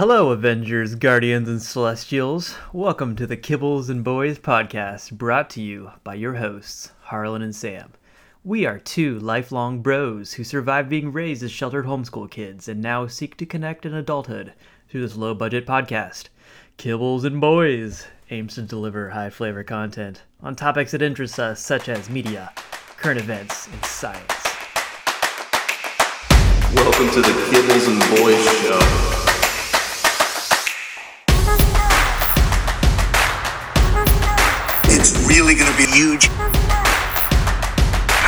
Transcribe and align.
Hello, 0.00 0.30
Avengers, 0.30 0.94
Guardians, 0.94 1.46
and 1.46 1.60
Celestials. 1.60 2.54
Welcome 2.72 3.16
to 3.16 3.26
the 3.26 3.36
Kibbles 3.36 3.90
and 3.90 4.02
Boys 4.02 4.38
podcast, 4.38 5.12
brought 5.12 5.50
to 5.50 5.60
you 5.60 5.90
by 6.02 6.14
your 6.14 6.36
hosts, 6.36 6.92
Harlan 7.02 7.42
and 7.42 7.54
Sam. 7.54 7.92
We 8.42 8.64
are 8.64 8.78
two 8.78 9.18
lifelong 9.18 9.82
bros 9.82 10.32
who 10.32 10.42
survived 10.42 10.88
being 10.88 11.12
raised 11.12 11.42
as 11.42 11.52
sheltered 11.52 11.84
homeschool 11.84 12.30
kids 12.30 12.66
and 12.66 12.80
now 12.80 13.08
seek 13.08 13.36
to 13.36 13.44
connect 13.44 13.84
in 13.84 13.92
adulthood 13.92 14.54
through 14.88 15.02
this 15.02 15.16
low 15.16 15.34
budget 15.34 15.66
podcast. 15.66 16.28
Kibbles 16.78 17.26
and 17.26 17.38
Boys 17.38 18.06
aims 18.30 18.54
to 18.54 18.62
deliver 18.62 19.10
high 19.10 19.28
flavor 19.28 19.64
content 19.64 20.22
on 20.42 20.56
topics 20.56 20.92
that 20.92 21.02
interest 21.02 21.38
us, 21.38 21.60
such 21.60 21.90
as 21.90 22.08
media, 22.08 22.50
current 22.96 23.20
events, 23.20 23.66
and 23.66 23.84
science. 23.84 24.44
Welcome 26.74 27.10
to 27.10 27.20
the 27.20 27.36
Kibbles 27.50 27.86
and 27.86 28.18
Boys 28.18 28.60
Show. 28.62 29.19
Really 35.40 35.54
going 35.54 35.72
to 35.72 35.78
be 35.78 35.86
huge. 35.86 36.28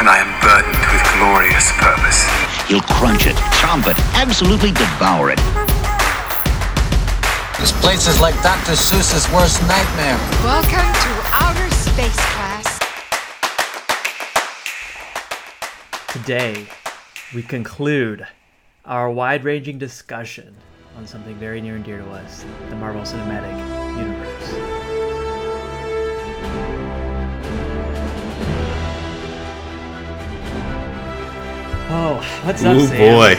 And 0.01 0.09
I 0.09 0.17
am 0.17 0.33
burdened 0.41 0.81
with 0.97 1.05
glorious 1.21 1.69
purpose. 1.77 2.25
You'll 2.71 2.89
crunch 2.97 3.27
it, 3.27 3.37
chomp 3.61 3.85
it, 3.87 3.99
absolutely 4.17 4.71
devour 4.71 5.29
it. 5.31 5.37
This 7.61 7.71
place 7.83 8.09
is 8.09 8.19
like 8.19 8.35
Dr. 8.43 8.73
Seuss's 8.73 9.31
worst 9.31 9.61
nightmare. 9.69 10.17
Welcome 10.41 10.89
to 10.89 11.11
outer 11.37 11.69
space, 11.75 12.17
class. 12.33 12.81
Today, 16.09 16.67
we 17.35 17.43
conclude 17.43 18.27
our 18.87 19.11
wide 19.11 19.45
ranging 19.45 19.77
discussion 19.77 20.57
on 20.97 21.07
something 21.07 21.35
very 21.35 21.61
near 21.61 21.77
and 21.77 21.85
dear 21.85 21.99
to 21.99 22.11
us 22.13 22.47
the 22.71 22.77
Marvel 22.77 23.03
Cinematic 23.03 23.53
Universe. 23.99 24.32
Oh, 31.95 32.15
what's 32.45 32.65
up, 32.65 32.75
Ooh 32.77 32.87
Sam? 32.87 32.97
boy. 32.99 33.35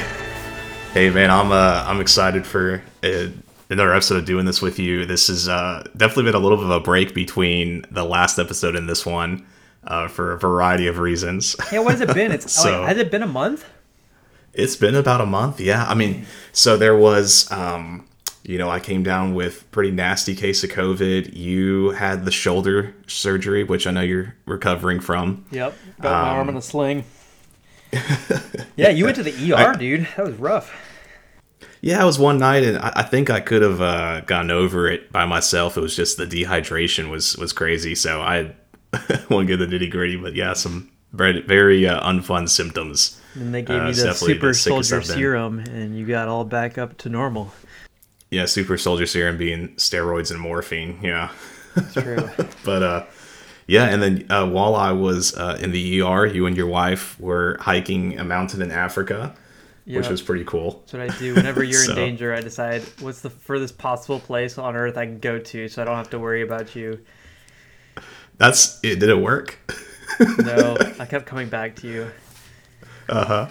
Hey 0.94 1.09
man, 1.09 1.32
I'm 1.32 1.52
uh 1.52 1.84
I'm 1.88 2.00
excited 2.00 2.46
for 2.46 2.84
uh, 3.04 3.28
another 3.70 3.94
episode 3.94 4.18
of 4.18 4.26
doing 4.26 4.46
this 4.46 4.62
with 4.62 4.78
you. 4.78 5.06
This 5.06 5.28
has 5.28 5.50
uh, 5.50 5.84
definitely 5.98 6.26
been 6.26 6.36
a 6.36 6.40
little 6.40 6.58
bit 6.58 6.66
of 6.66 6.72
a 6.72 6.80
break 6.80 7.16
between 7.16 7.84
the 7.90 8.04
last 8.04 8.38
episode 8.38 8.76
and 8.76 8.88
this 8.88 9.06
one 9.06 9.46
uh, 9.86 10.08
for 10.08 10.34
a 10.34 10.38
variety 10.38 10.86
of 10.88 11.00
reasons. 11.00 11.56
Yeah, 11.72 11.80
what 11.80 11.92
has 11.98 12.02
it 12.02 12.14
been? 12.14 12.31
It's 12.34 12.52
So- 12.52 12.81
like, 12.81 12.90
has 12.90 12.98
it 12.98 13.09
been 13.12 13.24
a 13.24 13.28
month? 13.28 13.66
It's 14.54 14.76
been 14.76 14.94
about 14.94 15.20
a 15.20 15.26
month, 15.26 15.59
yeah. 15.59 15.84
I 15.88 15.96
mean, 15.96 16.28
so 16.52 16.78
there 16.78 16.96
was, 16.96 17.52
um, 17.52 18.08
you 18.44 18.59
know, 18.59 18.70
I 18.70 18.80
came 18.80 19.02
down 19.02 19.34
with 19.34 19.70
pretty 19.72 19.90
nasty 19.90 20.36
case 20.36 20.64
of 20.64 20.70
COVID. 20.70 21.36
You 21.36 21.90
had 21.90 22.24
the 22.24 22.30
shoulder 22.30 22.94
surgery, 23.08 23.64
which 23.64 23.88
I 23.88 23.92
know 23.92 24.02
you're 24.02 24.36
recovering 24.46 25.00
from. 25.00 25.44
Yep, 25.50 25.76
got 26.02 26.12
my 26.12 26.30
arm 26.38 26.50
in 26.50 26.56
a 26.58 26.62
sling. 26.62 27.04
yeah, 28.75 28.89
you 28.89 29.05
went 29.05 29.16
to 29.17 29.23
the 29.23 29.53
ER, 29.53 29.73
dude. 29.73 30.08
That 30.17 30.25
was 30.25 30.36
rough. 30.36 30.73
Yeah, 31.81 32.02
it 32.02 32.05
was 32.05 32.17
one 32.17 32.38
night, 32.38 32.63
and 32.63 32.77
I, 32.77 32.91
I 32.97 33.03
think 33.03 33.30
I 33.30 33.39
could 33.39 33.61
have 33.61 33.81
uh, 33.81 34.22
gotten 34.22 34.52
over 34.52 34.88
it 34.88 35.11
by 35.11 35.25
myself. 35.25 35.77
It 35.77 35.81
was 35.81 35.95
just 35.95 36.17
the 36.17 36.25
dehydration 36.25 37.09
was 37.09 37.35
was 37.38 37.53
crazy. 37.53 37.95
So 37.95 38.22
I 38.22 38.55
won't 39.30 39.47
get 39.47 39.58
the 39.58 39.67
nitty 39.67 39.91
gritty, 39.91 40.16
but 40.16 40.33
yeah, 40.33 40.53
some 40.53 40.89
very 41.11 41.41
very 41.41 41.88
uh, 41.88 42.02
unfun 42.09 42.47
symptoms. 42.50 43.19
And 43.35 43.53
they 43.53 43.61
gave 43.61 43.81
Uh, 43.81 43.88
you 43.88 43.94
the 43.94 44.13
super 44.13 44.47
the 44.50 44.53
soldier 44.53 45.02
serum, 45.02 45.59
and 45.59 45.97
you 45.97 46.05
got 46.05 46.28
all 46.28 46.45
back 46.45 46.78
up 46.78 46.97
to 47.00 47.09
normal. 47.09 47.52
Yeah, 48.31 48.45
super 48.45 48.78
soldier 48.78 49.05
serum 49.05 49.38
being 49.38 49.69
steroids 49.75 50.31
and 50.31 50.39
morphine. 50.39 51.00
Yeah. 51.03 51.30
It's 51.75 51.94
true. 51.94 52.30
but 52.66 52.83
uh 52.83 53.05
yeah 53.67 53.86
and 53.86 54.02
then 54.02 54.25
uh, 54.31 54.45
while 54.47 54.75
i 54.75 54.92
was 54.92 55.36
uh, 55.38 55.58
in 55.61 55.72
the 55.72 56.02
er 56.02 56.25
you 56.25 56.46
and 56.46 56.56
your 56.57 56.68
wife 56.68 57.19
were 57.19 57.57
hiking 57.62 58.18
a 58.19 58.24
mountain 58.24 58.62
in 58.62 58.72
africa 58.72 59.35
which 59.85 60.07
was 60.07 60.22
pretty 60.22 60.46
cool 60.46 60.81
That's 60.85 60.94
what 60.94 61.01
I 61.01 61.19
do. 61.19 61.35
Whenever 61.35 61.62
you're 61.72 61.74
So- 61.84 61.91
in 61.91 61.97
danger, 61.97 62.34
I 62.34 62.40
decide 62.40 62.84
what's 63.01 63.19
the 63.19 63.29
furthest 63.29 63.78
possible 63.78 64.18
place 64.18 64.57
on 64.57 64.78
Earth 64.78 64.96
I 64.97 65.06
can 65.06 65.19
go 65.19 65.40
to, 65.40 65.68
so 65.68 65.81
I 65.81 65.85
don't 65.85 65.97
have 65.97 66.09
to 66.12 66.19
worry 66.19 66.41
about 66.41 66.74
you. 66.74 67.01
that's 68.38 68.79
it 68.81 69.00
did 69.01 69.09
it 69.09 69.19
work 69.19 69.59
No, 70.40 70.78
I 71.00 71.06
kept 71.06 71.25
coming 71.25 71.50
back 71.50 71.75
to 71.78 71.88
you. 71.90 72.12
Uh 73.09 73.25
huh. 73.25 73.50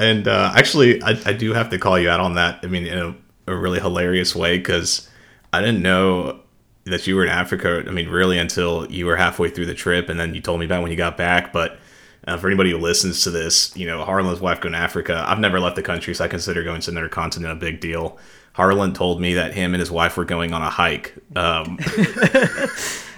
And 0.00 0.26
uh 0.26 0.52
actually 0.56 1.00
I, 1.02 1.10
I 1.26 1.32
do 1.32 1.52
have 1.52 1.70
to 1.70 1.78
call 1.78 1.96
you 1.96 2.10
out 2.10 2.18
on 2.20 2.34
that 2.34 2.58
i 2.64 2.66
mean 2.66 2.84
in 2.86 2.98
a, 2.98 3.14
a 3.52 3.56
really 3.56 3.78
hilarious 3.78 4.34
way 4.34 4.58
because 4.58 5.08
i 5.52 5.60
didn't 5.60 5.82
know 5.82 6.40
that 6.84 7.06
you 7.06 7.16
were 7.16 7.24
in 7.24 7.30
africa 7.30 7.82
i 7.86 7.90
mean 7.90 8.08
really 8.08 8.38
until 8.38 8.90
you 8.90 9.06
were 9.06 9.16
halfway 9.16 9.48
through 9.48 9.66
the 9.66 9.74
trip 9.74 10.08
and 10.08 10.18
then 10.18 10.34
you 10.34 10.40
told 10.40 10.58
me 10.60 10.66
about 10.66 10.82
when 10.82 10.90
you 10.90 10.96
got 10.96 11.16
back 11.16 11.52
but 11.52 11.78
uh, 12.26 12.36
for 12.36 12.46
anybody 12.46 12.70
who 12.70 12.78
listens 12.78 13.24
to 13.24 13.30
this, 13.30 13.76
you 13.76 13.86
know, 13.86 14.04
Harlan's 14.04 14.40
wife 14.40 14.60
going 14.60 14.74
to 14.74 14.78
Africa. 14.78 15.24
I've 15.26 15.40
never 15.40 15.58
left 15.58 15.76
the 15.76 15.82
country, 15.82 16.14
so 16.14 16.24
I 16.24 16.28
consider 16.28 16.62
going 16.62 16.80
to 16.82 16.90
another 16.92 17.08
continent 17.08 17.52
a 17.52 17.56
big 17.56 17.80
deal. 17.80 18.18
Harlan 18.54 18.92
told 18.92 19.20
me 19.20 19.34
that 19.34 19.54
him 19.54 19.72
and 19.74 19.80
his 19.80 19.90
wife 19.90 20.16
were 20.16 20.24
going 20.24 20.52
on 20.52 20.62
a 20.62 20.70
hike. 20.70 21.14
Um, 21.34 21.78
I 21.86 22.68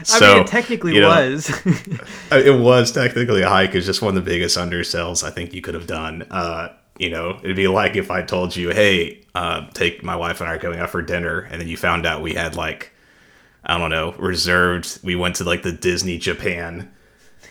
so, 0.04 0.34
mean, 0.34 0.42
it 0.42 0.46
technically 0.46 0.94
you 0.94 1.00
know, 1.00 1.08
was. 1.08 1.50
uh, 2.32 2.36
It 2.36 2.58
was 2.58 2.92
technically 2.92 3.42
a 3.42 3.48
hike. 3.48 3.74
It's 3.74 3.86
just 3.86 4.00
one 4.00 4.16
of 4.16 4.24
the 4.24 4.30
biggest 4.30 4.56
undersells 4.56 5.24
I 5.24 5.30
think 5.30 5.52
you 5.52 5.60
could 5.60 5.74
have 5.74 5.86
done. 5.86 6.26
Uh, 6.30 6.68
you 6.98 7.10
know, 7.10 7.40
it'd 7.42 7.56
be 7.56 7.66
like 7.66 7.96
if 7.96 8.10
I 8.10 8.22
told 8.22 8.54
you, 8.54 8.70
"Hey, 8.70 9.22
uh, 9.34 9.68
take 9.74 10.04
my 10.04 10.14
wife 10.14 10.40
and 10.40 10.48
I 10.48 10.54
are 10.54 10.58
going 10.58 10.78
out 10.78 10.90
for 10.90 11.02
dinner," 11.02 11.40
and 11.40 11.60
then 11.60 11.66
you 11.66 11.76
found 11.76 12.06
out 12.06 12.22
we 12.22 12.34
had 12.34 12.54
like, 12.54 12.92
I 13.66 13.78
don't 13.78 13.90
know, 13.90 14.12
reserved. 14.18 15.00
We 15.02 15.16
went 15.16 15.36
to 15.36 15.44
like 15.44 15.62
the 15.62 15.72
Disney 15.72 16.18
Japan 16.18 16.90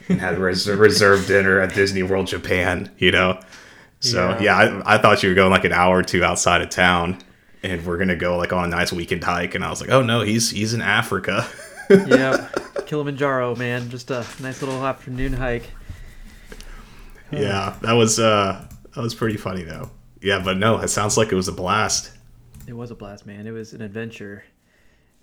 and 0.09 0.19
had 0.19 0.38
res- 0.38 0.68
reserved 0.88 1.28
dinner 1.28 1.59
at 1.59 1.74
Disney 1.74 2.03
World 2.03 2.28
Japan. 2.28 2.91
You 2.97 3.12
know, 3.12 3.40
so 4.00 4.29
Yeah. 4.40 4.41
yeah, 4.66 4.81
I, 4.85 4.96
I 4.96 4.97
thought 5.00 5.23
you 5.23 5.29
were 5.29 5.35
going 5.35 5.52
like 5.52 5.66
an 5.66 5.73
hour 5.73 5.97
or 6.00 6.03
two 6.03 6.23
outside 6.23 6.62
of 6.62 6.69
town. 6.69 7.19
And 7.63 7.85
we're 7.85 7.97
gonna 7.97 8.18
go 8.18 8.38
like 8.38 8.52
on 8.52 8.66
a 8.66 8.68
nice 8.68 8.91
weekend 8.91 9.23
hike, 9.23 9.56
and 9.56 9.63
I 9.63 9.69
was 9.69 9.79
like, 9.79 9.90
"Oh 9.90 10.02
no, 10.02 10.19
he's 10.22 10.50
he's 10.52 10.73
in 10.73 10.81
Africa." 10.81 11.47
yeah. 11.90 12.50
Kilimanjaro, 12.85 13.56
man. 13.56 13.90
Just 13.90 14.12
a 14.12 14.25
nice 14.41 14.62
little 14.62 14.85
afternoon 14.85 15.31
hike. 15.34 15.69
yeah 17.31 17.75
that 17.81 17.94
was 17.94 18.19
uh 18.19 18.68
that 18.94 19.02
was 19.02 19.16
pretty 19.16 19.38
funny 19.38 19.63
though 19.63 19.90
yeah 20.22 20.40
but 20.44 20.57
no 20.57 20.78
it 20.79 20.90
sounds 20.90 21.18
like 21.18 21.31
it 21.31 21.35
was 21.35 21.47
a 21.47 21.52
blast 21.53 22.12
It 22.68 22.73
was 22.73 22.91
a 22.91 22.96
blast, 22.96 23.25
man. 23.25 23.47
It 23.47 23.52
was 23.52 23.73
an 23.73 23.81
adventure. 23.81 24.44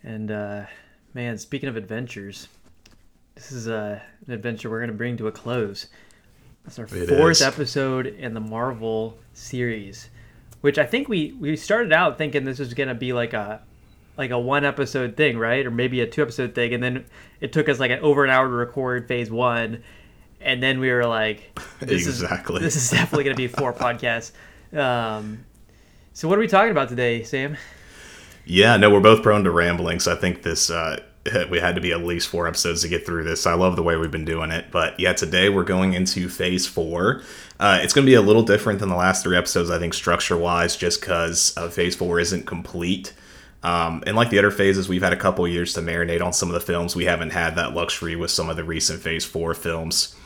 And 0.03 0.31
uh 0.31 0.63
man, 1.15 1.39
speaking 1.39 1.69
of 1.69 1.77
adventures, 1.77 2.49
this 3.35 3.53
is 3.53 3.69
uh, 3.69 4.01
an 4.27 4.33
adventure 4.33 4.71
we're 4.71 4.81
gonna 4.81 4.93
bring 4.93 5.17
to 5.19 5.27
a 5.29 5.33
close. 5.33 5.87
It's 6.67 6.79
our 6.79 6.85
It 6.87 7.09
fourth 7.09 7.33
is. 7.39 7.43
episode 7.43 8.07
in 8.07 8.35
the 8.35 8.41
Marvel 8.41 9.19
series, 9.33 10.09
which 10.61 10.79
I 10.79 10.85
think 10.87 11.09
we 11.09 11.33
we 11.33 11.57
started 11.57 11.93
out 11.93 12.19
thinking 12.19 12.45
this 12.45 12.59
was 12.59 12.75
gonna 12.75 12.95
be 12.95 13.13
like 13.13 13.33
a 13.33 13.61
like 14.17 14.31
a 14.31 14.39
one 14.39 14.65
episode 14.65 15.17
thing, 15.17 15.39
right? 15.39 15.65
Or 15.67 15.71
maybe 15.71 16.01
a 16.01 16.07
two 16.07 16.23
episode 16.23 16.55
thing, 16.55 16.75
and 16.75 16.83
then 16.83 17.05
it 17.41 17.53
took 17.53 17.69
us 17.69 17.79
like 17.81 17.91
an, 17.91 18.01
over 18.01 18.25
an 18.25 18.31
hour 18.31 18.47
to 18.47 18.53
record 18.53 19.09
phase 19.09 19.31
one, 19.31 19.83
and 20.41 20.63
then 20.63 20.79
we 20.81 20.91
were 20.91 21.07
like, 21.07 21.59
this 21.81 22.07
Exactly. 22.07 22.57
is 22.57 22.63
this 22.63 22.77
is 22.77 22.91
definitely 22.91 23.25
gonna 23.25 23.37
be 23.37 23.49
four 23.49 23.73
podcasts. 23.75 24.33
Um, 24.77 25.45
so 26.13 26.29
what 26.29 26.37
are 26.37 26.41
we 26.41 26.49
talking 26.49 26.71
about 26.71 26.89
today, 26.91 27.23
Sam? 27.23 27.57
Yeah 28.45 28.77
no 28.77 28.91
we're 28.91 29.01
both 29.01 29.23
prone 29.23 29.45
to 29.45 29.51
rambling 29.51 30.01
so 30.01 30.13
i 30.13 30.17
think 30.17 30.43
this 30.43 30.71
uh 30.71 31.01
we 31.51 31.61
had 31.61 31.75
to 31.75 31.81
be 31.81 31.93
at 31.93 32.01
least 32.01 32.29
four 32.29 32.49
episodes 32.49 32.81
to 32.81 32.89
get 32.89 33.05
through 33.05 33.25
this. 33.25 33.47
I 33.47 33.53
love 33.53 33.77
the 33.77 33.83
way 33.83 33.95
we've 33.95 34.11
been 34.11 34.25
doing 34.25 34.51
it. 34.51 34.71
But 34.71 34.99
yeah 34.99 35.13
today 35.13 35.49
we're 35.49 35.65
going 35.65 35.93
into 35.93 36.29
phase 36.29 36.67
four. 36.67 37.23
Uh, 37.59 37.79
it's 37.83 37.93
going 37.93 38.07
to 38.07 38.11
be 38.11 38.15
a 38.15 38.23
little 38.23 38.43
different 38.43 38.79
than 38.79 38.89
the 38.89 38.97
last 38.97 39.23
three 39.23 39.37
episodes 39.37 39.71
i 39.71 39.79
think 39.79 39.93
structure 39.93 40.37
wise 40.37 40.77
just 40.77 41.01
because 41.01 41.55
uh, 41.59 41.69
phase 41.69 41.95
four 41.95 42.19
isn't 42.19 42.47
complete. 42.47 43.13
Um, 43.63 44.03
and 44.07 44.17
like 44.17 44.31
the 44.31 44.39
other 44.39 44.51
phases, 44.51 44.89
we've 44.89 45.03
had 45.03 45.13
a 45.13 45.19
couple 45.19 45.47
years 45.47 45.75
to 45.75 45.81
marinate 45.81 46.23
on 46.23 46.33
some 46.33 46.49
of 46.49 46.55
the 46.55 46.61
films. 46.61 46.97
We 46.97 47.05
haven't 47.05 47.31
had 47.31 47.57
that 47.57 47.75
luxury 47.75 48.17
with 48.17 48.31
some 48.31 48.49
of 48.49 48.57
the 48.57 48.65
recent 48.65 49.03
Phase 49.03 49.25
4 49.25 49.53
films. 49.55 50.17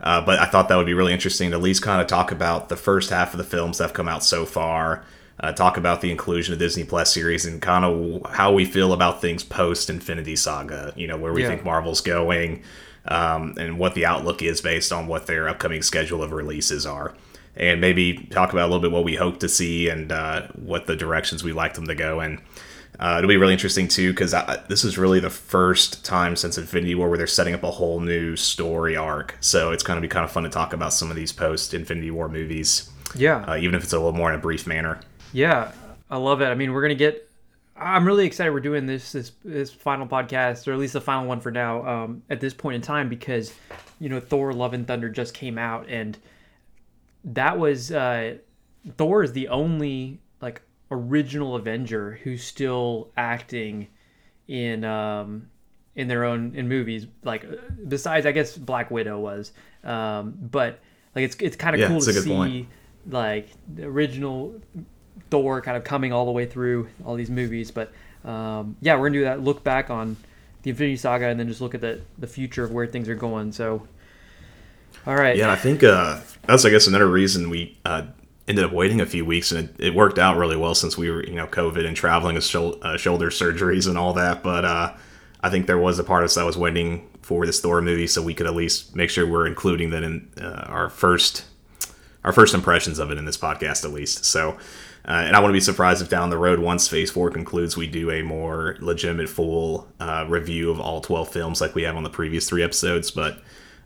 Uh, 0.00 0.20
but 0.20 0.38
I 0.38 0.44
thought 0.44 0.68
that 0.68 0.76
would 0.76 0.84
be 0.84 0.92
really 0.92 1.14
interesting 1.14 1.50
to 1.50 1.56
at 1.56 1.62
least 1.62 1.82
kind 1.82 2.02
of 2.02 2.06
talk 2.06 2.30
about 2.30 2.68
the 2.68 2.76
first 2.76 3.08
half 3.08 3.32
of 3.32 3.38
the 3.38 3.44
films 3.44 3.78
that 3.78 3.84
have 3.84 3.94
come 3.94 4.08
out 4.08 4.22
so 4.22 4.44
far, 4.44 5.02
uh, 5.40 5.52
talk 5.52 5.76
about 5.76 6.00
the 6.00 6.10
inclusion 6.10 6.52
of 6.52 6.58
Disney 6.58 6.84
Plus 6.84 7.12
series, 7.12 7.44
and 7.44 7.60
kind 7.60 7.84
of 7.84 8.30
how 8.32 8.52
we 8.52 8.64
feel 8.64 8.92
about 8.92 9.20
things 9.20 9.42
post 9.44 9.90
Infinity 9.90 10.36
Saga. 10.36 10.92
You 10.96 11.06
know, 11.06 11.16
where 11.16 11.32
we 11.32 11.42
Yeah. 11.42 11.48
think 11.48 11.64
Marvel's 11.64 12.00
going, 12.00 12.62
um, 13.06 13.54
and 13.58 13.78
what 13.78 13.94
the 13.94 14.06
outlook 14.06 14.42
is 14.42 14.60
based 14.60 14.92
on 14.92 15.06
what 15.06 15.26
their 15.26 15.48
upcoming 15.48 15.82
schedule 15.82 16.22
of 16.22 16.32
releases 16.32 16.86
are. 16.86 17.14
And 17.56 17.80
maybe 17.80 18.14
talk 18.30 18.52
about 18.52 18.64
a 18.64 18.70
little 18.70 18.80
bit 18.80 18.90
what 18.90 19.04
we 19.04 19.14
hope 19.14 19.38
to 19.40 19.48
see 19.48 19.88
and 19.88 20.10
uh, 20.10 20.48
what 20.54 20.86
the 20.86 20.96
directions 20.96 21.44
we 21.44 21.52
like 21.52 21.74
them 21.74 21.86
to 21.86 21.94
go 21.94 22.20
in. 22.20 22.40
Uh, 22.98 23.16
it'll 23.18 23.28
be 23.28 23.36
really 23.36 23.52
interesting 23.52 23.88
too 23.88 24.10
because 24.12 24.34
this 24.68 24.84
is 24.84 24.96
really 24.96 25.18
the 25.20 25.30
first 25.30 26.04
time 26.04 26.36
since 26.36 26.56
Infinity 26.58 26.94
War 26.94 27.08
where 27.08 27.18
they're 27.18 27.26
setting 27.26 27.54
up 27.54 27.62
a 27.64 27.70
whole 27.72 28.00
new 28.00 28.34
story 28.36 28.96
arc. 28.96 29.36
So 29.40 29.72
it's 29.72 29.82
going 29.82 29.96
to 29.96 30.00
be 30.00 30.08
kind 30.08 30.24
of 30.24 30.30
fun 30.32 30.44
to 30.44 30.48
talk 30.48 30.72
about 30.72 30.92
some 30.92 31.10
of 31.10 31.16
these 31.16 31.32
post 31.32 31.74
Infinity 31.74 32.10
War 32.12 32.28
movies, 32.28 32.88
Yeah, 33.16 33.44
uh, 33.48 33.56
even 33.56 33.74
if 33.74 33.82
it's 33.84 33.92
a 33.92 33.98
little 33.98 34.12
more 34.12 34.30
in 34.32 34.36
a 34.38 34.42
brief 34.42 34.66
manner. 34.66 35.00
Yeah, 35.34 35.72
I 36.08 36.16
love 36.16 36.40
it. 36.40 36.46
I 36.46 36.54
mean, 36.54 36.72
we're 36.72 36.82
gonna 36.82 36.94
get 36.94 37.28
I'm 37.76 38.06
really 38.06 38.24
excited 38.24 38.52
we're 38.52 38.60
doing 38.60 38.86
this 38.86 39.12
this 39.12 39.32
this 39.44 39.70
final 39.70 40.06
podcast, 40.06 40.66
or 40.68 40.72
at 40.72 40.78
least 40.78 40.92
the 40.92 41.00
final 41.00 41.26
one 41.26 41.40
for 41.40 41.50
now, 41.50 41.86
um, 41.86 42.22
at 42.30 42.40
this 42.40 42.54
point 42.54 42.76
in 42.76 42.80
time, 42.82 43.08
because 43.08 43.52
you 44.00 44.08
know 44.08 44.20
Thor: 44.20 44.52
Love 44.52 44.74
and 44.74 44.86
Thunder 44.86 45.08
just 45.08 45.34
came 45.34 45.58
out, 45.58 45.88
and 45.88 46.16
that 47.24 47.58
was 47.58 47.90
uh, 47.90 48.36
Thor 48.96 49.22
is 49.24 49.32
the 49.32 49.48
only 49.48 50.20
like 50.40 50.62
original 50.90 51.56
Avenger 51.56 52.20
who's 52.22 52.44
still 52.44 53.10
acting 53.16 53.88
in 54.46 54.84
um, 54.84 55.48
in 55.96 56.06
their 56.06 56.24
own 56.24 56.54
in 56.54 56.68
movies. 56.68 57.08
Like 57.24 57.44
besides, 57.88 58.24
I 58.24 58.30
guess 58.30 58.56
Black 58.56 58.88
Widow 58.90 59.18
was, 59.18 59.50
um, 59.82 60.34
but 60.40 60.78
like 61.16 61.24
it's 61.24 61.34
it's 61.40 61.56
kind 61.56 61.74
of 61.74 61.80
Yeah, 61.80 61.88
cool 61.88 62.00
to 62.02 62.12
see 62.12 62.28
point. 62.30 62.68
like 63.10 63.48
the 63.74 63.84
original 63.86 64.54
Thor 65.34 65.60
kind 65.60 65.76
of 65.76 65.82
coming 65.82 66.12
all 66.12 66.26
the 66.26 66.30
way 66.30 66.46
through 66.46 66.86
all 67.04 67.16
these 67.16 67.28
movies. 67.28 67.72
But 67.72 67.90
um, 68.24 68.76
yeah, 68.80 68.94
we're 68.94 69.08
gonna 69.08 69.18
do 69.18 69.24
that. 69.24 69.42
Look 69.42 69.64
back 69.64 69.90
on 69.90 70.16
the 70.62 70.70
Infinity 70.70 70.96
Saga, 70.96 71.26
and 71.26 71.40
then 71.40 71.48
just 71.48 71.60
look 71.60 71.74
at 71.74 71.80
the 71.80 72.02
the 72.18 72.28
future 72.28 72.62
of 72.62 72.70
where 72.70 72.86
things 72.86 73.08
are 73.08 73.16
going. 73.16 73.50
So, 73.50 73.88
all 75.04 75.16
right, 75.16 75.36
Yeah, 75.36 75.50
I 75.50 75.56
think 75.56 75.82
uh, 75.82 76.20
that's 76.46 76.64
I 76.64 76.70
guess 76.70 76.86
another 76.86 77.08
reason 77.08 77.50
we 77.50 77.76
uh, 77.84 78.06
ended 78.46 78.64
up 78.64 78.70
waiting 78.70 79.00
a 79.00 79.06
few 79.06 79.24
weeks, 79.24 79.50
and 79.50 79.68
it, 79.70 79.86
it 79.86 79.94
worked 79.96 80.20
out 80.20 80.36
really 80.36 80.56
well 80.56 80.76
since 80.76 80.96
we 80.96 81.10
were 81.10 81.24
you 81.24 81.34
know 81.34 81.48
COVID 81.48 81.84
and 81.84 81.96
traveling 81.96 82.36
with 82.36 82.44
shou- 82.44 82.78
uh, 82.82 82.96
shoulder 82.96 83.30
surgeries 83.30 83.88
and 83.88 83.98
all 83.98 84.12
that. 84.12 84.44
But 84.44 84.64
uh, 84.64 84.94
I 85.40 85.50
think 85.50 85.66
there 85.66 85.78
was 85.78 85.98
a 85.98 86.04
part 86.04 86.22
of 86.22 86.26
us 86.26 86.36
that 86.36 86.46
was 86.46 86.56
waiting 86.56 87.08
for 87.22 87.44
this 87.44 87.60
Thor 87.60 87.82
movie, 87.82 88.06
so 88.06 88.22
we 88.22 88.34
could 88.34 88.46
at 88.46 88.54
least 88.54 88.94
make 88.94 89.10
sure 89.10 89.26
we're 89.26 89.48
including 89.48 89.90
that 89.90 90.04
in 90.04 90.30
uh, 90.40 90.66
our 90.68 90.88
first 90.88 91.44
our 92.22 92.32
first 92.32 92.54
impressions 92.54 93.00
of 93.00 93.10
it 93.10 93.18
in 93.18 93.24
this 93.24 93.36
podcast, 93.36 93.84
at 93.84 93.90
least. 93.90 94.24
So. 94.24 94.56
Uh, 95.06 95.22
and 95.26 95.36
I 95.36 95.40
want 95.40 95.50
to 95.50 95.54
be 95.54 95.60
surprised 95.60 96.00
if 96.00 96.08
down 96.08 96.30
the 96.30 96.38
road, 96.38 96.60
once 96.60 96.88
Phase 96.88 97.10
4 97.10 97.30
concludes, 97.30 97.76
we 97.76 97.86
do 97.86 98.10
a 98.10 98.22
more 98.22 98.76
legitimate, 98.80 99.28
full 99.28 99.86
uh, 100.00 100.24
review 100.28 100.70
of 100.70 100.80
all 100.80 101.02
12 101.02 101.28
films 101.28 101.60
like 101.60 101.74
we 101.74 101.82
have 101.82 101.94
on 101.96 102.04
the 102.04 102.10
previous 102.10 102.48
three 102.48 102.62
episodes. 102.62 103.10
But 103.10 103.38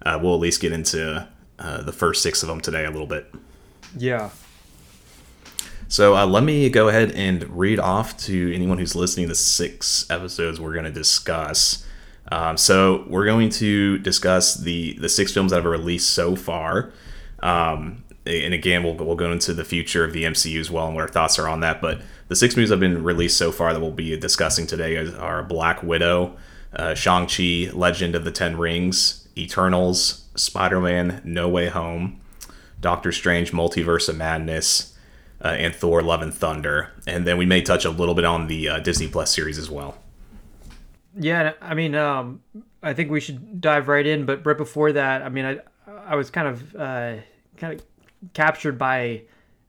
uh, 0.06 0.18
we'll 0.22 0.34
at 0.34 0.40
least 0.40 0.60
get 0.60 0.72
into 0.72 1.26
uh, 1.58 1.82
the 1.82 1.92
first 1.92 2.22
six 2.22 2.42
of 2.42 2.48
them 2.48 2.60
today 2.60 2.84
a 2.84 2.90
little 2.90 3.06
bit. 3.06 3.32
yeah, 3.96 4.30
So 5.88 6.14
uh, 6.16 6.26
let 6.26 6.44
me 6.44 6.68
go 6.70 6.88
ahead 6.88 7.12
and 7.12 7.42
read 7.50 7.80
off 7.80 8.16
to 8.18 8.54
anyone 8.54 8.78
who's 8.78 8.94
listening 8.94 9.28
the 9.28 9.34
six 9.34 10.08
episodes 10.10 10.60
we're 10.60 10.74
going 10.74 10.84
to 10.84 10.92
discuss. 10.92 11.84
Um, 12.30 12.56
so 12.56 13.06
we're 13.08 13.24
going 13.24 13.48
to 13.50 13.98
discuss 13.98 14.54
the 14.54 14.92
the 14.98 15.08
six 15.08 15.32
films 15.32 15.50
that 15.50 15.56
have 15.56 15.64
released 15.64 16.10
so 16.10 16.36
far. 16.36 16.92
Um, 17.40 18.04
and 18.28 18.54
again, 18.54 18.82
we'll, 18.82 18.94
we'll 18.94 19.16
go 19.16 19.32
into 19.32 19.54
the 19.54 19.64
future 19.64 20.04
of 20.04 20.12
the 20.12 20.24
MCU 20.24 20.60
as 20.60 20.70
well 20.70 20.86
and 20.86 20.94
what 20.94 21.02
our 21.02 21.08
thoughts 21.08 21.38
are 21.38 21.48
on 21.48 21.60
that. 21.60 21.80
But 21.80 22.00
the 22.28 22.36
six 22.36 22.56
movies 22.56 22.68
that 22.68 22.74
have 22.74 22.80
been 22.80 23.02
released 23.02 23.36
so 23.36 23.50
far 23.50 23.72
that 23.72 23.80
we'll 23.80 23.90
be 23.90 24.16
discussing 24.16 24.66
today 24.66 24.96
are 24.96 25.42
Black 25.42 25.82
Widow, 25.82 26.36
uh, 26.72 26.94
Shang-Chi, 26.94 27.70
Legend 27.72 28.14
of 28.14 28.24
the 28.24 28.30
Ten 28.30 28.56
Rings, 28.56 29.26
Eternals, 29.36 30.28
Spider-Man, 30.34 31.22
No 31.24 31.48
Way 31.48 31.68
Home, 31.68 32.20
Doctor 32.80 33.12
Strange, 33.12 33.52
Multiverse 33.52 34.08
of 34.08 34.16
Madness, 34.16 34.96
uh, 35.44 35.48
and 35.48 35.74
Thor: 35.74 36.02
Love 36.02 36.22
and 36.22 36.34
Thunder. 36.34 36.90
And 37.06 37.26
then 37.26 37.38
we 37.38 37.46
may 37.46 37.62
touch 37.62 37.84
a 37.84 37.90
little 37.90 38.14
bit 38.14 38.24
on 38.24 38.46
the 38.48 38.68
uh, 38.68 38.78
Disney 38.80 39.08
Plus 39.08 39.34
series 39.34 39.58
as 39.58 39.70
well. 39.70 39.96
yeah. 41.18 41.52
I 41.60 41.74
mean, 41.74 41.94
um, 41.94 42.42
I 42.82 42.92
think 42.92 43.10
we 43.10 43.20
should 43.20 43.60
dive 43.60 43.88
right 43.88 44.06
in. 44.06 44.26
But 44.26 44.44
right 44.44 44.56
before 44.56 44.92
that, 44.92 45.22
I 45.22 45.28
mean, 45.28 45.44
I 45.44 45.60
I 46.06 46.16
was 46.16 46.30
kind 46.30 46.48
of 46.48 46.74
uh, 46.76 47.16
kind 47.56 47.72
of 47.74 47.82
captured 48.34 48.78
by 48.78 49.22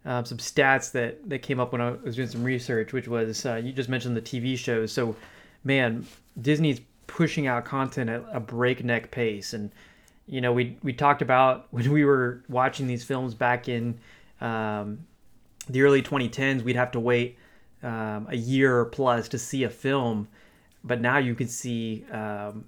um, 0.05 0.25
some 0.25 0.37
stats 0.37 0.91
that 0.93 1.29
that 1.29 1.39
came 1.39 1.59
up 1.59 1.71
when 1.71 1.81
I 1.81 1.91
was 1.91 2.15
doing 2.15 2.27
some 2.27 2.43
research, 2.43 2.93
which 2.93 3.07
was 3.07 3.45
uh, 3.45 3.55
you 3.55 3.71
just 3.71 3.89
mentioned 3.89 4.15
the 4.15 4.21
TV 4.21 4.57
shows. 4.57 4.91
So, 4.91 5.15
man, 5.63 6.05
Disney's 6.41 6.81
pushing 7.07 7.47
out 7.47 7.65
content 7.65 8.09
at 8.09 8.23
a 8.31 8.39
breakneck 8.39 9.11
pace, 9.11 9.53
and 9.53 9.71
you 10.27 10.41
know, 10.41 10.53
we 10.53 10.77
we 10.83 10.93
talked 10.93 11.21
about 11.21 11.67
when 11.71 11.91
we 11.91 12.05
were 12.05 12.43
watching 12.49 12.87
these 12.87 13.03
films 13.03 13.33
back 13.33 13.67
in 13.67 13.99
um, 14.41 14.99
the 15.69 15.81
early 15.81 16.01
2010s, 16.01 16.63
we'd 16.63 16.75
have 16.75 16.91
to 16.91 16.99
wait 16.99 17.37
um, 17.83 18.27
a 18.29 18.35
year 18.35 18.85
plus 18.85 19.27
to 19.29 19.37
see 19.37 19.63
a 19.63 19.69
film, 19.69 20.27
but 20.83 21.01
now 21.01 21.17
you 21.17 21.35
can 21.35 21.47
see 21.47 22.05
um, 22.11 22.65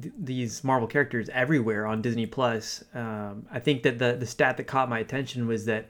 th- 0.00 0.14
these 0.18 0.64
Marvel 0.64 0.88
characters 0.88 1.28
everywhere 1.30 1.86
on 1.86 2.02
Disney 2.02 2.26
Plus. 2.26 2.84
Um, 2.94 3.46
I 3.50 3.60
think 3.60 3.82
that 3.84 3.98
the 3.98 4.16
the 4.18 4.26
stat 4.26 4.56
that 4.56 4.64
caught 4.64 4.88
my 4.88 4.98
attention 4.98 5.46
was 5.46 5.64
that 5.66 5.88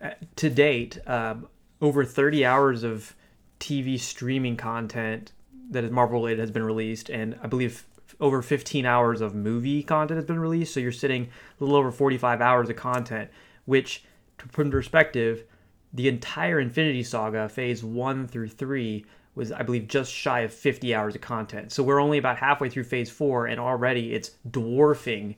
uh, 0.00 0.10
to 0.36 0.50
date, 0.50 0.98
um, 1.06 1.48
over 1.80 2.04
30 2.04 2.44
hours 2.44 2.82
of 2.82 3.14
TV 3.60 3.98
streaming 3.98 4.56
content 4.56 5.32
that 5.70 5.84
is 5.84 5.90
Marvel 5.90 6.20
related 6.20 6.40
has 6.40 6.50
been 6.50 6.62
released, 6.62 7.10
and 7.10 7.38
I 7.42 7.46
believe 7.46 7.84
over 8.20 8.42
15 8.42 8.86
hours 8.86 9.20
of 9.20 9.34
movie 9.34 9.82
content 9.82 10.16
has 10.16 10.24
been 10.24 10.40
released. 10.40 10.74
So 10.74 10.80
you're 10.80 10.92
sitting 10.92 11.24
a 11.24 11.64
little 11.64 11.76
over 11.76 11.90
45 11.90 12.40
hours 12.40 12.68
of 12.68 12.76
content, 12.76 13.30
which, 13.64 14.04
to 14.38 14.48
put 14.48 14.66
in 14.66 14.72
perspective, 14.72 15.44
the 15.92 16.08
entire 16.08 16.60
Infinity 16.60 17.02
Saga, 17.02 17.48
phase 17.48 17.84
one 17.84 18.26
through 18.26 18.48
three, 18.48 19.04
was, 19.38 19.52
I 19.52 19.62
believe, 19.62 19.88
just 19.88 20.12
shy 20.12 20.40
of 20.40 20.52
50 20.52 20.94
hours 20.94 21.14
of 21.14 21.20
content. 21.22 21.72
So 21.72 21.82
we're 21.82 22.00
only 22.00 22.18
about 22.18 22.36
halfway 22.36 22.68
through 22.68 22.84
phase 22.84 23.08
four, 23.08 23.46
and 23.46 23.58
already 23.58 24.12
it's 24.12 24.32
dwarfing 24.50 25.36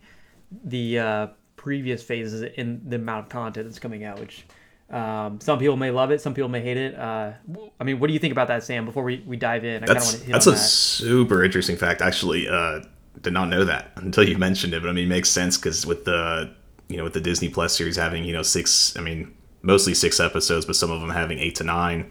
the 0.65 0.99
uh, 0.99 1.27
previous 1.57 2.03
phases 2.03 2.43
in 2.57 2.81
the 2.89 2.97
amount 2.97 3.27
of 3.27 3.29
content 3.31 3.67
that's 3.67 3.79
coming 3.79 4.03
out, 4.03 4.19
which 4.19 4.45
um, 4.91 5.41
some 5.41 5.59
people 5.59 5.77
may 5.77 5.91
love 5.91 6.11
it, 6.11 6.21
some 6.21 6.35
people 6.35 6.49
may 6.49 6.61
hate 6.63 6.77
it. 6.77 6.99
Uh, 6.99 7.33
I 7.79 7.85
mean, 7.85 8.01
what 8.01 8.09
do 8.09 8.13
you 8.13 8.19
think 8.19 8.33
about 8.33 8.49
that, 8.49 8.65
Sam? 8.65 8.85
Before 8.85 9.05
we, 9.05 9.23
we 9.27 9.37
dive 9.37 9.65
in, 9.65 9.85
I 9.85 9.87
That's 9.87 10.15
hit 10.15 10.33
that's 10.33 10.47
a 10.47 10.53
that. 10.53 10.57
super 10.57 11.45
interesting 11.45 11.77
fact. 11.77 12.03
Actually, 12.03 12.49
uh, 12.49 12.81
did 13.21 13.33
not 13.33 13.49
know 13.49 13.65
that 13.65 13.93
until 13.97 14.27
you 14.27 14.39
mentioned 14.39 14.75
it. 14.75 14.83
But 14.83 14.89
I 14.89 14.93
mean, 14.93 15.05
it 15.05 15.09
makes 15.09 15.29
sense 15.29 15.57
because 15.57 15.87
with 15.87 16.05
the 16.07 16.53
you 16.89 16.97
know 16.97 17.05
with 17.05 17.13
the 17.13 17.21
Disney 17.21 17.49
Plus 17.49 17.77
series 17.77 17.97
having 17.97 18.25
you 18.25 18.33
know 18.33 18.43
six, 18.43 18.97
I 18.97 19.01
mean 19.01 19.33
mostly 19.63 19.95
six 19.95 20.19
episodes, 20.19 20.65
but 20.67 20.75
some 20.75 20.91
of 20.91 21.01
them 21.01 21.11
having 21.11 21.39
eight 21.39 21.55
to 21.57 21.65
nine. 21.65 22.11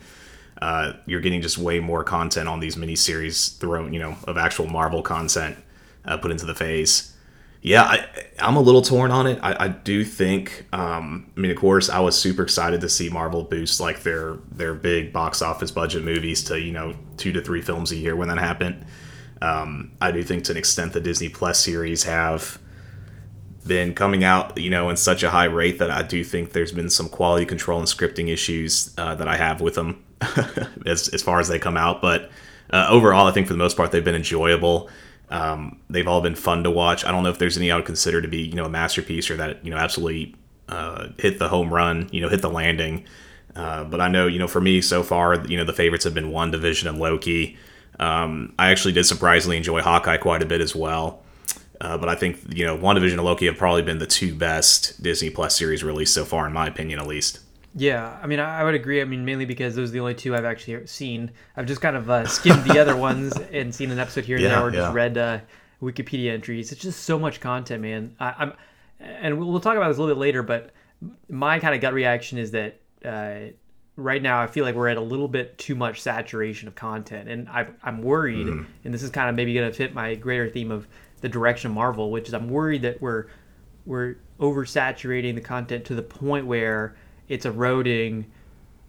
Uh, 0.61 0.93
you're 1.05 1.21
getting 1.21 1.41
just 1.41 1.57
way 1.57 1.79
more 1.79 2.03
content 2.03 2.47
on 2.49 2.59
these 2.59 2.75
miniseries 2.75 3.57
thrown, 3.57 3.93
you 3.93 3.99
know, 3.99 4.17
of 4.25 4.37
actual 4.37 4.67
Marvel 4.67 5.01
content 5.01 5.57
uh, 6.05 6.17
put 6.17 6.31
into 6.31 6.45
the 6.45 6.55
phase. 6.55 7.15
Yeah, 7.61 7.83
I, 7.83 8.07
I'm 8.39 8.55
a 8.55 8.61
little 8.61 8.81
torn 8.81 9.11
on 9.11 9.27
it. 9.27 9.39
I, 9.41 9.65
I 9.65 9.67
do 9.67 10.03
think. 10.05 10.65
Um, 10.71 11.31
I 11.35 11.39
mean, 11.39 11.51
of 11.51 11.57
course, 11.57 11.89
I 11.89 11.99
was 11.99 12.19
super 12.19 12.43
excited 12.43 12.81
to 12.81 12.89
see 12.89 13.09
Marvel 13.09 13.43
boost 13.43 13.79
like 13.79 14.03
their 14.03 14.37
their 14.51 14.73
big 14.73 15.11
box 15.11 15.41
office 15.41 15.71
budget 15.71 16.03
movies 16.03 16.43
to 16.45 16.59
you 16.59 16.71
know 16.71 16.95
two 17.17 17.31
to 17.33 17.41
three 17.41 17.61
films 17.61 17.91
a 17.91 17.97
year 17.97 18.15
when 18.15 18.29
that 18.29 18.37
happened. 18.37 18.85
Um, 19.41 19.91
I 20.01 20.11
do 20.11 20.23
think 20.23 20.45
to 20.45 20.51
an 20.51 20.57
extent 20.57 20.93
the 20.93 21.01
Disney 21.01 21.29
Plus 21.29 21.63
series 21.63 22.03
have 22.03 22.59
been 23.65 23.93
coming 23.93 24.23
out, 24.23 24.57
you 24.57 24.69
know, 24.69 24.89
in 24.89 24.97
such 24.97 25.23
a 25.23 25.29
high 25.29 25.45
rate 25.45 25.79
that 25.79 25.91
I 25.91 26.01
do 26.01 26.23
think 26.23 26.53
there's 26.53 26.71
been 26.71 26.89
some 26.89 27.07
quality 27.09 27.45
control 27.45 27.79
and 27.79 27.87
scripting 27.87 28.29
issues 28.29 28.93
uh, 28.97 29.15
that 29.15 29.27
I 29.27 29.35
have 29.37 29.61
with 29.61 29.75
them 29.75 30.03
as 30.85 31.07
as 31.09 31.21
far 31.21 31.39
as 31.39 31.47
they 31.47 31.59
come 31.59 31.77
out. 31.77 32.01
But 32.01 32.31
uh, 32.71 32.87
overall, 32.89 33.27
I 33.27 33.31
think 33.31 33.47
for 33.47 33.53
the 33.53 33.59
most 33.59 33.77
part 33.77 33.91
they've 33.91 34.03
been 34.03 34.15
enjoyable. 34.15 34.89
Um, 35.29 35.79
they've 35.89 36.07
all 36.07 36.21
been 36.21 36.35
fun 36.35 36.63
to 36.63 36.71
watch. 36.71 37.05
I 37.05 37.11
don't 37.11 37.23
know 37.23 37.29
if 37.29 37.37
there's 37.37 37.57
any 37.57 37.71
I 37.71 37.75
would 37.75 37.85
consider 37.85 38.21
to 38.21 38.27
be 38.27 38.41
you 38.41 38.55
know 38.55 38.65
a 38.65 38.69
masterpiece 38.69 39.29
or 39.29 39.37
that 39.37 39.63
you 39.63 39.71
know 39.71 39.77
absolutely 39.77 40.35
uh, 40.67 41.09
hit 41.17 41.39
the 41.39 41.49
home 41.49 41.73
run, 41.73 42.09
you 42.11 42.21
know, 42.21 42.29
hit 42.29 42.41
the 42.41 42.49
landing. 42.49 43.05
Uh, 43.55 43.83
but 43.83 43.99
I 43.99 44.07
know 44.07 44.27
you 44.27 44.39
know 44.39 44.47
for 44.47 44.61
me 44.61 44.81
so 44.81 45.03
far, 45.03 45.35
you 45.47 45.57
know 45.57 45.65
the 45.65 45.73
favorites 45.73 46.03
have 46.03 46.13
been 46.13 46.31
WandaVision 46.31 46.87
and 46.89 46.99
Loki. 46.99 47.57
Um, 47.99 48.53
I 48.57 48.71
actually 48.71 48.93
did 48.93 49.05
surprisingly 49.05 49.57
enjoy 49.57 49.81
Hawkeye 49.81 50.17
quite 50.17 50.41
a 50.41 50.45
bit 50.45 50.61
as 50.61 50.75
well. 50.75 51.23
Uh, 51.81 51.97
but 51.97 52.09
I 52.09 52.15
think 52.15 52.39
you 52.55 52.65
know 52.65 52.77
WandaVision 52.77 53.13
and 53.13 53.23
Loki 53.23 53.45
have 53.45 53.57
probably 53.57 53.81
been 53.81 53.99
the 53.99 54.07
two 54.07 54.35
best 54.35 55.01
Disney 55.01 55.29
Plus 55.29 55.55
series 55.55 55.83
released 55.83 56.13
so 56.13 56.25
far, 56.25 56.45
in 56.45 56.53
my 56.53 56.67
opinion, 56.67 56.99
at 56.99 57.07
least. 57.07 57.39
Yeah, 57.75 58.17
I 58.21 58.27
mean, 58.27 58.39
I 58.39 58.63
would 58.63 58.73
agree. 58.73 59.01
I 59.01 59.05
mean, 59.05 59.25
mainly 59.25 59.45
because 59.45 59.75
those 59.75 59.89
are 59.89 59.93
the 59.93 59.99
only 59.99 60.15
two 60.15 60.35
I've 60.35 60.45
actually 60.45 60.87
seen. 60.87 61.31
I've 61.55 61.67
just 61.67 61.81
kind 61.81 61.95
of 61.95 62.09
uh, 62.09 62.25
skimmed 62.25 62.63
the 62.63 62.79
other 62.79 62.95
ones 62.95 63.37
and 63.51 63.73
seen 63.73 63.91
an 63.91 63.99
episode 63.99 64.25
here 64.25 64.37
and 64.37 64.43
Yeah, 64.43 64.55
there, 64.55 64.65
or 64.65 64.71
just 64.71 64.93
read 64.93 65.17
uh, 65.17 65.39
Wikipedia 65.81 66.31
entries. 66.31 66.71
It's 66.71 66.81
just 66.81 67.03
so 67.03 67.19
much 67.19 67.39
content, 67.39 67.81
man. 67.81 68.15
I, 68.19 68.33
I'm, 68.37 68.53
and 68.99 69.37
we'll 69.37 69.49
we'll 69.49 69.59
talk 69.59 69.77
about 69.77 69.89
this 69.89 69.97
a 69.97 70.01
little 70.01 70.15
bit 70.15 70.19
later. 70.19 70.41
But 70.41 70.71
my 71.29 71.59
kind 71.59 71.75
of 71.75 71.81
gut 71.81 71.93
reaction 71.93 72.37
is 72.37 72.51
that 72.51 72.79
uh, 73.05 73.51
right 73.95 74.21
now 74.21 74.41
I 74.41 74.47
feel 74.47 74.65
like 74.65 74.75
we're 74.75 74.89
at 74.89 74.97
a 74.97 75.01
little 75.01 75.27
bit 75.27 75.57
too 75.57 75.75
much 75.75 76.01
saturation 76.01 76.67
of 76.67 76.75
content, 76.75 77.29
and 77.29 77.47
I, 77.49 77.67
I'm 77.83 78.01
worried. 78.01 78.47
Mm-hmm. 78.47 78.71
And 78.83 78.93
this 78.93 79.03
is 79.03 79.11
kind 79.11 79.29
of 79.29 79.35
maybe 79.35 79.53
going 79.53 79.69
to 79.69 79.75
fit 79.75 79.93
my 79.93 80.15
greater 80.15 80.49
theme 80.49 80.71
of 80.71 80.87
the 81.21 81.29
direction 81.29 81.69
of 81.69 81.75
Marvel, 81.75 82.09
which 82.09 82.27
is 82.27 82.33
I'm 82.33 82.49
worried 82.49 82.81
that 82.81 83.01
we're 83.01 83.27
we're 83.85 84.15
oversaturating 84.39 85.35
the 85.35 85.41
content 85.41 85.85
to 85.85 85.95
the 85.95 86.01
point 86.01 86.45
where 86.45 86.95
it's 87.29 87.45
eroding 87.45 88.25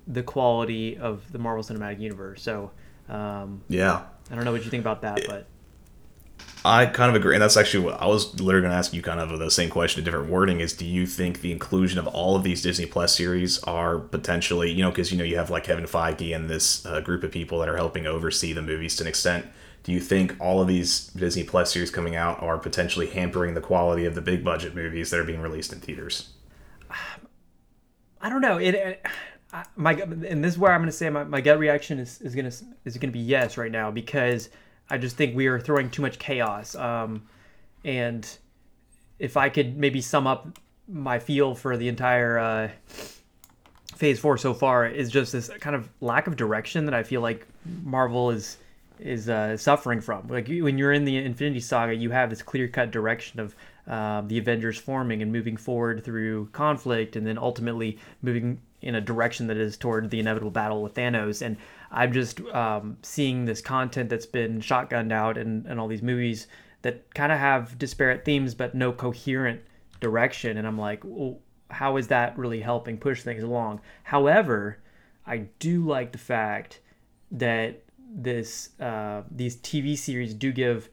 the 0.07 0.23
quality 0.23 0.97
of 0.97 1.31
the 1.31 1.39
Marvel 1.39 1.63
Cinematic 1.63 2.01
Universe. 2.01 2.43
So 2.43 2.73
um, 3.09 3.63
Yeah, 3.69 4.03
I 4.31 4.35
don't 4.35 4.45
know 4.45 4.53
what 4.53 4.65
you 4.65 4.71
think 4.71 4.81
about 4.81 5.03
that, 5.03 5.23
but 5.29 5.47
I 6.65 6.87
kind 6.87 7.09
of 7.09 7.17
agree, 7.17 7.35
and 7.35 7.43
that's 7.43 7.57
actually 7.57 7.85
what 7.85 8.01
I 8.01 8.07
was 8.07 8.39
literally 8.39 8.63
going 8.63 8.73
to 8.73 8.77
ask 8.77 8.93
you. 8.93 9.01
Kind 9.01 9.19
of 9.19 9.39
the 9.39 9.51
same 9.51 9.71
question, 9.71 10.03
a 10.03 10.05
different 10.05 10.29
wording 10.29 10.61
is: 10.61 10.75
Do 10.75 10.85
you 10.85 11.07
think 11.07 11.41
the 11.41 11.53
inclusion 11.53 11.99
of 11.99 12.07
all 12.09 12.37
of 12.37 12.43
these 12.43 12.63
Disney 12.63 12.87
Plus 12.87 13.17
series 13.17 13.63
are 13.65 13.99
potentially, 13.99 14.71
you 14.71 14.83
know, 14.83 14.91
because 14.91 15.11
you 15.11 15.17
know 15.17 15.25
you 15.25 15.37
have 15.37 15.49
like 15.49 15.65
Kevin 15.65 15.85
Feige 15.85 16.35
and 16.35 16.51
this 16.51 16.85
uh, 16.85 17.01
group 17.01 17.23
of 17.23 17.31
people 17.31 17.59
that 17.61 17.69
are 17.69 17.77
helping 17.77 18.07
oversee 18.07 18.53
the 18.53 18.63
movies 18.63 18.97
to 18.97 19.05
an 19.05 19.09
extent. 19.09 19.47
Do 19.83 19.93
you 19.93 20.01
think 20.01 20.37
all 20.39 20.61
of 20.61 20.69
these 20.69 21.07
Disney 21.09 21.45
Plus 21.45 21.73
series 21.73 21.91
coming 21.91 22.15
out 22.15 22.43
are 22.43 22.59
potentially 22.59 23.07
hampering 23.07 23.55
the 23.55 23.63
quality 23.63 24.05
of 24.05 24.15
the 24.15 24.21
big 24.21 24.45
budget 24.45 24.75
movies 24.75 25.11
that 25.11 25.21
are 25.21 25.25
being 25.25 25.41
released 25.41 25.73
in 25.73 25.81
theaters? 25.81 26.29
I 28.21 28.29
don't 28.29 28.41
know. 28.41 28.59
It, 28.59 29.05
my 29.77 29.93
and 29.93 30.45
this 30.45 30.55
is 30.55 30.59
where 30.59 30.73
I'm 30.73 30.81
going 30.81 30.91
to 30.91 30.97
say 30.97 31.11
my, 31.11 31.25
my 31.25 31.41
gut 31.41 31.59
reaction 31.59 31.99
is, 31.99 32.21
is 32.21 32.35
gonna 32.35 32.53
is 32.85 32.97
gonna 32.97 33.13
be 33.13 33.21
yes 33.21 33.57
right 33.57 33.73
now 33.73 33.91
because 33.91 34.51
I 34.89 34.99
just 34.99 35.17
think 35.17 35.37
we 35.37 35.47
are 35.47 35.61
throwing 35.61 35.91
too 35.91 36.03
much 36.03 36.19
chaos. 36.19 36.75
Um, 36.75 37.23
and 37.85 38.29
if 39.19 39.37
I 39.37 39.49
could 39.49 39.77
maybe 39.77 40.01
sum 40.01 40.27
up 40.27 40.59
my 40.89 41.19
feel 41.19 41.55
for 41.55 41.77
the 41.77 41.89
entire 41.89 42.39
uh, 42.39 42.69
phase 43.95 44.19
four 44.19 44.37
so 44.37 44.53
far 44.53 44.87
is 44.87 45.11
just 45.11 45.33
this 45.33 45.51
kind 45.61 45.77
of 45.77 45.89
lack 46.01 46.27
of 46.27 46.37
direction 46.37 46.87
that 46.87 46.95
I 46.95 47.03
feel 47.03 47.21
like 47.21 47.47
Marvel 47.85 48.31
is 48.31 48.57
is 48.99 49.29
uh, 49.29 49.57
suffering 49.57 50.01
from. 50.01 50.27
Like 50.29 50.49
when 50.49 50.77
you're 50.77 50.93
in 50.93 51.05
the 51.05 51.17
Infinity 51.17 51.61
Saga, 51.61 51.95
you 51.95 52.11
have 52.11 52.31
this 52.31 52.43
clear 52.43 52.69
cut 52.69 52.91
direction 52.91 53.41
of 53.41 53.55
uh, 53.91 54.23
the 54.23 54.39
Avengers 54.39 54.79
forming 54.79 55.21
and 55.21 55.33
moving 55.33 55.57
forward 55.57 56.05
through 56.05 56.47
conflict, 56.53 57.17
and 57.17 57.27
then 57.27 57.37
ultimately 57.37 57.99
moving 58.23 58.61
in 58.83 58.95
a 58.95 59.01
direction 59.01 59.49
that 59.49 59.57
is 59.57 59.77
toward 59.77 60.09
the 60.11 60.21
inevitable 60.21 60.53
battle 60.53 60.81
with 60.81 60.95
Thanos. 60.95 61.43
And 61.43 61.57
I'm 61.91 62.13
just 62.13 62.41
um, 62.53 62.97
seeing 63.03 63.45
this 63.45 63.61
content 63.61 64.09
that's 64.09 64.27
been 64.27 64.61
shotgunned 64.61 65.13
out 65.13 65.37
and, 65.37 65.67
and 65.67 65.81
all 65.81 65.89
these 65.89 66.03
movies 66.03 66.47
that 66.83 67.13
kind 67.15 67.33
of 67.33 67.39
have 67.39 67.79
disparate 67.79 68.25
themes 68.25 68.55
but 68.55 68.77
no 68.77 68.93
coherent 68.93 69.61
direction. 69.99 70.57
And 70.57 70.69
I'm 70.69 70.79
like, 70.79 71.03
well, 71.05 71.41
how 71.69 71.97
is 71.97 72.07
that 72.09 72.39
really 72.39 72.61
helping 72.61 72.97
push 72.97 73.23
things 73.23 73.43
along? 73.43 73.81
However, 74.05 74.79
I 75.27 75.49
do 75.59 75.85
like 75.85 76.13
the 76.13 76.19
fact 76.19 76.81
that 77.33 77.83
this 78.13 78.71
uh, 78.81 79.23
these 79.31 79.57
TV 79.57 79.99
series 79.99 80.33
do 80.33 80.53
give 80.53 80.89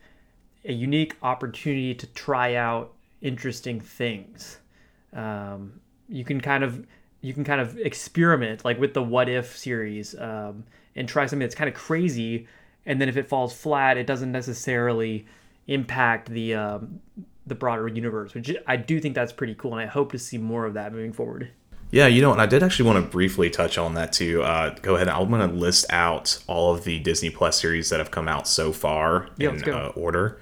a 0.68 0.74
unique 0.74 1.16
opportunity 1.24 1.96
to 1.96 2.06
try 2.08 2.56
out 2.56 2.94
interesting 3.22 3.80
things. 3.80 4.60
Um, 5.14 5.80
you 6.10 6.24
can 6.24 6.42
kind 6.42 6.64
of 6.64 6.86
you 7.22 7.34
can 7.34 7.44
kind 7.44 7.60
of 7.60 7.78
experiment 7.78 8.64
like 8.64 8.80
with 8.80 8.94
the 8.94 9.02
what 9.02 9.28
if 9.30 9.58
series 9.58 10.16
um, 10.20 10.64
and 10.96 11.08
try 11.08 11.26
something 11.26 11.40
that's 11.40 11.56
kind 11.56 11.70
of 11.70 11.76
crazy, 11.76 12.48
and 12.86 13.02
then 13.02 13.10
if 13.10 13.18
it 13.18 13.28
falls 13.28 13.54
flat, 13.54 13.98
it 13.98 14.06
doesn't 14.06 14.32
necessarily 14.32 15.26
impact 15.68 16.30
the 16.30 16.54
um, 16.54 17.00
the 17.48 17.56
broader 17.56 17.88
universe, 17.88 18.34
which 18.34 18.56
I 18.68 18.76
do 18.76 19.00
think 19.00 19.16
that's 19.16 19.32
pretty 19.32 19.56
cool, 19.56 19.72
and 19.72 19.82
I 19.82 19.86
hope 19.86 20.12
to 20.12 20.20
see 20.20 20.38
more 20.38 20.66
of 20.66 20.74
that 20.74 20.92
moving 20.92 21.14
forward. 21.14 21.50
Yeah, 21.90 22.08
you 22.08 22.22
know, 22.22 22.34
and 22.34 22.42
I 22.42 22.46
did 22.46 22.64
actually 22.64 22.90
want 22.90 23.04
to 23.04 23.10
briefly 23.10 23.50
touch 23.50 23.78
on 23.78 23.94
that 23.94 24.12
too. 24.12 24.44
Uh, 24.44 24.76
go 24.82 24.96
ahead. 24.96 25.08
I'm 25.08 25.30
going 25.30 25.50
to 25.50 25.56
list 25.56 25.86
out 25.90 26.44
all 26.48 26.76
of 26.76 26.84
the 26.84 27.00
Disney 27.00 27.30
Plus 27.30 27.60
series 27.60 27.90
that 27.90 28.00
have 28.00 28.12
come 28.12 28.28
out 28.28 28.46
so 28.46 28.74
far 28.74 29.30
Yeah, 29.38 29.52
in 29.52 29.70
uh, 29.70 29.88
order. 29.96 30.42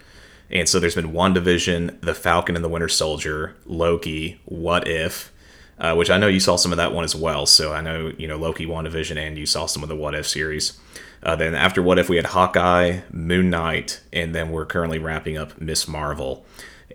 And 0.52 0.70
so 0.70 0.80
there's 0.80 0.96
been 0.96 1.12
WandaVision, 1.12 2.02
The 2.02 2.14
Falcon 2.14 2.56
and 2.56 2.64
the 2.64 2.70
Winter 2.70 2.90
Soldier, 2.90 3.56
Loki, 3.66 4.40
What 4.46 4.88
If, 4.88 5.32
uh, 5.80 5.96
which 5.96 6.10
I 6.10 6.18
know 6.18 6.28
you 6.28 6.40
saw 6.40 6.56
some 6.56 6.72
of 6.72 6.78
that 6.78 6.94
one 6.94 7.04
as 7.04 7.16
well. 7.16 7.46
So 7.46 7.74
I 7.74 7.82
know 7.82 8.14
you 8.18 8.28
know 8.28 8.38
Loki, 8.38 8.66
WandaVision, 8.66 9.18
and 9.18 9.38
you 9.38 9.46
saw 9.46 9.66
some 9.66 9.84
of 9.84 9.90
the 9.90 9.96
What 9.96 10.16
If 10.16 10.28
series. 10.28 10.80
Uh, 11.24 11.36
then 11.36 11.56
after 11.56 11.82
What 11.82 11.98
If, 11.98 12.08
we 12.08 12.18
had 12.18 12.28
Hawkeye, 12.28 13.02
Moon 13.12 13.50
Knight, 13.50 14.02
and 14.14 14.36
then 14.36 14.52
we're 14.52 14.66
currently 14.66 15.00
wrapping 15.00 15.38
up 15.38 15.60
Miss 15.60 15.88
Marvel. 15.88 16.46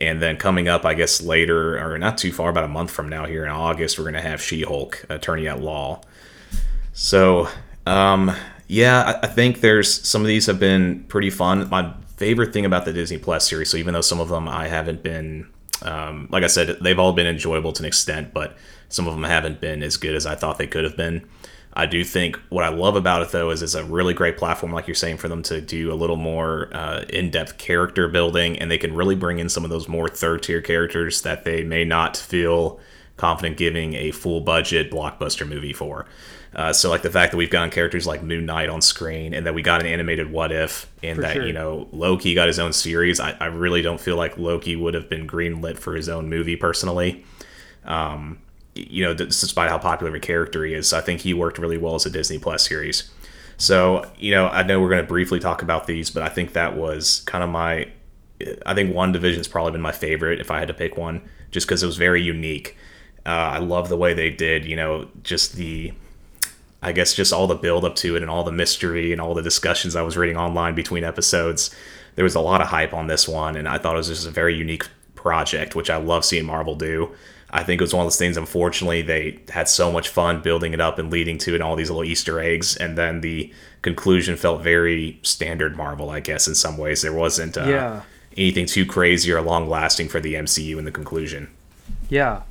And 0.01 0.23
then 0.23 0.37
coming 0.39 0.67
up, 0.67 0.87
I 0.87 0.95
guess 0.95 1.21
later, 1.21 1.79
or 1.79 1.99
not 1.99 2.17
too 2.17 2.33
far, 2.33 2.49
about 2.49 2.65
a 2.65 2.69
month 2.69 2.91
from 2.91 3.09
now, 3.09 3.27
here 3.27 3.45
in 3.45 3.51
August, 3.51 3.99
we're 3.99 4.05
going 4.05 4.15
to 4.15 4.23
have 4.23 4.41
She 4.41 4.63
Hulk, 4.63 5.05
Attorney 5.11 5.47
at 5.47 5.61
Law. 5.61 6.01
So, 6.93 7.49
um, 7.87 8.33
yeah, 8.67 9.03
I, 9.03 9.27
I 9.27 9.27
think 9.27 9.61
there's 9.61 9.93
some 10.07 10.23
of 10.23 10.29
these 10.29 10.47
have 10.47 10.61
been 10.61 11.05
pretty 11.05 11.29
fun. 11.29 11.69
My 11.69 11.93
favorite 12.21 12.53
thing 12.53 12.67
about 12.67 12.85
the 12.85 12.93
Disney 12.93 13.17
Plus 13.17 13.49
series, 13.49 13.71
so 13.71 13.79
even 13.79 13.95
though 13.95 14.03
some 14.03 14.21
of 14.21 14.29
them 14.29 14.47
I 14.47 14.69
haven't 14.69 15.03
been, 15.03 15.49
um, 15.81 16.29
like 16.31 16.45
I 16.45 16.49
said, 16.49 16.77
they've 16.83 16.99
all 16.99 17.15
been 17.15 17.27
enjoyable 17.27 17.73
to 17.73 17.81
an 17.81 17.87
extent, 17.87 18.35
but 18.35 18.59
some 18.91 19.09
of 19.09 19.15
them 19.15 19.25
haven't 19.25 19.59
been 19.59 19.83
as 19.83 19.97
good 19.97 20.15
as 20.15 20.27
I 20.27 20.35
thought 20.35 20.59
they 20.59 20.67
could 20.67 20.85
have 20.85 20.99
been. 20.99 21.27
I 21.73 21.87
do 21.87 22.05
think 22.05 22.37
what 22.51 22.63
I 22.63 22.69
love 22.69 22.95
about 22.95 23.23
it 23.23 23.31
though 23.31 23.49
is 23.49 23.63
it's 23.63 23.75
a 23.75 23.85
really 23.85 24.13
great 24.13 24.37
platform, 24.37 24.71
like 24.71 24.87
you're 24.87 24.95
saying, 24.95 25.17
for 25.17 25.29
them 25.29 25.43
to 25.45 25.63
do 25.63 25.91
a 25.91 25.95
little 25.95 26.17
more 26.17 26.69
uh, 26.75 27.05
in-depth 27.09 27.57
character 27.57 28.07
building, 28.07 28.59
and 28.59 28.71
they 28.71 28.77
can 28.77 28.95
really 28.95 29.17
bring 29.17 29.39
in 29.39 29.49
some 29.49 29.65
of 29.65 29.71
those 29.71 29.89
more 29.89 30.09
third-tier 30.09 30.61
characters 30.61 31.23
that 31.23 31.45
they 31.45 31.65
may 31.65 31.85
not 31.87 32.19
feel 32.19 32.81
confident 33.17 33.57
giving 33.57 33.95
a 33.95 34.11
full-budget 34.11 34.91
blockbuster 34.91 35.49
movie 35.49 35.73
for. 35.73 36.05
Uh, 36.55 36.73
so, 36.73 36.91
like 36.91 37.03
the 37.03 37.11
fact 37.11 37.31
that 37.31 37.37
we've 37.37 37.51
gotten 37.51 37.71
characters 37.71 38.07
like 38.07 38.23
Moon 38.23 38.45
Knight 38.47 38.69
on 38.69 38.83
screen, 38.83 39.35
and 39.35 39.47
that 39.47 39.55
we 39.55 39.63
got 39.63 39.81
an 39.81 39.87
animated 39.87 40.33
What 40.33 40.51
If, 40.51 40.91
and 41.03 41.17
For 41.17 41.23
that 41.23 41.35
sure. 41.35 41.47
you 41.47 41.53
know 41.53 41.89
Loki 41.93 42.35
got 42.35 42.49
his 42.49 42.59
own 42.59 42.73
series. 42.73 43.21
I, 43.21 43.37
I 43.41 43.47
really 43.47 43.83
don't 43.83 44.01
feel 44.01 44.17
like 44.17 44.37
Loki 44.37 44.75
would 44.75 44.95
have 44.95 45.09
been 45.09 45.27
greenlit 45.27 45.79
for 45.79 45.95
his 45.95 46.09
own 46.09 46.29
movie 46.29 46.57
personally 46.57 47.25
you 48.75 49.05
know, 49.05 49.15
despite 49.15 49.69
how 49.69 49.79
popular 49.79 50.15
a 50.15 50.21
character 50.21 50.65
he 50.65 50.75
is, 50.75 50.93
I 50.93 51.01
think 51.01 51.21
he 51.21 51.35
worked 51.35 51.59
really 51.59 51.79
well 51.79 51.95
as 51.95 52.07
a 52.07 52.11
Disney 52.11 52.39
Plus 52.39 52.67
series. 52.67 53.11
So, 53.57 54.11
you 54.19 54.31
know, 54.31 54.49
I 54.49 54.63
know 54.63 54.81
we're 54.81 54.89
going 54.89 55.03
to 55.03 55.09
briefly 55.09 55.39
talk 55.39 55.63
about 55.63 55.87
these, 55.87 56.11
but 56.11 56.23
I 56.23 56.29
think 56.29 56.53
that 56.55 56.77
was 56.77 57.21
kind 57.27 57.45
of 57.45 57.51
my. 57.51 57.89
I 58.65 58.75
think 58.75 58.95
WandaVision's 58.95 59.49
probably 59.49 59.73
been 59.73 59.83
my 59.83 59.93
favorite 59.93 60.41
if 60.41 60.51
I 60.51 60.61
had 60.61 60.69
to 60.69 60.75
pick 60.75 60.97
one, 60.97 61.21
just 61.51 61.67
because 61.67 61.83
it 61.83 61.87
was 61.87 61.99
very 61.99 62.23
unique. 62.23 62.75
Uh, 63.27 63.29
I 63.29 63.59
love 63.59 63.91
the 63.91 63.99
way 63.99 64.15
they 64.15 64.31
did, 64.31 64.65
you 64.65 64.77
know, 64.77 65.09
just 65.23 65.57
the. 65.57 65.93
I 66.83 66.93
guess 66.93 67.15
just 67.15 67.33
all 67.33 67.47
the 67.47 67.55
build 67.55 67.85
up 67.85 67.95
to 67.97 68.17
it 68.17 68.23
and 68.23 68.31
all 68.31 68.43
the 68.45 68.53
mystery 68.53 69.13
and 69.13 69.21
all 69.21 69.35
the 69.35 69.43
discussions 69.43 69.95
I 69.97 70.03
was 70.03 70.17
reading 70.17 70.37
online 70.37 70.75
between 70.75 71.05
episodes. 71.05 71.75
There 72.17 72.25
was 72.25 72.35
a 72.35 72.41
lot 72.41 72.61
of 72.61 72.69
hype 72.69 72.95
on 72.95 73.07
this 73.07 73.29
one, 73.29 73.55
and 73.57 73.69
I 73.69 73.79
thought 73.79 73.95
it 73.95 73.99
was 73.99 74.09
just 74.09 74.27
a 74.27 74.31
very 74.31 74.55
unique 74.57 74.87
project, 75.15 75.75
which 75.75 75.91
I 75.91 75.97
love 75.97 76.25
seeing 76.25 76.47
Marvel 76.47 76.75
do. 76.75 77.11
I 77.53 77.65
think 77.65 77.81
it 77.81 77.85
was 77.85 77.93
one 77.93 78.03
of 78.03 78.07
those 78.07 78.17
things. 78.19 78.37
Unfortunately, 78.37 79.03
they 79.03 79.41
had 79.51 79.69
so 79.69 79.91
much 79.93 80.09
fun 80.09 80.41
building 80.41 80.73
it 80.73 80.81
up 80.81 80.99
and 80.99 81.11
leading 81.11 81.37
to 81.39 81.51
it, 81.53 81.55
and 81.57 81.63
all 81.63 81.77
these 81.77 81.91
little 81.91 82.05
Easter 82.05 82.41
eggs, 82.41 82.77
and 82.77 82.97
then 82.97 83.21
the 83.21 83.53
conclusion 83.83 84.37
felt 84.37 84.63
very 84.63 85.19
standard 85.23 85.77
Marvel. 85.77 86.11
I 86.11 86.21
guess 86.21 86.47
in 86.49 86.55
some 86.55 86.79
ways 86.79 87.03
there 87.03 87.13
wasn't 87.13 87.59
uh, 87.59 87.65
Yeah. 87.69 88.01
anything 88.37 88.67
too 88.67 88.87
crazy 88.87 89.33
or 89.33 89.41
long 89.43 89.69
lasting 89.69 90.09
for 90.09 90.21
the 90.21 90.35
MCU 90.35 90.79
in 90.79 90.85
the 90.85 90.93
conclusion. 90.93 91.49
Yeah, 92.09 92.43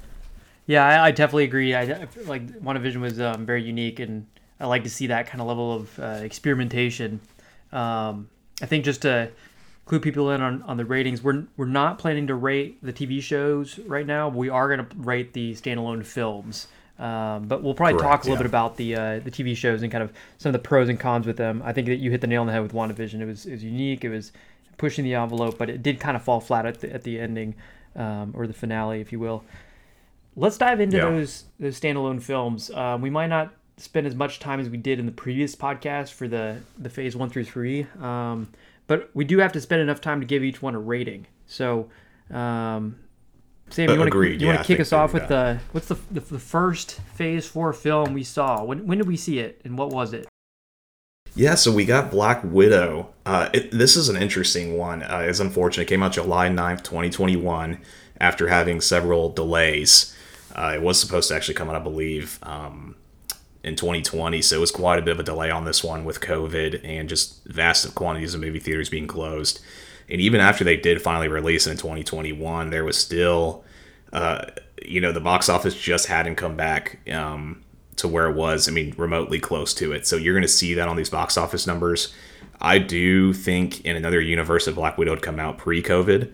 yeah, 0.69 0.85
I, 0.85 1.07
I 1.07 1.11
definitely 1.11 1.45
agree. 1.45 1.73
I 1.73 1.81
I 1.81 2.07
like 2.27 2.47
WandaVision 2.61 3.01
was 3.01 3.19
um, 3.19 3.43
very 3.43 3.63
unique, 3.63 3.99
and 3.99 4.27
I 4.59 4.67
like 4.67 4.83
to 4.83 4.89
see 4.89 5.07
that 5.07 5.25
kind 5.25 5.41
of 5.41 5.47
level 5.47 5.73
of 5.73 5.99
uh, 5.99 6.03
experimentation. 6.21 7.19
Um, 7.71 8.29
I 8.61 8.67
think 8.67 8.85
just 8.85 9.01
to 9.01 9.31
clue 9.85 9.99
people 9.99 10.29
in 10.29 10.41
on, 10.43 10.61
on 10.61 10.77
the 10.77 10.85
ratings, 10.85 11.23
we're 11.23 11.45
we're 11.57 11.65
not 11.65 11.97
planning 11.97 12.27
to 12.27 12.35
rate 12.35 12.77
the 12.83 12.93
TV 12.93 13.19
shows 13.19 13.79
right 13.79 14.05
now. 14.05 14.29
We 14.29 14.49
are 14.49 14.67
going 14.67 14.87
to 14.87 14.95
rate 14.97 15.33
the 15.33 15.55
standalone 15.55 16.05
films. 16.05 16.67
Um, 16.99 17.47
but 17.47 17.63
we'll 17.63 17.73
probably 17.73 17.99
talk 17.99 18.25
a 18.25 18.27
little 18.27 18.33
yeah. 18.33 18.37
bit 18.37 18.45
about 18.45 18.77
the 18.77 18.95
uh, 18.95 19.19
the 19.21 19.31
TV 19.31 19.57
shows 19.57 19.81
and 19.81 19.91
kind 19.91 20.03
of 20.03 20.13
some 20.37 20.49
of 20.49 20.53
the 20.53 20.59
pros 20.59 20.87
and 20.87 20.99
cons 20.99 21.25
with 21.25 21.37
them. 21.37 21.63
I 21.65 21.73
think 21.73 21.87
that 21.87 21.95
you 21.95 22.11
hit 22.11 22.21
the 22.21 22.27
nail 22.27 22.41
on 22.41 22.47
the 22.47 22.53
head 22.53 22.61
with 22.61 22.73
WandaVision. 22.73 23.21
It 23.21 23.25
was 23.25 23.47
it 23.47 23.53
was 23.53 23.63
unique. 23.63 24.05
It 24.05 24.09
was 24.09 24.31
pushing 24.77 25.03
the 25.03 25.15
envelope, 25.15 25.57
but 25.57 25.67
it 25.71 25.81
did 25.81 25.99
kind 25.99 26.15
of 26.15 26.21
fall 26.21 26.39
flat 26.39 26.67
at 26.67 26.81
the 26.81 26.93
at 26.93 27.01
the 27.01 27.19
ending 27.19 27.55
um, 27.95 28.33
or 28.35 28.45
the 28.45 28.53
finale, 28.53 29.01
if 29.01 29.11
you 29.11 29.19
will. 29.19 29.43
Let's 30.39 30.57
dive 30.57 30.79
into 30.79 30.97
Yeah. 30.97 31.09
those 31.09 31.45
those 31.59 31.79
standalone 31.79 32.21
films. 32.21 32.71
Um, 32.71 33.01
we 33.01 33.09
might 33.09 33.27
not 33.27 33.53
spend 33.77 34.05
as 34.07 34.15
much 34.15 34.39
time 34.39 34.59
as 34.59 34.69
we 34.69 34.77
did 34.77 34.99
in 34.99 35.05
the 35.05 35.11
previous 35.11 35.55
podcast 35.55 36.13
for 36.13 36.27
the 36.27 36.57
the 36.77 36.89
phase 36.89 37.15
one 37.15 37.29
through 37.29 37.45
three, 37.45 37.87
um, 38.01 38.49
but 38.87 39.09
we 39.13 39.25
do 39.25 39.37
have 39.39 39.51
to 39.53 39.61
spend 39.61 39.81
enough 39.81 40.01
time 40.01 40.19
to 40.21 40.25
give 40.25 40.43
each 40.43 40.61
one 40.61 40.75
a 40.75 40.79
rating. 40.79 41.27
So, 41.47 41.89
um, 42.31 42.95
Sam, 43.69 43.89
Uh, 43.89 43.93
you 43.93 43.99
want 43.99 44.11
to 44.11 44.23
you 44.27 44.37
Yeah, 44.39 44.47
want 44.47 44.59
to 44.59 44.63
kick 44.65 44.79
us 44.79 44.93
off 44.93 45.13
with 45.13 45.27
the 45.27 45.59
what's 45.73 45.87
the, 45.87 45.97
the 46.11 46.21
the 46.21 46.39
first 46.39 46.99
phase 47.15 47.45
four 47.47 47.71
film 47.73 48.13
we 48.13 48.23
saw? 48.23 48.63
When 48.63 48.87
when 48.87 48.97
did 48.97 49.07
we 49.07 49.17
see 49.17 49.39
it 49.39 49.61
and 49.65 49.77
what 49.77 49.89
was 49.89 50.13
it? 50.13 50.27
Yeah, 51.35 51.55
so 51.55 51.71
we 51.71 51.85
got 51.85 52.09
Black 52.11 52.41
Widow. 52.43 53.09
Uh, 53.25 53.49
it, 53.53 53.71
this 53.71 53.95
is 53.95 54.09
an 54.09 54.17
interesting 54.17 54.77
one. 54.77 55.03
Uh, 55.03 55.19
it's 55.27 55.39
unfortunate. 55.39 55.83
It 55.83 55.87
came 55.87 56.01
out 56.01 56.13
July 56.13 56.49
9th, 56.49 56.81
2021, 56.83 57.77
after 58.19 58.47
having 58.47 58.81
several 58.81 59.29
delays. 59.29 60.15
Uh, 60.55 60.73
it 60.75 60.81
was 60.81 60.99
supposed 60.99 61.29
to 61.29 61.35
actually 61.35 61.53
come 61.53 61.69
out, 61.69 61.75
I 61.75 61.79
believe, 61.79 62.39
um, 62.43 62.95
in 63.63 63.75
2020, 63.75 64.41
so 64.41 64.57
it 64.57 64.59
was 64.59 64.71
quite 64.71 64.99
a 64.99 65.01
bit 65.01 65.11
of 65.11 65.19
a 65.19 65.23
delay 65.23 65.51
on 65.51 65.65
this 65.65 65.83
one 65.83 66.05
with 66.05 66.21
COVID 66.21 66.81
and 66.83 67.09
just 67.09 67.43
vast 67.45 67.93
quantities 67.93 68.33
of 68.33 68.41
movie 68.41 68.59
theaters 68.59 68.89
being 68.89 69.07
closed. 69.07 69.59
And 70.09 70.19
even 70.21 70.39
after 70.39 70.63
they 70.63 70.77
did 70.77 71.01
finally 71.01 71.27
release 71.27 71.67
it 71.67 71.71
in 71.71 71.77
2021, 71.77 72.69
there 72.69 72.83
was 72.83 72.97
still, 72.97 73.63
uh, 74.11 74.45
you 74.83 75.01
know, 75.01 75.11
the 75.11 75.19
box 75.19 75.49
office 75.49 75.75
just 75.75 76.07
hadn't 76.07 76.35
come 76.35 76.55
back 76.55 76.99
um, 77.11 77.63
to 77.97 78.07
where 78.07 78.29
it 78.29 78.35
was. 78.35 78.67
I 78.67 78.71
mean, 78.71 78.95
remotely 78.97 79.39
close 79.39 79.73
to 79.75 79.91
it. 79.91 80.07
So 80.07 80.15
you're 80.15 80.33
going 80.33 80.41
to 80.41 80.47
see 80.47 80.73
that 80.73 80.87
on 80.87 80.95
these 80.95 81.09
box 81.09 81.37
office 81.37 81.67
numbers. 81.67 82.13
I 82.61 82.79
do 82.79 83.33
think 83.33 83.85
in 83.85 83.95
another 83.95 84.19
universe, 84.19 84.67
if 84.67 84.75
Black 84.75 84.97
Widow 84.97 85.11
would 85.11 85.21
come 85.21 85.39
out 85.39 85.57
pre-COVID 85.57 86.33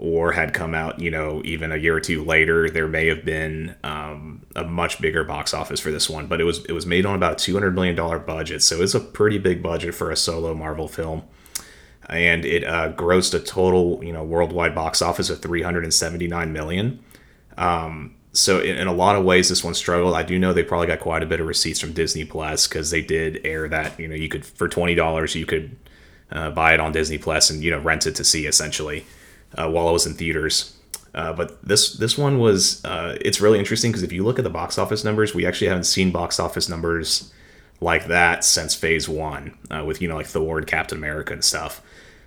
or 0.00 0.32
had 0.32 0.54
come 0.54 0.74
out, 0.74 0.98
you 0.98 1.10
know, 1.10 1.42
even 1.44 1.70
a 1.70 1.76
year 1.76 1.94
or 1.94 2.00
two 2.00 2.24
later, 2.24 2.70
there 2.70 2.88
may 2.88 3.06
have 3.06 3.22
been 3.22 3.76
um, 3.84 4.40
a 4.56 4.64
much 4.64 4.98
bigger 4.98 5.24
box 5.24 5.52
office 5.52 5.78
for 5.78 5.90
this 5.90 6.08
one. 6.08 6.26
But 6.26 6.40
it 6.40 6.44
was 6.44 6.64
it 6.64 6.72
was 6.72 6.86
made 6.86 7.04
on 7.04 7.14
about 7.14 7.32
a 7.32 7.36
two 7.36 7.52
hundred 7.52 7.74
million 7.74 7.94
dollar 7.94 8.18
budget, 8.18 8.62
so 8.62 8.80
it's 8.80 8.94
a 8.94 9.00
pretty 9.00 9.36
big 9.36 9.62
budget 9.62 9.94
for 9.94 10.10
a 10.10 10.16
solo 10.16 10.54
Marvel 10.54 10.88
film. 10.88 11.24
And 12.08 12.46
it 12.46 12.64
uh, 12.64 12.92
grossed 12.94 13.34
a 13.34 13.40
total, 13.40 14.02
you 14.02 14.12
know, 14.12 14.24
worldwide 14.24 14.74
box 14.74 15.02
office 15.02 15.28
of 15.28 15.42
three 15.42 15.60
hundred 15.60 15.84
and 15.84 15.92
seventy 15.92 16.26
nine 16.26 16.50
million. 16.54 17.04
Um, 17.58 18.16
so 18.32 18.58
in, 18.58 18.78
in, 18.78 18.86
a 18.86 18.94
lot 18.94 19.16
of 19.16 19.24
ways, 19.24 19.50
this 19.50 19.62
one 19.62 19.74
struggled. 19.74 20.14
I 20.14 20.22
do 20.22 20.38
know 20.38 20.54
they 20.54 20.62
probably 20.62 20.86
got 20.86 21.00
quite 21.00 21.22
a 21.22 21.26
bit 21.26 21.40
of 21.40 21.46
receipts 21.46 21.78
from 21.78 21.92
Disney 21.92 22.24
Plus 22.24 22.66
because 22.66 22.90
they 22.90 23.02
did 23.02 23.42
air 23.44 23.68
that. 23.68 24.00
You 24.00 24.08
know, 24.08 24.14
you 24.14 24.30
could 24.30 24.46
for 24.46 24.66
twenty 24.66 24.94
dollars 24.94 25.34
you 25.34 25.44
could 25.44 25.76
uh, 26.32 26.50
buy 26.52 26.72
it 26.72 26.80
on 26.80 26.92
Disney 26.92 27.18
Plus 27.18 27.50
and 27.50 27.62
you 27.62 27.70
know 27.70 27.80
rent 27.80 28.06
it 28.06 28.14
to 28.14 28.24
see 28.24 28.46
essentially 28.46 29.04
uh, 29.56 29.68
while 29.68 29.88
I 29.88 29.90
was 29.90 30.06
in 30.06 30.14
theaters. 30.14 30.76
Uh, 31.14 31.32
but 31.32 31.62
this 31.66 31.94
this 31.94 32.16
one 32.16 32.38
was 32.38 32.84
uh, 32.84 33.16
it's 33.20 33.40
really 33.40 33.58
interesting 33.58 33.90
because 33.90 34.02
if 34.02 34.12
you 34.12 34.22
look 34.22 34.38
at 34.38 34.44
the 34.44 34.50
box 34.50 34.78
office 34.78 35.04
numbers, 35.04 35.34
we 35.34 35.44
actually 35.44 35.66
haven't 35.66 35.84
seen 35.84 36.10
box 36.10 36.38
office 36.38 36.68
numbers 36.68 37.32
like 37.80 38.06
that 38.06 38.44
since 38.44 38.74
Phase 38.74 39.08
One 39.08 39.56
uh, 39.70 39.84
with 39.84 40.00
you 40.00 40.08
know 40.08 40.16
like 40.16 40.26
Thor 40.26 40.58
and 40.58 40.66
Captain 40.66 40.98
America 40.98 41.32
and 41.32 41.44
stuff. 41.44 41.82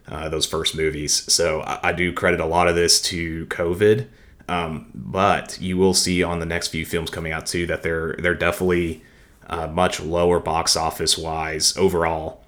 Uh, 0.06 0.28
those 0.28 0.46
first 0.46 0.76
movies. 0.76 1.32
So 1.32 1.62
I, 1.62 1.80
I 1.84 1.94
do 1.94 2.12
credit 2.12 2.42
a 2.42 2.46
lot 2.46 2.68
of 2.68 2.76
this 2.76 3.02
to 3.04 3.46
COVID. 3.46 4.08
Um, 4.50 4.92
but 4.94 5.58
you 5.62 5.78
will 5.78 5.94
see 5.94 6.22
on 6.22 6.40
the 6.40 6.46
next 6.46 6.68
few 6.68 6.86
films 6.86 7.10
coming 7.10 7.32
out 7.32 7.46
too 7.46 7.66
that 7.68 7.84
they're 7.84 8.18
they're 8.20 8.36
definitely 8.36 9.02
uh, 9.48 9.68
much 9.68 10.02
lower 10.02 10.42
box 10.42 10.76
office 10.76 11.18
wise 11.18 11.78
overall 11.78 12.44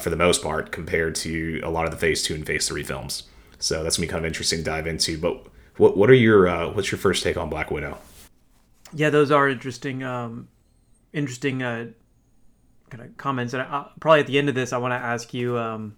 for 0.00 0.10
the 0.10 0.16
most 0.16 0.42
part 0.42 0.72
compared 0.72 1.14
to 1.14 1.60
a 1.62 1.70
lot 1.70 1.84
of 1.84 1.92
the 1.92 1.96
Phase 1.96 2.24
Two 2.24 2.34
and 2.34 2.44
Phase 2.44 2.66
Three 2.66 2.82
films. 2.82 3.22
So 3.58 3.82
that's 3.82 3.96
gonna 3.96 4.06
be 4.06 4.10
kind 4.10 4.24
of 4.24 4.28
interesting 4.28 4.60
to 4.60 4.64
dive 4.64 4.86
into. 4.86 5.18
But 5.18 5.46
what 5.76 5.96
what 5.96 6.10
are 6.10 6.14
your 6.14 6.48
uh, 6.48 6.70
what's 6.70 6.90
your 6.90 6.98
first 6.98 7.22
take 7.22 7.36
on 7.36 7.48
Black 7.48 7.70
Widow? 7.70 7.98
Yeah, 8.94 9.10
those 9.10 9.30
are 9.30 9.48
interesting, 9.48 10.02
um, 10.02 10.48
interesting 11.12 11.62
uh, 11.62 11.88
kind 12.88 13.04
of 13.04 13.16
comments. 13.18 13.52
And 13.52 13.62
I, 13.62 13.86
probably 14.00 14.20
at 14.20 14.26
the 14.26 14.38
end 14.38 14.48
of 14.48 14.54
this, 14.54 14.72
I 14.72 14.78
want 14.78 14.92
to 14.92 14.96
ask 14.96 15.32
you. 15.34 15.58
Um, 15.58 15.96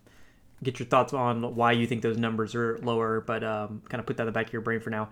get 0.63 0.79
your 0.79 0.87
thoughts 0.87 1.13
on 1.13 1.55
why 1.55 1.73
you 1.73 1.87
think 1.87 2.03
those 2.03 2.19
numbers 2.19 2.55
are 2.55 2.79
lower, 2.79 3.21
but 3.21 3.43
um, 3.43 3.83
kind 3.89 4.01
of 4.01 4.07
put 4.07 4.17
that 4.17 4.25
in 4.25 4.27
the 4.27 4.33
back 4.33 4.47
of 4.47 4.53
your 4.53 4.63
brain 4.63 4.81
for 4.81 4.91
now. 4.91 5.09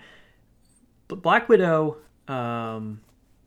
But 1.08 1.22
Black 1.22 1.48
Widow, 1.48 1.96
um, 2.28 3.00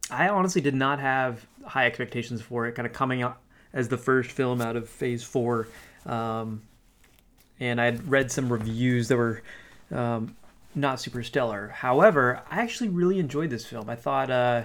I 0.10 0.30
honestly 0.30 0.62
did 0.62 0.74
not 0.74 1.00
have 1.00 1.46
high 1.66 1.86
expectations 1.86 2.42
for 2.42 2.68
it, 2.68 2.74
kind 2.74 2.88
of 2.88 2.94
coming 2.94 3.22
out 3.22 3.40
as 3.74 3.88
the 3.88 3.98
first 3.98 4.32
film 4.32 4.62
out 4.62 4.76
of 4.76 4.90
Phase 4.90 5.24
Four. 5.24 5.68
Um, 6.06 6.64
and 7.62 7.80
I 7.80 7.86
had 7.86 8.10
read 8.10 8.32
some 8.32 8.52
reviews 8.52 9.08
that 9.08 9.18
were 9.18 9.44
um, 9.92 10.36
not 10.74 11.00
super 11.00 11.22
stellar. 11.22 11.70
However, 11.70 12.42
I 12.50 12.62
actually 12.62 12.90
really 12.90 13.20
enjoyed 13.20 13.52
this 13.52 13.66
film. 13.66 13.88
I 13.88 13.96
thought 13.96 14.32
uh, 14.32 14.64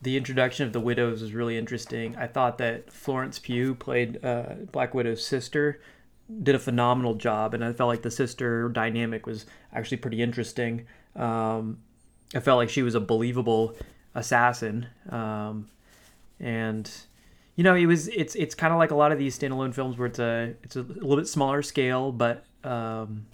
the 0.00 0.16
introduction 0.16 0.64
of 0.64 0.72
the 0.72 0.80
widows 0.80 1.22
was 1.22 1.34
really 1.34 1.58
interesting. 1.58 2.16
I 2.16 2.28
thought 2.28 2.56
that 2.58 2.92
Florence 2.92 3.40
Pugh 3.40 3.74
played 3.74 4.24
uh, 4.24 4.54
Black 4.70 4.94
Widow's 4.94 5.26
sister 5.26 5.80
did 6.42 6.54
a 6.54 6.60
phenomenal 6.60 7.14
job, 7.14 7.52
and 7.52 7.64
I 7.64 7.72
felt 7.72 7.88
like 7.88 8.02
the 8.02 8.10
sister 8.10 8.68
dynamic 8.68 9.26
was 9.26 9.46
actually 9.74 9.96
pretty 9.96 10.22
interesting. 10.22 10.86
Um, 11.16 11.78
I 12.32 12.38
felt 12.38 12.58
like 12.58 12.70
she 12.70 12.82
was 12.82 12.94
a 12.94 13.00
believable 13.00 13.74
assassin, 14.14 14.86
um, 15.08 15.68
and 16.38 16.88
you 17.56 17.64
know, 17.64 17.74
it 17.74 17.86
was 17.86 18.08
it's 18.08 18.34
it's 18.34 18.54
kind 18.54 18.72
of 18.72 18.78
like 18.78 18.90
a 18.90 18.94
lot 18.94 19.12
of 19.12 19.18
these 19.18 19.38
standalone 19.38 19.74
films 19.74 19.98
where 19.98 20.06
it's 20.06 20.18
a 20.18 20.54
it's 20.62 20.76
a 20.76 20.82
little 20.82 21.16
bit 21.16 21.28
smaller 21.28 21.62
scale, 21.62 22.12
but 22.12 22.44
um, 22.64 23.26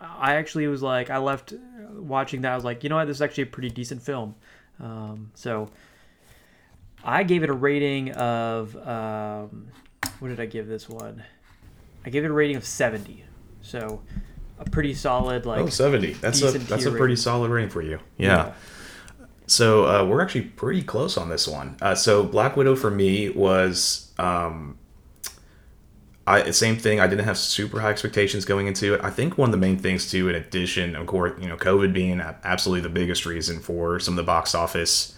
I 0.00 0.34
actually 0.34 0.66
was 0.66 0.82
like 0.82 1.10
I 1.10 1.18
left 1.18 1.52
watching 1.92 2.42
that 2.42 2.52
I 2.52 2.54
was 2.54 2.64
like, 2.64 2.82
you 2.82 2.90
know 2.90 2.96
what, 2.96 3.06
this 3.06 3.18
is 3.18 3.22
actually 3.22 3.44
a 3.44 3.46
pretty 3.46 3.70
decent 3.70 4.02
film. 4.02 4.34
Um, 4.78 5.30
so 5.34 5.70
I 7.04 7.22
gave 7.22 7.42
it 7.42 7.50
a 7.50 7.54
rating 7.54 8.12
of 8.12 8.76
um, 8.76 9.68
what 10.18 10.28
did 10.28 10.40
I 10.40 10.46
give 10.46 10.66
this 10.66 10.88
one? 10.88 11.22
I 12.04 12.10
gave 12.10 12.24
it 12.24 12.30
a 12.30 12.32
rating 12.32 12.56
of 12.56 12.64
70. 12.64 13.24
So 13.62 14.02
a 14.60 14.64
pretty 14.68 14.94
solid 14.94 15.46
like 15.46 15.60
oh 15.60 15.68
70 15.68 16.12
that's 16.14 16.42
a 16.42 16.50
that's 16.58 16.84
a 16.84 16.90
pretty 16.90 17.02
rating. 17.04 17.16
solid 17.16 17.50
rating 17.50 17.70
for 17.70 17.80
you 17.80 17.98
yeah, 18.18 18.28
yeah. 18.28 18.52
So 19.50 19.86
uh, 19.86 20.04
we're 20.04 20.20
actually 20.20 20.42
pretty 20.42 20.82
close 20.82 21.16
on 21.16 21.28
this 21.28 21.46
one 21.46 21.76
uh, 21.82 21.94
so 21.94 22.24
black 22.24 22.56
widow 22.56 22.76
for 22.76 22.90
me 22.90 23.28
was 23.30 24.12
um, 24.18 24.78
I 26.26 26.50
same 26.50 26.76
thing 26.76 27.00
I 27.00 27.06
didn't 27.06 27.24
have 27.24 27.38
super 27.38 27.80
high 27.80 27.90
expectations 27.90 28.44
going 28.44 28.66
into 28.66 28.94
it 28.94 29.00
I 29.02 29.10
think 29.10 29.36
one 29.36 29.48
of 29.48 29.52
the 29.52 29.58
main 29.58 29.78
things 29.78 30.10
too 30.10 30.28
in 30.28 30.34
addition 30.34 30.94
of 30.94 31.06
course 31.06 31.40
you 31.40 31.48
know 31.48 31.56
COVID 31.56 31.92
being 31.92 32.20
absolutely 32.20 32.82
the 32.82 32.94
biggest 32.94 33.26
reason 33.26 33.60
for 33.60 33.98
some 33.98 34.14
of 34.14 34.16
the 34.16 34.22
box 34.22 34.54
office 34.54 35.16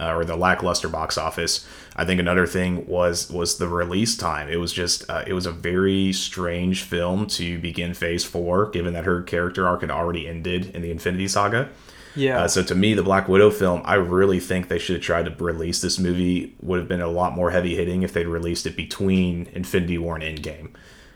uh, 0.00 0.14
or 0.14 0.24
the 0.24 0.36
lackluster 0.36 0.88
box 0.88 1.18
office. 1.18 1.66
I 1.94 2.04
think 2.04 2.18
another 2.18 2.46
thing 2.46 2.86
was 2.86 3.30
was 3.30 3.58
the 3.58 3.68
release 3.68 4.16
time. 4.16 4.48
It 4.48 4.56
was 4.56 4.72
just 4.72 5.08
uh, 5.10 5.24
it 5.26 5.34
was 5.34 5.46
a 5.46 5.52
very 5.52 6.12
strange 6.12 6.82
film 6.82 7.26
to 7.28 7.58
begin 7.58 7.92
Phase 7.92 8.24
Four, 8.24 8.70
given 8.70 8.94
that 8.94 9.04
her 9.04 9.22
character 9.22 9.68
arc 9.68 9.82
had 9.82 9.90
already 9.90 10.26
ended 10.26 10.74
in 10.74 10.82
the 10.82 10.90
Infinity 10.90 11.28
Saga. 11.28 11.68
Yeah. 12.16 12.42
Uh, 12.42 12.48
so 12.48 12.62
to 12.62 12.74
me, 12.74 12.94
the 12.94 13.02
Black 13.02 13.28
Widow 13.28 13.50
film, 13.50 13.82
I 13.84 13.94
really 13.94 14.40
think 14.40 14.68
they 14.68 14.78
should 14.78 14.96
have 14.96 15.04
tried 15.04 15.24
to 15.26 15.44
release 15.44 15.80
this 15.80 15.98
movie. 15.98 16.54
Would 16.62 16.78
have 16.78 16.88
been 16.88 17.00
a 17.00 17.08
lot 17.08 17.34
more 17.34 17.50
heavy 17.50 17.76
hitting 17.76 18.02
if 18.02 18.12
they'd 18.12 18.26
released 18.26 18.66
it 18.66 18.76
between 18.76 19.48
Infinity 19.52 19.98
War 19.98 20.16
and 20.16 20.24
Endgame. 20.24 20.74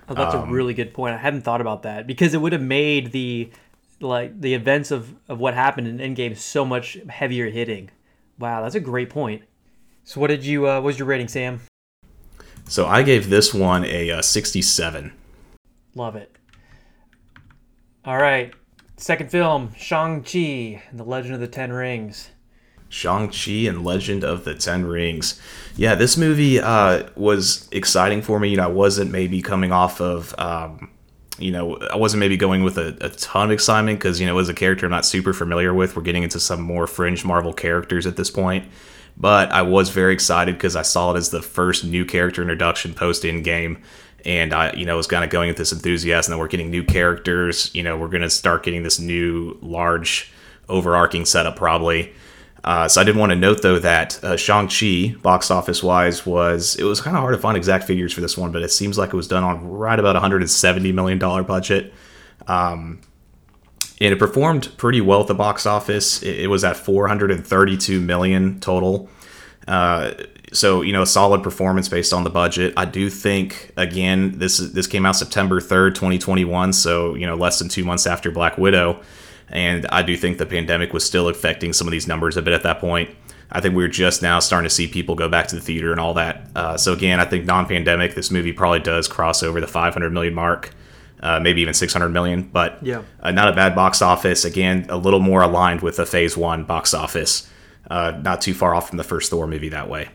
Oh, 0.09 0.15
that's 0.15 0.35
um, 0.35 0.49
a 0.49 0.53
really 0.53 0.75
good 0.75 0.93
point. 0.93 1.15
I 1.15 1.19
hadn't 1.19 1.43
thought 1.43 1.61
about 1.61 1.83
that 1.83 2.07
because 2.07 2.35
it 2.35 2.39
would 2.41 2.53
have 2.53 2.63
made 2.63 3.13
the 3.13 3.51
like 4.01 4.41
the 4.41 4.55
events 4.55 4.91
of, 4.91 5.15
of 5.29 5.39
what 5.39 5.55
happened 5.55 5.89
in 5.89 5.99
Endgame 5.99 6.37
so 6.37 6.65
much 6.65 6.99
heavier 7.09 7.49
hitting. 7.49 7.91
Wow, 8.39 8.63
that's 8.63 8.75
a 8.75 8.81
great 8.81 9.11
point. 9.11 9.43
So, 10.05 10.21
what 10.21 10.29
did 10.29 10.45
you? 10.45 10.69
Uh, 10.69 10.75
what 10.75 10.85
was 10.85 10.99
your 10.99 11.09
rating, 11.09 11.29
Sam? 11.29 11.61
So 12.67 12.87
I 12.87 13.03
gave 13.03 13.29
this 13.29 13.53
one 13.53 13.85
a 13.85 14.11
uh, 14.11 14.23
67. 14.23 15.13
Love 15.95 16.17
it. 16.17 16.35
All 18.05 18.17
right, 18.17 18.53
second 18.97 19.31
film, 19.31 19.73
Shang 19.77 20.23
Chi 20.23 20.83
and 20.91 20.99
the 20.99 21.05
Legend 21.05 21.35
of 21.35 21.41
the 21.41 21.49
Ten 21.49 21.73
Rings. 21.73 22.31
Shang-Chi 22.91 23.67
and 23.67 23.85
Legend 23.85 24.23
of 24.23 24.45
the 24.45 24.55
Ten 24.55 24.85
Rings. 24.85 25.41
Yeah, 25.75 25.97
this 25.97 26.17
movie 26.17 26.61
uh, 26.61 27.09
was 27.17 27.69
exciting 27.73 28.23
for 28.23 28.39
me. 28.39 28.51
You 28.51 28.57
know, 28.57 28.65
I 28.65 28.69
wasn't 28.69 29.11
maybe 29.11 29.43
coming 29.43 29.73
off 29.73 30.01
of 30.01 30.33
um, 30.39 30.91
you 31.39 31.51
know, 31.51 31.77
I 31.77 31.97
wasn't 31.97 32.21
maybe 32.21 32.37
going 32.37 32.63
with 32.63 32.79
a, 32.79 32.97
a 33.01 33.11
ton 33.11 33.47
of 33.47 33.51
excitement 33.51 33.99
because, 33.99 34.21
you 34.21 34.27
know, 34.27 34.39
as 34.39 34.49
a 34.49 34.55
character 34.55 34.87
I'm 34.87 34.93
not 34.93 35.05
super 35.05 35.33
familiar 35.33 35.75
with. 35.75 35.97
We're 35.97 36.03
getting 36.03 36.23
into 36.23 36.39
some 36.39 36.61
more 36.61 36.87
fringe 36.87 37.25
Marvel 37.25 37.53
characters 37.53 38.07
at 38.07 38.17
this 38.17 38.31
point. 38.31 38.69
But 39.17 39.51
I 39.51 39.63
was 39.63 39.91
very 39.91 40.13
excited 40.13 40.55
because 40.57 40.77
I 40.77 40.83
saw 40.83 41.13
it 41.13 41.17
as 41.17 41.31
the 41.31 41.43
first 41.43 41.85
new 41.85 42.05
character 42.05 42.43
introduction 42.43 42.95
post 42.95 43.23
Endgame. 43.23 43.83
And 44.25 44.55
I, 44.55 44.73
you 44.73 44.87
know, 44.87 44.97
was 44.97 45.07
kind 45.07 45.23
of 45.23 45.31
going 45.31 45.49
with 45.49 45.59
this 45.59 45.73
enthusiasm 45.73 46.33
that 46.33 46.39
we're 46.39 46.49
getting 46.49 46.71
new 46.71 46.83
characters. 46.83 47.71
You 47.75 47.83
know, 47.83 47.97
we're 47.97 48.09
going 48.09 48.23
to 48.23 48.31
start 48.31 48.63
getting 48.63 48.83
this 48.83 48.99
new 48.99 49.59
large 49.61 50.33
overarching 50.69 51.25
setup 51.25 51.57
probably. 51.57 52.13
Uh, 52.65 52.89
so 52.89 52.99
I 52.99 53.05
did 53.05 53.15
want 53.15 53.31
to 53.31 53.37
note 53.37 53.61
though 53.61 53.79
that 53.79 54.23
uh, 54.25 54.37
Shang 54.39 54.69
Chi 54.69 55.15
box 55.21 55.51
office 55.51 55.83
wise 55.83 56.25
was 56.25 56.77
it 56.77 56.85
was 56.85 57.01
kind 57.01 57.15
of 57.15 57.21
hard 57.21 57.35
to 57.35 57.41
find 57.41 57.59
exact 57.59 57.85
figures 57.85 58.13
for 58.13 58.23
this 58.23 58.39
one, 58.39 58.53
but 58.53 58.63
it 58.63 58.71
seems 58.71 58.97
like 58.97 59.11
it 59.11 59.17
was 59.17 59.29
done 59.29 59.45
on 59.45 59.69
right 59.69 59.99
about 59.99 60.15
170 60.15 60.91
million 60.93 61.19
dollar 61.19 61.43
budget, 61.43 61.93
um, 62.47 63.03
and 64.01 64.15
it 64.15 64.19
performed 64.19 64.73
pretty 64.79 65.03
well 65.03 65.21
at 65.21 65.27
the 65.27 65.35
box 65.35 65.67
office. 65.67 66.23
It, 66.23 66.49
was 66.49 66.65
at 66.65 66.79
432 66.79 68.01
million 68.01 68.61
total. 68.61 69.11
Uh, 69.69 70.13
so 70.55 70.83
you 70.83 70.93
know, 70.93 71.03
a 71.03 71.07
solid 71.07 71.43
performance 71.43 71.89
based 71.89 72.13
on 72.13 72.25
the 72.25 72.31
budget. 72.31 72.73
I 72.77 72.85
do 72.85 73.11
think 73.11 73.73
again 73.77 74.39
this 74.39 74.59
this 74.59 74.87
came 74.87 75.05
out 75.05 75.17
September 75.17 75.61
3rd, 75.61 75.95
2021, 75.95 76.73
so 76.73 77.15
you 77.15 77.27
know 77.27 77.35
less 77.35 77.59
than 77.59 77.69
two 77.69 77.85
months 77.85 78.07
after 78.07 78.31
Black 78.31 78.57
Widow. 78.57 79.03
And 79.49 79.87
I 79.89 80.03
do 80.03 80.17
think 80.17 80.39
the 80.39 80.47
pandemic 80.47 80.93
was 80.93 81.05
still 81.05 81.29
affecting 81.29 81.73
some 81.73 81.87
of 81.87 81.93
these 81.93 82.09
numbers 82.09 82.37
a 82.37 82.43
bit 82.43 82.55
at 82.55 82.63
that 82.63 82.81
point. 82.81 83.15
I 83.53 83.61
think 83.61 83.75
we 83.75 83.85
are 83.85 83.89
just 83.89 84.23
now 84.23 84.39
starting 84.41 84.69
to 84.69 84.75
see 84.75 84.89
people 84.89 85.15
go 85.15 85.29
back 85.29 85.49
to 85.49 85.57
the 85.57 85.61
theater 85.61 85.93
and 85.93 86.01
all 86.01 86.15
that. 86.15 86.49
Uh, 86.57 86.77
so 86.77 86.93
again, 86.93 87.21
I 87.21 87.25
think 87.25 87.45
non-pandemic, 87.45 88.15
this 88.15 88.31
movie 88.31 88.53
probably 88.53 88.81
does 88.81 89.07
cross 89.07 89.43
over 89.43 89.61
the 89.61 89.67
500 89.67 90.13
million 90.13 90.35
mark, 90.35 90.71
uh, 91.21 91.39
maybe 91.41 91.61
even 91.61 91.75
600 91.75 92.09
million. 92.09 92.43
But 92.43 92.79
yeah, 92.83 93.03
uh, 93.21 93.31
not 93.31 93.49
a 93.49 93.53
bad 93.53 93.75
box 93.75 94.03
office. 94.03 94.45
Again, 94.45 94.87
a 94.89 94.97
little 94.97 95.21
more 95.21 95.43
aligned 95.43 95.83
with 95.83 95.97
the 95.97 96.07
Phase 96.07 96.37
One 96.37 96.65
box 96.65 96.95
office. 96.95 97.49
Uh, 97.89 98.19
not 98.23 98.41
too 98.41 98.55
far 98.55 98.75
off 98.75 98.89
from 98.89 98.97
the 98.97 99.05
first 99.05 99.31
Thor 99.31 99.47
movie 99.47 99.69
that 99.69 99.89
way. 99.91 100.09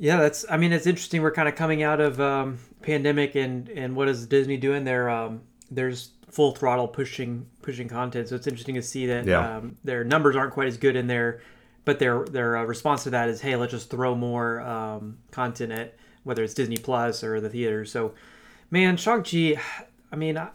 Yeah, 0.00 0.16
that's. 0.16 0.46
I 0.48 0.56
mean, 0.56 0.72
it's 0.72 0.86
interesting. 0.86 1.20
We're 1.20 1.30
kind 1.30 1.46
of 1.46 1.54
coming 1.56 1.82
out 1.82 2.00
of 2.00 2.18
um, 2.22 2.58
pandemic, 2.80 3.34
and 3.34 3.68
and 3.68 3.94
what 3.94 4.08
is 4.08 4.26
Disney 4.26 4.56
doing? 4.56 4.84
There, 4.84 5.10
um, 5.10 5.42
there's 5.70 6.12
full 6.30 6.52
throttle 6.54 6.88
pushing 6.88 7.46
pushing 7.60 7.86
content. 7.86 8.28
So 8.28 8.34
it's 8.34 8.46
interesting 8.46 8.76
to 8.76 8.82
see 8.82 9.06
that 9.06 9.26
yeah. 9.26 9.58
um, 9.58 9.76
their 9.84 10.02
numbers 10.02 10.36
aren't 10.36 10.54
quite 10.54 10.68
as 10.68 10.78
good 10.78 10.96
in 10.96 11.06
there, 11.06 11.42
but 11.84 11.98
their 11.98 12.24
their 12.24 12.56
uh, 12.56 12.64
response 12.64 13.04
to 13.04 13.10
that 13.10 13.28
is, 13.28 13.42
hey, 13.42 13.56
let's 13.56 13.72
just 13.72 13.90
throw 13.90 14.14
more 14.14 14.62
um, 14.62 15.18
content 15.32 15.70
at 15.70 15.96
whether 16.24 16.42
it's 16.42 16.54
Disney 16.54 16.78
Plus 16.78 17.22
or 17.22 17.38
the 17.38 17.50
theaters. 17.50 17.92
So, 17.92 18.14
man, 18.70 18.96
Shang 18.96 19.22
Chi. 19.22 19.60
I 20.10 20.16
mean, 20.16 20.38
I, 20.38 20.48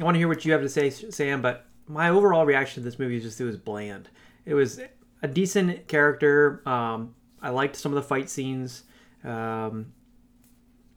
I 0.00 0.04
want 0.04 0.16
to 0.16 0.18
hear 0.18 0.28
what 0.28 0.44
you 0.44 0.50
have 0.50 0.62
to 0.62 0.68
say, 0.68 0.90
Sam. 0.90 1.40
But 1.40 1.66
my 1.86 2.08
overall 2.08 2.44
reaction 2.44 2.82
to 2.82 2.90
this 2.90 2.98
movie 2.98 3.18
is 3.18 3.22
just 3.22 3.40
it 3.40 3.44
was 3.44 3.56
bland. 3.56 4.08
It 4.44 4.54
was 4.54 4.80
a 5.22 5.28
decent 5.28 5.86
character. 5.86 6.62
Um, 6.66 7.14
I 7.46 7.50
liked 7.50 7.76
some 7.76 7.92
of 7.92 7.96
the 7.96 8.02
fight 8.02 8.28
scenes. 8.28 8.82
Um, 9.22 9.92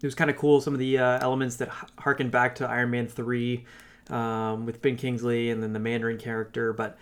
it 0.02 0.08
was 0.08 0.16
kind 0.16 0.30
of 0.30 0.38
cool 0.38 0.62
some 0.62 0.74
of 0.74 0.80
the 0.80 0.98
uh, 0.98 1.20
elements 1.22 1.58
that 1.58 1.70
harken 2.00 2.30
back 2.30 2.56
to 2.56 2.68
Iron 2.68 2.90
Man 2.90 3.08
three 3.08 3.66
um, 4.10 4.66
with 4.66 4.82
Ben 4.82 4.96
Kingsley 4.96 5.52
and 5.52 5.62
then 5.62 5.74
the 5.74 5.80
Mandarin 5.80 6.18
character, 6.18 6.74
but 6.74 6.98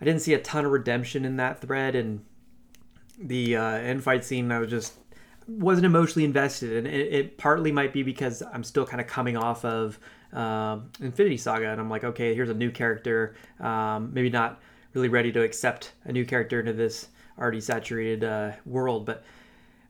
I 0.00 0.04
didn't 0.04 0.20
see 0.20 0.34
a 0.34 0.40
ton 0.40 0.64
of 0.64 0.72
redemption 0.72 1.24
in 1.24 1.36
that 1.36 1.60
thread. 1.60 1.94
And 1.94 2.24
the 3.18 3.56
uh, 3.56 3.62
end 3.62 4.02
fight 4.02 4.24
scene, 4.24 4.52
I 4.52 4.58
was 4.58 4.68
just 4.68 4.94
wasn't 5.48 5.86
emotionally 5.86 6.24
invested, 6.24 6.76
and 6.76 6.86
it, 6.86 7.12
it 7.12 7.38
partly 7.38 7.72
might 7.72 7.92
be 7.92 8.02
because 8.02 8.42
I'm 8.52 8.64
still 8.64 8.86
kind 8.86 9.00
of 9.00 9.06
coming 9.06 9.36
off 9.36 9.64
of 9.64 9.98
um, 10.32 10.90
Infinity 11.00 11.36
Saga, 11.36 11.70
and 11.70 11.80
I'm 11.80 11.90
like, 11.90 12.04
okay, 12.04 12.34
here's 12.34 12.50
a 12.50 12.54
new 12.54 12.70
character, 12.70 13.34
um, 13.60 14.12
maybe 14.12 14.30
not 14.30 14.60
really 14.92 15.08
ready 15.08 15.32
to 15.32 15.42
accept 15.42 15.92
a 16.04 16.12
new 16.12 16.24
character 16.24 16.60
into 16.60 16.72
this 16.72 17.08
already 17.38 17.60
saturated 17.60 18.24
uh, 18.24 18.52
world, 18.64 19.06
but 19.06 19.24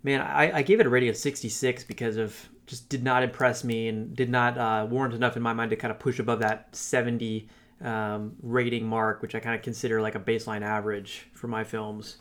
man, 0.02 0.20
I, 0.20 0.58
I, 0.58 0.62
gave 0.62 0.80
it 0.80 0.86
a 0.86 0.88
rating 0.88 1.08
of 1.08 1.16
66 1.16 1.84
because 1.84 2.16
of 2.16 2.48
just 2.66 2.88
did 2.88 3.02
not 3.02 3.22
impress 3.22 3.64
me 3.64 3.88
and 3.88 4.14
did 4.14 4.30
not 4.30 4.56
uh, 4.58 4.86
warrant 4.88 5.14
enough 5.14 5.36
in 5.36 5.42
my 5.42 5.52
mind 5.52 5.70
to 5.70 5.76
kind 5.76 5.90
of 5.90 5.98
push 5.98 6.18
above 6.18 6.40
that 6.40 6.74
70 6.74 7.48
um, 7.82 8.34
rating 8.42 8.86
mark, 8.86 9.22
which 9.22 9.34
I 9.34 9.40
kind 9.40 9.54
of 9.54 9.62
consider 9.62 10.00
like 10.00 10.14
a 10.14 10.20
baseline 10.20 10.62
average 10.62 11.26
for 11.32 11.48
my 11.48 11.64
films. 11.64 12.18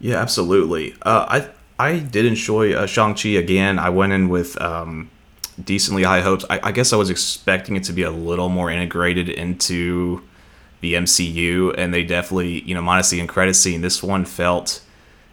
Yeah, 0.00 0.16
absolutely. 0.16 0.94
Uh, 1.02 1.26
I 1.28 1.50
I 1.78 1.98
did 1.98 2.26
enjoy 2.26 2.74
uh, 2.74 2.86
Shang 2.86 3.14
Chi 3.14 3.30
again. 3.30 3.78
I 3.78 3.90
went 3.90 4.12
in 4.12 4.28
with 4.28 4.60
um, 4.60 5.10
decently 5.62 6.02
high 6.02 6.20
hopes. 6.20 6.44
I, 6.50 6.60
I 6.64 6.72
guess 6.72 6.92
I 6.92 6.96
was 6.96 7.10
expecting 7.10 7.76
it 7.76 7.84
to 7.84 7.92
be 7.92 8.02
a 8.02 8.10
little 8.10 8.48
more 8.48 8.70
integrated 8.70 9.28
into 9.28 10.22
the 10.80 10.94
MCU, 10.94 11.74
and 11.76 11.92
they 11.92 12.04
definitely, 12.04 12.62
you 12.62 12.74
know, 12.74 12.82
minus 12.82 13.10
the 13.10 13.20
end 13.20 13.28
credit 13.28 13.54
scene, 13.54 13.80
this 13.80 14.02
one 14.02 14.24
felt 14.24 14.82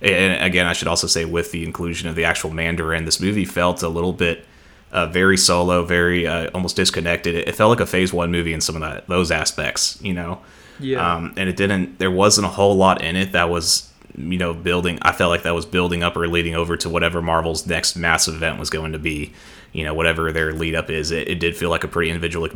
and 0.02 0.44
again, 0.44 0.68
I 0.68 0.74
should 0.74 0.88
also 0.88 1.08
say 1.08 1.26
with 1.26 1.52
the 1.52 1.64
inclusion 1.64 2.08
of 2.08 2.16
the 2.16 2.26
actual 2.26 2.52
Mandarin, 2.52 3.06
this 3.06 3.20
movie 3.20 3.46
felt 3.46 3.82
a 3.82 3.90
little 3.90 4.14
bit 4.14 4.46
uh, 4.92 5.08
very 5.08 5.38
solo, 5.38 5.84
very 5.84 6.28
uh, 6.28 6.50
almost 6.54 6.76
disconnected. 6.76 7.36
It, 7.36 7.48
it, 7.48 7.56
felt 7.56 7.70
like 7.70 7.80
a 7.80 7.86
Phase 7.86 8.14
One 8.14 8.32
movie 8.32 8.54
in 8.54 8.62
some 8.62 8.76
of 8.76 8.82
that 8.82 9.08
those 9.08 9.32
aspects, 9.32 10.00
you 10.02 10.14
know. 10.14 10.42
Yeah. 10.80 11.16
Um, 11.16 11.34
and 11.36 11.50
it 11.50 11.58
didn't. 11.58 11.98
There 11.98 12.12
wasn't 12.12 12.46
a 12.46 12.50
whole 12.50 12.76
lot 12.76 13.02
in 13.02 13.16
it 13.16 13.32
that 13.32 13.50
was, 13.50 13.92
you 14.16 14.38
know, 14.38 14.54
building. 14.54 15.00
I 15.02 15.12
felt 15.14 15.32
like 15.32 15.44
that 15.44 15.56
was 15.56 15.66
building 15.66 16.04
up 16.04 16.16
or 16.16 16.28
leading 16.28 16.56
over 16.56 16.78
to 16.78 16.90
whatever 16.90 17.22
Marvel's 17.22 17.66
next 17.66 17.96
massive 17.96 18.36
event 18.36 18.60
was 18.60 18.70
going 18.70 18.92
to 18.92 19.00
be. 19.00 19.34
You 19.74 19.84
know, 19.84 19.94
whatever 19.94 20.32
their 20.32 20.54
lead 20.54 20.76
up 20.76 20.90
is. 20.90 21.12
It, 21.12 21.28
it 21.28 21.40
did 21.40 21.58
feel 21.58 21.70
like 21.70 21.84
a 21.84 21.88
pretty 21.88 22.10
individual, 22.10 22.48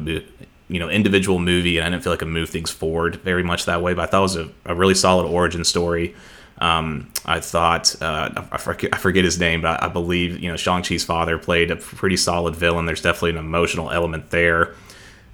you 0.71 0.79
know, 0.79 0.89
individual 0.89 1.37
movie, 1.37 1.77
and 1.77 1.85
I 1.85 1.89
didn't 1.89 2.01
feel 2.01 2.13
like 2.13 2.21
it 2.21 2.27
moved 2.27 2.51
things 2.51 2.71
forward 2.71 3.17
very 3.17 3.43
much 3.43 3.65
that 3.65 3.81
way. 3.81 3.93
But 3.93 4.03
I 4.03 4.05
thought 4.05 4.19
it 4.19 4.21
was 4.21 4.35
a, 4.37 4.49
a 4.65 4.73
really 4.73 4.95
solid 4.95 5.25
origin 5.27 5.65
story. 5.65 6.15
Um, 6.59 7.11
I 7.25 7.41
thought 7.41 8.01
uh, 8.01 8.29
I, 8.51 8.57
forget, 8.57 8.93
I 8.93 8.97
forget 8.97 9.25
his 9.25 9.37
name, 9.37 9.61
but 9.61 9.83
I 9.83 9.89
believe 9.89 10.39
you 10.39 10.49
know 10.49 10.55
Shang 10.55 10.81
Chi's 10.81 11.03
father 11.03 11.37
played 11.37 11.71
a 11.71 11.75
pretty 11.75 12.15
solid 12.15 12.55
villain. 12.55 12.85
There's 12.85 13.01
definitely 13.01 13.31
an 13.31 13.37
emotional 13.37 13.91
element 13.91 14.29
there. 14.29 14.75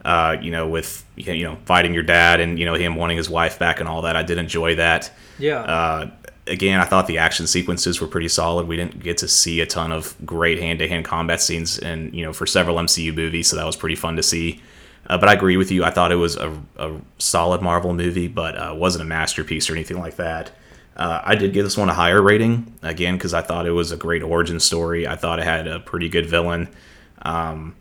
Uh, 0.03 0.37
you 0.41 0.49
know, 0.49 0.67
with 0.67 1.05
you 1.15 1.43
know 1.43 1.57
fighting 1.65 1.93
your 1.93 2.03
dad 2.03 2.39
and 2.39 2.57
you 2.57 2.65
know 2.65 2.73
him 2.73 2.95
wanting 2.95 3.17
his 3.17 3.29
wife 3.29 3.59
back 3.59 3.79
and 3.79 3.87
all 3.87 4.01
that. 4.03 4.15
I 4.15 4.23
did 4.23 4.39
enjoy 4.39 4.75
that. 4.75 5.11
Yeah. 5.37 5.59
Uh, 5.61 6.11
again, 6.47 6.79
I 6.79 6.85
thought 6.85 7.05
the 7.05 7.19
action 7.19 7.45
sequences 7.45 8.01
were 8.01 8.07
pretty 8.07 8.29
solid. 8.29 8.67
We 8.67 8.77
didn't 8.77 9.03
get 9.03 9.19
to 9.19 9.27
see 9.27 9.59
a 9.61 9.67
ton 9.67 9.91
of 9.91 10.15
great 10.25 10.59
hand-to-hand 10.59 11.05
combat 11.05 11.41
scenes, 11.41 11.77
and 11.77 12.11
you 12.13 12.23
know, 12.23 12.33
for 12.33 12.47
several 12.47 12.77
MCU 12.77 13.13
movies, 13.13 13.49
so 13.49 13.55
that 13.57 13.65
was 13.65 13.75
pretty 13.75 13.95
fun 13.95 14.15
to 14.15 14.23
see. 14.23 14.61
Uh, 15.07 15.17
but 15.17 15.29
I 15.29 15.33
agree 15.33 15.57
with 15.57 15.71
you. 15.71 15.83
I 15.83 15.89
thought 15.89 16.11
it 16.11 16.17
was 16.17 16.35
a, 16.35 16.55
a 16.77 16.99
solid 17.17 17.61
Marvel 17.61 17.93
movie, 17.93 18.27
but 18.27 18.57
uh, 18.57 18.75
wasn't 18.75 19.03
a 19.03 19.05
masterpiece 19.05 19.69
or 19.69 19.73
anything 19.73 19.99
like 19.99 20.17
that. 20.17 20.51
Uh, 20.97 21.21
I 21.23 21.35
did 21.35 21.53
give 21.53 21.63
this 21.63 21.77
one 21.77 21.89
a 21.89 21.93
higher 21.93 22.21
rating 22.21 22.73
again 22.81 23.15
because 23.15 23.33
I 23.33 23.41
thought 23.41 23.67
it 23.67 23.71
was 23.71 23.91
a 23.91 23.97
great 23.97 24.23
origin 24.23 24.59
story. 24.59 25.07
I 25.07 25.15
thought 25.15 25.39
it 25.39 25.45
had 25.45 25.67
a 25.67 25.79
pretty 25.79 26.09
good 26.09 26.25
villain, 26.25 26.67
um, 27.21 27.75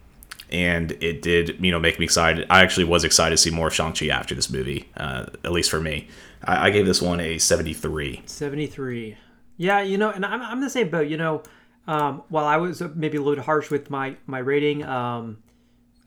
and 0.50 0.92
it 1.00 1.22
did 1.22 1.56
you 1.64 1.72
know 1.72 1.80
make 1.80 1.98
me 1.98 2.04
excited. 2.04 2.46
I 2.50 2.60
actually 2.60 2.84
was 2.84 3.04
excited 3.04 3.36
to 3.36 3.42
see 3.42 3.50
more 3.50 3.68
of 3.68 3.74
Shang 3.74 3.94
Chi 3.94 4.08
after 4.08 4.34
this 4.34 4.50
movie, 4.50 4.90
uh, 4.98 5.26
at 5.44 5.50
least 5.50 5.70
for 5.70 5.80
me. 5.80 6.08
I, 6.44 6.66
I, 6.66 6.70
gave 6.70 6.84
this 6.84 7.00
one 7.00 7.18
a 7.20 7.38
seventy 7.38 7.72
three. 7.72 8.20
Seventy 8.26 8.66
three. 8.66 9.16
Yeah, 9.56 9.80
you 9.80 9.96
know, 9.96 10.10
and 10.10 10.24
I'm, 10.24 10.42
I'm 10.42 10.60
the 10.60 10.68
same 10.68 10.90
boat. 10.90 11.08
You 11.08 11.16
know, 11.16 11.42
um, 11.88 12.22
while 12.28 12.44
I 12.44 12.58
was 12.58 12.82
maybe 12.94 13.16
a 13.16 13.22
little 13.22 13.42
harsh 13.42 13.70
with 13.70 13.88
my 13.88 14.16
my 14.26 14.40
rating, 14.40 14.84
um, 14.84 15.38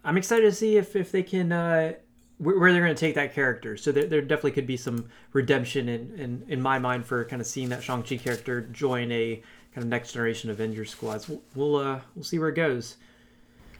I'm 0.09 0.17
excited 0.17 0.41
to 0.41 0.51
see 0.51 0.77
if 0.77 0.95
if 0.95 1.11
they 1.11 1.21
can. 1.21 1.51
Uh, 1.51 1.93
where 2.39 2.71
they're 2.71 2.81
going 2.81 2.95
to 2.95 2.99
take 2.99 3.15
that 3.15 3.33
character. 3.33 3.75
So 3.75 3.91
there, 3.91 4.05
there 4.05 4.21
definitely 4.21 4.51
could 4.51 4.65
be 4.65 4.77
some 4.77 5.09
redemption 5.33 5.89
in, 5.89 6.15
in, 6.17 6.45
in 6.47 6.61
my 6.61 6.79
mind 6.79 7.05
for 7.05 7.25
kind 7.25 7.41
of 7.41 7.47
seeing 7.47 7.67
that 7.67 7.83
Shang 7.83 8.01
Chi 8.01 8.15
character 8.15 8.61
join 8.61 9.11
a 9.11 9.43
kind 9.75 9.83
of 9.83 9.87
next 9.87 10.13
generation 10.13 10.49
Avengers 10.49 10.89
squads. 10.89 11.27
We'll 11.27 11.41
we'll, 11.53 11.75
uh, 11.75 11.99
we'll 12.15 12.23
see 12.23 12.39
where 12.39 12.47
it 12.47 12.55
goes. 12.55 12.95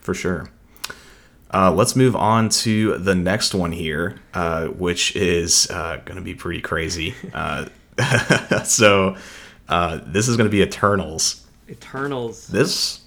For 0.02 0.12
sure. 0.12 0.50
Uh, 1.52 1.72
let's 1.72 1.96
move 1.96 2.14
on 2.14 2.50
to 2.50 2.98
the 2.98 3.14
next 3.14 3.54
one 3.54 3.72
here, 3.72 4.20
uh, 4.34 4.66
which 4.66 5.16
is 5.16 5.68
uh, 5.70 5.96
going 6.04 6.16
to 6.16 6.22
be 6.22 6.34
pretty 6.34 6.60
crazy. 6.60 7.14
Uh, 7.32 7.66
so 8.64 9.16
uh, 9.70 10.00
this 10.06 10.28
is 10.28 10.36
going 10.36 10.48
to 10.48 10.52
be 10.52 10.60
Eternals. 10.60 11.46
Eternals. 11.68 12.46
This 12.46 13.00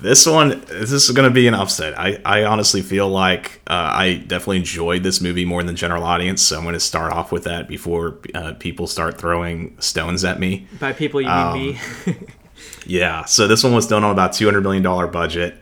this 0.00 0.26
one, 0.26 0.60
this 0.68 0.92
is 0.92 1.10
going 1.10 1.28
to 1.28 1.34
be 1.34 1.48
an 1.48 1.54
upset. 1.54 1.98
I, 1.98 2.20
I 2.24 2.44
honestly 2.44 2.82
feel 2.82 3.08
like 3.08 3.60
uh, 3.66 3.90
I 3.94 4.14
definitely 4.14 4.58
enjoyed 4.58 5.02
this 5.02 5.20
movie 5.20 5.44
more 5.44 5.60
than 5.60 5.66
the 5.66 5.78
general 5.78 6.04
audience. 6.04 6.42
So 6.42 6.56
I'm 6.56 6.62
going 6.62 6.74
to 6.74 6.80
start 6.80 7.12
off 7.12 7.32
with 7.32 7.44
that 7.44 7.68
before 7.68 8.18
uh, 8.34 8.54
people 8.54 8.86
start 8.86 9.18
throwing 9.18 9.78
stones 9.80 10.24
at 10.24 10.38
me. 10.38 10.68
By 10.78 10.92
people, 10.92 11.20
you 11.20 11.26
mean 11.28 11.36
um, 11.36 11.58
me? 11.58 11.78
yeah. 12.86 13.24
So 13.24 13.48
this 13.48 13.64
one 13.64 13.74
was 13.74 13.88
done 13.88 14.04
on 14.04 14.12
about 14.12 14.32
$200 14.32 14.62
million 14.62 14.82
budget. 15.10 15.58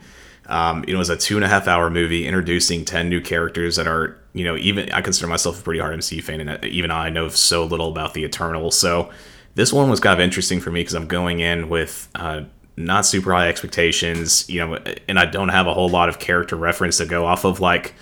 Um, 0.48 0.84
it 0.86 0.94
was 0.94 1.08
a 1.08 1.16
two 1.16 1.36
and 1.36 1.44
a 1.44 1.48
half 1.48 1.66
hour 1.66 1.90
movie 1.90 2.26
introducing 2.26 2.84
10 2.84 3.08
new 3.08 3.20
characters 3.20 3.76
that 3.76 3.88
are, 3.88 4.18
you 4.32 4.44
know, 4.44 4.56
even 4.56 4.92
I 4.92 5.00
consider 5.00 5.26
myself 5.26 5.58
a 5.58 5.62
pretty 5.62 5.80
hard 5.80 5.98
MCU 5.98 6.22
fan, 6.22 6.46
and 6.46 6.64
even 6.64 6.90
I 6.90 7.08
know 7.08 7.28
so 7.28 7.64
little 7.64 7.88
about 7.88 8.14
the 8.14 8.22
eternal 8.22 8.70
So 8.70 9.10
this 9.56 9.72
one 9.72 9.90
was 9.90 9.98
kind 10.00 10.12
of 10.12 10.22
interesting 10.22 10.60
for 10.60 10.70
me 10.70 10.80
because 10.80 10.94
I'm 10.94 11.08
going 11.08 11.40
in 11.40 11.68
with 11.68 12.08
uh, 12.14 12.42
not 12.76 13.06
super 13.06 13.32
high 13.32 13.48
expectations, 13.48 14.48
you 14.48 14.60
know, 14.60 14.78
and 15.08 15.18
I 15.18 15.24
don't 15.24 15.48
have 15.48 15.66
a 15.66 15.74
whole 15.74 15.88
lot 15.88 16.08
of 16.08 16.18
character 16.18 16.56
reference 16.56 16.98
to 16.98 17.06
go 17.06 17.24
off 17.24 17.44
of. 17.44 17.60
Like, 17.60 17.94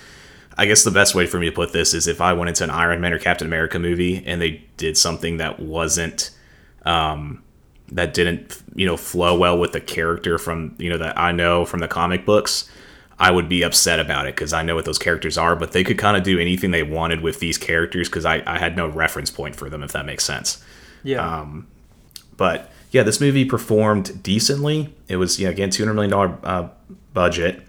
I 0.58 0.66
guess 0.66 0.84
the 0.84 0.90
best 0.90 1.14
way 1.14 1.26
for 1.26 1.38
me 1.38 1.46
to 1.46 1.52
put 1.52 1.72
this 1.72 1.94
is 1.94 2.06
if 2.06 2.20
I 2.20 2.32
went 2.32 2.48
into 2.48 2.64
an 2.64 2.70
Iron 2.70 3.00
Man 3.00 3.12
or 3.12 3.18
Captain 3.18 3.46
America 3.46 3.78
movie 3.78 4.24
and 4.26 4.40
they 4.40 4.64
did 4.76 4.96
something 4.96 5.36
that 5.36 5.60
wasn't, 5.60 6.30
um, 6.84 7.42
that 7.92 8.14
didn't, 8.14 8.62
you 8.74 8.86
know, 8.86 8.96
flow 8.96 9.38
well 9.38 9.58
with 9.58 9.72
the 9.72 9.80
character 9.80 10.38
from, 10.38 10.74
you 10.78 10.90
know, 10.90 10.98
that 10.98 11.18
I 11.18 11.32
know 11.32 11.64
from 11.64 11.80
the 11.80 11.88
comic 11.88 12.26
books, 12.26 12.68
I 13.18 13.30
would 13.30 13.48
be 13.48 13.62
upset 13.62 14.00
about 14.00 14.26
it 14.26 14.34
because 14.34 14.52
I 14.52 14.62
know 14.62 14.74
what 14.74 14.84
those 14.84 14.98
characters 14.98 15.38
are, 15.38 15.54
but 15.54 15.70
they 15.70 15.84
could 15.84 15.98
kind 15.98 16.16
of 16.16 16.24
do 16.24 16.40
anything 16.40 16.72
they 16.72 16.82
wanted 16.82 17.20
with 17.20 17.38
these 17.38 17.58
characters 17.58 18.08
because 18.08 18.24
I, 18.24 18.42
I 18.44 18.58
had 18.58 18.76
no 18.76 18.88
reference 18.88 19.30
point 19.30 19.54
for 19.54 19.70
them, 19.70 19.84
if 19.84 19.92
that 19.92 20.04
makes 20.04 20.24
sense. 20.24 20.64
Yeah. 21.04 21.40
Um, 21.40 21.68
but 22.36 22.72
yeah, 22.94 23.02
this 23.02 23.20
movie 23.20 23.44
performed 23.44 24.22
decently. 24.22 24.94
It 25.08 25.16
was 25.16 25.40
yeah 25.40 25.48
again 25.48 25.70
two 25.70 25.82
hundred 25.82 25.94
million 25.94 26.12
dollar 26.12 26.38
uh, 26.44 26.68
budget. 27.12 27.60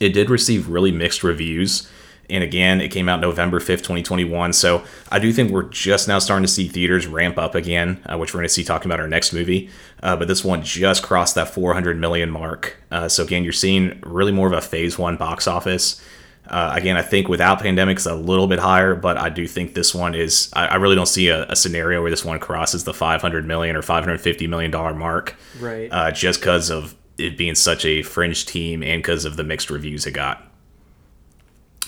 It 0.00 0.10
did 0.10 0.30
receive 0.30 0.68
really 0.68 0.92
mixed 0.92 1.22
reviews, 1.22 1.90
and 2.30 2.42
again, 2.42 2.80
it 2.80 2.88
came 2.88 3.08
out 3.08 3.20
November 3.20 3.60
fifth, 3.60 3.82
twenty 3.82 4.02
twenty 4.02 4.24
one. 4.24 4.54
So 4.54 4.82
I 5.10 5.18
do 5.18 5.30
think 5.30 5.50
we're 5.50 5.68
just 5.68 6.08
now 6.08 6.18
starting 6.18 6.44
to 6.46 6.50
see 6.50 6.68
theaters 6.68 7.06
ramp 7.06 7.36
up 7.36 7.54
again, 7.54 8.02
uh, 8.06 8.16
which 8.16 8.32
we're 8.32 8.38
going 8.38 8.48
to 8.48 8.54
see 8.54 8.64
talking 8.64 8.90
about 8.90 8.98
our 8.98 9.08
next 9.08 9.34
movie. 9.34 9.68
Uh, 10.02 10.16
but 10.16 10.26
this 10.26 10.42
one 10.42 10.62
just 10.62 11.02
crossed 11.02 11.34
that 11.34 11.50
four 11.50 11.74
hundred 11.74 11.98
million 11.98 12.30
mark. 12.30 12.76
Uh, 12.90 13.08
so 13.08 13.24
again, 13.24 13.44
you're 13.44 13.52
seeing 13.52 14.00
really 14.04 14.32
more 14.32 14.46
of 14.46 14.54
a 14.54 14.62
phase 14.62 14.98
one 14.98 15.16
box 15.16 15.46
office. 15.46 16.00
Uh, 16.48 16.72
again, 16.74 16.96
I 16.96 17.02
think 17.02 17.28
without 17.28 17.60
pandemic 17.60 17.96
it's 17.96 18.06
a 18.06 18.14
little 18.14 18.46
bit 18.46 18.58
higher, 18.58 18.94
but 18.94 19.16
I 19.16 19.28
do 19.28 19.46
think 19.46 19.74
this 19.74 19.94
one 19.94 20.14
is. 20.14 20.50
I, 20.52 20.66
I 20.66 20.74
really 20.76 20.94
don't 20.94 21.06
see 21.06 21.28
a, 21.28 21.44
a, 21.46 21.56
scenario 21.56 22.00
where 22.02 22.10
this 22.10 22.24
one 22.24 22.38
crosses 22.38 22.84
the 22.84 22.94
500 22.94 23.46
million 23.46 23.74
or 23.74 23.82
550 23.82 24.46
million 24.46 24.70
dollar 24.70 24.94
mark. 24.94 25.36
Right. 25.58 25.88
Uh, 25.90 26.12
just 26.12 26.40
because 26.40 26.70
of 26.70 26.94
it 27.18 27.36
being 27.36 27.54
such 27.54 27.84
a 27.84 28.02
fringe 28.02 28.46
team 28.46 28.82
and 28.82 29.02
because 29.02 29.24
of 29.24 29.36
the 29.36 29.44
mixed 29.44 29.70
reviews 29.70 30.06
it 30.06 30.12
got. 30.12 30.42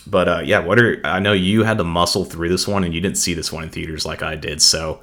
But 0.06 0.28
uh, 0.28 0.40
yeah, 0.44 0.60
what 0.60 0.80
are 0.80 1.00
I 1.04 1.20
know 1.20 1.32
you 1.32 1.64
had 1.64 1.78
to 1.78 1.84
muscle 1.84 2.24
through 2.24 2.48
this 2.48 2.66
one 2.66 2.82
and 2.82 2.94
you 2.94 3.00
didn't 3.00 3.18
see 3.18 3.34
this 3.34 3.52
one 3.52 3.62
in 3.62 3.70
theaters 3.70 4.06
like 4.06 4.22
I 4.22 4.36
did, 4.36 4.62
so 4.62 5.02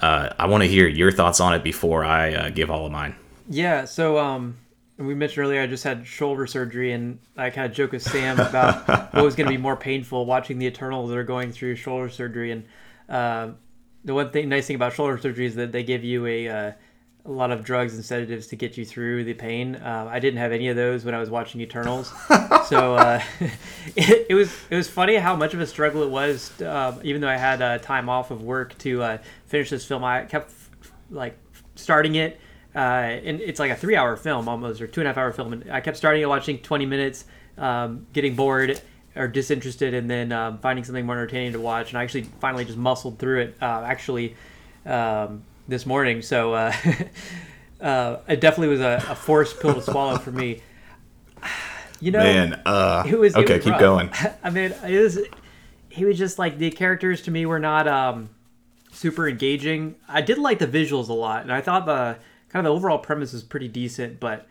uh, 0.00 0.30
I 0.38 0.46
want 0.46 0.62
to 0.62 0.68
hear 0.68 0.88
your 0.88 1.12
thoughts 1.12 1.40
on 1.40 1.54
it 1.54 1.62
before 1.62 2.04
I 2.04 2.34
uh, 2.34 2.50
give 2.50 2.70
all 2.70 2.86
of 2.86 2.92
mine. 2.92 3.14
Yeah. 3.48 3.84
So 3.84 4.18
um 4.18 4.56
we 4.98 5.14
mentioned 5.14 5.44
earlier 5.44 5.62
I 5.62 5.66
just 5.66 5.84
had 5.84 6.06
shoulder 6.06 6.46
surgery, 6.46 6.92
and 6.92 7.18
I 7.36 7.50
kind 7.50 7.66
of 7.66 7.76
joke 7.76 7.92
with 7.92 8.02
Sam 8.02 8.40
about 8.40 8.88
what 9.14 9.24
was 9.24 9.34
going 9.34 9.46
to 9.46 9.52
be 9.52 9.60
more 9.60 9.76
painful 9.76 10.24
watching 10.24 10.58
the 10.58 10.66
Eternals 10.66 11.10
that 11.10 11.18
are 11.18 11.24
going 11.24 11.52
through 11.52 11.76
shoulder 11.76 12.08
surgery. 12.08 12.50
And 12.50 12.64
uh, 13.08 13.50
the 14.04 14.14
one 14.14 14.30
thing 14.30 14.48
nice 14.48 14.66
thing 14.66 14.76
about 14.76 14.94
shoulder 14.94 15.18
surgery 15.18 15.46
is 15.46 15.54
that 15.56 15.72
they 15.72 15.82
give 15.82 16.02
you 16.02 16.26
a 16.26 16.48
uh, 16.48 16.72
a 17.26 17.30
lot 17.30 17.50
of 17.50 17.64
drugs 17.64 17.94
and 17.94 18.04
sedatives 18.04 18.46
to 18.48 18.56
get 18.56 18.76
you 18.76 18.84
through 18.84 19.24
the 19.24 19.34
pain. 19.34 19.76
Uh, 19.76 20.08
I 20.10 20.20
didn't 20.20 20.38
have 20.38 20.52
any 20.52 20.68
of 20.68 20.76
those 20.76 21.04
when 21.04 21.14
I 21.14 21.18
was 21.18 21.28
watching 21.28 21.60
Eternals, 21.60 22.12
so 22.68 22.94
uh, 22.94 23.22
it, 23.96 24.26
it 24.30 24.34
was 24.34 24.50
it 24.70 24.76
was 24.76 24.88
funny 24.88 25.16
how 25.16 25.36
much 25.36 25.52
of 25.52 25.60
a 25.60 25.66
struggle 25.66 26.02
it 26.04 26.10
was. 26.10 26.58
Uh, 26.60 26.98
even 27.02 27.20
though 27.20 27.28
I 27.28 27.36
had 27.36 27.60
uh, 27.60 27.78
time 27.78 28.08
off 28.08 28.30
of 28.30 28.42
work 28.42 28.78
to 28.78 29.02
uh, 29.02 29.18
finish 29.46 29.70
this 29.70 29.84
film, 29.84 30.04
I 30.04 30.24
kept 30.24 30.52
like 31.10 31.36
starting 31.74 32.14
it. 32.14 32.40
Uh, 32.76 33.18
and 33.24 33.40
it's 33.40 33.58
like 33.58 33.70
a 33.70 33.76
three-hour 33.76 34.16
film 34.16 34.48
almost, 34.48 34.82
or 34.82 34.86
two 34.86 35.00
and 35.00 35.08
a 35.08 35.10
half 35.10 35.18
hour 35.18 35.32
film. 35.32 35.54
And 35.54 35.72
I 35.72 35.80
kept 35.80 35.96
starting 35.96 36.22
it, 36.22 36.28
watching 36.28 36.58
20 36.58 36.86
minutes, 36.86 37.24
um, 37.56 38.06
getting 38.12 38.36
bored 38.36 38.80
or 39.16 39.26
disinterested, 39.26 39.94
and 39.94 40.10
then 40.10 40.30
um, 40.30 40.58
finding 40.58 40.84
something 40.84 41.06
more 41.06 41.14
entertaining 41.14 41.54
to 41.54 41.60
watch. 41.60 41.88
And 41.88 41.98
I 41.98 42.02
actually 42.02 42.24
finally 42.40 42.66
just 42.66 42.76
muscled 42.76 43.18
through 43.18 43.40
it. 43.40 43.56
Uh, 43.62 43.82
actually, 43.86 44.36
um, 44.84 45.42
this 45.68 45.86
morning. 45.86 46.22
So 46.22 46.54
uh, 46.54 46.72
uh, 47.80 48.18
it 48.28 48.40
definitely 48.40 48.68
was 48.68 48.80
a, 48.80 49.04
a 49.08 49.14
forced 49.14 49.60
pill 49.60 49.74
to 49.74 49.82
swallow 49.82 50.18
for 50.18 50.32
me. 50.32 50.62
You 51.98 52.10
know, 52.10 52.18
Man, 52.18 52.60
uh, 52.66 53.04
it 53.08 53.18
was 53.18 53.34
it 53.34 53.38
okay. 53.38 53.54
was 53.54 53.64
keep 53.64 53.70
rough. 53.72 53.80
going. 53.80 54.10
I 54.44 54.50
mean, 54.50 54.74
it 54.86 55.00
was. 55.00 55.18
He 55.88 56.04
was 56.04 56.18
just 56.18 56.38
like 56.38 56.58
the 56.58 56.70
characters 56.70 57.22
to 57.22 57.30
me 57.30 57.46
were 57.46 57.58
not 57.58 57.88
um, 57.88 58.28
super 58.92 59.26
engaging. 59.26 59.94
I 60.06 60.20
did 60.20 60.36
like 60.36 60.58
the 60.58 60.66
visuals 60.66 61.08
a 61.08 61.14
lot, 61.14 61.40
and 61.40 61.50
I 61.50 61.62
thought 61.62 61.86
the 61.86 62.18
kind 62.56 62.66
of 62.66 62.72
the 62.72 62.74
overall 62.74 62.98
premise 62.98 63.34
was 63.34 63.42
pretty 63.42 63.68
decent. 63.68 64.18
But 64.18 64.46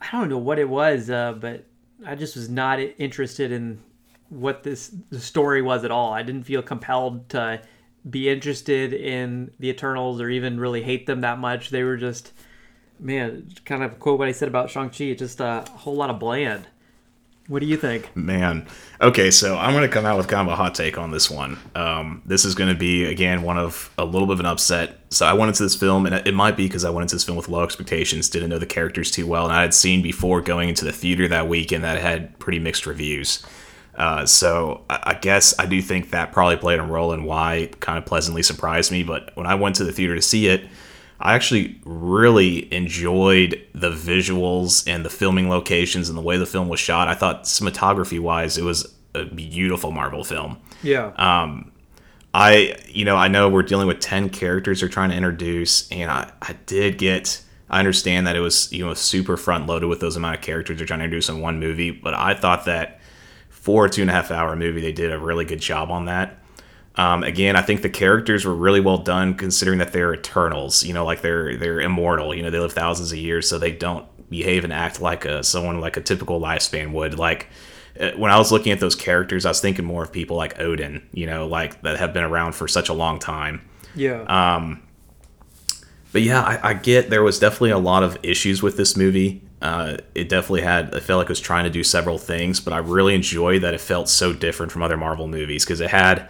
I 0.00 0.08
don't 0.12 0.28
know 0.28 0.38
what 0.38 0.60
it 0.60 0.68
was, 0.68 1.10
uh, 1.10 1.32
but 1.32 1.64
I 2.06 2.14
just 2.14 2.36
was 2.36 2.48
not 2.48 2.78
interested 2.78 3.50
in 3.50 3.82
what 4.28 4.62
this 4.62 4.94
the 5.10 5.18
story 5.18 5.60
was 5.60 5.84
at 5.84 5.90
all. 5.90 6.12
I 6.12 6.22
didn't 6.22 6.44
feel 6.44 6.62
compelled 6.62 7.28
to 7.30 7.60
be 8.08 8.28
interested 8.28 8.92
in 8.92 9.50
the 9.58 9.68
Eternals 9.68 10.20
or 10.20 10.30
even 10.30 10.60
really 10.60 10.82
hate 10.82 11.06
them 11.06 11.22
that 11.22 11.40
much. 11.40 11.70
They 11.70 11.82
were 11.82 11.96
just, 11.96 12.32
man, 13.00 13.52
kind 13.64 13.82
of 13.82 13.98
quote 13.98 14.20
what 14.20 14.28
I 14.28 14.32
said 14.32 14.46
about 14.46 14.70
Shang 14.70 14.90
Chi. 14.90 15.14
Just 15.14 15.40
a 15.40 15.64
whole 15.72 15.96
lot 15.96 16.10
of 16.10 16.20
bland. 16.20 16.68
What 17.46 17.60
do 17.60 17.66
you 17.66 17.76
think? 17.76 18.16
Man. 18.16 18.66
Okay, 19.02 19.30
so 19.30 19.58
I'm 19.58 19.74
going 19.74 19.86
to 19.86 19.92
come 19.92 20.06
out 20.06 20.16
with 20.16 20.28
kind 20.28 20.48
of 20.48 20.52
a 20.52 20.56
hot 20.56 20.74
take 20.74 20.96
on 20.96 21.10
this 21.10 21.30
one. 21.30 21.58
Um, 21.74 22.22
this 22.24 22.46
is 22.46 22.54
going 22.54 22.70
to 22.72 22.78
be, 22.78 23.04
again, 23.04 23.42
one 23.42 23.58
of 23.58 23.92
a 23.98 24.04
little 24.04 24.26
bit 24.26 24.34
of 24.34 24.40
an 24.40 24.46
upset. 24.46 24.98
So 25.10 25.26
I 25.26 25.34
went 25.34 25.50
into 25.50 25.62
this 25.62 25.76
film, 25.76 26.06
and 26.06 26.14
it 26.26 26.32
might 26.32 26.56
be 26.56 26.66
because 26.66 26.84
I 26.84 26.90
went 26.90 27.02
into 27.02 27.16
this 27.16 27.24
film 27.24 27.36
with 27.36 27.48
low 27.48 27.62
expectations, 27.62 28.30
didn't 28.30 28.48
know 28.48 28.58
the 28.58 28.64
characters 28.64 29.10
too 29.10 29.26
well, 29.26 29.44
and 29.44 29.52
I 29.52 29.60
had 29.60 29.74
seen 29.74 30.00
before 30.00 30.40
going 30.40 30.70
into 30.70 30.86
the 30.86 30.92
theater 30.92 31.28
that 31.28 31.46
weekend 31.46 31.84
that 31.84 32.00
had 32.00 32.38
pretty 32.38 32.60
mixed 32.60 32.86
reviews. 32.86 33.44
Uh, 33.94 34.24
so 34.26 34.84
I 34.88 35.14
guess 35.14 35.54
I 35.58 35.66
do 35.66 35.80
think 35.82 36.10
that 36.10 36.32
probably 36.32 36.56
played 36.56 36.80
a 36.80 36.82
role 36.82 37.12
in 37.12 37.24
why 37.24 37.56
it 37.56 37.80
kind 37.80 37.98
of 37.98 38.06
pleasantly 38.06 38.42
surprised 38.42 38.90
me. 38.90 39.04
But 39.04 39.30
when 39.36 39.46
I 39.46 39.54
went 39.54 39.76
to 39.76 39.84
the 39.84 39.92
theater 39.92 40.14
to 40.14 40.22
see 40.22 40.48
it, 40.48 40.66
I 41.24 41.34
actually 41.34 41.80
really 41.86 42.72
enjoyed 42.72 43.66
the 43.74 43.90
visuals 43.90 44.86
and 44.86 45.06
the 45.06 45.10
filming 45.10 45.48
locations 45.48 46.10
and 46.10 46.18
the 46.18 46.22
way 46.22 46.36
the 46.36 46.44
film 46.44 46.68
was 46.68 46.78
shot. 46.78 47.08
I 47.08 47.14
thought 47.14 47.44
cinematography 47.44 48.20
wise, 48.20 48.58
it 48.58 48.62
was 48.62 48.94
a 49.14 49.24
beautiful 49.24 49.90
Marvel 49.90 50.22
film. 50.22 50.58
Yeah. 50.82 51.12
Um, 51.16 51.72
I, 52.34 52.76
you 52.88 53.06
know, 53.06 53.16
I 53.16 53.28
know 53.28 53.48
we're 53.48 53.62
dealing 53.62 53.86
with 53.86 54.00
10 54.00 54.28
characters 54.30 54.80
they're 54.80 54.88
trying 54.90 55.10
to 55.10 55.16
introduce, 55.16 55.90
and 55.90 56.10
I, 56.10 56.30
I 56.42 56.56
did 56.66 56.98
get, 56.98 57.42
I 57.70 57.78
understand 57.78 58.26
that 58.26 58.36
it 58.36 58.40
was, 58.40 58.70
you 58.70 58.84
know, 58.84 58.92
super 58.92 59.38
front 59.38 59.66
loaded 59.66 59.86
with 59.86 60.00
those 60.00 60.16
amount 60.16 60.36
of 60.36 60.42
characters 60.42 60.76
they're 60.76 60.86
trying 60.86 60.98
to 60.98 61.04
introduce 61.04 61.30
in 61.30 61.40
one 61.40 61.58
movie, 61.58 61.90
but 61.90 62.12
I 62.12 62.34
thought 62.34 62.66
that 62.66 63.00
for 63.48 63.86
a 63.86 63.90
two 63.90 64.02
and 64.02 64.10
a 64.10 64.12
half 64.12 64.30
hour 64.30 64.54
movie, 64.56 64.82
they 64.82 64.92
did 64.92 65.10
a 65.10 65.18
really 65.18 65.46
good 65.46 65.60
job 65.60 65.90
on 65.90 66.04
that. 66.04 66.43
Um, 66.96 67.24
again, 67.24 67.56
I 67.56 67.62
think 67.62 67.82
the 67.82 67.90
characters 67.90 68.44
were 68.44 68.54
really 68.54 68.80
well 68.80 68.98
done 68.98 69.34
considering 69.34 69.78
that 69.78 69.92
they're 69.92 70.14
Eternals, 70.14 70.84
you 70.84 70.94
know, 70.94 71.04
like 71.04 71.22
they're, 71.22 71.56
they're 71.56 71.80
immortal, 71.80 72.34
you 72.34 72.42
know, 72.42 72.50
they 72.50 72.60
live 72.60 72.72
thousands 72.72 73.10
of 73.10 73.18
years, 73.18 73.48
so 73.48 73.58
they 73.58 73.72
don't 73.72 74.06
behave 74.30 74.62
and 74.62 74.72
act 74.72 75.00
like 75.00 75.24
a, 75.24 75.42
someone 75.42 75.80
like 75.80 75.96
a 75.96 76.00
typical 76.00 76.40
lifespan 76.40 76.92
would. 76.92 77.18
Like, 77.18 77.48
uh, 77.98 78.10
when 78.12 78.30
I 78.30 78.38
was 78.38 78.52
looking 78.52 78.72
at 78.72 78.80
those 78.80 78.94
characters, 78.94 79.44
I 79.44 79.50
was 79.50 79.60
thinking 79.60 79.84
more 79.84 80.04
of 80.04 80.12
people 80.12 80.36
like 80.36 80.60
Odin, 80.60 81.06
you 81.12 81.26
know, 81.26 81.46
like 81.46 81.82
that 81.82 81.98
have 81.98 82.12
been 82.12 82.24
around 82.24 82.54
for 82.54 82.68
such 82.68 82.88
a 82.88 82.94
long 82.94 83.18
time. 83.18 83.68
yeah. 83.94 84.22
Um. 84.56 84.82
But 86.12 86.22
yeah, 86.22 86.42
I, 86.42 86.70
I 86.70 86.74
get 86.74 87.10
there 87.10 87.24
was 87.24 87.40
definitely 87.40 87.70
a 87.70 87.78
lot 87.78 88.04
of 88.04 88.16
issues 88.22 88.62
with 88.62 88.76
this 88.76 88.96
movie. 88.96 89.42
Uh, 89.60 89.96
it 90.14 90.28
definitely 90.28 90.62
had, 90.62 90.94
I 90.94 91.00
felt 91.00 91.18
like 91.18 91.26
it 91.26 91.30
was 91.30 91.40
trying 91.40 91.64
to 91.64 91.70
do 91.70 91.82
several 91.82 92.18
things, 92.18 92.60
but 92.60 92.72
I 92.72 92.78
really 92.78 93.16
enjoyed 93.16 93.62
that 93.62 93.74
it 93.74 93.80
felt 93.80 94.08
so 94.08 94.32
different 94.32 94.70
from 94.70 94.82
other 94.82 94.96
Marvel 94.96 95.26
movies 95.26 95.64
because 95.64 95.80
it 95.80 95.90
had 95.90 96.28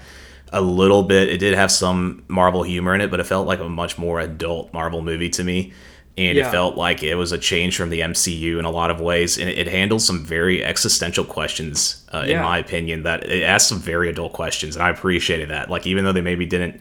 a 0.52 0.60
little 0.60 1.02
bit, 1.02 1.28
it 1.28 1.38
did 1.38 1.54
have 1.54 1.72
some 1.72 2.24
Marvel 2.28 2.62
humor 2.62 2.94
in 2.94 3.00
it, 3.00 3.10
but 3.10 3.20
it 3.20 3.24
felt 3.24 3.46
like 3.46 3.60
a 3.60 3.68
much 3.68 3.98
more 3.98 4.20
adult 4.20 4.72
Marvel 4.72 5.02
movie 5.02 5.30
to 5.30 5.44
me. 5.44 5.72
And 6.16 6.38
Yeah. 6.38 6.46
it 6.46 6.52
felt 6.52 6.76
like 6.76 7.02
it 7.02 7.16
was 7.16 7.32
a 7.32 7.38
change 7.38 7.76
from 7.76 7.90
the 7.90 8.00
MCU 8.00 8.58
in 8.60 8.64
a 8.64 8.70
lot 8.70 8.90
of 8.92 9.00
ways. 9.00 9.36
And 9.36 9.50
it, 9.50 9.58
it 9.58 9.66
handled 9.66 10.00
some 10.00 10.24
very 10.24 10.64
existential 10.64 11.24
questions, 11.24 12.04
uh, 12.12 12.24
in 12.28 12.40
my 12.40 12.58
opinion, 12.58 13.02
that 13.02 13.24
it 13.28 13.42
asked 13.42 13.68
some 13.68 13.80
very 13.80 14.08
adult 14.08 14.32
questions. 14.32 14.76
And 14.76 14.84
I 14.84 14.90
appreciated 14.90 15.50
that. 15.50 15.70
Like, 15.70 15.88
even 15.88 16.04
though 16.04 16.12
they 16.12 16.20
maybe 16.20 16.46
didn't 16.46 16.80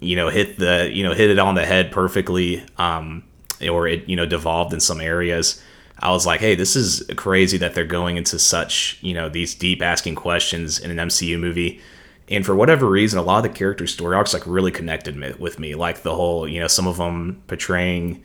you 0.00 0.16
know 0.16 0.30
hit 0.30 0.58
the 0.58 0.90
you 0.92 1.04
know 1.04 1.12
hit 1.12 1.28
it 1.30 1.38
on 1.38 1.54
the 1.54 1.66
head 1.66 1.92
perfectly 1.92 2.64
um 2.78 3.22
or 3.68 3.86
it 3.86 4.08
you 4.08 4.16
know 4.16 4.24
devolved 4.24 4.72
in 4.72 4.80
some 4.80 4.98
areas 4.98 5.62
i 5.98 6.10
was 6.10 6.24
like 6.24 6.40
hey 6.40 6.54
this 6.54 6.74
is 6.74 7.04
crazy 7.16 7.58
that 7.58 7.74
they're 7.74 7.84
going 7.84 8.16
into 8.16 8.38
such 8.38 8.96
you 9.02 9.12
know 9.12 9.28
these 9.28 9.54
deep 9.54 9.82
asking 9.82 10.14
questions 10.14 10.78
in 10.78 10.90
an 10.90 11.08
mcu 11.08 11.38
movie 11.38 11.82
and 12.30 12.46
for 12.46 12.54
whatever 12.54 12.88
reason 12.88 13.18
a 13.18 13.22
lot 13.22 13.44
of 13.44 13.52
the 13.52 13.58
character 13.58 13.86
story 13.86 14.14
arcs 14.16 14.32
like 14.32 14.46
really 14.46 14.70
connected 14.70 15.16
me, 15.16 15.32
with 15.38 15.58
me 15.58 15.74
like 15.74 16.02
the 16.02 16.14
whole 16.14 16.46
you 16.48 16.60
know 16.60 16.68
some 16.68 16.86
of 16.86 16.96
them 16.98 17.42
portraying 17.48 18.22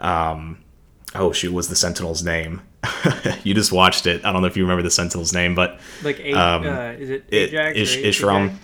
um 0.00 0.58
oh 1.14 1.32
shoot 1.32 1.52
was 1.52 1.68
the 1.68 1.76
sentinel's 1.76 2.22
name 2.24 2.60
you 3.44 3.54
just 3.54 3.72
watched 3.72 4.06
it 4.06 4.24
i 4.24 4.32
don't 4.32 4.42
know 4.42 4.48
if 4.48 4.56
you 4.56 4.64
remember 4.64 4.82
the 4.82 4.90
sentinel's 4.90 5.32
name 5.32 5.54
but 5.54 5.78
like, 6.02 6.18
a- 6.20 6.32
um, 6.32 6.66
uh, 6.66 6.90
is 6.92 7.10
it 7.10 7.24
it- 7.30 7.50
Ajax? 7.50 7.78
Ish- 7.78 7.96
Ishram. 8.20 8.56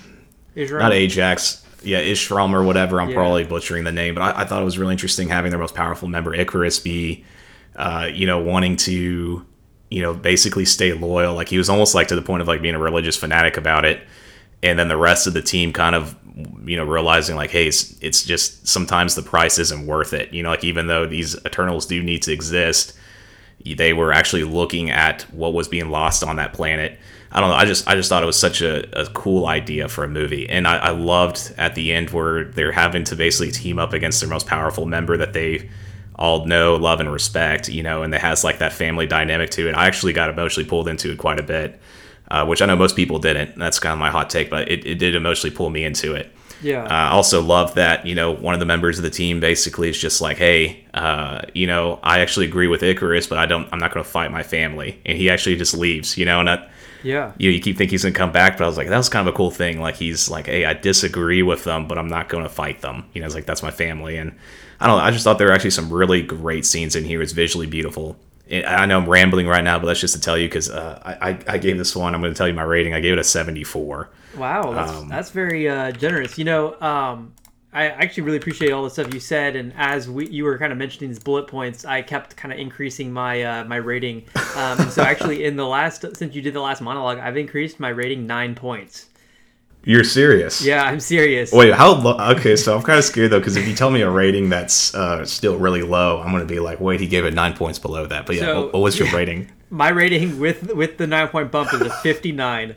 Ishram? 0.57 0.79
not 0.81 0.93
Ajax. 0.93 1.65
Yeah, 1.83 2.01
Ishram 2.03 2.53
or 2.53 2.63
whatever. 2.63 3.01
I'm 3.01 3.09
Yeah. 3.09 3.15
probably 3.15 3.45
butchering 3.45 3.85
the 3.85 3.93
name, 3.93 4.15
but 4.15 4.21
I, 4.21 4.43
I 4.43 4.45
thought 4.45 4.61
it 4.61 4.67
was 4.67 4.79
really 4.79 4.93
interesting 4.93 5.29
having 5.31 5.51
their 5.51 5.59
most 5.59 5.75
powerful 5.75 6.09
member, 6.09 6.37
Ikaris, 6.37 6.85
be, 6.85 7.25
uh, 7.75 8.07
you 8.13 8.27
know, 8.27 8.39
wanting 8.41 8.77
to, 8.77 9.47
you 9.91 10.03
know, 10.03 10.13
basically 10.13 10.67
stay 10.67 10.93
loyal. 10.93 11.35
Like 11.35 11.49
he 11.49 11.57
was 11.57 11.71
almost 11.71 11.95
like 11.95 12.09
to 12.09 12.17
the 12.17 12.21
point 12.21 12.43
of 12.43 12.49
like 12.49 12.61
being 12.61 12.75
a 12.75 12.79
religious 12.79 13.17
fanatic 13.17 13.57
about 13.57 13.87
it, 13.87 14.03
and 14.63 14.79
then 14.79 14.89
the 14.89 14.97
rest 14.97 15.27
of 15.27 15.35
the 15.35 15.43
team 15.43 15.73
kind 15.73 15.95
of, 15.95 16.17
you 16.65 16.77
know, 16.77 16.85
realizing 16.85 17.37
like, 17.37 17.51
hey, 17.51 17.67
it's, 17.67 17.99
it's 18.01 18.25
just 18.25 18.67
sometimes 18.67 19.15
the 19.15 19.23
price 19.23 19.59
isn't 19.59 19.87
worth 19.87 20.13
it. 20.13 20.33
You 20.33 20.43
know, 20.43 20.51
like 20.51 20.65
even 20.65 20.87
though 20.87 21.07
these 21.07 21.37
Eternals 21.47 21.87
do 21.87 22.03
need 22.03 22.23
to 22.23 22.33
exist, 22.33 22.97
they 23.65 23.93
were 23.93 24.13
actually 24.13 24.45
looking 24.45 24.91
at 24.91 25.23
what 25.33 25.53
was 25.53 25.69
being 25.69 25.91
lost 25.91 26.23
on 26.23 26.37
that 26.37 26.53
planet. 26.53 26.99
I 27.33 27.41
don't 27.41 27.51
know. 27.51 27.57
I 27.57 27.65
just 27.65 27.87
I 27.87 27.95
just 27.95 28.09
thought 28.09 28.23
it 28.23 28.27
was 28.27 28.39
such 28.39 28.61
a, 28.61 29.01
a 29.01 29.07
cool 29.11 29.47
idea 29.47 29.89
for 29.89 30.03
a 30.03 30.09
movie, 30.09 30.49
and 30.49 30.67
I, 30.67 30.79
I 30.79 30.91
loved 30.91 31.55
at 31.57 31.75
the 31.75 31.93
end 31.93 32.11
where 32.11 32.45
they're 32.45 32.73
having 32.73 33.05
to 33.05 33.17
basically 33.17 33.53
team 33.53 33.79
up 33.79 33.93
against 33.93 34.21
their 34.21 34.29
most 34.29 34.47
powerful 34.47 34.85
member 34.85 35.17
that 35.17 35.33
they 35.33 35.71
all 36.17 36.45
know, 36.47 36.75
love, 36.75 36.99
and 36.99 37.13
respect. 37.13 37.69
You 37.69 37.85
know, 37.85 38.03
and 38.03 38.13
it 38.13 38.21
has 38.21 38.43
like 38.43 38.59
that 38.59 38.73
family 38.73 39.07
dynamic 39.07 39.51
to 39.51 39.69
it. 39.69 39.75
I 39.75 39.87
actually 39.87 40.13
got 40.13 40.29
emotionally 40.29 40.69
pulled 40.69 40.89
into 40.89 41.13
it 41.13 41.19
quite 41.19 41.39
a 41.39 41.45
bit, 41.45 41.79
uh, 42.31 42.47
which 42.47 42.63
I 42.63 42.67
know 42.67 42.77
most 42.77 42.97
people 42.97 43.19
didn't. 43.19 43.59
That's 43.59 43.79
kind 43.79 43.93
of 43.93 43.99
my 43.99 44.11
hot 44.11 44.31
take, 44.31 44.51
but 44.51 44.71
it, 44.71 44.87
it 44.87 44.97
did 44.97 45.15
emotionally 45.15 45.55
pull 45.55 45.71
me 45.71 45.85
into 45.85 46.15
it. 46.15 46.33
Yeah. 46.63 46.85
Uh, 46.85 46.89
I 46.89 47.11
also 47.11 47.41
love 47.41 47.75
that 47.75 48.07
you 48.07 48.15
know 48.15 48.33
one 48.33 48.55
of 48.55 48.61
the 48.61 48.67
members 48.67 48.99
of 48.99 49.03
the 49.03 49.11
team 49.11 49.41
basically 49.41 49.89
is 49.89 49.99
just 49.99 50.21
like, 50.21 50.37
hey, 50.37 50.85
uh, 50.95 51.43
you 51.55 51.67
know, 51.67 51.99
I 52.03 52.21
actually 52.21 52.47
agree 52.47 52.67
with 52.67 52.83
Ikaris, 52.83 53.29
but 53.29 53.39
I 53.39 53.47
don't. 53.47 53.69
I'm 53.73 53.79
not 53.79 53.93
going 53.93 54.05
to 54.05 54.11
fight 54.11 54.31
my 54.31 54.43
family, 54.43 55.01
and 55.07 55.17
he 55.17 55.31
actually 55.31 55.57
just 55.57 55.75
leaves. 55.75 56.17
You 56.17 56.27
know, 56.27 56.41
and 56.41 56.51
I, 56.51 56.69
yeah. 57.03 57.33
you 57.39 57.51
know, 57.51 57.55
you 57.55 57.61
keep 57.61 57.77
thinking 57.77 57.93
he's 57.93 58.03
going 58.03 58.13
to 58.13 58.19
come 58.19 58.33
back, 58.33 58.59
but 58.59 58.65
I 58.65 58.67
was 58.67 58.77
like, 58.77 58.89
that 58.89 58.97
was 58.97 59.09
kind 59.09 59.27
of 59.27 59.35
a 59.35 59.37
cool 59.37 59.51
thing. 59.51 59.81
Like 59.81 59.97
he's 59.97 60.31
like, 60.31 60.47
hey, 60.47 60.65
I 60.65 60.75
disagree 60.75 61.43
with 61.43 61.65
them, 61.65 61.89
but 61.89 61.99
I'm 61.99 62.09
not 62.09 62.29
going 62.29 62.45
to 62.45 62.51
fight 62.51 62.81
them. 62.81 63.07
You 63.15 63.21
know, 63.21 63.27
it's 63.27 63.35
like 63.35 63.47
that's 63.47 63.63
my 63.63 63.71
family, 63.71 64.17
and 64.17 64.37
I 64.81 64.87
don't 64.87 64.99
know. 64.99 65.05
I 65.05 65.11
just 65.11 65.25
thought 65.25 65.39
there 65.39 65.49
were 65.49 65.55
actually 65.55 65.71
some 65.71 65.93
really 65.93 66.23
great 66.23 66.67
scenes 66.67 66.95
in 66.95 67.05
here. 67.05 67.23
It's 67.23 67.33
visually 67.33 67.67
beautiful. 67.67 68.17
I 68.53 68.87
know 68.87 68.99
I'm 68.99 69.09
rambling 69.09 69.47
right 69.47 69.63
now, 69.63 69.79
but 69.79 69.87
that's 69.87 70.01
just 70.01 70.15
to 70.15 70.21
tell 70.21 70.37
you 70.37 70.49
because 70.49 70.71
uh, 70.71 71.01
I, 71.05 71.31
I 71.31 71.39
I 71.49 71.59
gave 71.59 71.79
this 71.79 71.95
one. 71.95 72.15
I'm 72.15 72.21
going 72.21 72.33
to 72.33 72.39
tell 72.39 72.49
you 72.49 72.55
my 72.55 72.63
rating. 72.63 72.95
I 72.95 73.01
gave 73.01 73.13
it 73.13 73.19
a 73.19 73.25
74. 73.25 74.11
Wow, 74.37 74.73
that's, 74.73 74.93
Um, 74.93 75.09
that's 75.09 75.31
very 75.31 75.69
uh, 75.69 75.93
generous. 75.93 76.39
You 76.39 76.45
know, 76.45 76.81
um, 76.81 77.33
I 77.73 77.89
actually 77.89 78.25
really 78.25 78.39
appreciate 78.39 78.73
all 78.73 78.83
the 78.83 78.91
stuff 78.91 79.15
you 79.15 79.21
said, 79.21 79.55
and 79.55 79.73
as 79.77 80.09
we 80.09 80.29
you 80.29 80.45
were 80.45 80.59
kind 80.59 80.73
of 80.73 80.79
mentioning 80.79 81.11
these 81.11 81.21
bullet 81.21 81.47
points, 81.47 81.85
I 81.85 82.03
kept 82.03 82.37
kind 82.37 82.53
of 82.53 82.59
increasing 82.59 83.13
my 83.13 83.43
uh, 83.43 83.65
my 83.65 83.77
rating. 83.77 84.25
Um, 84.57 84.91
so 84.91 85.03
actually, 85.13 85.45
in 85.45 85.55
the 85.55 85.67
last 85.67 86.05
since 86.17 86.35
you 86.35 86.43
did 86.43 86.55
the 86.55 86.61
last 86.61 86.81
monologue, 86.81 87.19
I've 87.19 87.37
increased 87.37 87.79
my 87.79 87.91
rating 87.91 88.27
nine 88.27 88.57
points. 88.57 89.10
You're 89.83 90.05
serious? 90.05 90.63
Yeah, 90.65 90.85
I'm 90.85 91.01
serious. 91.01 91.53
Wait, 91.53 91.73
how 91.73 91.95
low? 91.95 92.17
Okay, 92.37 92.55
so 92.57 92.77
I'm 92.77 92.83
kind 92.83 92.99
of 92.99 93.05
scared 93.05 93.31
though, 93.33 93.39
because 93.39 93.57
if 93.57 93.67
you 93.67 93.75
tell 93.75 93.91
me 93.91 94.03
a 94.03 94.11
rating 94.11 94.51
that's 94.51 94.95
uh, 94.95 95.25
still 95.25 95.57
really 95.57 95.83
low, 95.83 96.21
I'm 96.21 96.31
gonna 96.33 96.45
be 96.45 96.61
like, 96.61 96.81
wait, 96.81 97.01
he 97.01 97.07
gave 97.07 97.25
it 97.25 97.33
nine 97.35 97.55
points 97.55 97.79
below 97.79 98.07
that. 98.07 98.27
But 98.27 98.37
yeah, 98.37 98.43
So- 98.43 98.61
what, 98.65 98.73
what 98.75 98.81
was 98.81 98.99
your 98.99 99.11
rating? 99.13 99.51
My 99.73 99.89
rating 99.91 100.41
with 100.41 100.73
with 100.75 100.99
the 100.99 101.07
nine 101.07 101.29
point 101.29 101.51
bump 101.53 101.73
is 101.73 101.81
a 101.81 101.91
59. 101.91 102.75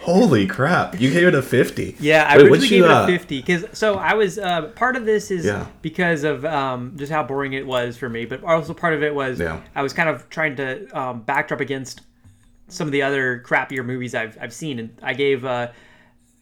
Holy 0.00 0.46
crap! 0.46 0.98
You 0.98 1.10
gave 1.10 1.26
it 1.26 1.34
a 1.34 1.42
fifty. 1.42 1.94
Yeah, 2.00 2.24
I 2.26 2.36
Wait, 2.38 2.44
originally 2.46 2.68
gave 2.68 2.78
you, 2.78 2.84
it 2.86 2.90
a 2.90 2.94
uh, 2.94 3.06
50 3.06 3.40
because 3.42 3.64
so 3.78 3.96
I 3.96 4.14
was 4.14 4.38
uh, 4.38 4.68
part 4.68 4.96
of 4.96 5.04
this 5.04 5.30
is 5.30 5.44
Yeah. 5.44 5.66
because 5.82 6.24
of 6.24 6.46
um, 6.46 6.94
just 6.96 7.12
how 7.12 7.22
boring 7.24 7.52
it 7.52 7.66
was 7.66 7.98
for 7.98 8.08
me, 8.08 8.24
but 8.24 8.42
also 8.42 8.72
part 8.72 8.94
of 8.94 9.02
it 9.02 9.14
was 9.14 9.38
Yeah. 9.38 9.60
I 9.74 9.82
was 9.82 9.92
kind 9.92 10.08
of 10.08 10.26
trying 10.30 10.56
to 10.56 10.86
um, 10.98 11.20
backdrop 11.22 11.60
against 11.60 12.00
some 12.68 12.86
of 12.88 12.92
the 12.92 13.02
other 13.02 13.42
crappier 13.46 13.84
movies 13.84 14.14
I've, 14.14 14.38
I've 14.40 14.52
seen, 14.54 14.78
and 14.78 14.98
I 15.02 15.12
gave 15.12 15.44
uh, 15.44 15.68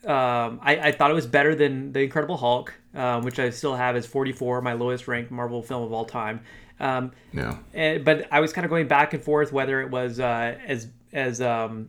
um, 0.07 0.61
I, 0.63 0.77
I 0.89 0.93
thought 0.93 1.11
it 1.11 1.15
was 1.15 1.27
better 1.27 1.55
than 1.55 1.93
the 1.93 2.01
Incredible 2.01 2.37
Hulk, 2.37 2.73
um, 2.95 3.23
which 3.25 3.39
I 3.39 3.51
still 3.51 3.75
have 3.75 3.97
as 3.97 4.07
44, 4.07 4.61
my 4.63 4.73
lowest 4.75 5.09
ranked 5.09 5.31
Marvel 5.31 5.63
film 5.63 5.83
of 5.83 5.93
all 5.93 6.05
time. 6.05 6.41
Um, 6.79 7.13
Yeah. 7.33 7.57
and, 7.75 8.05
but 8.05 8.29
I 8.31 8.41
was 8.41 8.53
kind 8.53 8.65
of 8.65 8.71
going 8.71 8.87
back 8.89 9.15
and 9.15 9.23
forth 9.23 9.53
whether 9.53 9.81
it 9.81 9.91
was 9.91 10.21
uh, 10.21 10.57
as 10.67 10.89
as 11.13 11.41
um, 11.41 11.89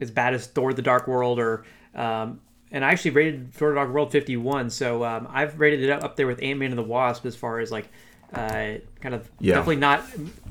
as 0.00 0.10
bad 0.10 0.34
as 0.34 0.46
Thor: 0.46 0.72
The 0.72 0.82
Dark 0.82 1.06
World 1.06 1.38
or 1.38 1.64
um, 1.94 2.40
and 2.70 2.82
I 2.84 2.90
actually 2.92 3.10
rated 3.12 3.52
Thor: 3.52 3.68
The 3.70 3.74
Dark 3.76 3.90
World 3.92 4.10
51. 4.10 4.70
So 4.70 5.04
um, 5.04 5.28
I've 5.30 5.60
rated 5.60 5.82
it 5.82 5.90
up, 5.90 6.02
up 6.02 6.16
there 6.16 6.26
with 6.26 6.42
Ant 6.42 6.58
Man 6.58 6.70
and 6.70 6.78
the 6.78 6.82
Wasp 6.82 7.26
as 7.26 7.36
far 7.36 7.60
as 7.60 7.70
like 7.70 7.88
uh, 8.32 8.76
kind 9.00 9.14
of 9.14 9.30
Yeah. 9.38 9.54
definitely 9.56 9.76
not 9.76 10.02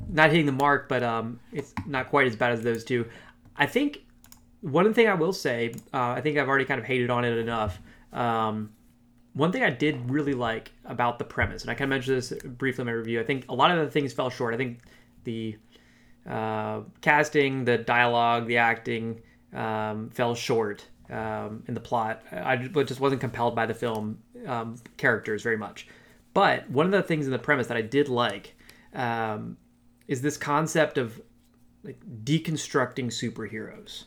not 0.08 0.30
hitting 0.30 0.46
the 0.46 0.52
mark, 0.52 0.88
but 0.88 1.02
um, 1.02 1.40
it's 1.52 1.74
not 1.88 2.10
quite 2.10 2.28
as 2.28 2.36
bad 2.36 2.52
as 2.52 2.62
those 2.62 2.84
two. 2.84 3.08
I 3.58 3.66
think 3.66 4.04
one 4.62 4.94
thing 4.94 5.08
I 5.08 5.16
will 5.16 5.34
say, 5.34 5.74
uh, 5.94 6.12
I 6.12 6.22
think 6.22 6.38
I've 6.38 6.48
already 6.48 6.66
kind 6.66 6.80
of 6.80 6.86
hated 6.86 7.10
on 7.10 7.26
it 7.26 7.38
enough. 7.38 7.80
Um, 8.14 8.72
one 9.34 9.52
thing 9.52 9.64
I 9.64 9.70
did 9.70 10.10
really 10.10 10.34
like 10.34 10.72
about 10.86 11.18
the 11.18 11.26
premise, 11.26 11.64
and 11.64 11.72
I 11.72 11.74
kind 11.74 11.86
of 11.86 11.90
mentioned 11.90 12.18
this 12.18 12.34
briefly 12.44 12.84
in 12.84 12.88
my 12.88 12.92
review. 12.92 13.20
I 13.20 13.24
think 13.24 13.46
a 13.50 13.56
lot 13.56 13.72
of 13.72 13.84
the 13.84 13.92
things 13.92 14.14
fell 14.14 14.30
short. 14.30 14.54
I 14.54 14.58
think 14.58 14.80
the 15.24 15.58
uh, 16.30 16.82
casting, 17.02 17.66
the 17.66 17.78
dialogue, 17.78 18.48
the 18.48 18.58
acting 18.58 19.22
um, 19.54 20.10
fell 20.10 20.36
short 20.36 20.86
um, 21.10 21.64
in 21.68 21.74
the 21.74 21.80
plot. 21.80 22.24
I 22.32 22.58
just 22.58 23.00
wasn't 23.00 23.22
compelled 23.22 23.56
by 23.56 23.66
the 23.66 23.74
film 23.74 24.20
um, 24.46 24.76
characters 24.98 25.44
very 25.44 25.58
much. 25.58 25.88
But 26.34 26.70
one 26.70 26.86
of 26.86 26.92
the 26.92 27.04
things 27.04 27.26
in 27.26 27.32
the 27.32 27.40
premise 27.40 27.68
that 27.68 27.78
I 27.78 27.82
did 27.82 28.10
like 28.10 28.56
um, 28.94 29.58
is 30.08 30.22
this 30.22 30.38
concept 30.38 30.98
of 30.98 31.22
like 31.84 32.00
deconstructing 32.24 33.08
superheroes. 33.08 34.06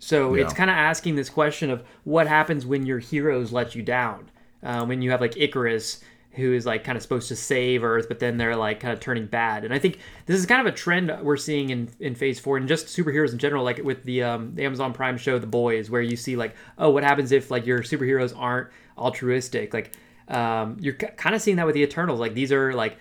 So 0.00 0.34
it's 0.34 0.54
kind 0.54 0.70
of 0.70 0.76
asking 0.76 1.14
this 1.14 1.28
question 1.28 1.70
of 1.70 1.84
what 2.04 2.26
happens 2.26 2.64
when 2.64 2.86
your 2.86 2.98
heroes 2.98 3.52
let 3.52 3.74
you 3.74 3.82
down. 3.82 4.30
Uh, 4.62 4.84
when 4.86 5.02
you 5.02 5.10
have 5.10 5.20
like 5.20 5.32
Ikaris, 5.32 6.02
who 6.32 6.54
is 6.54 6.64
like 6.64 6.84
kind 6.84 6.96
of 6.96 7.02
supposed 7.02 7.28
to 7.28 7.36
save 7.36 7.84
Earth, 7.84 8.08
but 8.08 8.18
then 8.18 8.38
they're 8.38 8.56
like 8.56 8.80
kind 8.80 8.94
of 8.94 9.00
turning 9.00 9.26
bad. 9.26 9.64
And 9.64 9.74
I 9.74 9.78
think 9.78 9.98
this 10.24 10.38
is 10.38 10.46
kind 10.46 10.66
of 10.66 10.72
a 10.72 10.76
trend 10.76 11.12
we're 11.22 11.36
seeing 11.36 11.68
in, 11.68 11.90
in 12.00 12.14
Phase 12.14 12.40
Four, 12.40 12.56
and 12.56 12.66
just 12.66 12.86
superheroes 12.86 13.32
in 13.32 13.38
general, 13.38 13.62
like 13.62 13.78
with 13.84 14.02
the 14.04 14.22
um, 14.22 14.54
the 14.54 14.64
Amazon 14.64 14.92
Prime 14.94 15.18
show 15.18 15.38
The 15.38 15.46
Boys, 15.46 15.90
where 15.90 16.02
you 16.02 16.16
see 16.16 16.34
like, 16.34 16.54
oh, 16.78 16.90
what 16.90 17.04
happens 17.04 17.30
if 17.30 17.50
like 17.50 17.66
your 17.66 17.80
superheroes 17.80 18.32
aren't 18.36 18.68
altruistic? 18.96 19.74
Like 19.74 19.92
um, 20.28 20.78
you're 20.80 20.94
kind 20.94 21.34
of 21.34 21.42
seeing 21.42 21.58
that 21.58 21.66
with 21.66 21.74
the 21.74 21.82
Eternals. 21.82 22.20
Like 22.20 22.34
these 22.34 22.52
are 22.52 22.72
like 22.72 22.96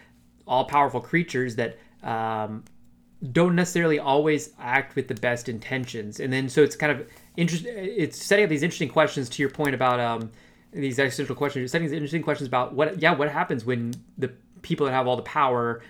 all 0.46 0.66
powerful 0.66 1.00
creatures 1.00 1.56
that 1.56 1.78
um, 2.04 2.66
don't 3.34 3.56
necessarily 3.56 4.00
always 4.00 4.52
act 4.60 4.96
with 4.96 5.08
the 5.10 5.16
best 5.16 5.50
intentions 5.50 6.20
and 6.20 6.32
then 6.32 6.48
so 6.48 6.64
it's 6.64 6.76
kind 6.76 6.92
of 6.92 7.06
interesting. 7.36 7.74
it's 7.76 8.22
setting 8.24 8.44
up 8.46 8.50
these 8.50 8.64
interesting 8.64 8.88
questions 8.90 9.28
to 9.30 9.42
your 9.44 9.50
point 9.50 9.76
about 9.76 10.00
um 10.00 10.32
these 10.72 11.00
existential 11.00 11.36
questions 11.36 11.62
you're 11.62 11.68
setting 11.68 11.88
these 11.88 11.94
interesting 11.94 12.22
questions 12.22 12.48
about 12.48 12.74
what 12.74 13.02
yeah 13.02 13.14
what 13.14 13.30
happens 13.30 13.66
when 13.66 13.94
the 14.18 14.30
people 14.62 14.86
that 14.86 14.94
have 14.94 15.06
all 15.08 15.16
the 15.18 15.22
power 15.24 15.82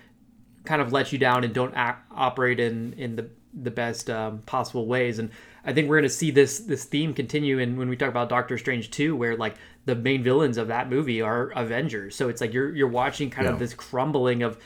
kind 0.64 0.82
of 0.82 0.92
let 0.92 1.12
you 1.12 1.18
down 1.18 1.44
and 1.44 1.54
don't 1.54 1.74
act, 1.74 2.04
operate 2.14 2.58
in 2.58 2.92
in 2.94 3.14
the 3.16 3.28
the 3.52 3.70
best 3.70 4.08
um, 4.10 4.38
possible 4.40 4.86
ways 4.86 5.18
and 5.18 5.30
i 5.64 5.72
think 5.72 5.88
we're 5.88 5.96
going 5.96 6.08
to 6.08 6.14
see 6.14 6.30
this 6.30 6.60
this 6.60 6.84
theme 6.84 7.12
continue 7.14 7.58
in 7.58 7.76
when 7.76 7.88
we 7.88 7.96
talk 7.96 8.08
about 8.08 8.28
doctor 8.28 8.56
strange 8.58 8.90
2 8.90 9.14
where 9.16 9.36
like 9.36 9.54
the 9.86 9.94
main 9.94 10.22
villains 10.22 10.56
of 10.56 10.68
that 10.68 10.88
movie 10.90 11.20
are 11.22 11.50
avengers 11.56 12.14
so 12.16 12.28
it's 12.28 12.40
like 12.40 12.52
you're 12.52 12.74
you're 12.74 12.88
watching 12.88 13.28
kind 13.30 13.46
Yeah. 13.46 13.52
of 13.52 13.58
this 13.58 13.74
crumbling 13.74 14.42
of 14.42 14.58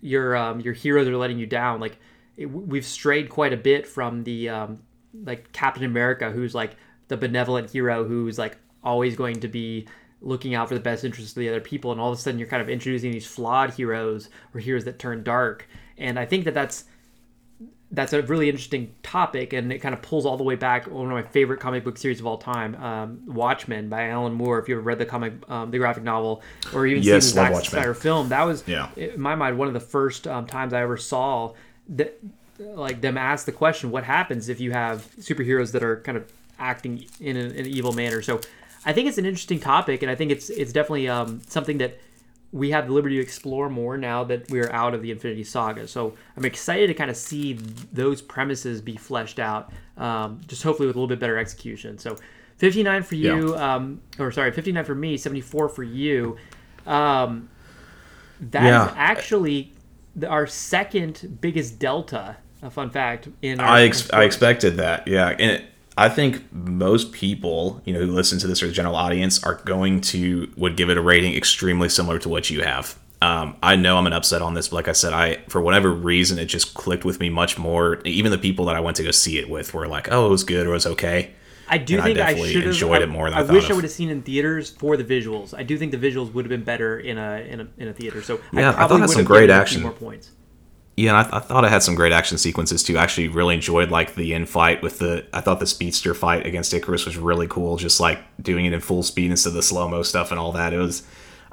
your 0.00 0.36
um 0.36 0.60
your 0.60 0.72
heroes 0.74 1.06
are 1.08 1.16
letting 1.16 1.38
you 1.38 1.46
down 1.46 1.80
like 1.80 1.98
it, 2.36 2.46
we've 2.46 2.86
strayed 2.86 3.28
quite 3.28 3.52
a 3.52 3.56
bit 3.56 3.86
from 3.86 4.24
the 4.24 4.48
um 4.48 4.78
like 5.24 5.50
captain 5.52 5.84
america 5.84 6.30
who's 6.30 6.54
like 6.54 6.76
the 7.08 7.16
benevolent 7.16 7.70
hero 7.70 8.04
who's 8.04 8.38
like 8.38 8.56
always 8.84 9.16
going 9.16 9.40
to 9.40 9.48
be 9.48 9.86
looking 10.22 10.54
out 10.54 10.68
for 10.68 10.74
the 10.74 10.80
best 10.80 11.04
interests 11.04 11.32
of 11.32 11.40
the 11.40 11.48
other 11.48 11.60
people 11.60 11.92
and 11.92 12.00
all 12.00 12.12
of 12.12 12.18
a 12.18 12.20
sudden 12.20 12.38
you're 12.38 12.48
kind 12.48 12.62
of 12.62 12.68
introducing 12.68 13.10
these 13.10 13.26
flawed 13.26 13.72
heroes 13.74 14.28
or 14.54 14.60
heroes 14.60 14.84
that 14.84 14.98
turn 14.98 15.22
dark 15.24 15.66
and 15.98 16.18
i 16.18 16.24
think 16.24 16.44
that 16.44 16.54
that's 16.54 16.84
that's 17.92 18.12
a 18.12 18.22
really 18.22 18.48
interesting 18.48 18.94
topic 19.02 19.52
and 19.52 19.72
it 19.72 19.80
kind 19.80 19.92
of 19.92 20.00
pulls 20.00 20.24
all 20.24 20.36
the 20.36 20.44
way 20.44 20.54
back 20.54 20.86
one 20.86 21.06
of 21.06 21.10
my 21.10 21.22
favorite 21.22 21.58
comic 21.58 21.82
book 21.82 21.98
series 21.98 22.20
of 22.20 22.26
all 22.26 22.38
time 22.38 22.76
um, 22.76 23.20
watchmen 23.26 23.88
by 23.88 24.06
alan 24.08 24.32
moore 24.32 24.60
if 24.60 24.68
you 24.68 24.76
ever 24.76 24.82
read 24.82 24.98
the 24.98 25.04
comic 25.06 25.32
um, 25.50 25.70
the 25.72 25.78
graphic 25.78 26.04
novel 26.04 26.40
or 26.72 26.86
even 26.86 27.02
Yes, 27.02 27.24
seen 27.32 27.34
the 27.44 27.52
Zack. 27.52 27.64
Snyder 27.64 27.94
film 27.94 28.28
that 28.28 28.42
was 28.44 28.62
Yeah. 28.68 28.90
in 28.96 29.20
my 29.20 29.34
mind 29.34 29.58
one 29.58 29.66
of 29.66 29.74
the 29.74 29.80
first 29.80 30.28
um, 30.28 30.46
times 30.46 30.72
i 30.72 30.80
ever 30.80 30.96
saw 30.96 31.52
that 31.90 32.18
like 32.58 33.00
them 33.00 33.16
ask 33.16 33.46
the 33.46 33.52
question 33.52 33.90
what 33.90 34.04
happens 34.04 34.48
if 34.48 34.60
you 34.60 34.72
have 34.72 35.06
superheroes 35.18 35.72
that 35.72 35.82
are 35.82 35.96
kind 36.00 36.16
of 36.18 36.30
acting 36.58 37.04
in 37.20 37.36
an, 37.36 37.50
an 37.56 37.66
evil 37.66 37.92
manner 37.92 38.20
so 38.20 38.40
i 38.84 38.92
think 38.92 39.08
it's 39.08 39.18
an 39.18 39.24
interesting 39.24 39.58
topic 39.58 40.02
and 40.02 40.10
i 40.10 40.14
think 40.14 40.30
it's 40.30 40.50
it's 40.50 40.72
definitely 40.72 41.08
um, 41.08 41.40
something 41.48 41.78
that 41.78 41.98
we 42.52 42.70
have 42.72 42.88
the 42.88 42.92
liberty 42.92 43.16
to 43.16 43.22
explore 43.22 43.70
more 43.70 43.96
now 43.96 44.24
that 44.24 44.50
we're 44.50 44.70
out 44.72 44.92
of 44.92 45.02
the 45.02 45.12
Infinity 45.12 45.44
Saga. 45.44 45.86
So 45.86 46.14
I'm 46.36 46.44
excited 46.44 46.88
to 46.88 46.94
kind 46.94 47.08
of 47.08 47.16
see 47.16 47.52
those 47.92 48.20
premises 48.20 48.80
be 48.80 48.96
fleshed 48.96 49.38
out, 49.38 49.72
um, 49.96 50.40
just 50.48 50.64
hopefully 50.64 50.88
with 50.88 50.96
a 50.96 50.98
little 50.98 51.06
bit 51.08 51.20
better 51.20 51.38
execution. 51.38 51.96
So 51.98 52.16
59 52.56 53.04
for 53.04 53.14
you, 53.14 53.56
um, 53.56 54.00
or 54.18 54.32
sorry, 54.32 54.50
59 54.50 54.84
for 54.84 54.96
me, 54.96 55.16
74 55.16 55.68
for 55.68 55.84
you. 55.84 56.38
Um, 56.88 57.48
that 58.40 58.64
is 58.64 58.68
Yeah. 58.70 58.94
actually 58.96 59.72
our 60.26 60.46
second 60.46 61.38
biggest 61.40 61.78
delta. 61.78 62.36
A 62.62 62.70
fun 62.70 62.90
fact 62.90 63.28
in 63.40 63.58
our, 63.58 63.66
I 63.66 63.82
ex- 63.82 64.12
I 64.12 64.24
expected 64.24 64.76
that. 64.76 65.08
Yeah, 65.08 65.28
and 65.30 65.50
it, 65.52 65.64
I 65.96 66.08
think 66.08 66.52
most 66.52 67.12
people, 67.12 67.80
you 67.84 67.94
know, 67.94 68.00
who 68.00 68.12
listen 68.12 68.38
to 68.40 68.46
this 68.46 68.62
or 68.62 68.66
the 68.66 68.72
general 68.72 68.96
audience 68.96 69.42
are 69.42 69.54
going 69.54 70.02
to 70.02 70.50
would 70.56 70.76
give 70.76 70.90
it 70.90 70.98
a 70.98 71.02
rating 71.02 71.34
extremely 71.34 71.88
similar 71.88 72.18
to 72.18 72.28
what 72.28 72.50
you 72.50 72.62
have. 72.62 72.98
Um, 73.22 73.56
I 73.62 73.76
know 73.76 73.98
I'm 73.98 74.06
an 74.06 74.12
upset 74.12 74.40
on 74.40 74.54
this, 74.54 74.68
but 74.68 74.76
like 74.76 74.88
I 74.88 74.92
said, 74.92 75.12
I 75.12 75.36
for 75.48 75.60
whatever 75.60 75.90
reason 75.90 76.38
it 76.38 76.46
just 76.46 76.74
clicked 76.74 77.04
with 77.04 77.20
me 77.20 77.28
much 77.28 77.58
more. 77.58 78.00
Even 78.04 78.30
the 78.30 78.38
people 78.38 78.64
that 78.66 78.76
I 78.76 78.80
went 78.80 78.96
to 78.96 79.02
go 79.02 79.10
see 79.10 79.38
it 79.38 79.48
with 79.48 79.74
were 79.74 79.86
like, 79.86 80.10
"Oh, 80.10 80.26
it 80.26 80.30
was 80.30 80.44
good," 80.44 80.66
or 80.66 80.70
"It 80.70 80.74
was 80.74 80.86
okay." 80.86 81.32
I 81.70 81.78
do 81.78 82.00
And 82.00 82.04
think 82.04 82.20
I, 82.20 82.34
definitely 82.34 82.52
should 82.52 82.64
have 82.64 82.72
enjoyed 82.74 83.02
it 83.02 83.08
more 83.08 83.30
than 83.30 83.38
I 83.38 83.42
I 83.42 83.42
wish 83.42 83.70
I 83.70 83.74
would 83.74 83.84
have 83.84 83.92
seen 83.92 84.10
in 84.10 84.22
theaters 84.22 84.70
for 84.70 84.96
the 84.96 85.04
visuals. 85.04 85.54
I 85.56 85.62
do 85.62 85.78
think 85.78 85.92
the 85.92 85.98
visuals 85.98 86.32
would 86.34 86.44
have 86.44 86.50
been 86.50 86.64
better 86.64 86.98
in 86.98 87.18
a 87.18 87.40
in 87.48 87.60
a, 87.60 87.68
in 87.78 87.88
a 87.88 87.94
theater. 87.94 88.22
So 88.22 88.40
Yeah, 88.52 88.72
I 88.72 88.84
I 88.84 88.84
thought 88.86 88.88
probably 88.88 89.00
it 89.02 89.08
had 89.10 89.10
some 89.10 89.24
great 89.24 89.48
given 89.48 89.50
it 89.50 89.58
a 89.58 89.62
few 89.62 89.78
action. 89.78 89.80
more 89.80 89.92
points. 89.92 90.32
Yeah, 90.96 91.10
and 91.10 91.18
I, 91.18 91.22
th- 91.22 91.34
I 91.34 91.38
thought 91.40 91.64
it 91.64 91.70
had 91.70 91.82
some 91.82 91.94
great 91.94 92.12
action 92.12 92.36
sequences 92.36 92.82
too. 92.82 92.98
I 92.98 93.02
actually 93.02 93.28
really 93.28 93.54
enjoyed 93.54 93.90
like 93.90 94.14
the 94.14 94.34
in 94.34 94.44
fight 94.44 94.82
with 94.82 94.98
the. 94.98 95.26
I 95.32 95.40
thought 95.40 95.58
the 95.60 95.66
speedster 95.66 96.12
fight 96.14 96.44
against 96.46 96.72
Ikaris 96.72 97.06
was 97.06 97.16
really 97.16 97.46
cool. 97.48 97.76
Just 97.78 98.00
like 98.00 98.20
doing 98.42 98.66
it 98.66 98.72
in 98.74 98.80
full 98.80 99.02
speed 99.02 99.30
instead 99.30 99.50
of 99.50 99.54
the 99.54 99.62
slow 99.62 99.88
mo 99.88 100.02
stuff 100.02 100.30
and 100.30 100.38
all 100.38 100.52
that. 100.52 100.74
It 100.74 100.78
was. 100.78 101.02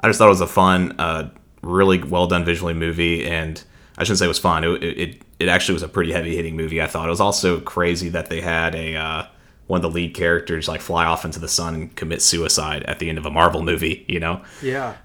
I 0.00 0.08
just 0.08 0.18
thought 0.18 0.26
it 0.26 0.30
was 0.30 0.40
a 0.42 0.46
fun, 0.46 0.94
uh, 1.00 1.30
really 1.62 2.02
well 2.02 2.26
done 2.26 2.44
visually 2.44 2.74
movie, 2.74 3.26
and 3.26 3.62
I 3.96 4.04
shouldn't 4.04 4.18
say 4.18 4.26
it 4.26 4.28
was 4.28 4.38
fun. 4.38 4.64
It 4.64 4.82
it, 4.82 5.22
it 5.38 5.48
actually 5.48 5.74
was 5.74 5.82
a 5.82 5.88
pretty 5.88 6.12
heavy 6.12 6.36
hitting 6.36 6.56
movie. 6.56 6.82
I 6.82 6.86
thought 6.86 7.06
it 7.06 7.10
was 7.10 7.20
also 7.20 7.60
crazy 7.60 8.10
that 8.10 8.28
they 8.28 8.40
had 8.42 8.74
a. 8.74 8.96
Uh, 8.96 9.26
one 9.68 9.78
of 9.78 9.82
the 9.82 9.90
lead 9.90 10.14
characters 10.14 10.66
like 10.66 10.80
fly 10.80 11.04
off 11.04 11.24
into 11.24 11.38
the 11.38 11.48
sun 11.48 11.74
and 11.74 11.96
commit 11.96 12.20
suicide 12.20 12.82
at 12.84 12.98
the 12.98 13.08
end 13.08 13.18
of 13.18 13.26
a 13.26 13.30
Marvel 13.30 13.62
movie, 13.62 14.04
you 14.08 14.18
know? 14.18 14.42
Yeah. 14.60 14.96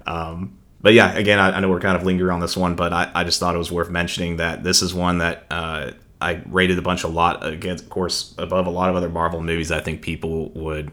but 0.80 0.92
yeah, 0.92 1.14
again, 1.14 1.38
I, 1.38 1.56
I 1.56 1.60
know 1.60 1.70
we're 1.70 1.80
kind 1.80 1.96
of 1.96 2.04
lingering 2.04 2.32
on 2.32 2.40
this 2.40 2.56
one, 2.56 2.74
but 2.74 2.92
I, 2.92 3.10
I 3.14 3.24
just 3.24 3.40
thought 3.40 3.54
it 3.54 3.58
was 3.58 3.70
worth 3.70 3.90
mentioning 3.90 4.38
that 4.38 4.64
this 4.64 4.82
is 4.82 4.92
one 4.92 5.18
that 5.18 5.46
uh, 5.50 5.92
I 6.20 6.42
rated 6.46 6.78
a 6.78 6.82
bunch 6.82 7.04
a 7.04 7.08
lot 7.08 7.46
against, 7.46 7.84
of 7.84 7.90
course, 7.90 8.34
above 8.38 8.66
a 8.66 8.70
lot 8.70 8.90
of 8.90 8.96
other 8.96 9.08
Marvel 9.08 9.40
movies. 9.40 9.70
I 9.70 9.80
think 9.80 10.02
people 10.02 10.50
would 10.50 10.90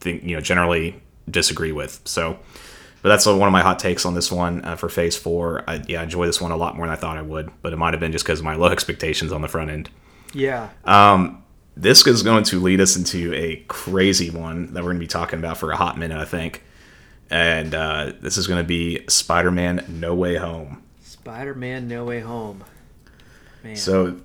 think, 0.00 0.22
you 0.24 0.34
know, 0.34 0.40
generally 0.40 1.00
disagree 1.30 1.72
with. 1.72 2.00
So, 2.04 2.38
but 3.02 3.08
that's 3.08 3.26
one 3.26 3.42
of 3.42 3.52
my 3.52 3.62
hot 3.62 3.78
takes 3.78 4.06
on 4.06 4.14
this 4.14 4.30
one 4.32 4.64
uh, 4.64 4.76
for 4.76 4.88
Phase 4.88 5.16
Four. 5.16 5.64
I, 5.66 5.82
yeah, 5.86 6.00
I 6.00 6.04
enjoy 6.04 6.26
this 6.26 6.40
one 6.40 6.50
a 6.50 6.56
lot 6.56 6.76
more 6.76 6.86
than 6.86 6.94
I 6.94 6.98
thought 6.98 7.16
I 7.16 7.22
would, 7.22 7.50
but 7.62 7.72
it 7.72 7.76
might 7.76 7.92
have 7.94 8.00
been 8.00 8.12
just 8.12 8.24
because 8.24 8.38
of 8.38 8.44
my 8.44 8.54
low 8.54 8.68
expectations 8.72 9.32
on 9.32 9.42
the 9.42 9.48
front 9.48 9.70
end. 9.70 9.90
Yeah. 10.32 10.70
This 11.76 12.06
is 12.06 12.22
going 12.22 12.44
to 12.44 12.60
lead 12.60 12.80
us 12.80 12.96
into 12.96 13.32
a 13.34 13.56
crazy 13.68 14.30
one 14.30 14.74
that 14.74 14.82
we're 14.82 14.90
going 14.90 14.96
to 14.96 15.00
be 15.00 15.06
talking 15.06 15.38
about 15.38 15.56
for 15.56 15.70
a 15.70 15.76
hot 15.76 15.98
minute, 15.98 16.18
I 16.18 16.24
think. 16.24 16.62
And 17.30 17.74
uh, 17.74 18.12
this 18.20 18.36
is 18.36 18.46
going 18.46 18.62
to 18.62 18.66
be 18.66 19.04
Spider-Man: 19.08 19.86
No 19.88 20.14
Way 20.14 20.36
Home. 20.36 20.82
Spider-Man: 21.00 21.88
No 21.88 22.04
Way 22.04 22.20
Home. 22.20 22.62
Man. 23.64 23.76
So 23.76 24.20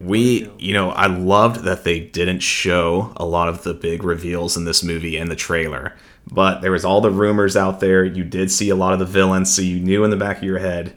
we, 0.00 0.50
you 0.58 0.74
know, 0.74 0.90
I 0.90 1.06
loved 1.06 1.64
that 1.64 1.84
they 1.84 2.00
didn't 2.00 2.40
show 2.40 3.12
a 3.16 3.24
lot 3.24 3.48
of 3.48 3.62
the 3.62 3.72
big 3.72 4.02
reveals 4.02 4.56
in 4.56 4.64
this 4.64 4.82
movie 4.82 5.16
in 5.16 5.28
the 5.28 5.36
trailer. 5.36 5.94
But 6.30 6.60
there 6.60 6.72
was 6.72 6.84
all 6.84 7.00
the 7.00 7.10
rumors 7.10 7.56
out 7.56 7.80
there. 7.80 8.04
You 8.04 8.24
did 8.24 8.50
see 8.50 8.70
a 8.70 8.76
lot 8.76 8.92
of 8.92 8.98
the 8.98 9.04
villains, 9.04 9.54
so 9.54 9.62
you 9.62 9.78
knew 9.78 10.04
in 10.04 10.10
the 10.10 10.16
back 10.16 10.38
of 10.38 10.42
your 10.44 10.58
head, 10.58 10.94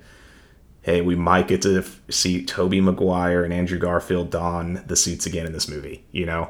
hey, 0.87 1.01
we 1.01 1.15
might 1.15 1.49
get 1.49 1.61
to 1.61 1.79
f- 1.79 1.99
see 2.09 2.45
Tobey 2.45 2.79
Maguire 2.79 3.43
and 3.43 3.53
Andrew 3.53 3.77
Garfield 3.77 4.31
don 4.31 4.81
the 4.87 4.95
suits 4.95 5.25
again 5.25 5.45
in 5.45 5.51
this 5.51 5.67
movie, 5.67 6.05
you 6.13 6.25
know? 6.25 6.49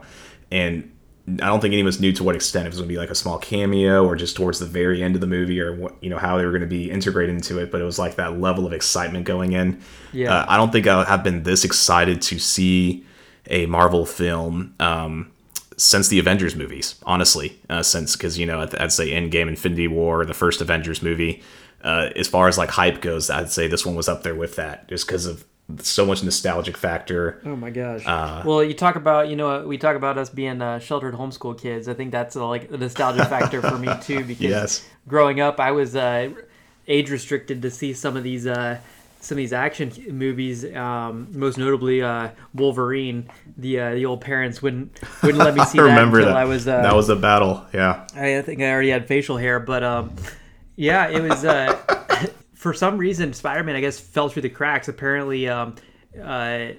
And 0.51 0.91
I 1.27 1.47
don't 1.47 1.59
think 1.59 1.73
anyone's 1.73 1.99
knew 1.99 2.13
to 2.13 2.23
what 2.23 2.35
extent 2.35 2.67
it 2.67 2.69
was 2.69 2.77
going 2.77 2.87
to 2.87 2.93
be 2.93 2.99
like 2.99 3.09
a 3.09 3.15
small 3.15 3.39
cameo 3.39 4.05
or 4.05 4.15
just 4.15 4.35
towards 4.35 4.59
the 4.59 4.67
very 4.67 5.01
end 5.01 5.15
of 5.15 5.21
the 5.21 5.27
movie 5.27 5.59
or 5.59 5.75
what 5.75 6.01
you 6.01 6.09
know 6.09 6.19
how 6.19 6.37
they 6.37 6.45
were 6.45 6.51
going 6.51 6.61
to 6.61 6.67
be 6.67 6.89
integrated 6.89 7.35
into 7.35 7.59
it. 7.59 7.71
But 7.71 7.81
it 7.81 7.83
was 7.83 7.97
like 7.97 8.15
that 8.15 8.39
level 8.39 8.65
of 8.67 8.73
excitement 8.73 9.25
going 9.25 9.53
in. 9.53 9.81
Yeah. 10.13 10.33
Uh, 10.33 10.45
I 10.47 10.55
don't 10.55 10.71
think 10.71 10.85
I 10.85 11.03
have 11.03 11.23
been 11.23 11.41
this 11.41 11.65
excited 11.65 12.21
to 12.21 12.39
see 12.39 13.05
a 13.47 13.65
Marvel 13.65 14.05
film 14.05 14.75
um, 14.79 15.31
since 15.77 16.09
the 16.09 16.19
Avengers 16.19 16.55
movies. 16.55 16.95
Honestly, 17.03 17.59
uh, 17.69 17.83
since 17.83 18.15
because 18.15 18.37
you 18.37 18.45
know 18.45 18.61
I'd, 18.61 18.75
I'd 18.75 18.93
say 18.93 19.09
Endgame, 19.09 19.49
Infinity 19.49 19.87
War, 19.87 20.23
the 20.25 20.35
first 20.35 20.61
Avengers 20.61 21.01
movie. 21.01 21.41
Uh, 21.87 22.09
as 22.15 22.27
far 22.27 22.47
as 22.49 22.57
like 22.57 22.69
hype 22.69 22.99
goes, 23.01 23.29
I'd 23.29 23.49
say 23.49 23.67
this 23.67 23.85
one 23.85 23.95
was 23.95 24.09
up 24.09 24.23
there 24.23 24.35
with 24.35 24.57
that, 24.57 24.87
just 24.89 25.07
because 25.07 25.25
of 25.25 25.45
so 25.79 26.05
much 26.05 26.23
nostalgic 26.23 26.75
factor. 26.77 27.41
Oh 27.45 27.55
my 27.55 27.69
gosh. 27.69 28.03
Uh, 28.05 28.41
well, 28.45 28.63
you 28.63 28.73
talk 28.73 28.95
about 28.95 29.29
you 29.29 29.35
know 29.35 29.65
we 29.65 29.77
talk 29.77 29.95
about 29.95 30.17
us 30.17 30.29
being 30.29 30.61
uh, 30.61 30.79
sheltered 30.79 31.13
homeschool 31.13 31.57
kids. 31.59 31.87
I 31.87 31.93
think 31.93 32.11
that's 32.11 32.35
uh, 32.35 32.45
like 32.47 32.71
a 32.71 32.77
nostalgia 32.77 33.25
factor 33.25 33.61
for 33.61 33.77
me 33.77 33.89
too 34.01 34.23
because 34.31 34.41
Yes. 34.41 34.89
growing 35.07 35.39
up 35.39 35.59
I 35.59 35.71
was 35.71 35.95
uh, 35.95 36.29
age 36.87 37.09
restricted 37.09 37.61
to 37.61 37.71
see 37.71 37.93
some 37.93 38.17
of 38.17 38.23
these 38.23 38.47
uh, 38.47 38.79
some 39.19 39.35
of 39.35 39.39
these 39.39 39.53
action 39.53 39.91
movies. 40.11 40.63
Um, 40.75 41.27
most 41.31 41.57
notably 41.57 42.01
uh, 42.01 42.29
Wolverine. 42.53 43.29
The 43.57 43.79
uh, 43.79 43.93
the 43.93 44.05
old 44.05 44.21
parents 44.21 44.61
wouldn't 44.61 44.99
wouldn't 45.23 45.43
let 45.43 45.53
me 45.55 45.63
see 45.71 45.79
I 45.79 45.83
that 45.83 45.89
remember 45.89 46.19
until 46.19 46.33
that. 46.33 46.41
I 46.41 46.45
was 46.45 46.67
uh, 46.67 46.81
that 46.81 46.95
was 46.95 47.09
a 47.09 47.15
battle. 47.15 47.65
Yeah. 47.73 48.05
I 48.15 48.41
think 48.41 48.61
I 48.61 48.71
already 48.71 48.89
had 48.89 49.07
facial 49.07 49.37
hair, 49.37 49.59
but 49.59 49.83
um, 49.83 50.11
yeah, 50.77 51.09
it 51.09 51.21
was. 51.21 51.43
Uh, 51.43 51.75
for 52.53 52.73
some 52.73 52.97
reason, 52.97 53.33
Spider-Man, 53.33 53.75
I 53.75 53.81
guess, 53.81 53.99
fell 53.99 54.29
through 54.29 54.43
the 54.43 54.49
cracks. 54.49 54.87
Apparently, 54.87 55.49
um, 55.49 55.75
uh, 56.23 56.69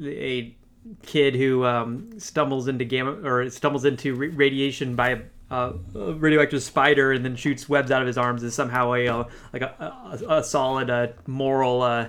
a 0.00 0.56
kid 1.02 1.34
who 1.34 1.64
um, 1.64 2.18
stumbles 2.18 2.68
into 2.68 2.84
gamma 2.84 3.12
or 3.22 3.50
stumbles 3.50 3.84
into 3.84 4.14
ra- 4.14 4.28
radiation 4.32 4.94
by 4.96 5.10
a, 5.10 5.20
uh, 5.50 5.72
a 5.94 6.12
radioactive 6.14 6.62
spider 6.62 7.12
and 7.12 7.24
then 7.24 7.36
shoots 7.36 7.68
webs 7.68 7.90
out 7.90 8.00
of 8.00 8.06
his 8.06 8.16
arms 8.18 8.42
is 8.42 8.54
somehow 8.54 8.92
a 8.94 9.06
uh, 9.06 9.24
like 9.52 9.62
a, 9.62 10.18
a, 10.28 10.38
a 10.38 10.44
solid 10.44 10.88
uh, 10.90 11.08
moral 11.26 11.82
uh, 11.82 12.08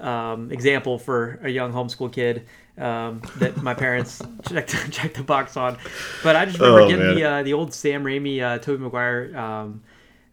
um, 0.00 0.50
example 0.50 0.98
for 0.98 1.38
a 1.42 1.48
young 1.50 1.72
homeschool 1.72 2.10
kid 2.12 2.46
um, 2.78 3.20
that 3.36 3.62
my 3.62 3.74
parents 3.74 4.22
checked 4.48 4.74
checked 4.90 5.16
the 5.16 5.22
box 5.22 5.56
on. 5.56 5.76
But 6.22 6.34
I 6.34 6.46
just 6.46 6.58
remember 6.58 6.80
Oh, 6.82 6.88
getting 6.88 7.04
man. 7.06 7.14
the 7.14 7.24
uh, 7.24 7.42
the 7.42 7.52
old 7.52 7.74
Sam 7.74 8.04
Raimi, 8.04 8.42
uh, 8.42 8.58
Tobey 8.58 8.82
Maguire. 8.82 9.36
Um, 9.36 9.82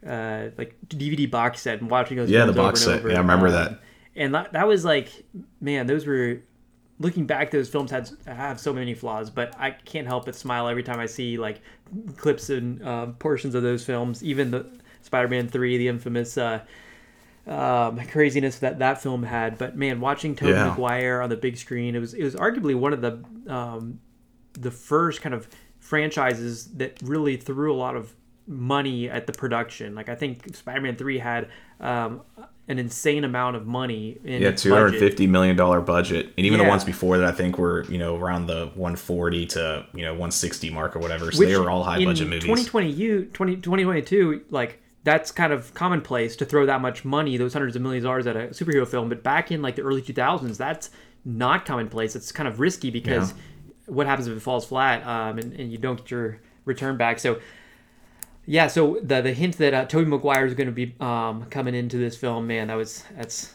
uh, 0.08 0.49
like 0.58 0.76
DVD 0.88 1.30
box 1.30 1.62
set 1.62 1.82
and 1.82 1.89
watching 1.89 2.18
those. 2.18 2.30
Yeah, 2.30 2.45
the 2.45 2.53
box 2.53 2.82
set. 2.84 2.99
over. 2.99 3.10
Yeah, 3.10 3.16
I 3.16 3.20
remember 3.20 3.47
Um, 3.47 3.53
that. 3.53 3.80
and 4.16 4.36
that, 4.36 4.53
that 4.53 4.68
was 4.68 4.86
like 4.86 5.10
man 5.62 5.88
those 5.88 6.06
were 6.06 6.41
looking 6.99 7.26
back 7.26 7.51
those 7.51 7.68
films 7.68 7.91
had 7.91 8.10
have 8.26 8.58
so 8.60 8.72
many 8.72 8.93
flaws 8.93 9.30
but 9.30 9.53
i 9.60 9.70
can't 9.72 10.08
help 10.08 10.24
but 10.26 10.34
smile 10.34 10.70
every 10.70 10.82
time 10.84 10.97
i 10.97 11.06
see 11.06 11.38
like 11.38 11.60
clips 12.16 12.49
and 12.49 12.82
uh, 12.82 13.08
portions 13.20 13.53
of 13.53 13.64
those 13.64 13.84
films 13.84 14.24
even 14.24 14.49
the 14.51 14.66
spider-man 15.01 15.49
3 15.49 15.78
the 15.78 15.88
infamous 15.89 16.38
uh, 16.38 16.62
um, 17.47 17.99
craziness 18.08 18.60
that 18.60 18.80
that 18.80 19.01
film 19.01 19.24
had 19.24 19.58
but 19.58 19.76
man 19.76 19.99
watching 19.99 20.36
Tobey 20.36 20.51
Yeah. 20.53 20.70
Maguire 20.70 21.22
on 21.22 21.30
the 21.30 21.36
big 21.38 21.58
screen 21.58 21.95
it 21.95 21.99
was 21.99 22.14
it 22.14 22.24
was 22.24 22.36
arguably 22.36 22.76
one 22.76 22.93
of 22.93 23.01
the 23.01 23.22
um, 23.53 23.99
the 24.53 24.72
first 24.72 25.22
kind 25.22 25.36
of 25.36 25.47
franchises 25.80 26.68
that 26.78 26.97
really 27.03 27.36
threw 27.38 27.74
a 27.74 27.76
lot 27.76 27.95
of 27.95 28.16
money 28.48 29.10
at 29.10 29.28
the 29.28 29.34
production. 29.34 29.96
Like 29.96 30.10
I 30.10 30.16
think 30.16 30.56
Spider-Man 30.56 30.96
Three 30.96 31.18
had 31.18 31.50
um, 31.80 32.22
an 32.68 32.80
insane 32.80 33.24
amount 33.24 33.56
of 33.56 33.68
money 33.68 34.18
in 34.24 34.41
Yeah, 34.41 34.52
two 34.52 34.74
hundred 34.74 34.98
fifty 35.00 35.28
million 35.28 35.56
dollar 35.56 35.82
budget, 35.82 36.34
and 36.38 36.46
even 36.46 36.60
the 36.60 36.66
ones 36.66 36.84
before 36.84 37.18
that, 37.18 37.28
I 37.28 37.32
think 37.32 37.58
were 37.58 37.84
you 37.86 37.98
know 37.98 38.16
around 38.18 38.48
the 38.48 38.72
one 38.76 38.96
forty 38.96 39.46
to 39.48 39.86
you 39.93 40.04
know 40.04 40.14
one 40.14 40.32
sixty 40.32 40.70
mark 40.70 40.96
or 40.96 41.00
whatever. 41.00 41.32
So 41.32 41.39
Which 41.39 41.50
they 41.50 41.58
were 41.58 41.70
all 41.70 41.84
high 41.84 42.04
budget 42.04 42.28
movies. 42.28 42.43
2020, 42.43 42.91
you 42.91 43.26
20, 43.26 43.58
2022, 43.58 44.46
like 44.50 44.82
that's 45.04 45.32
kind 45.32 45.54
of 45.54 45.74
commonplace 45.76 46.36
to 46.38 46.46
throw 46.46 46.66
that 46.66 46.82
much 46.82 47.06
money, 47.06 47.38
those 47.38 47.54
hundreds 47.54 47.76
of 47.76 47.82
millions 47.82 48.04
of 48.04 48.10
dollars 48.10 48.28
at 48.28 48.36
a 48.36 48.48
superhero 48.48 48.88
film. 48.88 49.08
But 49.08 49.22
back 49.22 49.52
in 49.52 49.62
like 49.62 49.76
the 49.76 49.84
early 49.84 50.02
2000s, 50.02 50.58
that's 50.58 50.89
not 51.24 51.66
commonplace. 51.66 52.16
It's 52.16 52.32
kind 52.32 52.48
of 52.48 52.60
risky 52.60 52.89
because 52.89 53.36
what 53.86 54.08
happens 54.08 54.28
if 54.28 54.36
it 54.36 54.39
falls 54.39 54.66
flat 54.66 55.06
um, 55.06 55.38
and, 55.38 55.54
and 55.54 55.72
you 55.72 55.78
don't 55.78 55.98
get 55.98 56.10
your 56.10 56.39
return 56.66 56.98
back? 56.98 57.20
So 57.20 57.39
yeah, 58.46 58.68
so 58.68 59.00
the 59.02 59.22
the 59.22 59.34
hint 59.34 59.58
that 59.58 59.74
uh, 59.74 59.86
Tobey 59.86 60.06
Maguire 60.10 60.46
is 60.46 60.54
going 60.54 60.68
to 60.68 60.74
be 60.74 60.96
um, 61.00 61.46
coming 61.50 61.76
into 61.76 61.98
this 61.98 62.16
film, 62.18 62.48
man, 62.48 62.68
that 62.68 62.76
was 62.76 63.04
that's 63.16 63.54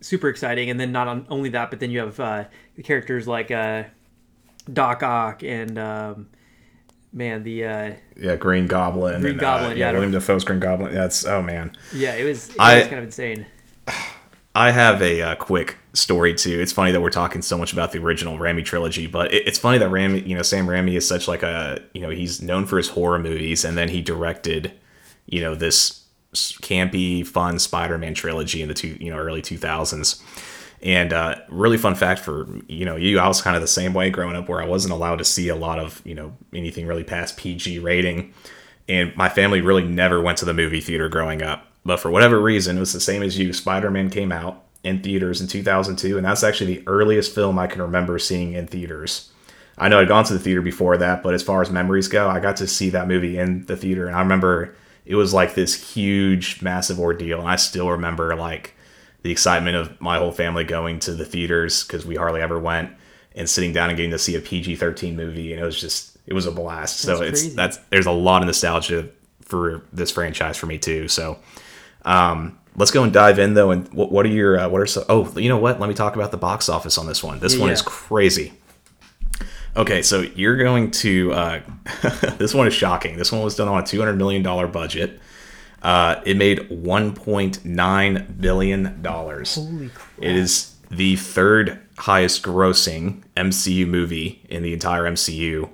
super 0.00 0.28
exciting. 0.28 0.70
And 0.70 0.78
then 0.78 0.92
not 0.92 1.08
on, 1.08 1.26
only 1.30 1.50
that, 1.50 1.70
but 1.70 1.80
then 1.80 1.90
you 1.90 2.00
have 2.00 2.18
uh, 2.20 2.44
characters 2.84 3.26
like 3.26 3.50
uh, 3.50 3.84
Doc 4.72 5.02
Ock 5.02 5.42
and 5.42 5.78
um, 5.78 6.28
man, 7.12 7.42
the 7.42 7.64
uh, 7.64 7.92
yeah, 8.16 8.36
Green 8.36 8.66
Goblin. 8.66 9.20
Green 9.20 9.32
and, 9.32 9.40
Goblin, 9.40 9.72
Uh, 9.72 9.74
yeah, 9.74 9.86
I 9.86 9.88
yeah, 9.88 9.92
don't- 9.92 9.94
William 10.00 10.12
Dafoe's 10.12 10.44
Green 10.44 10.60
Goblin. 10.60 10.94
That's 10.94 11.24
oh 11.24 11.42
man. 11.42 11.76
yeah, 11.94 12.14
it 12.14 12.24
was 12.24 12.50
it 12.50 12.56
I- 12.58 12.78
was 12.78 12.86
kind 12.88 12.98
of 12.98 13.04
insane. 13.04 13.46
I 14.54 14.72
have 14.72 15.00
a 15.00 15.22
uh, 15.22 15.34
quick 15.36 15.78
story 15.92 16.34
too. 16.34 16.60
It's 16.60 16.72
funny 16.72 16.90
that 16.92 17.00
we're 17.00 17.10
talking 17.10 17.40
so 17.40 17.56
much 17.56 17.72
about 17.72 17.92
the 17.92 17.98
original 17.98 18.36
Raimi 18.36 18.64
trilogy, 18.64 19.06
but 19.06 19.32
it, 19.32 19.46
it's 19.46 19.58
funny 19.58 19.78
that 19.78 19.90
Raimi, 19.90 20.26
you 20.26 20.34
know, 20.34 20.42
Sam 20.42 20.66
Raimi 20.66 20.96
is 20.96 21.06
such 21.06 21.28
like 21.28 21.42
a, 21.42 21.80
you 21.94 22.00
know, 22.00 22.10
he's 22.10 22.42
known 22.42 22.66
for 22.66 22.76
his 22.76 22.88
horror 22.88 23.18
movies, 23.18 23.64
and 23.64 23.78
then 23.78 23.88
he 23.88 24.02
directed, 24.02 24.72
you 25.26 25.40
know, 25.40 25.54
this 25.54 26.04
campy, 26.34 27.24
fun 27.26 27.58
Spider-Man 27.58 28.14
trilogy 28.14 28.62
in 28.62 28.68
the 28.68 28.74
two, 28.74 28.96
you 29.00 29.10
know, 29.10 29.18
early 29.18 29.42
two 29.42 29.56
thousands. 29.56 30.22
And 30.82 31.12
uh, 31.12 31.36
really 31.48 31.76
fun 31.76 31.94
fact 31.94 32.20
for 32.20 32.48
you 32.66 32.86
know 32.86 32.96
you, 32.96 33.18
I 33.18 33.28
was 33.28 33.42
kind 33.42 33.54
of 33.54 33.60
the 33.60 33.68
same 33.68 33.92
way 33.92 34.08
growing 34.10 34.34
up, 34.34 34.48
where 34.48 34.62
I 34.62 34.66
wasn't 34.66 34.94
allowed 34.94 35.18
to 35.18 35.24
see 35.24 35.48
a 35.48 35.54
lot 35.54 35.78
of 35.78 36.00
you 36.06 36.14
know 36.14 36.34
anything 36.54 36.86
really 36.86 37.04
past 37.04 37.36
PG 37.36 37.80
rating, 37.80 38.32
and 38.88 39.14
my 39.14 39.28
family 39.28 39.60
really 39.60 39.84
never 39.84 40.22
went 40.22 40.38
to 40.38 40.46
the 40.46 40.54
movie 40.54 40.80
theater 40.80 41.10
growing 41.10 41.42
up. 41.42 41.69
But 41.84 41.98
for 41.98 42.10
whatever 42.10 42.40
reason, 42.40 42.76
it 42.76 42.80
was 42.80 42.92
the 42.92 43.00
same 43.00 43.22
as 43.22 43.38
you. 43.38 43.52
Spider 43.52 43.90
Man 43.90 44.10
came 44.10 44.32
out 44.32 44.64
in 44.84 45.02
theaters 45.02 45.40
in 45.40 45.46
2002, 45.46 46.16
and 46.16 46.24
that's 46.26 46.42
actually 46.42 46.76
the 46.76 46.88
earliest 46.88 47.34
film 47.34 47.58
I 47.58 47.66
can 47.66 47.82
remember 47.82 48.18
seeing 48.18 48.52
in 48.52 48.66
theaters. 48.66 49.30
I 49.78 49.88
know 49.88 50.00
I'd 50.00 50.08
gone 50.08 50.24
to 50.24 50.34
the 50.34 50.38
theater 50.38 50.60
before 50.62 50.96
that, 50.98 51.22
but 51.22 51.32
as 51.32 51.42
far 51.42 51.62
as 51.62 51.70
memories 51.70 52.08
go, 52.08 52.28
I 52.28 52.40
got 52.40 52.56
to 52.56 52.66
see 52.66 52.90
that 52.90 53.08
movie 53.08 53.38
in 53.38 53.64
the 53.66 53.76
theater, 53.76 54.06
and 54.06 54.16
I 54.16 54.20
remember 54.20 54.74
it 55.06 55.14
was 55.14 55.32
like 55.32 55.54
this 55.54 55.94
huge, 55.94 56.60
massive 56.60 57.00
ordeal, 57.00 57.40
and 57.40 57.48
I 57.48 57.56
still 57.56 57.90
remember 57.90 58.36
like 58.36 58.74
the 59.22 59.30
excitement 59.30 59.76
of 59.76 60.00
my 60.00 60.18
whole 60.18 60.32
family 60.32 60.64
going 60.64 60.98
to 61.00 61.12
the 61.12 61.24
theaters 61.24 61.84
because 61.84 62.04
we 62.04 62.16
hardly 62.16 62.40
ever 62.40 62.58
went 62.58 62.90
and 63.34 63.48
sitting 63.48 63.72
down 63.72 63.90
and 63.90 63.96
getting 63.96 64.10
to 64.10 64.18
see 64.18 64.36
a 64.36 64.40
PG-13 64.40 65.14
movie, 65.14 65.52
and 65.52 65.62
it 65.62 65.64
was 65.64 65.80
just 65.80 66.18
it 66.26 66.34
was 66.34 66.46
a 66.46 66.52
blast. 66.52 66.98
so 66.98 67.22
it's 67.22 67.40
crazy. 67.42 67.56
that's 67.56 67.78
there's 67.88 68.06
a 68.06 68.12
lot 68.12 68.42
of 68.42 68.46
nostalgia 68.46 69.08
for 69.40 69.82
this 69.92 70.10
franchise 70.10 70.56
for 70.56 70.66
me 70.66 70.78
too. 70.78 71.08
So 71.08 71.38
um, 72.04 72.58
let's 72.76 72.90
go 72.90 73.02
and 73.02 73.12
dive 73.12 73.38
in 73.38 73.54
though. 73.54 73.70
And 73.70 73.92
what, 73.92 74.10
what 74.12 74.26
are 74.26 74.30
your 74.30 74.58
uh, 74.58 74.68
what 74.68 74.80
are 74.80 74.86
so? 74.86 75.04
Oh, 75.08 75.36
you 75.38 75.48
know 75.48 75.58
what? 75.58 75.80
Let 75.80 75.88
me 75.88 75.94
talk 75.94 76.16
about 76.16 76.30
the 76.30 76.36
box 76.36 76.68
office 76.68 76.98
on 76.98 77.06
this 77.06 77.22
one. 77.22 77.38
This 77.40 77.54
Yeah, 77.54 77.60
one 77.60 77.68
yeah. 77.68 77.74
is 77.74 77.82
crazy. 77.82 78.52
Okay, 79.76 80.02
so 80.02 80.20
you're 80.22 80.56
going 80.56 80.90
to. 80.92 81.32
Uh, 81.32 81.60
this 82.38 82.52
one 82.54 82.66
is 82.66 82.74
shocking. 82.74 83.16
This 83.16 83.30
one 83.30 83.42
was 83.42 83.54
done 83.54 83.68
on 83.68 83.82
a 83.82 83.86
two 83.86 83.98
hundred 83.98 84.16
million 84.16 84.42
dollar 84.42 84.66
budget. 84.66 85.20
Uh, 85.82 86.20
it 86.26 86.36
made 86.36 86.68
one 86.70 87.14
point 87.14 87.64
nine 87.64 88.36
billion 88.40 89.00
dollars. 89.00 89.54
Holy 89.54 89.88
crap! 89.88 90.08
It 90.18 90.36
is 90.36 90.74
the 90.90 91.16
third 91.16 91.78
highest 91.98 92.42
grossing 92.42 93.22
MCU 93.36 93.86
movie 93.86 94.42
in 94.48 94.62
the 94.62 94.72
entire 94.72 95.04
MCU. 95.04 95.68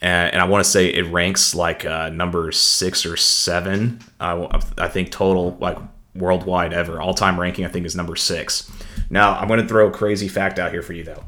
And, 0.00 0.34
and 0.34 0.42
I 0.42 0.44
want 0.44 0.64
to 0.64 0.70
say 0.70 0.88
it 0.88 1.10
ranks 1.10 1.54
like 1.54 1.84
uh, 1.84 2.08
number 2.10 2.52
six 2.52 3.04
or 3.04 3.16
seven. 3.16 4.00
I 4.20 4.88
think 4.88 5.10
total 5.10 5.56
like 5.60 5.78
worldwide 6.14 6.72
ever 6.72 7.00
all 7.00 7.14
time 7.14 7.38
ranking. 7.38 7.64
I 7.64 7.68
think 7.68 7.86
is 7.86 7.96
number 7.96 8.16
six. 8.16 8.70
Now 9.10 9.34
I'm 9.34 9.48
going 9.48 9.60
to 9.60 9.68
throw 9.68 9.88
a 9.88 9.90
crazy 9.90 10.28
fact 10.28 10.58
out 10.58 10.72
here 10.72 10.82
for 10.82 10.92
you 10.92 11.04
though. 11.04 11.24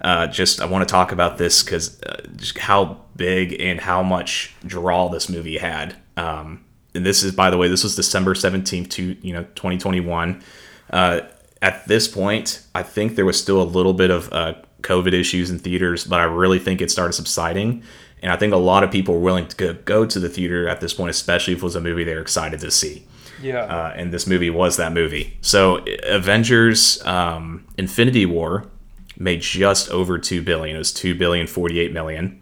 Uh, 0.00 0.26
just 0.26 0.60
I 0.60 0.66
want 0.66 0.86
to 0.86 0.92
talk 0.92 1.10
about 1.10 1.38
this 1.38 1.62
because 1.62 2.00
uh, 2.02 2.20
just 2.36 2.58
how 2.58 3.00
big 3.16 3.58
and 3.60 3.80
how 3.80 4.02
much 4.02 4.54
draw 4.64 5.08
this 5.08 5.28
movie 5.28 5.58
had. 5.58 5.96
Um, 6.16 6.64
and 6.94 7.04
this 7.04 7.22
is, 7.22 7.32
by 7.32 7.50
the 7.50 7.56
way, 7.56 7.68
this 7.68 7.82
was 7.82 7.96
December 7.96 8.34
seventeenth, 8.34 8.90
to 8.90 9.16
you 9.22 9.32
know, 9.32 9.46
twenty 9.54 9.78
twenty 9.78 10.00
one. 10.00 10.42
Uh, 10.90 11.20
at 11.62 11.86
this 11.88 12.08
point, 12.08 12.62
I 12.74 12.82
think 12.82 13.16
there 13.16 13.24
was 13.24 13.40
still 13.40 13.60
a 13.60 13.64
little 13.64 13.94
bit 13.94 14.10
of 14.10 14.32
uh, 14.32 14.54
COVID 14.82 15.12
issues 15.12 15.50
in 15.50 15.58
theaters, 15.58 16.04
but 16.04 16.20
I 16.20 16.24
really 16.24 16.58
think 16.58 16.80
it 16.80 16.90
started 16.90 17.14
subsiding. 17.14 17.82
And 18.22 18.32
I 18.32 18.36
think 18.36 18.52
a 18.52 18.56
lot 18.56 18.82
of 18.82 18.90
people 18.90 19.14
were 19.14 19.20
willing 19.20 19.46
to 19.48 19.74
go, 19.84 20.06
to 20.06 20.18
the 20.18 20.28
theater 20.28 20.68
at 20.68 20.80
this 20.80 20.94
point, 20.94 21.10
especially 21.10 21.52
if 21.52 21.60
it 21.60 21.62
was 21.64 21.76
a 21.76 21.80
movie 21.80 22.02
they 22.02 22.14
were 22.14 22.20
excited 22.20 22.60
to 22.60 22.70
see 22.70 23.04
Yeah. 23.42 23.60
uh, 23.64 23.92
and 23.94 24.12
this 24.12 24.26
movie 24.26 24.50
was 24.50 24.76
that 24.78 24.92
movie. 24.92 25.36
So 25.42 25.84
Avengers: 26.04 27.04
um, 27.04 27.66
Infinity 27.78 28.26
War 28.26 28.66
made 29.18 29.40
just 29.42 29.90
over 29.90 30.18
two 30.18 30.42
billion. 30.42 30.76
It 30.76 30.78
was 30.78 30.92
two 30.92 31.14
billion 31.14 31.46
forty-eight 31.46 31.92
million, 31.92 32.40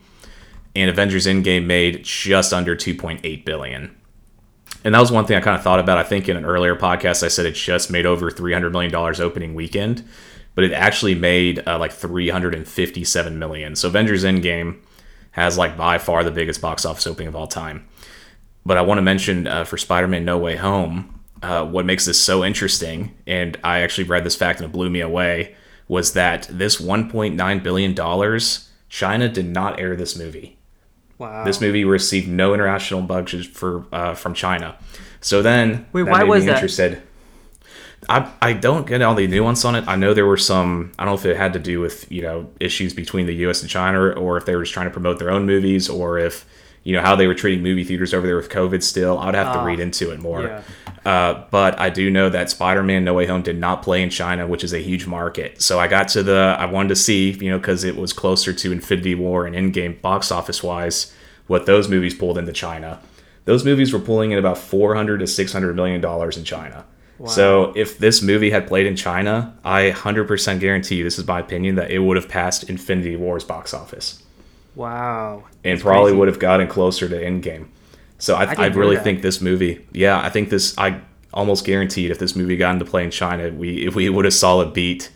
and 0.77 0.89
Avengers: 0.91 1.27
Endgame 1.27 1.67
made 1.67 2.05
just 2.05 2.53
under 2.53 2.75
two 2.77 2.95
point 2.95 3.21
eight 3.25 3.45
billion. 3.45 3.95
And 4.85 4.95
that 4.95 5.01
was 5.01 5.11
one 5.11 5.25
thing 5.27 5.37
I 5.37 5.41
kind 5.41 5.57
of 5.57 5.63
thought 5.63 5.81
about. 5.81 5.99
I 5.99 6.03
think 6.03 6.29
in 6.29 6.37
an 6.37 6.45
earlier 6.45 6.77
podcast, 6.77 7.23
I 7.23 7.29
said 7.29 7.47
it 7.47 7.55
just 7.55 7.91
made 7.91 8.07
over 8.07 8.31
three 8.31 8.53
hundred 8.53 8.73
million 8.73 8.93
dollars 8.93 9.21
opening 9.21 9.55
weekend, 9.55 10.05
but 10.55 10.63
it 10.65 10.73
actually 10.73 11.15
made 11.15 11.63
uh, 11.67 11.79
like 11.79 11.93
three 11.93 12.29
hundred 12.29 12.55
and 12.55 12.67
fifty-seven 12.69 13.39
million. 13.39 13.75
So 13.77 13.89
Avengers: 13.89 14.25
Endgame 14.25 14.79
has 15.35 15.59
like 15.59 15.77
by 15.77 15.99
far 15.99 16.25
the 16.25 16.31
biggest 16.31 16.61
box 16.61 16.85
office 16.85 17.07
opening 17.07 17.29
of 17.29 17.37
all 17.37 17.47
time. 17.47 17.87
But 18.65 18.79
I 18.79 18.83
want 18.83 18.99
to 18.99 19.03
mention 19.03 19.47
uh, 19.47 19.65
for 19.65 19.77
Spider-Man: 19.77 20.25
No 20.25 20.39
Way 20.39 20.57
Home, 20.57 21.21
uh, 21.43 21.65
what 21.67 21.85
makes 21.85 22.07
this 22.07 22.21
so 22.21 22.45
interesting, 22.45 23.15
and 23.27 23.59
I 23.63 23.81
actually 23.81 24.05
read 24.05 24.25
this 24.25 24.37
fact 24.37 24.61
and 24.61 24.69
it 24.69 24.73
blew 24.73 24.89
me 24.89 25.01
away, 25.01 25.55
was 25.89 26.15
that 26.15 26.49
this 26.51 26.81
1.9 26.81 27.63
billion 27.63 27.95
dollars, 27.95 28.71
China 28.89 29.29
did 29.29 29.47
not 29.47 29.79
air 29.79 29.95
this 29.97 30.17
movie. 30.17 30.57
Wow. 31.19 31.45
This 31.45 31.61
movie 31.61 31.85
received 31.85 32.29
no 32.29 32.55
international 32.55 33.03
budget 33.03 33.47
for 33.47 33.87
uh, 33.93 34.15
from 34.15 34.35
China. 34.35 34.77
So 35.21 35.43
then, 35.43 35.87
Wait, 35.93 36.05
why 36.05 36.25
was 36.25 36.45
that? 36.47 36.55
Interested. 36.55 37.03
I, 38.09 38.31
I 38.43 38.53
don't 38.53 38.87
get 38.87 39.03
all 39.03 39.15
the 39.15 39.27
nuance 39.27 39.65
on 39.65 39.75
it. 39.75 39.85
I 39.87 39.97
know 39.97 40.15
there 40.15 40.27
were 40.27 40.37
some. 40.37 40.93
I 40.99 41.05
don't 41.05 41.13
know 41.15 41.19
if 41.19 41.27
it 41.27 41.37
had 41.37 41.53
to 41.55 41.59
do 41.59 41.81
with 41.81 42.11
you 42.11 42.23
know 42.23 42.51
issues 42.61 42.93
between 42.95 43.27
the 43.27 43.35
U.S. 43.37 43.63
and 43.63 43.71
China, 43.71 44.11
or 44.11 44.37
if 44.37 44.45
they 44.47 44.57
were 44.57 44.63
just 44.63 44.75
trying 44.75 44.87
to 44.87 44.93
promote 44.93 45.19
their 45.19 45.31
own 45.31 45.47
movies, 45.47 45.89
or 45.89 46.19
if 46.19 46.47
you 46.83 46.95
know 46.95 47.01
how 47.01 47.17
they 47.17 47.27
were 47.27 47.35
treating 47.35 47.63
movie 47.63 47.85
theaters 47.85 48.13
over 48.13 48.27
there 48.27 48.37
with 48.37 48.51
COVID. 48.51 48.83
Still, 48.83 49.19
I 49.19 49.27
would 49.27 49.35
have 49.35 49.55
to 49.55 49.65
read 49.65 49.81
into 49.81 50.13
it 50.13 50.21
more. 50.21 50.43
yeah. 50.43 50.63
Uh, 51.05 51.45
but 51.51 51.79
I 51.79 51.91
do 51.91 52.11
know 52.11 52.31
that 52.31 52.51
Spider-Man: 52.51 53.05
No 53.05 53.15
Way 53.15 53.27
Home 53.27 53.43
did 53.43 53.59
not 53.59 53.83
play 53.83 54.03
in 54.03 54.11
China, 54.11 54.47
which 54.47 54.65
is 54.65 54.73
a 54.73 54.79
huge 54.79 55.07
market. 55.07 55.61
So 55.61 55.79
I 55.81 55.89
got 55.89 56.09
to 56.09 56.23
the. 56.23 56.57
I 56.59 56.67
wanted 56.67 56.91
to 56.91 56.97
see, 56.97 57.31
you 57.31 57.51
know, 57.51 57.59
because 57.59 57.85
it 57.85 57.97
was 57.97 58.13
closer 58.13 58.53
to 58.53 58.73
Infinity 58.73 59.15
War 59.15 59.47
and 59.47 59.55
Endgame 59.55 60.01
box 60.01 60.31
office 60.31 60.63
wise, 60.63 61.15
what 61.47 61.67
those 61.67 61.89
movies 61.89 62.15
pulled 62.15 62.39
into 62.39 62.53
China. 62.53 63.01
Those 63.47 63.65
movies 63.65 63.93
were 63.93 63.99
pulling 63.99 64.31
in 64.31 64.39
about 64.39 64.57
400 64.57 65.19
to 65.19 65.27
600 65.27 65.77
million 65.77 66.01
dollars 66.01 66.37
in 66.37 66.45
China. 66.45 66.85
So 67.31 67.73
if 67.77 67.99
this 67.99 68.23
movie 68.23 68.51
had 68.51 68.67
played 68.67 68.87
in 68.87 68.97
China, 68.97 69.57
I 69.65 69.91
100% 69.91 70.61
guarantee 70.61 70.97
you, 70.97 71.05
this 71.05 71.19
is 71.19 71.27
my 71.27 71.41
opinion, 71.41 71.77
that 71.77 71.91
it 71.91 72.01
would 72.01 72.17
have 72.17 72.29
passed 72.29 72.69
Infinity 72.69 73.17
War's 73.17 73.45
box 73.45 73.73
office 73.73 74.23
wow. 74.75 75.45
and 75.63 75.73
That's 75.77 75.83
probably 75.83 76.11
crazy. 76.11 76.19
would 76.19 76.29
have 76.29 76.39
gotten 76.39 76.67
closer 76.69 77.09
to 77.09 77.17
Endgame. 77.17 77.67
So 78.19 78.37
I, 78.37 78.47
can 78.47 78.61
I, 78.61 78.67
really 78.67 78.97
think 78.97 79.23
this 79.23 79.41
movie, 79.41 79.87
yeah, 79.93 80.21
I 80.21 80.31
think 80.31 80.49
this, 80.49 80.77
I 80.79 81.01
almost 81.35 81.67
guaranteed 81.67 82.11
if 82.11 82.19
this 82.19 82.35
movie 82.35 82.57
got 82.57 82.73
into 82.73 82.85
play 82.85 83.05
in 83.05 83.11
China, 83.11 83.51
we 83.51 83.87
if 83.87 83.95
we 83.95 84.09
would 84.09 84.25
have 84.25 84.35
it 84.35 84.73
beat 84.73 85.11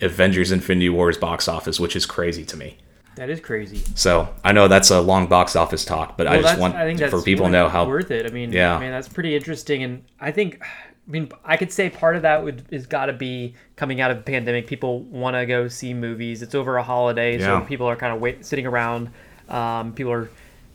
Avengers: 0.00 0.50
Infinity 0.50 0.88
War's 0.88 1.18
box 1.18 1.46
office, 1.46 1.78
which 1.78 1.94
is 1.94 2.06
crazy 2.06 2.44
to 2.46 2.56
me. 2.56 2.78
That 3.16 3.30
is 3.30 3.40
crazy. 3.40 3.82
So 3.94 4.28
I 4.44 4.52
know 4.52 4.68
that's 4.68 4.90
a 4.90 5.00
long 5.00 5.26
box 5.26 5.56
office 5.56 5.84
talk, 5.84 6.16
but 6.16 6.26
I 6.26 6.40
just 6.40 6.58
want 6.58 6.74
I 6.74 6.84
think 6.84 7.10
for 7.10 7.20
people 7.20 7.46
to 7.46 7.52
know 7.52 7.68
how 7.68 7.86
worth 7.86 8.10
it. 8.10 8.26
I 8.26 8.30
mean, 8.30 8.52
Yeah. 8.52 8.78
man, 8.78 8.92
that's 8.92 9.08
pretty 9.08 9.34
interesting, 9.36 9.82
and 9.82 10.04
I 10.20 10.30
think, 10.30 10.62
I 11.08 11.10
mean, 11.10 11.32
I 11.42 11.56
could 11.56 11.72
say 11.72 11.88
part 11.88 12.16
of 12.16 12.22
that 12.22 12.44
would 12.44 12.66
is 12.70 12.86
got 12.86 13.06
to 13.06 13.14
be 13.14 13.54
coming 13.76 14.02
out 14.02 14.10
of 14.10 14.18
the 14.18 14.22
pandemic. 14.22 14.66
People 14.66 15.00
want 15.00 15.36
to 15.36 15.46
go 15.46 15.66
see 15.66 15.94
movies. 15.94 16.42
It's 16.42 16.54
over 16.54 16.76
a 16.76 16.82
holiday, 16.82 17.38
so 17.38 17.62
people 17.62 17.86
are 17.86 17.96
kind 17.96 18.14
of 18.14 18.20
wait, 18.20 18.44
sitting 18.44 18.66
around. 18.66 19.10
Um, 19.48 19.94
people 19.94 20.12
are, 20.12 20.28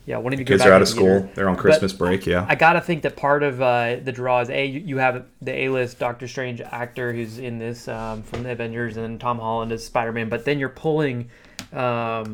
yeah, 0.07 0.17
wanting 0.17 0.39
to 0.39 0.43
go. 0.43 0.53
kids 0.53 0.63
back 0.63 0.71
are 0.71 0.73
out 0.73 0.81
of 0.81 0.87
school, 0.87 1.19
theater. 1.19 1.29
they're 1.35 1.49
on 1.49 1.55
But 1.55 1.61
Christmas 1.61 1.93
break. 1.93 2.25
Yeah, 2.25 2.47
I 2.49 2.55
gotta 2.55 2.81
think 2.81 3.03
that 3.03 3.15
part 3.15 3.43
of 3.43 3.61
uh, 3.61 3.97
the 4.03 4.11
draw 4.11 4.41
is 4.41 4.49
a 4.49 4.65
you, 4.65 4.79
you 4.79 4.97
have 4.97 5.25
the 5.43 5.53
A-list 5.53 5.99
Doctor 5.99 6.27
Strange 6.27 6.61
actor 6.61 7.13
who's 7.13 7.37
in 7.37 7.59
this 7.59 7.87
um, 7.87 8.23
from 8.23 8.41
the 8.41 8.49
Avengers, 8.49 8.97
and 8.97 9.05
then 9.05 9.19
Tom 9.19 9.37
Holland 9.37 9.71
as 9.71 9.85
Spider-Man. 9.85 10.29
But 10.29 10.45
then 10.45 10.57
you're 10.57 10.69
pulling, 10.69 11.29
um, 11.71 12.33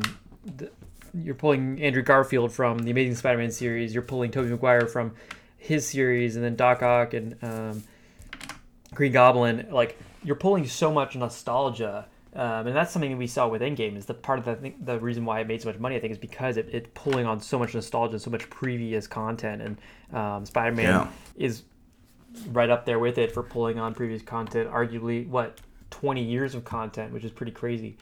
the, 0.56 0.70
you're 1.12 1.34
pulling 1.34 1.82
Andrew 1.82 2.02
Garfield 2.02 2.50
from 2.50 2.78
the 2.78 2.90
Amazing 2.92 3.16
Spider-Man 3.16 3.50
series. 3.50 3.92
You're 3.92 4.02
pulling 4.02 4.30
Tobey 4.30 4.48
Maguire 4.48 4.86
from 4.86 5.12
his 5.60 5.86
series, 5.86 6.34
and 6.36 6.44
then 6.44 6.56
Doc 6.56 6.82
Ock 6.82 7.14
and 7.14 7.36
um, 7.42 7.84
Green 8.94 9.12
Goblin. 9.12 9.68
Like 9.70 9.98
you're 10.24 10.36
pulling 10.36 10.66
so 10.66 10.90
much 10.92 11.14
nostalgia. 11.14 12.06
Um, 12.32 12.68
and 12.68 12.76
that's 12.76 12.92
something 12.92 13.10
that 13.10 13.16
we 13.16 13.26
saw 13.26 13.48
with 13.48 13.60
Endgame. 13.60 13.96
Is 13.96 14.06
the 14.06 14.14
part 14.14 14.38
of 14.38 14.44
the 14.44 14.72
the 14.80 14.98
reason 15.00 15.24
why 15.24 15.40
it 15.40 15.48
made 15.48 15.62
so 15.62 15.68
much 15.68 15.78
money. 15.78 15.96
I 15.96 16.00
think 16.00 16.12
is 16.12 16.18
because 16.18 16.56
it, 16.56 16.68
it's 16.72 16.88
pulling 16.94 17.26
on 17.26 17.40
so 17.40 17.58
much 17.58 17.74
nostalgia, 17.74 18.12
and 18.12 18.22
so 18.22 18.30
much 18.30 18.48
previous 18.50 19.06
content, 19.06 19.62
and 19.62 20.16
um, 20.16 20.46
Spider-Man 20.46 20.84
Yeah. 20.84 21.08
is 21.36 21.64
right 22.52 22.70
up 22.70 22.86
there 22.86 23.00
with 23.00 23.18
it 23.18 23.32
for 23.32 23.42
pulling 23.42 23.78
on 23.80 23.94
previous 23.94 24.22
content. 24.22 24.70
Arguably, 24.70 25.26
what 25.26 25.58
20 25.90 26.22
years 26.22 26.54
of 26.54 26.64
content, 26.64 27.12
which 27.12 27.24
is 27.24 27.32
pretty 27.32 27.50
crazy. 27.52 27.96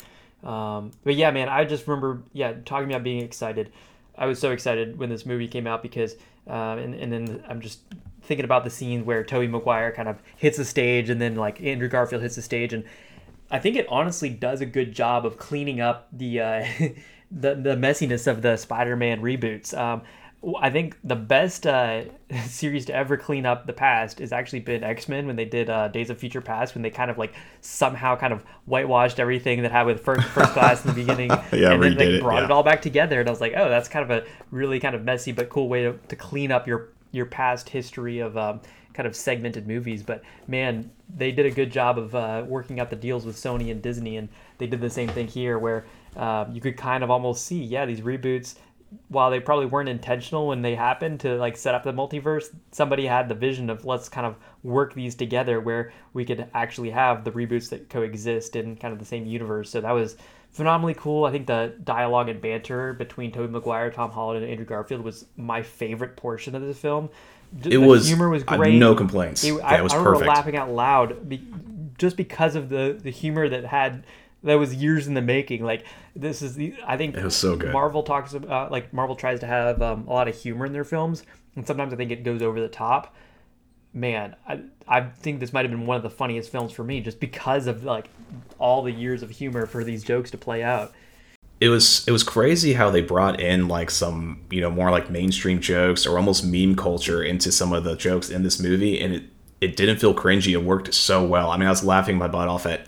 Um, 0.45 0.91
but 1.05 1.15
yeah, 1.15 1.31
man, 1.31 1.49
I 1.49 1.65
just 1.65 1.87
remember, 1.89 2.23
yeah, 2.35 2.53
talking 2.67 2.89
about 2.91 3.03
being 3.03 3.23
excited. 3.25 3.73
I 4.17 4.27
was 4.27 4.39
so 4.39 4.51
excited 4.51 4.99
when 4.99 5.09
this 5.09 5.25
movie 5.25 5.49
came 5.49 5.67
out 5.67 5.83
because, 5.83 6.17
um, 6.49 6.79
and, 6.79 6.95
and 6.95 7.13
then 7.13 7.45
I'm 7.49 7.61
just 7.61 7.81
thinking 8.23 8.45
about 8.45 8.65
the 8.65 8.71
scene 8.71 9.05
where 9.05 9.25
Tobey 9.25 9.49
Maguire 9.49 9.93
kind 9.93 10.09
of 10.09 10.23
hits 10.37 10.59
the 10.59 10.65
stage 10.65 11.09
and 11.11 11.21
then 11.21 11.35
like 11.35 11.63
Andrew 11.63 11.89
Garfield 11.89 12.23
hits 12.23 12.37
the 12.37 12.43
stage. 12.43 12.73
And 12.73 12.85
I 13.51 13.59
think 13.59 13.77
it 13.77 13.87
honestly 13.89 14.29
does 14.29 14.61
a 14.61 14.67
good 14.67 14.93
job 14.93 15.25
of 15.25 15.39
cleaning 15.39 15.81
up 15.81 16.09
the, 16.13 16.41
uh, 16.41 16.67
the, 17.31 17.55
the 17.55 17.77
messiness 17.77 18.27
of 18.27 18.43
the 18.43 18.57
Spider-Man 18.57 19.23
reboots. 19.23 19.77
Um, 19.77 20.03
I 20.61 20.71
think 20.71 20.97
the 21.03 21.17
best 21.17 21.67
uh, 21.67 22.05
series 22.47 22.85
to 22.87 22.95
ever 22.95 23.17
clean 23.17 23.45
up 23.45 23.67
the 23.67 23.73
past 23.73 24.21
has 24.21 24.33
actually 24.33 24.61
been 24.61 24.85
X 24.85 25.09
Men 25.09 25.27
when 25.27 25.35
they 25.35 25.45
did 25.45 25.69
uh, 25.69 25.89
Days 25.89 26.11
of 26.11 26.19
Future 26.19 26.41
Past 26.41 26.75
when 26.75 26.83
they 26.83 26.91
kind 26.91 27.11
of 27.11 27.19
like 27.19 27.35
somehow 27.61 28.15
kind 28.15 28.33
of 28.33 28.45
whitewashed 28.67 29.19
everything 29.19 29.63
that 29.63 29.73
had 29.73 29.87
with 29.87 30.01
first 30.01 30.27
first 30.29 30.53
class 30.53 30.85
in 30.85 30.91
the 30.91 30.95
beginning 30.95 31.31
Yeah, 31.53 31.73
and 31.73 31.83
then 31.83 31.95
redid 31.95 31.99
like 31.99 32.09
it, 32.09 32.23
brought 32.23 32.39
yeah. 32.39 32.45
it 32.45 32.51
all 32.51 32.63
back 32.63 32.83
together 32.83 33.19
and 33.19 33.29
I 33.29 33.33
was 33.33 33.41
like 33.41 33.55
oh 33.57 33.69
that's 33.69 33.89
kind 33.89 34.09
of 34.09 34.11
a 34.11 34.27
really 34.51 34.79
kind 34.79 34.95
of 34.95 35.03
messy 35.03 35.33
but 35.33 35.49
cool 35.49 35.69
way 35.69 35.83
to, 35.83 35.95
to 36.09 36.17
clean 36.17 36.53
up 36.53 36.67
your 36.67 36.91
your 37.11 37.27
past 37.27 37.69
history 37.69 38.21
of 38.21 38.37
um, 38.37 38.61
kind 38.95 39.09
of 39.09 39.17
segmented 39.17 39.67
movies 39.67 40.05
but 40.05 40.23
man 40.47 40.89
they 41.17 41.33
did 41.33 41.47
a 41.47 41.51
good 41.51 41.73
job 41.73 41.99
of 41.99 42.15
uh, 42.15 42.45
working 42.47 42.79
out 42.79 42.91
the 42.91 42.97
deals 42.97 43.27
with 43.27 43.35
Sony 43.35 43.73
and 43.73 43.83
Disney 43.83 44.17
and 44.17 44.29
they 44.59 44.69
did 44.69 44.81
the 44.81 44.91
same 44.91 45.09
thing 45.09 45.27
here 45.27 45.59
where 45.59 45.85
um, 46.17 46.53
you 46.53 46.61
could 46.61 46.77
kind 46.77 47.03
of 47.03 47.11
almost 47.11 47.45
see 47.45 47.63
yeah 47.63 47.87
these 47.87 48.03
reboots 48.03 48.55
while 49.09 49.31
they 49.31 49.41
probably 49.41 49.67
weren't 49.67 49.89
intentional 49.89 50.49
when 50.49 50.63
they 50.63 50.75
happened 50.75 51.21
to 51.21 51.37
like 51.37 51.57
set 51.57 51.75
up 51.75 51.85
the 51.85 51.93
multiverse, 51.93 52.55
somebody 52.73 53.07
had 53.07 53.29
the 53.29 53.35
vision 53.35 53.69
of 53.71 53.85
let's 53.85 54.09
kind 54.09 54.27
of 54.27 54.37
work 54.63 54.95
these 54.95 55.15
together 55.15 55.61
where 55.61 55.93
we 56.15 56.25
could 56.25 56.49
actually 56.55 56.91
have 56.91 57.25
the 57.25 57.31
reboots 57.33 57.69
that 57.71 57.89
coexist 57.91 58.57
in 58.57 58.77
kind 58.77 58.93
of 58.93 58.99
the 58.99 59.05
same 59.05 59.27
universe. 59.27 59.71
So 59.71 59.81
that 59.81 59.91
was 59.93 60.17
phenomenally 60.51 60.95
cool. 60.95 61.25
I 61.25 61.31
think 61.31 61.47
the 61.47 61.75
dialogue 61.85 62.29
and 62.29 62.41
banter 62.41 62.95
between 62.95 63.31
Tobey 63.31 63.53
Maguire, 63.53 63.91
Tom 63.91 64.11
Holland, 64.11 64.43
and 64.43 64.51
Andrew 64.51 64.67
Garfield 64.67 65.03
was 65.03 65.27
my 65.37 65.63
favorite 65.63 66.17
portion 66.17 66.55
of 66.55 66.63
this 66.63 66.79
film. 66.79 67.11
It 67.63 67.71
the 67.71 67.77
was. 67.79 68.07
humor 68.07 68.29
was 68.29 68.43
great. 68.45 68.79
no 68.79 68.95
complaints. 68.95 69.45
It, 69.45 69.55
yeah, 69.55 69.67
I, 69.67 69.79
it 69.79 69.83
was 69.83 69.93
I 69.93 69.97
remember 69.97 70.19
perfect. 70.21 70.37
laughing 70.37 70.57
out 70.57 70.71
loud 70.71 71.29
be, 71.29 71.47
just 71.99 72.17
because 72.17 72.55
of 72.57 72.69
the 72.69 72.99
the 73.01 73.11
humor 73.11 73.49
that 73.49 73.65
had 73.65 74.05
that 74.45 74.55
was 74.55 74.75
years 74.75 75.07
in 75.07 75.15
the 75.15 75.23
making. 75.23 75.65
Like 75.65 75.85
this 76.15 76.43
is 76.43 76.55
the 76.55 76.75
I 76.87 76.97
think 76.97 77.17
It 77.17 77.25
was 77.25 77.37
so 77.37 77.57
good. 77.57 77.73
Marvel 77.73 78.03
talks 78.03 78.35
about 78.35 78.71
like 78.73 78.93
Marvel 78.93 79.17
tries 79.17 79.41
to 79.41 79.47
have 79.47 79.81
um, 79.83 80.07
a 80.07 80.13
lot 80.13 80.29
of 80.29 80.37
humor 80.37 80.67
in 80.67 80.73
their 80.73 80.85
films, 80.85 81.23
and 81.57 81.67
sometimes 81.67 81.93
I 81.93 81.97
think 81.97 82.11
it 82.11 82.25
goes 82.25 82.43
over 82.43 82.61
the 82.61 82.69
top. 82.69 83.15
Man, 83.95 84.37
I 84.47 84.61
I 84.87 85.01
think 85.03 85.41
this 85.41 85.53
might 85.53 85.65
have 85.65 85.71
been 85.71 85.87
one 85.87 85.97
of 85.97 86.03
the 86.03 86.11
funniest 86.11 86.51
films 86.51 86.73
for 86.73 86.85
me 86.85 87.01
just 87.01 87.21
because 87.21 87.67
of 87.67 87.85
like 87.85 88.09
all 88.59 88.83
the 88.83 88.93
years 88.93 89.23
of 89.23 89.31
humor 89.31 89.67
for 89.67 89.83
these 89.85 90.05
jokes 90.05 90.31
to 90.33 90.39
play 90.39 90.63
out. 90.63 90.93
it 91.61 91.69
was 91.69 92.07
it 92.07 92.13
was 92.13 92.23
crazy 92.23 92.75
how 92.75 92.91
they 92.91 93.01
brought 93.01 93.41
in 93.41 93.67
like 93.67 93.91
some 93.91 94.41
you 94.51 94.61
know 94.61 94.71
more 94.71 94.91
like 94.93 95.11
mainstream 95.11 95.61
jokes 95.61 96.07
or 96.07 96.17
almost 96.17 96.45
meme 96.45 96.77
culture 96.77 97.23
into 97.23 97.51
some 97.51 97.73
of 97.73 97.83
the 97.83 97.97
jokes 97.97 98.31
in 98.31 98.43
this 98.45 98.61
movie 98.61 99.01
and 99.01 99.15
it 99.15 99.23
it 99.61 99.75
didn't 99.77 99.97
feel 99.99 100.15
cringy 100.15 100.53
it 100.53 100.63
worked 100.63 100.95
so 100.95 101.25
well 101.27 101.51
i 101.51 101.57
mean 101.57 101.67
i 101.67 101.71
was 101.71 101.83
laughing 101.83 102.17
my 102.17 102.29
butt 102.29 102.47
off 102.47 102.65
at 102.67 102.87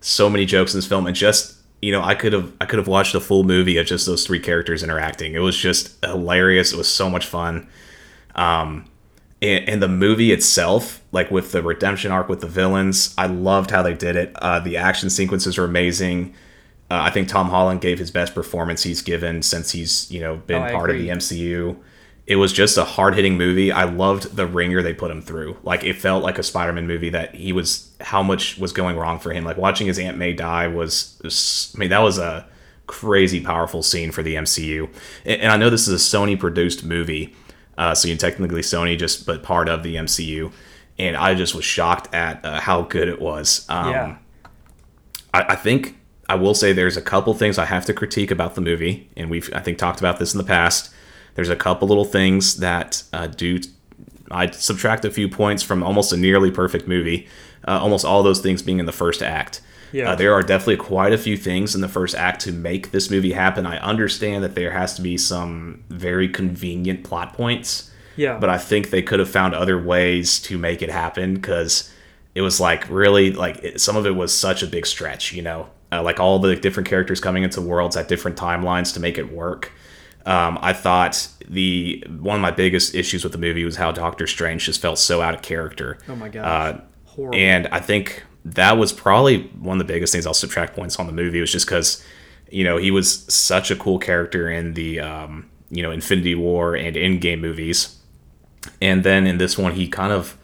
so 0.00 0.30
many 0.30 0.44
jokes 0.46 0.72
in 0.74 0.78
this 0.78 0.86
film 0.86 1.06
and 1.06 1.14
just 1.16 1.56
you 1.82 1.92
know 1.92 2.02
i 2.02 2.14
could 2.14 2.32
have 2.32 2.52
i 2.60 2.64
could 2.64 2.78
have 2.78 2.88
watched 2.88 3.14
a 3.14 3.20
full 3.20 3.44
movie 3.44 3.76
of 3.76 3.86
just 3.86 4.06
those 4.06 4.26
three 4.26 4.40
characters 4.40 4.82
interacting 4.82 5.34
it 5.34 5.38
was 5.40 5.56
just 5.56 6.02
hilarious 6.04 6.72
it 6.72 6.76
was 6.76 6.88
so 6.88 7.08
much 7.10 7.26
fun 7.26 7.66
um 8.34 8.84
and, 9.42 9.68
and 9.68 9.82
the 9.82 9.88
movie 9.88 10.32
itself 10.32 11.02
like 11.12 11.30
with 11.30 11.52
the 11.52 11.62
redemption 11.62 12.10
arc 12.12 12.28
with 12.28 12.40
the 12.40 12.46
villains 12.46 13.14
i 13.18 13.26
loved 13.26 13.70
how 13.70 13.82
they 13.82 13.94
did 13.94 14.16
it 14.16 14.32
uh, 14.36 14.60
the 14.60 14.76
action 14.76 15.10
sequences 15.10 15.56
were 15.58 15.64
amazing 15.64 16.34
uh, 16.92 17.02
I 17.02 17.10
think 17.10 17.28
Tom 17.28 17.50
Holland 17.50 17.80
gave 17.80 18.00
his 18.00 18.10
best 18.10 18.34
performance 18.34 18.82
he's 18.82 19.00
given 19.00 19.42
since 19.42 19.70
he's 19.70 20.10
you 20.10 20.18
know 20.20 20.38
been 20.38 20.60
Oh, 20.60 20.72
part 20.72 20.90
agree. 20.90 21.08
of 21.08 21.20
the 21.20 21.24
MCU. 21.24 21.76
It 22.26 22.34
was 22.34 22.52
just 22.52 22.76
a 22.76 22.82
hard 22.84 23.14
hitting 23.14 23.38
movie. 23.38 23.70
I 23.70 23.84
loved 23.84 24.34
the 24.34 24.44
ringer 24.44 24.82
they 24.82 24.92
put 24.92 25.08
him 25.08 25.22
through. 25.22 25.56
Like 25.62 25.84
it 25.84 25.94
felt 26.00 26.24
like 26.24 26.36
a 26.36 26.42
Spider 26.42 26.72
Man 26.72 26.88
movie 26.88 27.10
that 27.10 27.36
he 27.36 27.52
was 27.52 27.89
how 28.00 28.22
much 28.22 28.58
was 28.58 28.72
going 28.72 28.96
wrong 28.96 29.18
for 29.18 29.32
him. 29.32 29.44
Like 29.44 29.56
watching 29.56 29.86
his 29.86 29.98
Aunt 29.98 30.16
May 30.16 30.32
die 30.32 30.68
was, 30.68 31.18
was 31.22 31.72
I 31.76 31.78
mean 31.78 31.90
that 31.90 32.00
was 32.02 32.18
a 32.18 32.46
crazy 32.86 33.40
powerful 33.40 33.82
scene 33.82 34.10
for 34.10 34.22
the 34.22 34.34
MCU. 34.34 34.92
And, 35.24 35.42
and 35.42 35.52
I 35.52 35.56
know 35.56 35.70
this 35.70 35.86
is 35.86 35.94
a 35.94 36.16
Sony 36.16 36.38
produced 36.38 36.84
movie, 36.84 37.34
uh, 37.78 37.94
so 37.94 38.08
you 38.08 38.16
technically 38.16 38.62
Sony 38.62 38.98
just 38.98 39.26
but 39.26 39.42
part 39.42 39.68
of 39.68 39.82
the 39.82 39.96
MCU. 39.96 40.52
And 40.98 41.16
I 41.16 41.34
just 41.34 41.54
was 41.54 41.64
shocked 41.64 42.12
at 42.14 42.44
uh, 42.44 42.60
how 42.60 42.82
good 42.82 43.08
it 43.08 43.20
was. 43.20 43.64
Um, 43.68 43.90
yeah. 43.90 44.16
I, 45.32 45.42
I 45.50 45.56
think 45.56 45.96
I 46.28 46.34
will 46.34 46.54
say 46.54 46.72
there's 46.72 46.96
a 46.96 47.02
couple 47.02 47.34
things 47.34 47.58
I 47.58 47.64
have 47.64 47.84
to 47.86 47.94
critique 47.94 48.30
about 48.30 48.54
the 48.54 48.60
movie, 48.60 49.10
and 49.16 49.30
we've 49.30 49.50
I 49.54 49.60
think 49.60 49.78
talked 49.78 50.00
about 50.00 50.18
this 50.18 50.34
in 50.34 50.38
the 50.38 50.44
past. 50.44 50.92
There's 51.34 51.48
a 51.48 51.56
couple 51.56 51.88
little 51.88 52.04
things 52.04 52.58
that 52.58 53.02
uh, 53.12 53.26
do. 53.26 53.60
I 54.30 54.50
subtract 54.50 55.04
a 55.04 55.10
few 55.10 55.28
points 55.28 55.62
from 55.62 55.82
almost 55.82 56.12
a 56.12 56.16
nearly 56.16 56.50
perfect 56.50 56.86
movie. 56.86 57.26
Uh, 57.66 57.78
almost 57.80 58.04
all 58.04 58.22
those 58.22 58.40
things 58.40 58.62
being 58.62 58.78
in 58.78 58.86
the 58.86 58.92
first 58.92 59.22
act. 59.22 59.60
Yeah. 59.92 60.12
Uh, 60.12 60.14
there 60.14 60.32
are 60.32 60.42
definitely 60.42 60.76
quite 60.76 61.12
a 61.12 61.18
few 61.18 61.36
things 61.36 61.74
in 61.74 61.80
the 61.80 61.88
first 61.88 62.14
act 62.14 62.40
to 62.42 62.52
make 62.52 62.90
this 62.90 63.10
movie 63.10 63.32
happen. 63.32 63.66
I 63.66 63.78
understand 63.78 64.44
that 64.44 64.54
there 64.54 64.70
has 64.70 64.94
to 64.94 65.02
be 65.02 65.18
some 65.18 65.82
very 65.88 66.28
convenient 66.28 67.04
plot 67.04 67.34
points. 67.34 67.90
Yeah. 68.16 68.38
But 68.38 68.50
I 68.50 68.58
think 68.58 68.90
they 68.90 69.02
could 69.02 69.18
have 69.18 69.30
found 69.30 69.54
other 69.54 69.80
ways 69.80 70.40
to 70.42 70.58
make 70.58 70.82
it 70.82 70.90
happen 70.90 71.34
because 71.34 71.92
it 72.34 72.42
was 72.42 72.60
like 72.60 72.88
really 72.88 73.32
like 73.32 73.58
it, 73.62 73.80
some 73.80 73.96
of 73.96 74.06
it 74.06 74.14
was 74.14 74.36
such 74.36 74.62
a 74.62 74.66
big 74.66 74.86
stretch, 74.86 75.32
you 75.32 75.42
know, 75.42 75.68
uh, 75.90 76.02
like 76.02 76.20
all 76.20 76.38
the 76.38 76.54
different 76.56 76.88
characters 76.88 77.20
coming 77.20 77.42
into 77.42 77.60
worlds 77.60 77.96
at 77.96 78.08
different 78.08 78.36
timelines 78.36 78.94
to 78.94 79.00
make 79.00 79.18
it 79.18 79.32
work. 79.32 79.72
Um, 80.26 80.58
I 80.60 80.72
thought 80.72 81.28
the 81.48 82.04
one 82.20 82.36
of 82.36 82.42
my 82.42 82.50
biggest 82.50 82.94
issues 82.94 83.24
with 83.24 83.32
the 83.32 83.38
movie 83.38 83.64
was 83.64 83.76
how 83.76 83.90
Doctor 83.90 84.26
Strange 84.26 84.66
just 84.66 84.80
felt 84.80 84.98
so 84.98 85.22
out 85.22 85.34
of 85.34 85.42
character. 85.42 85.98
Oh 86.08 86.14
my 86.14 86.28
god! 86.28 86.44
Uh, 86.44 86.80
Horrible. 87.20 87.38
and 87.38 87.68
I 87.68 87.80
think 87.80 88.24
that 88.44 88.78
was 88.78 88.92
probably 88.92 89.42
one 89.60 89.80
of 89.80 89.86
the 89.86 89.92
biggest 89.92 90.12
things 90.12 90.26
I'll 90.26 90.34
subtract 90.34 90.74
points 90.74 90.98
on 90.98 91.06
the 91.06 91.12
movie 91.12 91.40
was 91.40 91.52
just 91.52 91.66
because, 91.66 92.04
you 92.50 92.64
know, 92.64 92.76
he 92.76 92.90
was 92.90 93.24
such 93.32 93.70
a 93.70 93.76
cool 93.76 93.98
character 93.98 94.50
in 94.50 94.74
the, 94.74 95.00
um, 95.00 95.50
you 95.70 95.82
know, 95.82 95.90
Infinity 95.90 96.34
War 96.34 96.74
and 96.74 96.96
Endgame 96.96 97.40
movies. 97.40 97.98
And 98.80 99.04
then 99.04 99.26
in 99.26 99.38
this 99.38 99.58
one, 99.58 99.72
he 99.72 99.88
kind 99.88 100.12
of, 100.12 100.36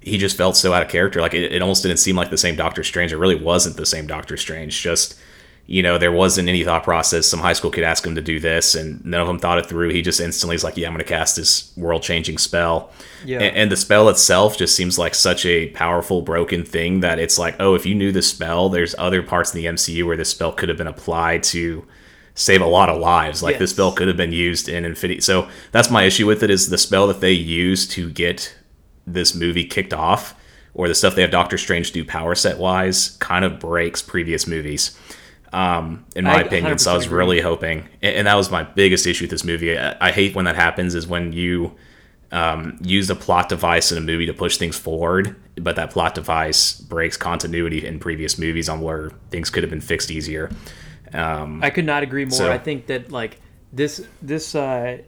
he 0.00 0.18
just 0.18 0.36
felt 0.36 0.56
so 0.56 0.72
out 0.72 0.82
of 0.82 0.88
character. 0.88 1.20
Like 1.20 1.34
it, 1.34 1.52
it 1.52 1.62
almost 1.62 1.82
didn't 1.82 1.98
seem 1.98 2.16
like 2.16 2.30
the 2.30 2.38
same 2.38 2.56
Doctor 2.56 2.82
Strange. 2.84 3.12
It 3.12 3.16
really 3.16 3.40
wasn't 3.40 3.76
the 3.76 3.86
same 3.86 4.06
Doctor 4.06 4.36
Strange. 4.36 4.80
Just, 4.80 5.18
you 5.66 5.82
know, 5.82 5.98
there 5.98 6.12
wasn't 6.12 6.48
any 6.48 6.62
thought 6.62 6.84
process. 6.84 7.26
Some 7.26 7.40
high 7.40 7.52
school 7.52 7.70
kid 7.72 7.82
asked 7.82 8.06
him 8.06 8.14
to 8.14 8.22
do 8.22 8.38
this, 8.38 8.74
and 8.74 9.04
none 9.04 9.20
of 9.20 9.26
them 9.26 9.38
thought 9.38 9.58
it 9.58 9.66
through. 9.66 9.90
He 9.90 10.00
just 10.00 10.20
instantly 10.20 10.54
is 10.54 10.62
like, 10.62 10.76
"Yeah, 10.76 10.86
I'm 10.86 10.94
going 10.94 11.04
to 11.04 11.08
cast 11.08 11.34
this 11.34 11.72
world-changing 11.76 12.38
spell." 12.38 12.92
Yeah. 13.24 13.40
And, 13.40 13.56
and 13.56 13.72
the 13.72 13.76
spell 13.76 14.08
itself 14.08 14.56
just 14.56 14.76
seems 14.76 14.98
like 14.98 15.14
such 15.14 15.44
a 15.44 15.70
powerful, 15.70 16.22
broken 16.22 16.64
thing 16.64 17.00
that 17.00 17.18
it's 17.18 17.38
like, 17.38 17.56
oh, 17.58 17.74
if 17.74 17.84
you 17.84 17.94
knew 17.94 18.12
the 18.12 18.22
spell, 18.22 18.68
there's 18.68 18.94
other 18.98 19.22
parts 19.22 19.54
in 19.54 19.60
the 19.60 19.68
MCU 19.68 20.06
where 20.06 20.16
this 20.16 20.30
spell 20.30 20.52
could 20.52 20.68
have 20.68 20.78
been 20.78 20.86
applied 20.86 21.42
to 21.44 21.84
save 22.36 22.60
a 22.60 22.66
lot 22.66 22.88
of 22.88 23.00
lives. 23.00 23.42
Like 23.42 23.58
this 23.58 23.72
spell 23.72 23.90
could 23.92 24.06
have 24.06 24.16
been 24.16 24.32
used 24.32 24.68
in 24.68 24.84
Infinity. 24.84 25.22
So 25.22 25.48
that's 25.72 25.90
my 25.90 26.04
issue 26.04 26.26
with 26.26 26.42
it 26.42 26.50
is 26.50 26.68
the 26.68 26.78
spell 26.78 27.08
that 27.08 27.20
they 27.20 27.32
use 27.32 27.88
to 27.88 28.10
get 28.10 28.54
this 29.06 29.34
movie 29.34 29.64
kicked 29.64 29.94
off, 29.94 30.38
or 30.74 30.86
the 30.86 30.94
stuff 30.94 31.14
they 31.14 31.22
have 31.22 31.30
Doctor 31.30 31.56
Strange 31.56 31.92
do 31.92 32.04
power 32.04 32.34
set 32.34 32.58
wise, 32.58 33.16
kind 33.16 33.44
of 33.44 33.58
breaks 33.58 34.02
previous 34.02 34.46
movies. 34.46 34.96
Um, 35.52 36.04
in 36.14 36.24
my 36.24 36.36
I 36.38 36.40
opinion, 36.40 36.78
so 36.78 36.92
I 36.92 36.94
was 36.96 37.06
agree. 37.06 37.18
really 37.18 37.40
hoping, 37.40 37.88
and, 38.02 38.26
that 38.26 38.34
was 38.34 38.50
my 38.50 38.62
biggest 38.64 39.06
issue 39.06 39.24
with 39.24 39.30
this 39.30 39.44
movie. 39.44 39.78
I, 39.78 39.96
I 40.08 40.10
hate 40.12 40.34
when 40.34 40.44
that 40.44 40.56
happens. 40.56 40.94
Is 40.94 41.06
when 41.06 41.32
you 41.32 41.74
um, 42.32 42.78
use 42.82 43.08
a 43.10 43.14
plot 43.14 43.48
device 43.48 43.92
in 43.92 43.98
a 43.98 44.00
movie 44.00 44.26
to 44.26 44.34
push 44.34 44.56
things 44.58 44.76
forward, 44.76 45.36
but 45.54 45.76
that 45.76 45.90
plot 45.92 46.14
device 46.14 46.78
breaks 46.80 47.16
continuity 47.16 47.86
in 47.86 47.98
previous 48.00 48.38
movies 48.38 48.68
on 48.68 48.80
where 48.80 49.10
things 49.30 49.48
could 49.48 49.62
have 49.62 49.70
been 49.70 49.80
fixed 49.80 50.10
easier. 50.10 50.50
Um, 51.14 51.62
I 51.62 51.70
could 51.70 51.86
not 51.86 52.02
agree 52.02 52.24
more. 52.24 52.32
So- 52.36 52.52
I 52.52 52.58
think 52.58 52.86
that 52.88 53.12
like 53.12 53.40
this 53.72 54.04
this 54.20 54.54
uh, 54.54 54.98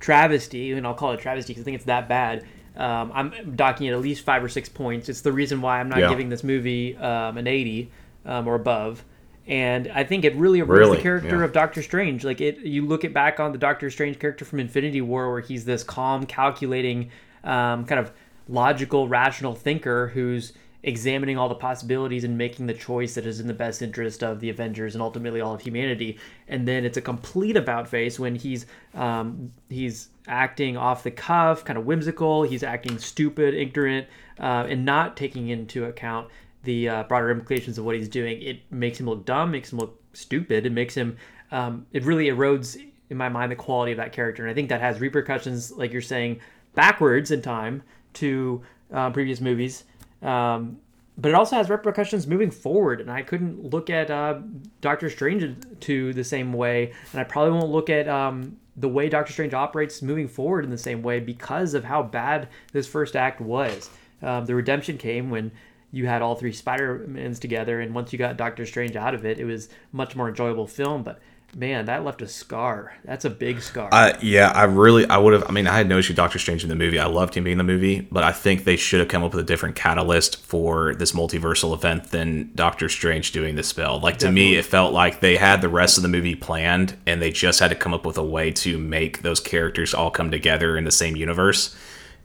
travesty, 0.00 0.72
and 0.72 0.86
I'll 0.86 0.94
call 0.94 1.12
it 1.12 1.20
travesty 1.20 1.52
because 1.52 1.62
I 1.62 1.64
think 1.64 1.76
it's 1.76 1.86
that 1.86 2.08
bad. 2.08 2.44
Um, 2.76 3.12
I'm 3.14 3.54
docking 3.56 3.86
it 3.88 3.92
at 3.92 4.00
least 4.00 4.24
five 4.24 4.42
or 4.42 4.48
six 4.48 4.68
points. 4.68 5.08
It's 5.08 5.20
the 5.20 5.32
reason 5.32 5.60
why 5.60 5.78
I'm 5.80 5.88
not 5.88 5.98
Yeah. 5.98 6.08
giving 6.08 6.28
this 6.30 6.42
movie 6.42 6.96
um, 6.96 7.36
an 7.36 7.46
80 7.46 7.90
um, 8.24 8.48
or 8.48 8.54
above. 8.54 9.04
And 9.46 9.88
I 9.92 10.04
think 10.04 10.24
it 10.24 10.36
really 10.36 10.60
erodes 10.60 10.68
Really? 10.78 10.96
the 10.98 11.02
character 11.02 11.38
Yeah. 11.38 11.44
of 11.44 11.52
Doctor 11.52 11.82
Strange. 11.82 12.24
Like 12.24 12.40
it, 12.40 12.58
you 12.60 12.86
look 12.86 13.04
it 13.04 13.12
back 13.12 13.40
on 13.40 13.52
the 13.52 13.58
Doctor 13.58 13.90
Strange 13.90 14.18
character 14.18 14.44
from 14.44 14.60
Infinity 14.60 15.00
War, 15.00 15.30
where 15.32 15.40
he's 15.40 15.64
this 15.64 15.82
calm, 15.82 16.26
calculating, 16.26 17.10
um, 17.42 17.84
kind 17.84 17.98
of 17.98 18.12
logical, 18.48 19.08
rational 19.08 19.54
thinker 19.54 20.08
who's 20.08 20.52
examining 20.84 21.38
all 21.38 21.48
the 21.48 21.54
possibilities 21.54 22.24
and 22.24 22.36
making 22.36 22.66
the 22.66 22.74
choice 22.74 23.14
that 23.14 23.24
is 23.24 23.38
in 23.38 23.46
the 23.46 23.54
best 23.54 23.82
interest 23.82 24.22
of 24.22 24.40
the 24.40 24.50
Avengers 24.50 24.94
and 24.96 25.02
ultimately 25.02 25.40
all 25.40 25.54
of 25.54 25.60
humanity. 25.60 26.18
And 26.48 26.66
then 26.66 26.84
it's 26.84 26.96
a 26.96 27.00
complete 27.00 27.56
about 27.56 27.86
face 27.88 28.18
when 28.18 28.34
he's 28.34 28.66
um, 28.94 29.52
he's 29.68 30.08
acting 30.28 30.76
off 30.76 31.02
the 31.04 31.10
cuff, 31.10 31.64
kind 31.64 31.78
of 31.78 31.84
whimsical. 31.86 32.42
He's 32.42 32.62
acting 32.64 32.98
stupid, 32.98 33.54
ignorant, 33.54 34.06
uh, 34.40 34.66
and 34.68 34.84
not 34.84 35.16
taking 35.16 35.48
into 35.48 35.84
account 35.84 36.28
the 36.64 36.88
uh, 36.88 37.02
broader 37.04 37.30
implications 37.30 37.78
of 37.78 37.84
what 37.84 37.96
he's 37.96 38.08
doing. 38.08 38.40
It 38.42 38.60
makes 38.70 38.98
him 38.98 39.06
look 39.06 39.24
dumb, 39.24 39.50
makes 39.50 39.72
him 39.72 39.78
look 39.78 40.00
stupid. 40.12 40.66
It 40.66 40.72
makes 40.72 40.94
him. 40.94 41.16
Um, 41.50 41.86
it 41.92 42.04
really 42.04 42.26
erodes 42.26 42.82
in 43.10 43.16
my 43.16 43.28
mind 43.28 43.52
the 43.52 43.56
quality 43.56 43.92
of 43.92 43.98
that 43.98 44.12
character, 44.12 44.42
and 44.42 44.50
I 44.50 44.54
think 44.54 44.70
that 44.70 44.80
has 44.80 45.00
repercussions, 45.00 45.72
like 45.72 45.92
you're 45.92 46.00
saying, 46.00 46.40
backwards 46.74 47.30
in 47.30 47.42
time 47.42 47.82
to 48.14 48.62
uh, 48.92 49.10
previous 49.10 49.40
movies. 49.40 49.84
Um, 50.22 50.78
but 51.18 51.28
it 51.28 51.34
also 51.34 51.56
has 51.56 51.68
repercussions 51.68 52.26
moving 52.26 52.50
forward, 52.50 53.00
and 53.00 53.10
I 53.10 53.22
couldn't 53.22 53.70
look 53.70 53.90
at 53.90 54.10
uh, 54.10 54.40
Doctor 54.80 55.10
Strange 55.10 55.56
to 55.80 56.12
the 56.14 56.24
same 56.24 56.54
way, 56.54 56.92
and 57.12 57.20
I 57.20 57.24
probably 57.24 57.52
won't 57.52 57.70
look 57.70 57.90
at 57.90 58.08
um, 58.08 58.56
the 58.76 58.88
way 58.88 59.10
Doctor 59.10 59.32
Strange 59.32 59.52
operates 59.52 60.00
moving 60.00 60.26
forward 60.26 60.64
in 60.64 60.70
the 60.70 60.78
same 60.78 61.02
way 61.02 61.20
because 61.20 61.74
of 61.74 61.84
how 61.84 62.02
bad 62.02 62.48
this 62.72 62.86
first 62.86 63.14
act 63.14 63.40
was. 63.40 63.90
Um, 64.22 64.46
the 64.46 64.54
redemption 64.54 64.96
came 64.96 65.28
when 65.28 65.52
you 65.92 66.06
had 66.06 66.22
all 66.22 66.34
three 66.34 66.52
Spider-Mans 66.52 67.38
together, 67.38 67.80
and 67.80 67.94
once 67.94 68.12
you 68.12 68.18
got 68.18 68.36
Doctor 68.36 68.66
Strange 68.66 68.96
out 68.96 69.14
of 69.14 69.24
it, 69.24 69.38
it 69.38 69.44
was 69.44 69.68
much 69.92 70.16
more 70.16 70.28
enjoyable 70.28 70.66
film. 70.66 71.02
But 71.02 71.20
man, 71.54 71.84
that 71.84 72.02
left 72.02 72.22
a 72.22 72.28
scar. 72.28 72.94
That's 73.04 73.26
a 73.26 73.30
big 73.30 73.60
scar. 73.60 73.90
I, 73.92 74.16
yeah, 74.22 74.50
I 74.54 74.64
really, 74.64 75.04
I 75.06 75.18
would 75.18 75.34
have. 75.34 75.44
I 75.46 75.52
mean, 75.52 75.66
I 75.66 75.76
had 75.76 75.86
no 75.86 75.98
issue 75.98 76.12
with 76.12 76.16
Doctor 76.16 76.38
Strange 76.38 76.62
in 76.62 76.70
the 76.70 76.74
movie. 76.74 76.98
I 76.98 77.04
loved 77.04 77.34
him 77.34 77.44
being 77.44 77.52
in 77.52 77.58
the 77.58 77.72
movie, 77.72 78.08
but 78.10 78.24
I 78.24 78.32
think 78.32 78.64
they 78.64 78.76
should 78.76 79.00
have 79.00 79.10
come 79.10 79.22
up 79.22 79.34
with 79.34 79.44
a 79.44 79.46
different 79.46 79.76
catalyst 79.76 80.42
for 80.42 80.94
this 80.94 81.12
multiversal 81.12 81.74
event 81.74 82.04
than 82.04 82.52
Doctor 82.54 82.88
Strange 82.88 83.32
doing 83.32 83.56
the 83.56 83.62
spell. 83.62 84.00
Like 84.00 84.16
to 84.18 84.32
me, 84.32 84.56
it 84.56 84.64
felt 84.64 84.94
like 84.94 85.20
they 85.20 85.36
had 85.36 85.60
the 85.60 85.68
rest 85.68 85.98
of 85.98 86.02
the 86.02 86.08
movie 86.08 86.34
planned, 86.34 86.96
and 87.06 87.20
they 87.20 87.30
just 87.30 87.60
had 87.60 87.68
to 87.68 87.74
come 87.74 87.92
up 87.92 88.06
with 88.06 88.16
a 88.16 88.24
way 88.24 88.50
to 88.52 88.78
make 88.78 89.20
those 89.20 89.40
characters 89.40 89.92
all 89.92 90.10
come 90.10 90.30
together 90.30 90.78
in 90.78 90.84
the 90.84 90.90
same 90.90 91.16
universe. 91.16 91.76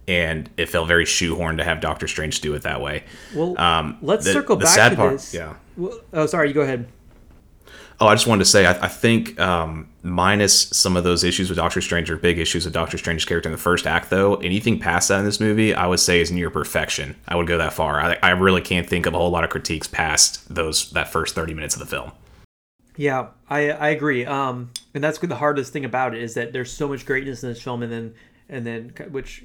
And 0.07 0.49
it 0.55 0.69
felt 0.69 0.87
very 0.87 1.03
shoehorned 1.05 1.57
to 1.57 1.63
have 1.65 1.81
Doctor 1.81 2.07
Strange 2.07 2.39
do 2.41 2.53
it 2.53 2.61
that 2.63 2.79
way. 2.81 3.03
well, 3.35 3.59
Um, 3.59 3.97
let's 4.01 4.25
the- 4.25 4.31
circle 4.33 4.55
the 4.55 4.63
back 4.65 4.73
sad 4.75 4.89
to 4.89 4.95
part- 4.95 5.11
this. 5.13 5.33
yeah. 5.33 5.55
Well, 5.75 5.99
oh, 6.13 6.25
sorry. 6.25 6.47
You 6.47 6.53
go 6.53 6.61
ahead. 6.61 6.87
Oh, 7.99 8.05
I 8.07 8.13
just 8.13 8.27
wanted 8.27 8.43
to 8.45 8.49
say, 8.49 8.67
I, 8.67 8.71
I 8.85 8.87
think 8.87 9.39
um, 9.39 9.87
minus 10.03 10.67
some 10.69 10.95
of 10.95 11.03
those 11.03 11.23
issues 11.23 11.49
with 11.49 11.57
Doctor 11.57 11.81
Strange 11.81 12.11
or 12.11 12.15
big 12.17 12.37
issues 12.37 12.63
with 12.63 12.73
Doctor 12.73 12.95
Strange's 12.97 13.25
character 13.25 13.49
in 13.49 13.51
the 13.51 13.57
first 13.57 13.87
act, 13.87 14.11
though, 14.11 14.35
anything 14.35 14.77
past 14.79 15.09
that 15.09 15.17
in 15.19 15.25
this 15.25 15.39
movie, 15.39 15.73
I 15.73 15.87
would 15.87 15.99
say 15.99 16.21
is 16.21 16.31
near 16.31 16.51
perfection. 16.51 17.15
I 17.27 17.35
would 17.35 17.47
go 17.47 17.57
that 17.57 17.73
far. 17.73 17.99
I, 17.99 18.17
I 18.21 18.29
really 18.31 18.61
can't 18.61 18.87
think 18.87 19.07
of 19.07 19.15
a 19.15 19.17
whole 19.17 19.31
lot 19.31 19.43
of 19.43 19.49
critiques 19.49 19.87
past 19.87 20.53
those 20.53 20.91
that 20.91 21.07
first 21.11 21.33
thirty 21.33 21.55
minutes 21.55 21.73
of 21.75 21.79
the 21.79 21.87
film. 21.87 22.11
Yeah, 22.95 23.27
I 23.49 23.71
I 23.71 23.89
agree. 23.89 24.25
Um, 24.27 24.69
and 24.93 25.03
that's 25.03 25.17
the 25.17 25.35
hardest 25.35 25.73
thing 25.73 25.83
about 25.83 26.13
it 26.15 26.21
is 26.21 26.35
that 26.35 26.53
there's 26.53 26.71
so 26.71 26.87
much 26.87 27.03
greatness 27.05 27.41
in 27.43 27.49
this 27.49 27.61
film, 27.61 27.81
and 27.81 27.91
then 27.91 28.13
and 28.47 28.65
then 28.65 28.93
which 29.09 29.43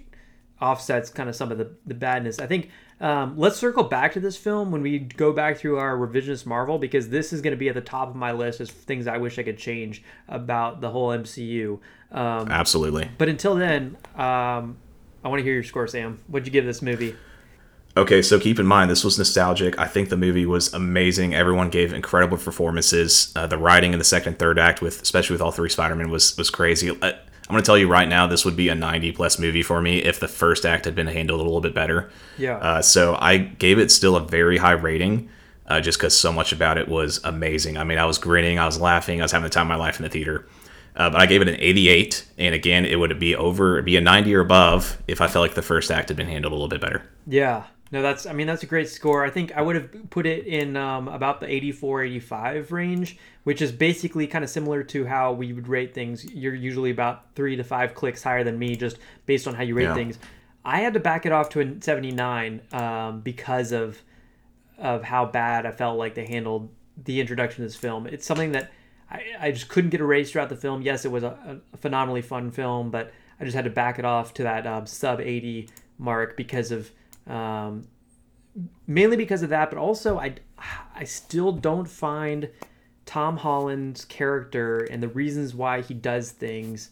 offsets 0.63 1.11
kind 1.11 1.29
of 1.29 1.37
some 1.37 1.53
of 1.53 1.59
the 1.59 1.71
the 1.87 1.95
badness. 1.95 2.39
I 2.39 2.47
think. 2.47 2.71
Um, 3.01 3.37
let's 3.37 3.57
circle 3.57 3.83
back 3.83 4.13
to 4.13 4.21
this 4.21 4.37
film 4.37 4.71
when 4.71 4.81
we 4.81 5.01
go 5.01 5.33
back 5.33 5.57
through 5.57 5.77
our 5.79 5.97
revisionist 5.97 6.47
Marvel 6.47 6.79
because 6.79 7.09
this 7.09 7.33
is 7.33 7.41
going 7.41 7.51
to 7.51 7.57
be 7.57 7.69
at 7.69 7.75
the 7.75 7.81
top 7.81 8.09
of 8.09 8.15
my 8.15 8.31
list 8.31 8.61
as 8.61 8.71
things 8.71 9.09
I 9.09 9.17
wish 9.17 9.41
I 9.41 9.43
could 9.43 9.59
change 9.59 10.05
about 10.29 10.81
the 10.81 10.89
whole 10.89 11.09
MCU. 11.09 11.81
Um, 12.13 12.49
Absolutely. 12.49 13.11
but 13.19 13.29
until 13.29 13.57
then, 13.57 13.97
um, 14.15 14.77
I 15.25 15.29
want 15.29 15.41
to 15.41 15.43
hear 15.43 15.55
your 15.55 15.65
score, 15.65 15.89
Sam. 15.89 16.21
What'd 16.29 16.47
you 16.47 16.53
give 16.53 16.65
this 16.65 16.81
movie? 16.81 17.17
Okay, 17.97 18.23
so 18.23 18.39
keep 18.41 18.59
in 18.59 18.67
mind 18.67 18.91
this 18.91 19.05
was 19.05 19.19
nostalgic. 19.19 19.79
I 19.79 19.87
think 19.87 20.09
the 20.09 20.17
movie 20.17 20.47
was 20.47 20.73
amazing. 20.73 21.35
Everyone 21.35 21.69
gave 21.69 21.93
incredible 21.93 22.39
performances. 22.39 23.33
Uh, 23.37 23.47
the 23.47 23.59
writing 23.59 23.93
in 23.93 23.99
the 23.99 24.05
second 24.05 24.29
and 24.29 24.39
third 24.39 24.59
act, 24.59 24.81
with 24.81 25.03
especially 25.03 25.35
with 25.35 25.43
all 25.43 25.51
three 25.51 25.69
Spider-Man, 25.69 26.09
was 26.09 26.37
was 26.39 26.49
crazy. 26.49 26.97
Uh, 27.03 27.13
I'm 27.53 27.57
going 27.57 27.65
to 27.65 27.67
tell 27.67 27.77
you 27.77 27.87
right 27.87 28.09
now, 28.09 28.27
this 28.27 28.47
would 28.47 28.57
be 28.57 28.71
a 28.71 28.75
90 28.75 29.13
plus 29.13 29.39
movie 29.39 29.63
for 29.63 29.83
me 29.83 29.99
if 29.99 30.19
the 30.19 30.27
first 30.27 30.65
act 30.65 30.87
had 30.87 30.95
been 30.95 31.07
handled 31.07 31.39
a 31.39 31.43
little 31.43 31.61
bit 31.61 31.75
better. 31.75 32.11
Yeah. 32.39 32.57
Uh, 32.57 32.81
so 32.81 33.15
I 33.21 33.37
gave 33.37 33.79
it 33.79 33.93
still 33.93 34.17
a 34.17 34.21
very 34.21 34.57
high 34.57 34.73
rating, 34.73 35.29
uh, 35.67 35.83
just 35.83 35.99
because 35.99 36.17
so 36.17 36.33
much 36.33 36.55
about 36.55 36.79
it 36.79 36.89
was 36.89 37.21
amazing. 37.25 37.77
I 37.77 37.85
mean, 37.85 37.99
I 37.99 38.07
was 38.07 38.17
grinning, 38.17 38.59
I 38.59 38.65
was 38.65 38.81
laughing, 38.81 39.21
I 39.21 39.25
was 39.25 39.33
having 39.33 39.45
the 39.45 39.51
time 39.51 39.71
of 39.71 39.77
my 39.79 39.85
life 39.85 39.99
in 39.99 40.03
the 40.03 40.09
theater. 40.09 40.49
Uh, 40.97 41.11
but 41.11 41.21
I 41.21 41.27
gave 41.27 41.43
it 41.43 41.49
an 41.49 41.57
88, 41.59 42.27
and 42.39 42.55
again, 42.55 42.87
it 42.87 42.99
would 42.99 43.19
be 43.19 43.37
over, 43.37 43.83
be 43.83 43.99
a 43.99 44.01
90 44.01 44.35
or 44.35 44.41
above 44.41 45.03
if 45.07 45.21
I 45.21 45.27
felt 45.27 45.43
like 45.43 45.55
the 45.55 45.61
first 45.61 45.91
act 45.91 46.09
had 46.09 46.17
been 46.17 46.29
handled 46.29 46.53
a 46.53 46.57
little 46.57 46.69
bit 46.69 46.81
better. 46.81 47.03
Yeah. 47.27 47.65
No, 47.93 48.01
that's 48.01 48.25
I 48.25 48.33
mean 48.33 48.47
that's 48.47 48.63
a 48.63 48.67
great 48.67 48.89
score. 48.89 49.23
I 49.23 49.29
think 49.31 49.53
I 49.55 49.61
would 49.61 49.77
have 49.77 50.11
put 50.11 50.25
it 50.27 50.47
in 50.47 50.77
um, 50.79 51.09
about 51.09 51.41
the 51.41 51.47
84 51.47 52.03
85 52.05 52.73
range, 52.73 53.19
which 53.45 53.61
is 53.61 53.71
basically 53.71 54.27
kind 54.27 54.43
of 54.43 54.51
similar 54.51 54.83
to 54.85 55.05
how 55.05 55.33
we 55.33 55.53
would 55.53 55.69
rate 55.69 55.93
things. 55.93 56.25
You're 56.25 56.55
usually 56.55 56.91
about 56.91 57.35
3 57.35 57.57
to 57.57 57.65
5 57.65 57.95
clicks 57.95 58.23
higher 58.23 58.43
than 58.45 58.59
me 58.59 58.77
just 58.77 58.97
based 59.27 59.47
on 59.47 59.55
how 59.55 59.63
you 59.63 59.75
rate 59.75 59.85
Yeah. 59.85 59.95
things. 59.95 60.19
I 60.65 60.81
had 60.81 60.95
to 60.95 61.01
back 61.01 61.27
it 61.27 61.33
off 61.33 61.51
to 61.51 61.61
a 61.61 61.83
79 61.83 62.63
um, 62.73 63.21
because 63.21 63.73
of 63.73 64.01
of 64.79 65.03
how 65.05 65.27
bad 65.27 65.67
I 65.67 65.71
felt 65.71 65.99
like 65.99 66.15
they 66.15 66.27
handled 66.27 66.71
the 67.05 67.21
introduction 67.21 67.63
of 67.63 67.69
this 67.69 67.77
film. 67.77 68.07
It's 68.07 68.27
something 68.27 68.53
that 68.53 68.73
I, 69.11 69.23
I 69.39 69.53
just 69.53 69.69
couldn't 69.69 69.91
get 69.91 70.01
erased 70.01 70.33
throughout 70.33 70.49
the 70.49 70.57
film. 70.57 70.81
Yes, 70.83 71.05
it 71.05 71.13
was 71.13 71.23
a, 71.25 71.61
a 71.73 71.77
phenomenally 71.77 72.23
fun 72.23 72.51
film, 72.51 72.91
but 72.91 73.13
I 73.39 73.45
just 73.45 73.55
had 73.55 73.65
to 73.65 73.71
back 73.71 73.99
it 73.99 74.05
off 74.07 74.33
to 74.35 74.45
that 74.45 74.67
um, 74.67 74.87
sub 74.87 75.21
80 75.21 75.69
mark 75.99 76.37
because 76.37 76.73
of 76.73 76.91
um, 77.27 77.87
mainly 78.87 79.17
because 79.17 79.43
of 79.43 79.51
that, 79.51 79.71
but 79.71 79.79
also 79.79 80.19
I 80.19 80.35
I 80.95 81.05
still 81.05 81.53
don't 81.53 81.89
find 81.89 82.51
Tom 83.05 83.39
Holland's 83.39 84.05
character 84.05 84.79
and 84.79 85.03
the 85.03 85.09
reasons 85.09 85.55
why 85.55 85.81
he 85.81 85.95
does 85.95 86.31
things 86.31 86.91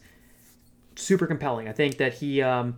super 0.95 1.25
compelling. 1.25 1.67
I 1.67 1.71
think 1.71 1.97
that 1.97 2.15
he, 2.15 2.41
um, 2.41 2.77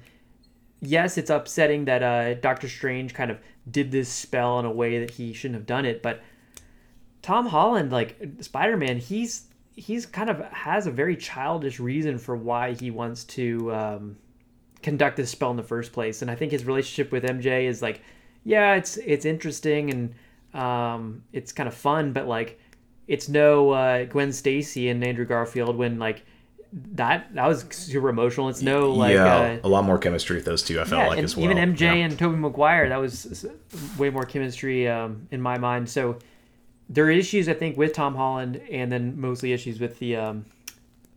yes, 0.81 1.17
it's 1.17 1.29
upsetting 1.29 1.85
that 1.85 2.03
uh, 2.03 2.33
Doctor 2.35 2.69
Strange 2.69 3.13
kind 3.13 3.31
of 3.31 3.39
did 3.69 3.91
this 3.91 4.09
spell 4.09 4.59
in 4.59 4.65
a 4.65 4.71
way 4.71 4.99
that 4.99 5.11
he 5.11 5.33
shouldn't 5.33 5.55
have 5.55 5.65
done 5.65 5.85
it, 5.85 6.01
but 6.01 6.21
Tom 7.21 7.47
Holland, 7.47 7.91
like 7.91 8.17
Spider 8.41 8.77
Man, 8.77 8.97
he's 8.97 9.47
he's 9.75 10.05
kind 10.05 10.29
of 10.29 10.39
has 10.51 10.85
a 10.85 10.91
very 10.91 11.15
childish 11.15 11.79
reason 11.79 12.19
for 12.19 12.35
why 12.35 12.73
he 12.73 12.91
wants 12.91 13.23
to 13.23 13.73
um, 13.73 14.17
conduct 14.83 15.17
this 15.17 15.31
spell 15.31 15.51
in 15.51 15.57
the 15.57 15.63
first 15.63 15.93
place, 15.93 16.21
and 16.21 16.29
I 16.29 16.35
think 16.35 16.51
his 16.51 16.65
relationship 16.65 17.11
with 17.11 17.23
MJ 17.23 17.65
is 17.65 17.81
like, 17.81 18.01
yeah, 18.43 18.75
it's 18.75 18.97
it's 18.97 19.25
interesting 19.25 19.89
and 19.91 20.13
um, 20.61 21.23
it's 21.31 21.51
kind 21.51 21.67
of 21.67 21.73
fun, 21.73 22.13
but 22.13 22.27
like 22.27 22.59
it's 23.07 23.27
no 23.29 23.71
uh, 23.71 24.03
Gwen 24.05 24.31
Stacy 24.31 24.89
and 24.89 25.03
Andrew 25.03 25.25
Garfield 25.25 25.75
when 25.77 25.99
like 25.99 26.23
that 26.93 27.33
that 27.35 27.47
was 27.47 27.65
super 27.71 28.09
emotional. 28.09 28.49
It's 28.49 28.61
no 28.61 28.91
like 28.91 29.13
yeah, 29.13 29.35
uh, 29.35 29.59
a 29.63 29.67
lot 29.69 29.83
more 29.83 29.97
chemistry 29.97 30.35
with 30.37 30.45
those 30.45 30.63
two. 30.63 30.79
I 30.79 30.83
felt 30.85 31.03
yeah, 31.03 31.07
like 31.09 31.17
and 31.19 31.25
as 31.25 31.35
well. 31.35 31.45
even 31.45 31.57
MJ 31.57 31.81
Yeah. 31.81 31.93
and 31.93 32.17
Tobey 32.17 32.35
Maguire, 32.37 32.89
that 32.89 32.97
was 32.97 33.45
way 33.97 34.09
more 34.09 34.25
chemistry 34.25 34.87
um, 34.87 35.27
in 35.31 35.41
my 35.41 35.57
mind. 35.57 35.89
So 35.89 36.17
there 36.89 37.05
are 37.05 37.11
issues 37.11 37.47
I 37.47 37.53
think 37.53 37.77
with 37.77 37.93
Tom 37.93 38.15
Holland, 38.15 38.59
and 38.71 38.91
then 38.91 39.19
mostly 39.19 39.53
issues 39.53 39.79
with 39.79 39.99
the 39.99 40.15
um, 40.15 40.45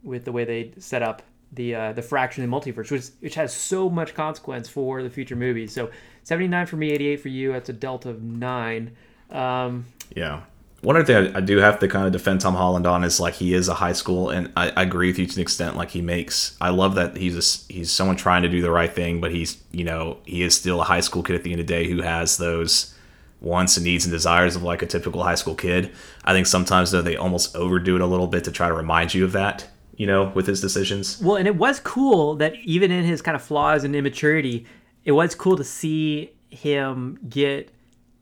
with 0.02 0.24
the 0.24 0.32
way 0.32 0.44
they 0.44 0.72
set 0.78 1.02
up 1.02 1.22
the 1.52 1.74
uh, 1.74 1.92
the 1.92 2.02
fraction 2.02 2.42
in 2.44 2.50
the 2.50 2.56
multiverse, 2.56 2.90
which 2.90 3.06
which 3.20 3.34
has 3.34 3.54
so 3.54 3.88
much 3.88 4.14
consequence 4.14 4.68
for 4.68 5.02
the 5.02 5.10
future 5.10 5.36
movies. 5.36 5.72
So 5.72 5.90
seventy 6.24 6.48
nine 6.48 6.66
for 6.66 6.76
me, 6.76 6.90
eighty 6.90 7.06
eight 7.08 7.20
for 7.20 7.28
you. 7.28 7.52
That's 7.52 7.68
a 7.68 7.72
delta 7.72 8.10
of 8.10 8.22
nine. 8.22 8.96
Um, 9.30 9.86
Yeah. 10.14 10.42
One 10.82 10.94
other 10.94 11.04
thing 11.04 11.34
I, 11.34 11.38
I 11.38 11.40
do 11.40 11.56
have 11.56 11.78
to 11.80 11.88
kind 11.88 12.06
of 12.06 12.12
defend 12.12 12.42
Tom 12.42 12.54
Holland 12.54 12.86
on 12.86 13.02
is 13.02 13.18
like 13.18 13.34
he 13.34 13.54
is 13.54 13.66
a 13.68 13.74
high 13.74 13.94
school, 13.94 14.28
and 14.30 14.52
I, 14.56 14.70
I 14.76 14.82
agree 14.82 15.08
with 15.08 15.18
you 15.18 15.26
to 15.26 15.34
an 15.34 15.40
extent. 15.40 15.76
Like 15.76 15.90
he 15.90 16.02
makes, 16.02 16.56
I 16.60 16.68
love 16.68 16.94
that 16.96 17.16
he's 17.16 17.34
a 17.34 17.72
he's 17.72 17.90
someone 17.90 18.16
trying 18.16 18.42
to 18.42 18.48
do 18.48 18.60
the 18.60 18.70
right 18.70 18.92
thing, 18.92 19.20
but 19.20 19.32
he's 19.32 19.56
you 19.72 19.84
know 19.84 20.18
he 20.24 20.42
is 20.42 20.54
still 20.54 20.80
a 20.80 20.84
high 20.84 21.00
school 21.00 21.22
kid 21.22 21.34
at 21.34 21.42
the 21.42 21.50
end 21.50 21.60
of 21.60 21.66
the 21.66 21.72
day 21.72 21.88
who 21.88 22.02
has 22.02 22.36
those 22.36 22.94
wants 23.40 23.76
and 23.76 23.84
needs 23.84 24.04
and 24.04 24.12
desires 24.12 24.54
of 24.54 24.62
like 24.62 24.82
a 24.82 24.86
typical 24.86 25.22
high 25.22 25.34
school 25.34 25.54
kid. 25.54 25.90
I 26.24 26.32
think 26.32 26.46
sometimes 26.46 26.90
though 26.90 27.02
they 27.02 27.16
almost 27.16 27.56
overdo 27.56 27.96
it 27.96 28.02
a 28.02 28.06
little 28.06 28.26
bit 28.26 28.44
to 28.44 28.52
try 28.52 28.68
to 28.68 28.74
remind 28.74 29.14
you 29.14 29.24
of 29.24 29.32
that, 29.32 29.66
you 29.96 30.06
know, 30.06 30.32
with 30.34 30.46
his 30.46 30.60
decisions. 30.60 31.20
Well, 31.22 31.36
and 31.36 31.48
it 31.48 31.56
was 31.56 31.80
cool 31.80 32.34
that 32.36 32.54
even 32.56 32.90
in 32.90 33.04
his 33.04 33.22
kind 33.22 33.34
of 33.34 33.42
flaws 33.42 33.84
and 33.84 33.96
immaturity, 33.96 34.66
it 35.04 35.12
was 35.12 35.34
cool 35.34 35.56
to 35.56 35.64
see 35.64 36.32
him 36.50 37.18
get 37.28 37.72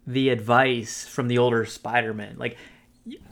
the 0.07 0.29
advice 0.29 1.07
from 1.07 1.29
the 1.29 1.39
older 1.39 1.65
Spider-Man. 1.65 2.37
Like, 2.39 2.57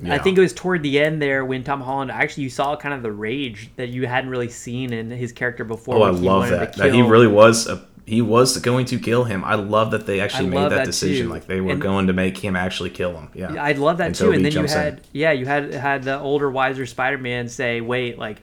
I 0.07 0.19
think 0.19 0.37
it 0.37 0.41
was 0.41 0.53
toward 0.53 0.83
the 0.83 1.01
end 1.01 1.23
there 1.23 1.45
when 1.45 1.65
Tom 1.65 1.81
Holland 1.81 2.11
actually 2.11 2.43
you 2.45 2.51
saw 2.51 2.77
kind 2.77 2.95
of 2.95 3.03
the 3.03 3.13
rage 3.13 3.71
that 3.77 3.89
you 3.89 4.07
hadn't 4.07 4.29
really 4.29 4.51
seen 4.51 4.93
in 4.93 5.11
his 5.11 5.33
character 5.33 5.65
before. 5.65 5.97
Oh, 5.97 6.03
I 6.03 6.13
he 6.13 6.19
love 6.19 6.51
that. 6.51 6.77
That 6.77 6.93
he 6.93 7.01
really 7.01 7.27
was 7.27 7.67
a 7.67 7.87
he 8.07 8.21
was 8.21 8.57
going 8.59 8.85
to 8.87 8.99
kill 8.99 9.25
him. 9.25 9.45
I 9.45 9.55
love 9.55 9.93
that 9.93 10.07
they 10.07 10.21
actually 10.21 10.47
I 10.49 10.51
made 10.51 10.71
that, 10.73 10.77
that 10.77 10.87
decision. 10.87 11.27
too. 11.27 11.33
Like 11.33 11.47
they 11.47 11.61
were 11.61 11.73
And- 11.73 11.81
going 11.81 12.09
to 12.09 12.13
make 12.13 12.37
him 12.39 12.57
actually 12.57 12.91
kill 12.91 13.13
him. 13.17 13.29
Yeah, 13.35 13.63
I 13.63 13.73
love 13.73 13.99
that 13.99 14.07
And 14.09 14.15
too. 14.15 14.25
Tobey 14.25 14.37
And 14.37 14.45
then 14.45 14.53
you 14.53 14.59
jumps 14.59 14.73
in. 14.73 14.79
had 14.79 15.01
yeah, 15.13 15.33
you 15.33 15.47
had 15.47 15.73
had 15.73 16.03
the 16.03 16.19
older, 16.19 16.51
wiser 16.51 16.85
Spider-Man 16.87 17.49
say, 17.49 17.81
"Wait, 17.81 18.19
like 18.19 18.43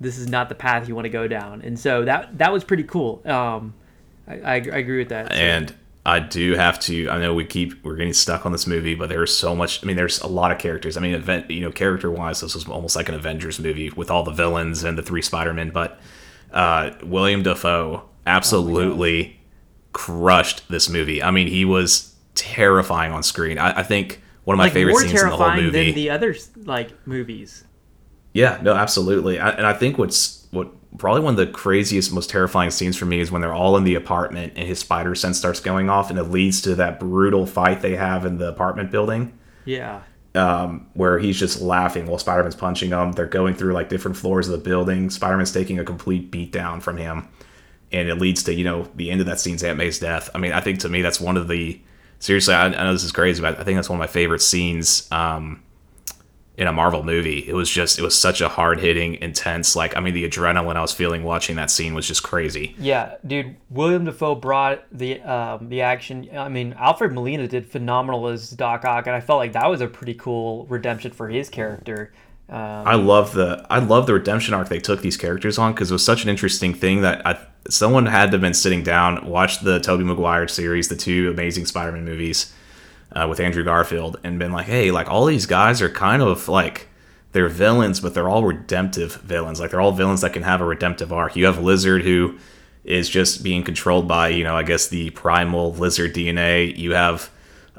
this 0.00 0.18
is 0.18 0.28
not 0.28 0.48
the 0.48 0.54
path 0.54 0.88
you 0.88 0.94
want 0.94 1.04
to 1.06 1.10
go 1.10 1.28
down." 1.28 1.62
And 1.62 1.78
so 1.78 2.04
that 2.04 2.36
that 2.38 2.52
was 2.52 2.64
pretty 2.64 2.82
cool. 2.84 3.22
Um, 3.24 3.74
I, 4.28 4.34
I, 4.34 4.54
I 4.54 4.58
agree 4.58 4.98
with 4.98 5.10
that. 5.10 5.30
And 5.32 5.72
I 6.04 6.18
do 6.20 6.54
have 6.54 6.78
to. 6.80 7.08
I 7.08 7.18
know 7.20 7.32
we 7.34 7.44
keep 7.44 7.84
we're 7.84 7.96
getting 7.96 8.12
stuck 8.12 8.44
on 8.44 8.50
this 8.52 8.66
movie, 8.66 8.94
but 8.96 9.08
there's 9.08 9.32
so 9.36 9.54
much. 9.54 9.82
I 9.82 9.86
mean, 9.86 9.96
there's 9.96 10.20
a 10.20 10.26
lot 10.26 10.50
of 10.50 10.58
characters. 10.58 10.96
I 10.96 11.00
mean, 11.00 11.14
event 11.14 11.48
you 11.50 11.60
know, 11.60 11.70
character 11.70 12.10
wise, 12.10 12.40
this 12.40 12.54
was 12.56 12.66
almost 12.68 12.96
like 12.96 13.08
an 13.08 13.14
Avengers 13.14 13.58
movie 13.60 13.90
with 13.90 14.10
all 14.10 14.24
the 14.24 14.32
villains 14.32 14.82
and 14.82 14.98
the 14.98 15.02
three 15.02 15.22
Spider 15.22 15.52
Men. 15.54 15.70
But 15.70 15.98
uh, 16.52 16.90
William 17.04 17.42
Dafoe 17.42 18.04
absolutely 18.26 19.32
oh 19.32 19.32
crushed 19.92 20.68
this 20.68 20.90
movie. 20.90 21.22
I 21.22 21.30
mean, 21.30 21.46
he 21.46 21.64
was 21.64 22.14
terrifying 22.34 23.12
on 23.12 23.22
screen. 23.22 23.58
I, 23.58 23.78
I 23.78 23.82
think 23.82 24.20
one 24.44 24.54
of 24.54 24.58
my 24.58 24.64
like 24.64 24.74
favorite 24.74 24.96
scenes 24.96 25.10
in 25.10 25.16
the 25.16 25.36
whole 25.36 25.38
terrifying 25.38 25.64
movie. 25.64 25.86
than 25.86 25.94
the 25.94 26.10
other 26.10 26.36
like 26.64 27.06
movies. 27.06 27.64
Yeah, 28.34 28.58
no, 28.60 28.74
absolutely. 28.74 29.38
I, 29.38 29.50
and 29.50 29.66
I 29.66 29.72
think 29.72 29.96
what's 29.96 30.46
what 30.50 30.68
probably 30.98 31.22
one 31.22 31.32
of 31.32 31.38
the 31.38 31.46
craziest, 31.46 32.12
most 32.12 32.28
terrifying 32.28 32.70
scenes 32.70 32.96
for 32.96 33.06
me 33.06 33.20
is 33.20 33.30
when 33.30 33.40
they're 33.40 33.54
all 33.54 33.76
in 33.78 33.84
the 33.84 33.94
apartment 33.94 34.52
and 34.56 34.68
his 34.68 34.78
spider 34.78 35.14
sense 35.14 35.38
starts 35.38 35.60
going 35.60 35.88
off, 35.88 36.10
and 36.10 36.18
it 36.18 36.24
leads 36.24 36.60
to 36.62 36.74
that 36.74 37.00
brutal 37.00 37.46
fight 37.46 37.80
they 37.80 37.96
have 37.96 38.26
in 38.26 38.36
the 38.36 38.48
apartment 38.48 38.90
building 38.90 39.32
Yeah. 39.64 40.02
Um, 40.34 40.90
where 40.92 41.18
he's 41.18 41.38
just 41.38 41.62
laughing 41.62 42.06
while 42.06 42.18
Spider 42.18 42.42
Man's 42.42 42.54
punching 42.54 42.90
him. 42.90 43.12
They're 43.12 43.24
going 43.24 43.54
through 43.54 43.72
like 43.72 43.88
different 43.88 44.18
floors 44.18 44.46
of 44.48 44.52
the 44.52 44.58
building. 44.62 45.08
Spider 45.08 45.38
Man's 45.38 45.52
taking 45.52 45.78
a 45.78 45.84
complete 45.84 46.30
beat 46.30 46.52
down 46.52 46.82
from 46.82 46.98
him, 46.98 47.28
and 47.92 48.08
it 48.08 48.16
leads 48.16 48.42
to 48.44 48.54
you 48.54 48.64
know 48.64 48.88
the 48.94 49.10
end 49.10 49.20
of 49.20 49.26
that 49.26 49.40
scene's 49.40 49.62
Aunt 49.62 49.78
May's 49.78 49.98
death. 49.98 50.30
I 50.34 50.38
mean, 50.38 50.52
I 50.52 50.60
think 50.60 50.80
to 50.80 50.88
me 50.88 51.02
that's 51.02 51.20
one 51.20 51.36
of 51.36 51.48
the 51.48 51.80
seriously. 52.18 52.54
I, 52.54 52.66
I 52.66 52.70
know 52.70 52.92
this 52.92 53.04
is 53.04 53.12
crazy, 53.12 53.40
but 53.40 53.58
I 53.58 53.64
think 53.64 53.76
that's 53.76 53.88
one 53.88 53.98
of 53.98 54.00
my 54.00 54.06
favorite 54.06 54.42
scenes 54.42 55.08
um, 55.12 55.62
in 56.56 56.66
a 56.66 56.72
Marvel 56.72 57.02
movie. 57.02 57.46
It 57.46 57.54
was 57.54 57.70
just 57.70 57.98
it 57.98 58.02
was 58.02 58.18
such 58.18 58.40
a 58.40 58.48
hard 58.48 58.80
hitting, 58.80 59.14
intense. 59.16 59.76
Like 59.76 59.96
I 59.96 60.00
mean, 60.00 60.14
the 60.14 60.28
adrenaline 60.28 60.76
I 60.76 60.80
was 60.80 60.92
feeling 60.92 61.22
watching 61.22 61.56
that 61.56 61.70
scene 61.70 61.94
was 61.94 62.06
just 62.06 62.22
crazy. 62.22 62.74
Yeah, 62.78 63.16
dude. 63.26 63.56
William 63.70 64.04
Dafoe 64.04 64.34
brought 64.34 64.84
the 64.90 65.20
um, 65.22 65.68
the 65.68 65.82
action. 65.82 66.28
I 66.36 66.48
mean, 66.48 66.74
Alfred 66.78 67.12
Molina 67.12 67.46
did 67.46 67.66
phenomenal 67.66 68.28
as 68.28 68.50
Doc 68.50 68.84
Ock, 68.84 69.06
and 69.06 69.14
I 69.14 69.20
felt 69.20 69.38
like 69.38 69.52
that 69.52 69.68
was 69.68 69.80
a 69.80 69.86
pretty 69.88 70.14
cool 70.14 70.66
redemption 70.66 71.12
for 71.12 71.28
his 71.28 71.48
character. 71.48 72.12
Um, 72.48 72.58
I 72.58 72.94
love 72.94 73.34
the 73.34 73.66
I 73.68 73.80
love 73.80 74.06
the 74.06 74.14
redemption 74.14 74.54
arc 74.54 74.68
they 74.68 74.78
took 74.78 75.00
these 75.00 75.16
characters 75.16 75.58
on 75.58 75.72
because 75.72 75.90
it 75.90 75.94
was 75.94 76.04
such 76.04 76.22
an 76.22 76.30
interesting 76.30 76.74
thing 76.74 77.00
that 77.00 77.26
I 77.26 77.38
someone 77.70 78.06
had 78.06 78.26
to 78.26 78.32
have 78.32 78.40
been 78.40 78.54
sitting 78.54 78.82
down 78.82 79.26
watched 79.26 79.64
the 79.64 79.80
Tobey 79.80 80.04
Maguire 80.04 80.48
series, 80.48 80.88
the 80.88 80.96
two 80.96 81.30
Amazing 81.30 81.66
Spider-Man 81.66 82.04
movies 82.04 82.52
uh, 83.12 83.26
with 83.28 83.40
Andrew 83.40 83.64
Garfield, 83.64 84.18
and 84.24 84.38
been 84.38 84.52
like, 84.52 84.66
hey, 84.66 84.90
like 84.90 85.08
all 85.08 85.26
these 85.26 85.46
guys 85.46 85.80
are 85.82 85.88
kind 85.88 86.22
of 86.22 86.48
like 86.48 86.88
they're 87.32 87.48
villains, 87.48 88.00
but 88.00 88.14
they're 88.14 88.28
all 88.28 88.44
redemptive 88.44 89.16
villains. 89.16 89.60
Like 89.60 89.70
they're 89.70 89.80
all 89.80 89.92
villains 89.92 90.20
that 90.22 90.32
can 90.32 90.42
have 90.42 90.60
a 90.60 90.64
redemptive 90.64 91.12
arc. 91.12 91.36
You 91.36 91.46
have 91.46 91.62
Lizard 91.62 92.02
who 92.02 92.38
is 92.84 93.08
just 93.08 93.42
being 93.42 93.64
controlled 93.64 94.06
by 94.06 94.28
you 94.28 94.44
know 94.44 94.56
I 94.56 94.62
guess 94.62 94.88
the 94.88 95.10
primal 95.10 95.74
lizard 95.74 96.14
DNA. 96.14 96.76
You 96.76 96.94
have 96.94 97.30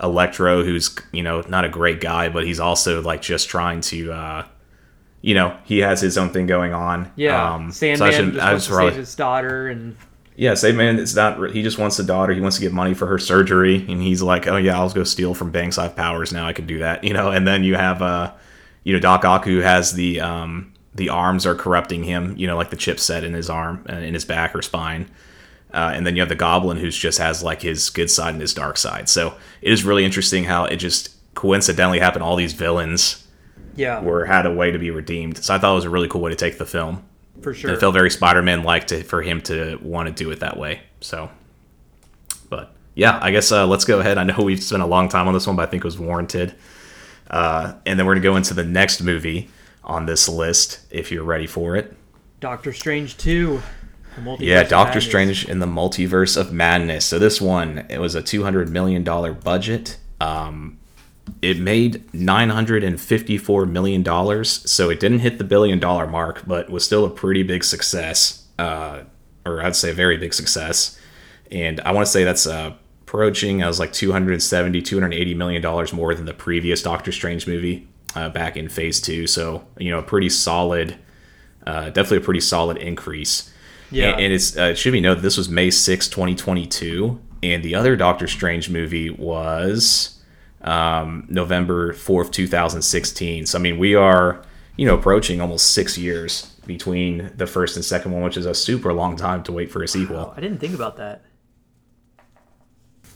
Electro 0.01 0.63
who's 0.63 0.95
you 1.11 1.23
know 1.23 1.41
not 1.47 1.65
a 1.65 1.69
great 1.69 2.01
guy, 2.01 2.29
but 2.29 2.45
he's 2.45 2.59
also 2.59 3.01
like 3.01 3.21
just 3.21 3.49
trying 3.49 3.81
to. 3.81 4.11
uh 4.11 4.45
you 5.21 5.33
know, 5.33 5.55
he 5.65 5.79
has 5.79 5.99
his 6.01 6.17
own 6.17 6.29
thing 6.29 6.45
going 6.47 6.73
on. 6.73 7.11
yeah, 7.15 7.53
Um, 7.53 7.71
so 7.71 7.87
I 7.89 7.95
Sandman 7.95 8.31
just 8.33 8.45
I 8.45 8.51
wants 8.51 8.65
to 8.65 8.71
probably- 8.71 8.91
save 8.91 8.97
his 8.99 9.15
daughter, 9.15 9.67
and 9.67 9.95
yeah, 10.35 10.53
Sandman. 10.53 10.99
It's 10.99 11.15
not. 11.15 11.49
He 11.51 11.63
just 11.63 11.79
wants 11.79 11.97
a 11.99 12.03
daughter. 12.03 12.33
He 12.33 12.41
wants 12.41 12.57
to 12.57 12.61
get 12.61 12.71
money 12.71 12.93
for 12.93 13.07
her 13.07 13.17
surgery, 13.17 13.83
and 13.89 14.01
he's 14.01 14.21
like, 14.21 14.45
"Oh 14.47 14.57
yeah, 14.57 14.77
I'll 14.79 14.89
go 14.89 15.03
steal 15.03 15.33
from 15.33 15.49
banks. 15.51 15.77
I 15.79 15.83
have 15.83 15.95
powers 15.95 16.31
now. 16.31 16.45
I 16.47 16.53
can 16.53 16.67
do 16.67 16.79
that." 16.79 17.03
You 17.03 17.13
know. 17.13 17.31
And 17.31 17.47
then 17.47 17.63
you 17.63 17.75
have, 17.75 18.01
uh, 18.03 18.31
you 18.83 18.93
know, 18.93 18.99
Doc 18.99 19.25
Ock 19.25 19.45
who 19.45 19.59
has 19.61 19.93
the 19.93 20.21
um 20.21 20.73
the 20.93 21.09
arms 21.09 21.45
are 21.47 21.55
corrupting 21.55 22.03
him. 22.03 22.35
You 22.37 22.45
know, 22.45 22.55
like 22.55 22.69
the 22.69 22.75
chipset 22.77 23.23
in 23.23 23.33
his 23.33 23.49
arm, 23.49 23.83
uh, 23.89 23.95
in 23.95 24.13
his 24.13 24.25
back 24.25 24.55
or 24.55 24.61
spine. 24.61 25.09
Uh, 25.73 25.91
and 25.93 26.05
then 26.07 26.15
you 26.15 26.21
have 26.21 26.29
the 26.29 26.35
Goblin 26.35 26.77
who's 26.77 26.95
just 26.97 27.17
has 27.17 27.43
like 27.43 27.61
his 27.61 27.89
good 27.89 28.09
side 28.09 28.33
and 28.33 28.41
his 28.41 28.53
dark 28.53 28.77
side. 28.77 29.09
So 29.09 29.33
it 29.61 29.71
is 29.73 29.83
really 29.83 30.05
interesting 30.05 30.43
how 30.45 30.63
it 30.65 30.77
just 30.77 31.15
coincidentally 31.35 31.99
happened. 31.99 32.23
All 32.23 32.35
these 32.35 32.53
villains 32.53 33.26
yeah, 33.77 34.01
were 34.01 34.25
had 34.25 34.45
a 34.45 34.51
way 34.51 34.71
to 34.71 34.79
be 34.79 34.91
redeemed. 34.91 35.37
So 35.43 35.53
I 35.55 35.59
thought 35.59 35.71
it 35.71 35.75
was 35.75 35.85
a 35.85 35.89
really 35.89 36.07
cool 36.09 36.21
way 36.21 36.31
to 36.31 36.35
take 36.35 36.57
the 36.57 36.65
film. 36.65 37.03
for 37.41 37.53
sure. 37.53 37.69
And 37.69 37.77
it 37.77 37.79
felt 37.79 37.93
very 37.93 38.09
Spider-Man 38.09 38.63
like 38.63 38.87
to 38.87 39.03
for 39.03 39.21
him 39.21 39.41
to 39.43 39.77
want 39.81 40.07
to 40.07 40.13
do 40.13 40.31
it 40.31 40.39
that 40.41 40.57
way. 40.57 40.81
So, 41.01 41.29
but 42.49 42.73
yeah, 42.95 43.19
I 43.21 43.31
guess 43.31 43.51
uh, 43.51 43.67
let's 43.67 43.85
go 43.85 43.99
ahead. 43.99 44.17
I 44.17 44.23
know 44.23 44.43
we've 44.43 44.61
spent 44.61 44.83
a 44.83 44.87
long 44.87 45.09
time 45.09 45.27
on 45.27 45.33
this 45.33 45.47
one, 45.47 45.55
but 45.55 45.67
I 45.67 45.71
think 45.71 45.83
it 45.83 45.87
was 45.87 45.99
warranted. 45.99 46.55
Uh, 47.29 47.73
and 47.85 47.99
then 47.99 48.05
we're 48.05 48.15
gonna 48.15 48.23
go 48.23 48.35
into 48.35 48.53
the 48.53 48.63
next 48.63 49.01
movie 49.01 49.49
on 49.83 50.05
this 50.05 50.27
list 50.27 50.79
if 50.89 51.11
you're 51.11 51.23
ready 51.23 51.47
for 51.47 51.75
it. 51.75 51.95
Doctor 52.39 52.73
Strange 52.73 53.17
two. 53.17 53.61
Yeah, 54.39 54.63
Doctor 54.63 54.99
Strange 54.99 55.47
in 55.47 55.59
the 55.59 55.67
Multiverse 55.67 56.37
of 56.37 56.51
Madness. 56.51 57.05
So 57.05 57.19
this 57.19 57.39
one, 57.39 57.85
it 57.89 57.99
was 57.99 58.15
a 58.15 58.21
two 58.21 58.43
hundred 58.43 58.69
million 58.69 59.03
dollar 59.03 59.31
budget. 59.31 59.97
Um, 60.19 60.76
it 61.41 61.59
made 61.59 62.13
nine 62.13 62.49
hundred 62.49 62.83
and 62.83 62.99
fifty 62.99 63.37
four 63.37 63.65
million 63.65 64.03
dollars. 64.03 64.69
So 64.69 64.89
it 64.89 64.99
didn't 64.99 65.19
hit 65.19 65.37
the 65.37 65.43
billion 65.43 65.79
dollar 65.79 66.07
mark, 66.07 66.43
but 66.45 66.69
was 66.69 66.83
still 66.85 67.05
a 67.05 67.09
pretty 67.09 67.43
big 67.43 67.63
success. 67.63 68.45
Uh, 68.57 69.03
or 69.45 69.61
I'd 69.61 69.75
say 69.75 69.91
a 69.91 69.93
very 69.93 70.17
big 70.17 70.33
success. 70.33 70.99
And 71.51 71.79
I 71.81 71.91
want 71.91 72.05
to 72.05 72.11
say 72.11 72.23
that's 72.23 72.45
uh, 72.45 72.73
approaching. 73.03 73.63
I 73.63 73.67
was 73.67 73.79
like 73.79 73.93
270, 73.93 74.81
280 74.81 75.33
million 75.33 75.61
dollars 75.61 75.93
more 75.93 76.13
than 76.13 76.25
the 76.25 76.33
previous 76.33 76.81
Doctor 76.81 77.11
Strange 77.11 77.47
movie 77.47 77.87
uh, 78.15 78.29
back 78.29 78.57
in 78.57 78.67
Phase 78.69 78.99
Two. 78.99 79.27
So 79.27 79.65
you 79.77 79.89
know, 79.89 79.99
a 79.99 80.03
pretty 80.03 80.29
solid, 80.29 80.97
uh, 81.65 81.85
definitely 81.85 82.17
a 82.17 82.21
pretty 82.21 82.41
solid 82.41 82.77
increase. 82.77 83.51
Yeah. 83.89 84.11
And, 84.11 84.21
and 84.21 84.33
it's 84.33 84.57
uh, 84.57 84.63
it 84.63 84.77
should 84.77 84.93
be 84.93 85.01
noted 85.01 85.23
this 85.23 85.37
was 85.37 85.47
May 85.49 85.69
6, 85.69 86.07
2022, 86.09 87.21
and 87.43 87.63
the 87.63 87.75
other 87.75 87.95
Doctor 87.95 88.27
Strange 88.27 88.69
movie 88.69 89.09
was 89.09 90.16
um, 90.61 91.25
November 91.29 91.93
4th, 91.93 92.31
2016. 92.31 93.45
So, 93.45 93.57
I 93.57 93.61
mean, 93.61 93.77
we 93.77 93.95
are, 93.95 94.43
you 94.75 94.85
know, 94.85 94.95
approaching 94.95 95.41
almost 95.41 95.73
six 95.73 95.97
years 95.97 96.53
between 96.65 97.31
the 97.35 97.47
first 97.47 97.75
and 97.75 97.85
second 97.85 98.11
one, 98.11 98.23
which 98.23 98.37
is 98.37 98.45
a 98.45 98.53
super 98.53 98.93
long 98.93 99.15
time 99.15 99.43
to 99.43 99.51
wait 99.51 99.71
for 99.71 99.83
a 99.83 99.87
sequel. 99.87 100.33
I 100.35 100.41
didn't 100.41 100.59
think 100.59 100.75
about 100.75 100.97
that. 100.97 101.23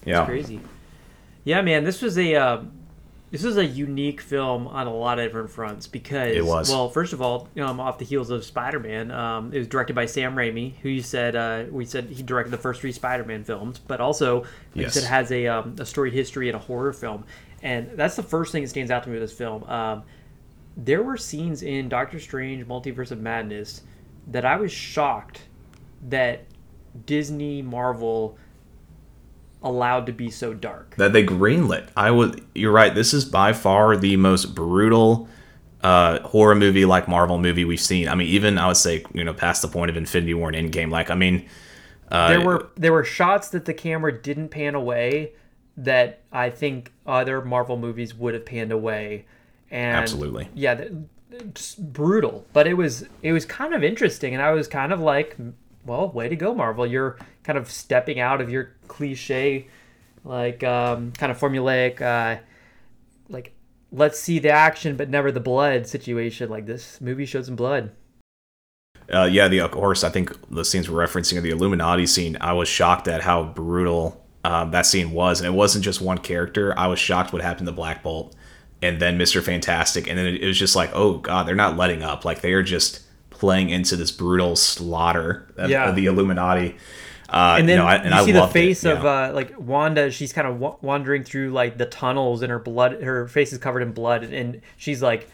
Yeah. 0.06 0.26
Crazy. 0.26 0.62
Yeah, 1.44 1.62
man, 1.62 1.84
this 1.84 2.02
was 2.02 2.18
a 2.18 2.36
uh, 2.36 2.62
this 3.32 3.44
is 3.46 3.56
a 3.58 3.66
unique 3.66 4.20
film 4.22 4.68
on 4.68 4.88
a 4.88 4.94
lot 4.94 5.18
of 5.18 5.26
different 5.26 5.50
fronts 5.50 5.88
because 5.88 6.36
It 6.36 6.46
was. 6.46 6.70
well, 6.70 6.90
first 6.90 7.14
of 7.14 7.22
all, 7.22 7.48
um, 7.60 7.80
off 7.80 7.98
the 7.98 8.06
heels 8.06 8.30
of 8.30 8.44
Spider-Man, 8.44 9.10
um, 9.12 9.54
it 9.54 9.58
was 9.60 9.68
directed 9.68 9.94
by 9.94 10.06
Sam 10.06 10.36
Raimi, 10.36 10.76
who 10.82 10.90
you 10.90 11.02
said 11.02 11.36
uh, 11.36 11.64
we 11.72 11.86
said 11.86 12.06
he 12.10 12.22
directed 12.24 12.50
the 12.52 12.58
first 12.58 12.82
three 12.82 12.92
Spider-Man 12.92 13.44
films, 13.46 13.80
but 13.80 14.02
also 14.02 14.42
like 14.42 14.48
you 14.76 14.82
Yes. 14.84 14.94
said 14.96 15.04
has 15.06 15.32
a 15.32 15.48
um, 15.48 15.76
a 15.80 15.86
storied 15.86 16.14
history 16.14 16.50
in 16.50 16.56
a 16.56 16.60
horror 16.60 16.94
film, 16.94 17.24
and 17.64 17.90
that's 17.96 18.16
the 18.16 18.24
first 18.24 18.52
thing 18.52 18.64
that 18.64 18.70
stands 18.70 18.92
out 18.92 19.04
to 19.04 19.10
me 19.10 19.18
with 19.20 19.30
this 19.30 19.38
film. 19.38 19.64
Um, 19.64 20.04
there 20.78 21.02
were 21.04 21.18
scenes 21.18 21.64
in 21.64 21.90
Doctor 21.90 22.20
Strange: 22.20 22.66
Multiverse 22.68 23.12
of 23.12 23.20
Madness 23.20 23.82
that 24.28 24.46
I 24.46 24.58
was 24.58 24.72
shocked 24.72 25.42
that 26.10 26.44
Disney 27.06 27.62
Marvel 27.62 28.38
allowed 29.64 30.06
to 30.08 30.12
be 30.12 30.30
so 30.30 30.54
dark. 30.54 30.96
that 30.98 31.14
they 31.14 31.24
greenlit. 31.24 31.90
I 31.96 32.12
would. 32.12 32.44
You're 32.56 32.72
right. 32.72 32.94
This 32.94 33.14
is 33.14 33.26
by 33.26 33.54
far 33.54 33.96
the 33.96 34.18
most 34.18 34.56
brutal 34.56 35.28
uh, 35.82 36.20
horror 36.28 36.56
movie, 36.56 36.86
like 36.86 37.08
Marvel 37.08 37.38
movie 37.38 37.66
we've 37.66 37.80
seen. 37.80 38.08
I 38.08 38.16
mean, 38.16 38.28
even 38.28 38.58
I 38.58 38.68
would 38.68 38.78
say, 38.78 39.04
you 39.14 39.24
know, 39.24 39.34
past 39.34 39.62
the 39.62 39.68
point 39.68 39.90
of 39.90 39.98
Infinity 39.98 40.34
War 40.34 40.50
and 40.52 40.72
Endgame. 40.72 40.90
Like, 40.90 41.10
I 41.10 41.16
mean, 41.16 41.48
uh, 42.10 42.30
there 42.30 42.42
were 42.42 42.70
there 42.76 42.94
were 42.94 43.04
shots 43.04 43.50
that 43.50 43.66
the 43.66 43.74
camera 43.74 44.12
didn't 44.20 44.50
pan 44.50 44.76
away 44.76 45.34
that 45.78 46.22
I 46.32 46.50
think 46.50 46.92
other 47.08 47.42
Marvel 47.42 47.78
movies 47.78 48.14
would 48.14 48.34
have 48.34 48.46
panned 48.46 48.72
away. 48.72 49.26
And 49.70 49.96
Absolutely. 49.98 50.50
yeah, 50.54 50.84
just 51.54 51.94
brutal. 51.94 52.46
But 52.54 52.68
it 52.68 52.74
was 52.74 53.06
it 53.22 53.32
was 53.32 53.46
kind 53.46 53.74
of 53.74 53.84
interesting, 53.84 54.34
and 54.34 54.44
I 54.44 54.52
was 54.52 54.68
kind 54.68 54.92
of 54.92 55.00
like, 55.00 55.38
well, 55.86 56.10
way 56.10 56.30
to 56.30 56.36
go, 56.36 56.54
Marvel! 56.54 56.86
You're 56.86 57.18
kind 57.44 57.58
of 57.58 57.70
stepping 57.70 58.20
out 58.20 58.42
of 58.42 58.50
your 58.50 58.76
cliche, 58.88 59.68
like 60.24 60.64
um, 60.64 61.12
kind 61.14 61.32
of 61.32 61.40
formulaic, 61.40 62.02
uh, 62.02 62.42
like 63.30 63.54
let's 63.92 64.20
see 64.20 64.40
the 64.40 64.50
action 64.50 64.96
but 64.96 65.10
never 65.10 65.32
the 65.32 65.40
blood 65.40 65.88
situation. 65.88 66.50
Like 66.50 66.66
this 66.66 67.02
movie 67.02 67.26
showed 67.26 67.46
some 67.46 67.56
blood. 67.56 67.92
Uh, 69.12 69.26
yeah, 69.30 69.48
the 69.48 69.60
of 69.60 69.72
course, 69.72 70.04
I 70.04 70.10
think 70.10 70.32
the 70.50 70.64
scenes 70.64 70.90
we're 70.90 71.06
referencing 71.06 71.38
are 71.38 71.42
the 71.42 71.50
Illuminati 71.50 72.06
scene. 72.06 72.38
I 72.40 72.54
was 72.54 72.70
shocked 72.70 73.08
at 73.08 73.22
how 73.22 73.44
brutal 73.44 74.26
um, 74.46 74.72
that 74.72 74.86
scene 74.86 75.12
was, 75.12 75.42
and 75.42 75.48
it 75.48 75.58
wasn't 75.58 75.84
just 75.84 76.02
one 76.02 76.18
character. 76.18 76.78
I 76.78 76.88
was 76.88 77.00
shocked 77.00 77.34
what 77.34 77.42
happened 77.42 77.68
to 77.68 77.74
Black 77.74 78.04
Bolt, 78.04 78.36
and 78.82 79.02
then 79.02 79.18
Mister 79.18 79.42
Fantastic, 79.42 80.08
and 80.08 80.18
then 80.18 80.28
it, 80.28 80.42
it 80.42 80.48
was 80.48 80.58
just 80.58 80.76
like, 80.76 80.92
oh 80.94 81.18
god, 81.18 81.46
they're 81.46 81.56
not 81.56 81.76
letting 81.76 82.04
up. 82.04 82.24
Like 82.24 82.42
they 82.42 82.54
are 82.54 82.64
just 82.64 83.02
playing 83.42 83.70
into 83.72 83.96
this 83.98 84.12
brutal 84.12 84.56
slaughter 84.56 85.52
of, 85.58 85.70
Yeah. 85.70 85.90
of 85.90 85.96
the 85.98 86.06
Illuminati. 86.06 86.78
Uh, 87.28 87.56
and 87.60 87.68
then 87.68 87.78
no, 87.78 87.86
I, 87.86 87.96
and 87.96 88.06
you 88.10 88.12
I 88.14 88.26
see 88.26 88.32
the 88.34 88.40
loved 88.42 88.52
it, 88.56 88.60
face 88.60 88.86
of 88.86 89.04
uh, 89.06 89.32
like 89.34 89.54
Wanda. 89.58 90.12
She's 90.12 90.32
kind 90.34 90.48
of 90.48 90.60
wa- 90.60 90.76
wandering 90.82 91.24
through 91.24 91.52
like 91.52 91.78
the 91.78 91.86
tunnels, 91.86 92.42
and 92.42 92.52
her 92.52 92.60
blood, 92.60 93.02
her 93.02 93.28
face 93.28 93.52
is 93.54 93.58
covered 93.60 93.82
in 93.82 93.92
blood, 93.94 94.24
and 94.24 94.62
she's 94.78 95.02
like 95.02 95.30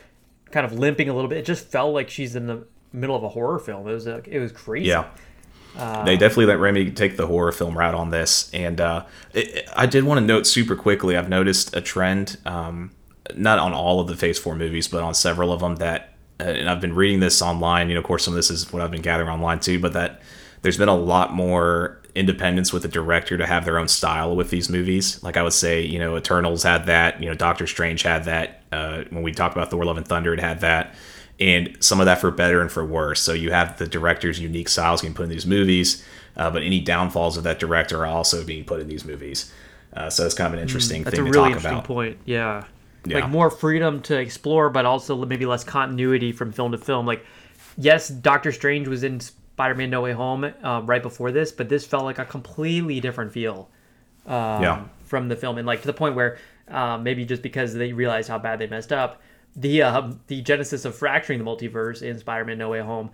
kind 0.51 0.66
of 0.66 0.74
limping 0.74 1.10
a 1.10 1.14
little 1.14 1.28
bit. 1.30 1.39
It 1.39 1.45
just 1.45 1.68
felt 1.68 1.93
like 1.93 2.10
she's 2.10 2.36
in 2.36 2.45
the 2.47 2.66
middle 2.93 3.16
of 3.16 3.24
a 3.24 3.30
horror 3.30 3.60
film. 3.60 3.88
It 3.88 3.93
was 3.93 4.05
like 4.08 4.28
it 4.28 4.39
was 4.39 4.51
crazy. 4.51 4.88
Yeah. 4.89 5.05
they 6.05 6.18
definitely 6.18 6.45
let 6.45 6.60
Raimi 6.60 6.95
take 6.95 7.18
the 7.18 7.28
horror 7.28 7.51
film 7.51 7.76
route 7.78 7.95
on 7.95 8.10
this, 8.12 8.49
and 8.53 8.80
uh, 8.80 9.05
it, 9.34 9.68
I 9.76 9.86
did 9.88 10.03
want 10.05 10.20
to 10.20 10.26
note 10.26 10.45
super 10.47 10.76
quickly. 10.76 11.18
I've 11.18 11.30
noticed 11.30 11.76
a 11.76 11.82
trend, 11.82 12.38
um, 12.45 12.91
not 13.36 13.58
on 13.60 13.74
all 13.74 13.99
of 13.99 14.08
the 14.08 14.16
Phase 14.16 14.38
Four 14.39 14.55
movies, 14.55 14.88
but 14.88 15.01
on 15.03 15.14
several 15.16 15.51
of 15.51 15.60
them. 15.62 15.76
That, 15.78 16.01
uh, 16.01 16.05
and 16.39 16.69
I've 16.69 16.81
been 16.81 16.95
reading 16.95 17.19
this 17.19 17.41
online. 17.41 17.89
You 17.89 17.95
know, 17.95 17.99
of 18.01 18.05
course, 18.05 18.23
some 18.23 18.33
of 18.33 18.35
this 18.35 18.49
is 18.51 18.71
what 18.71 18.81
I've 18.81 18.91
been 18.91 19.01
gathering 19.01 19.29
online 19.29 19.59
too. 19.59 19.79
But 19.79 19.93
that 19.93 20.21
there's 20.61 20.77
been 20.77 20.89
a 20.89 20.95
lot 20.95 21.33
more 21.33 22.01
independence 22.15 22.73
with 22.73 22.81
the 22.81 22.88
director 22.88 23.38
to 23.38 23.45
have 23.45 23.63
their 23.65 23.77
own 23.77 23.88
style 23.88 24.35
with 24.35 24.49
these 24.49 24.69
movies. 24.69 25.21
Like 25.23 25.38
I 25.38 25.43
would 25.43 25.53
say, 25.53 25.81
you 25.81 25.99
know, 25.99 26.17
Eternals 26.17 26.63
had 26.63 26.85
that. 26.88 27.21
You 27.21 27.29
know, 27.29 27.35
Doctor 27.35 27.67
Strange 27.67 28.01
had 28.03 28.25
that. 28.25 28.63
Uh, 28.71 29.03
when 29.09 29.23
we 29.23 29.31
talked 29.31 29.55
about 29.55 29.69
Thor: 29.71 29.85
Love 29.85 29.97
and 29.97 30.07
Thunder, 30.07 30.33
it 30.33 30.39
had 30.39 30.61
that 30.61 30.95
and 31.39 31.77
some 31.79 31.99
of 31.99 32.05
that 32.05 32.19
for 32.19 32.31
better 32.31 32.61
and 32.61 32.71
for 32.71 32.83
worse. 32.83 33.21
So 33.21 33.33
you 33.33 33.51
have 33.51 33.77
the 33.77 33.88
director's 33.88 34.39
unique 34.39 34.69
styles 34.69 35.01
being 35.01 35.13
put 35.13 35.23
in 35.23 35.29
these 35.29 35.45
movies, 35.45 36.03
uh, 36.35 36.49
but 36.49 36.63
any 36.63 36.79
downfalls 36.79 37.38
of 37.38 37.43
that 37.43 37.59
director 37.59 37.99
are 38.03 38.07
also 38.07 38.43
being 38.43 38.63
put 38.63 38.79
in 38.81 38.88
these 38.88 39.05
movies. 39.05 39.51
Uh, 39.93 40.09
so 40.09 40.25
it's 40.25 40.35
kind 40.35 40.47
of 40.47 40.53
an 40.53 40.59
interesting 40.59 41.01
Mm, 41.01 41.05
That's 41.05 41.13
a 41.13 41.17
thing 41.17 41.25
to 41.25 41.31
really 41.31 41.49
talk 41.49 41.57
interesting 41.57 41.71
about. 41.73 41.83
point. 41.85 42.17
Yeah. 42.25 42.63
Yeah. 43.10 43.20
Like 43.20 43.30
more 43.30 43.49
freedom 43.49 44.01
to 44.03 44.18
explore, 44.18 44.70
but 44.70 44.86
also 44.86 45.26
maybe 45.26 45.45
less 45.45 45.64
continuity 45.64 46.32
from 46.32 46.51
film 46.51 46.72
to 46.72 46.78
film. 46.78 47.05
Like, 47.05 47.26
yes, 47.78 48.10
Doctor 48.10 48.51
Strange 48.51 48.88
was 48.88 49.03
in 49.03 49.20
Spider-Man: 49.20 49.89
No 49.89 50.01
Way 50.01 50.14
Home 50.14 50.43
uh, 50.64 50.82
right 50.84 51.01
before 51.01 51.32
this, 51.32 51.51
but 51.51 51.70
this 51.70 51.86
felt 51.86 52.03
like 52.03 52.20
a 52.20 52.26
completely 52.26 52.99
different 52.99 53.32
feel 53.32 53.70
um, 54.26 54.62
Yeah. 54.62 54.84
from 55.05 55.30
the 55.30 55.36
film, 55.36 55.58
and 55.58 55.66
like 55.66 55.82
to 55.82 55.88
the 55.88 55.93
point 55.93 56.16
where 56.16 56.38
um, 56.68 57.03
maybe 57.03 57.26
just 57.26 57.41
because 57.41 57.74
they 57.74 57.93
realized 57.93 58.30
how 58.30 58.38
bad 58.38 58.60
they 58.60 58.68
messed 58.68 58.91
up, 58.91 59.22
the 59.55 59.82
um, 59.82 60.20
the 60.28 60.41
genesis 60.41 60.86
of 60.86 60.95
fracturing 60.95 61.39
the 61.39 61.45
multiverse 61.45 62.01
in 62.01 62.20
Spider-Man: 62.20 62.58
No 62.58 62.70
Way 62.70 62.82
Home 62.82 63.10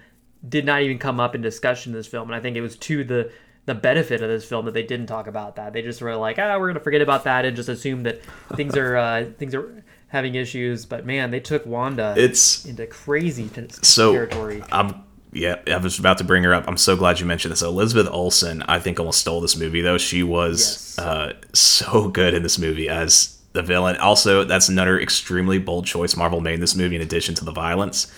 did 0.47 0.65
not 0.65 0.81
even 0.81 0.99
come 0.99 1.19
up 1.19 1.35
in 1.35 1.41
discussion 1.41 1.93
in 1.93 1.97
this 1.97 2.07
film, 2.07 2.27
and 2.27 2.35
I 2.35 2.39
think 2.39 2.57
it 2.57 2.61
was 2.61 2.75
to 2.77 3.03
the 3.03 3.31
the 3.65 3.75
benefit 3.75 4.21
of 4.21 4.29
this 4.29 4.43
film 4.45 4.65
that 4.65 4.73
they 4.73 4.83
didn't 4.83 5.07
talk 5.07 5.27
about 5.27 5.55
that. 5.55 5.73
They 5.73 5.81
just 5.81 6.01
were 6.01 6.15
like, 6.15 6.37
ah, 6.39 6.57
we're 6.59 6.67
gonna 6.69 6.79
forget 6.81 7.01
about 7.01 7.23
that 7.25 7.45
and 7.45 7.55
just 7.55 7.69
assume 7.69 8.03
that 8.03 8.21
things 8.55 8.75
are 8.75 8.97
uh, 8.97 9.25
things 9.37 9.55
are 9.55 9.83
having 10.07 10.35
issues. 10.35 10.85
But 10.85 11.05
man, 11.05 11.31
they 11.31 11.39
took 11.39 11.65
Wanda 11.65 12.13
It's 12.17 12.65
into 12.65 12.85
crazy 12.87 13.49
t- 13.49 13.67
so 13.69 14.13
territory. 14.13 14.63
I'm 14.71 15.03
yeah, 15.35 15.55
I 15.65 15.77
was 15.77 15.97
about 15.97 16.19
to 16.19 16.23
bring 16.23 16.43
her 16.43 16.53
up. 16.53 16.65
I'm 16.67 16.77
so 16.77 16.95
glad 16.95 17.19
you 17.19 17.25
mentioned 17.25 17.51
this. 17.53 17.63
Elizabeth 17.63 18.07
Olsen, 18.11 18.61
I 18.67 18.77
think, 18.79 18.99
almost 18.99 19.19
stole 19.21 19.41
this 19.41 19.55
movie 19.57 19.81
though. 19.81 19.97
She 19.97 20.21
was 20.23 20.95
Yes. 20.97 20.99
uh, 20.99 21.33
so 21.53 22.07
good 22.09 22.33
in 22.35 22.43
this 22.43 22.59
movie 22.59 22.87
as 22.87 23.39
the 23.53 23.63
villain. 23.63 23.95
Also, 23.97 24.43
that's 24.43 24.69
another 24.69 24.99
extremely 24.99 25.57
bold 25.57 25.85
choice 25.87 26.15
Marvel 26.15 26.39
made 26.41 26.55
in 26.55 26.59
this 26.59 26.75
movie. 26.75 26.95
In 26.95 27.01
addition 27.01 27.33
to 27.35 27.45
the 27.45 27.51
violence, 27.51 28.11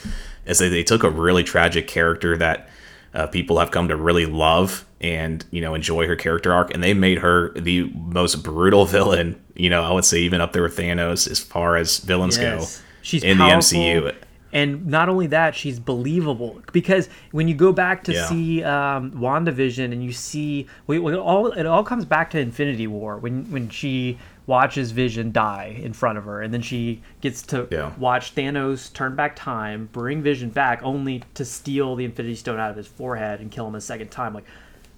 is 0.45 0.59
that 0.59 0.69
they 0.69 0.83
took 0.83 1.03
a 1.03 1.09
really 1.09 1.43
tragic 1.43 1.87
character 1.87 2.35
that 2.37 2.69
uh, 3.15 3.27
people 3.27 3.57
have 3.59 3.71
come 3.71 3.87
to 3.87 3.95
really 3.95 4.25
love 4.25 4.85
and 5.01 5.45
you 5.51 5.61
know 5.61 5.73
enjoy 5.73 6.05
her 6.07 6.15
character 6.15 6.53
arc, 6.53 6.73
and 6.73 6.83
they 6.83 6.93
made 6.93 7.19
her 7.19 7.51
the 7.53 7.89
most 7.95 8.43
brutal 8.43 8.85
villain. 8.97 9.41
You 9.55 9.69
know, 9.69 9.81
I 9.83 9.91
would 9.91 10.05
say 10.05 10.19
even 10.19 10.41
up 10.41 10.51
there 10.53 10.63
with 10.63 10.77
Thanos 10.77 11.29
as 11.29 11.39
far 11.39 11.77
as 11.77 11.99
villains 11.99 12.37
Yes. 12.37 12.77
go 12.77 12.83
She's 13.01 13.23
in 13.23 13.37
powerful, 13.37 13.79
the 13.79 13.85
MCU. 13.85 14.15
And 14.51 14.87
not 14.87 15.09
only 15.09 15.27
that, 15.27 15.53
she's 15.53 15.79
believable 15.79 16.61
because 16.71 17.09
when 17.31 17.47
you 17.49 17.55
go 17.55 17.73
back 17.73 18.05
to 18.05 18.13
Yeah. 18.13 18.25
see 18.29 18.63
um, 18.63 19.11
WandaVision 19.11 19.91
and 19.91 20.01
you 20.03 20.13
see, 20.13 20.65
we, 20.87 20.97
we 20.97 21.13
all 21.15 21.51
it 21.51 21.65
all 21.65 21.83
comes 21.83 22.05
back 22.05 22.29
to 22.31 22.39
Infinity 22.39 22.87
War 22.87 23.17
when 23.17 23.51
when 23.51 23.69
she 23.69 24.17
watches 24.47 24.91
Vision 24.91 25.31
die 25.31 25.79
in 25.81 25.91
front 25.93 26.17
of 26.17 26.25
her, 26.25 26.41
and 26.41 26.53
then 26.53 26.61
she 26.61 27.01
gets 27.21 27.41
to 27.43 27.67
Yeah. 27.71 27.91
watch 27.97 28.35
Thanos 28.35 28.93
turn 28.93 29.15
back 29.15 29.35
time, 29.35 29.89
bring 29.91 30.21
Vision 30.21 30.49
back, 30.49 30.81
only 30.83 31.23
to 31.33 31.43
steal 31.43 31.95
the 31.95 32.05
Infinity 32.05 32.35
Stone 32.35 32.59
out 32.59 32.69
of 32.69 32.77
his 32.77 32.87
forehead 32.87 33.39
and 33.41 33.49
kill 33.51 33.67
him 33.67 33.75
a 33.75 33.81
second 33.81 34.11
time. 34.11 34.33
Like 34.33 34.45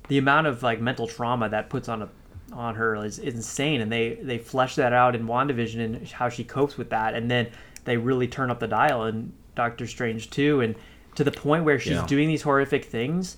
the 0.10 0.18
amount 0.18 0.48
of 0.48 0.64
like 0.64 0.82
mental 0.82 1.08
trauma 1.08 1.48
that 1.50 1.70
puts 1.70 1.88
on 1.90 2.02
a 2.02 2.10
on 2.54 2.76
her 2.76 2.96
is, 3.04 3.20
is 3.20 3.36
insane 3.36 3.82
and 3.82 3.92
they 3.92 4.16
they 4.22 4.38
flesh 4.38 4.76
that 4.76 4.94
out 4.94 5.16
in 5.16 5.28
WandaVision 5.28 5.84
and 5.84 6.08
how 6.08 6.30
she 6.30 6.46
copes 6.46 6.78
with 6.78 6.90
that 6.92 7.14
and 7.14 7.30
then 7.30 7.46
they 7.84 7.98
really 7.98 8.26
turn 8.28 8.50
up 8.50 8.60
the 8.62 8.68
dial 8.68 9.04
in 9.06 9.34
Doctor 9.56 9.86
Strange 9.86 10.30
too, 10.30 10.62
and 10.62 10.74
to 11.16 11.24
the 11.26 11.32
point 11.32 11.66
where 11.66 11.78
she's 11.78 11.94
Yeah. 11.94 12.06
doing 12.08 12.28
these 12.30 12.42
horrific 12.44 12.86
things 12.86 13.36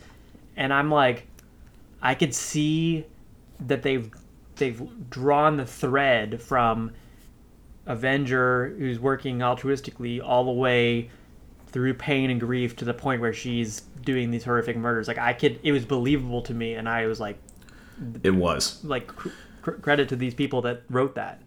and 0.58 0.72
I'm 0.72 0.92
like 0.92 1.26
I 2.04 2.14
could 2.14 2.34
see 2.36 3.06
that 3.68 3.82
they've 3.82 4.10
they've 4.60 5.10
drawn 5.10 5.58
the 5.58 5.66
thread 5.66 6.42
from 6.42 6.92
Avenger 7.86 8.76
who's 8.78 9.00
working 9.00 9.40
altruistically 9.40 10.22
all 10.24 10.44
the 10.44 10.52
way 10.52 11.10
through 11.68 11.94
pain 11.96 12.30
and 12.30 12.40
grief 12.40 12.76
to 12.78 12.86
the 12.86 12.94
point 12.94 13.22
where 13.22 13.34
she's 13.34 13.82
doing 14.04 14.32
these 14.32 14.44
horrific 14.44 14.78
murders. 14.78 15.08
Like 15.08 15.18
I 15.18 15.34
could, 15.34 15.60
it 15.64 15.72
was 15.72 15.86
believable 15.86 16.42
to 16.44 16.54
me, 16.54 16.74
and 16.74 16.88
I 16.88 17.06
was 17.08 17.20
like, 17.20 17.38
It 18.24 18.32
was. 18.32 18.84
like 18.84 19.08
cr- 19.08 19.30
cr- 19.62 19.72
credit 19.72 20.10
to 20.10 20.16
these 20.16 20.34
people 20.34 20.62
that 20.64 20.84
wrote 20.90 21.16
that. 21.16 21.42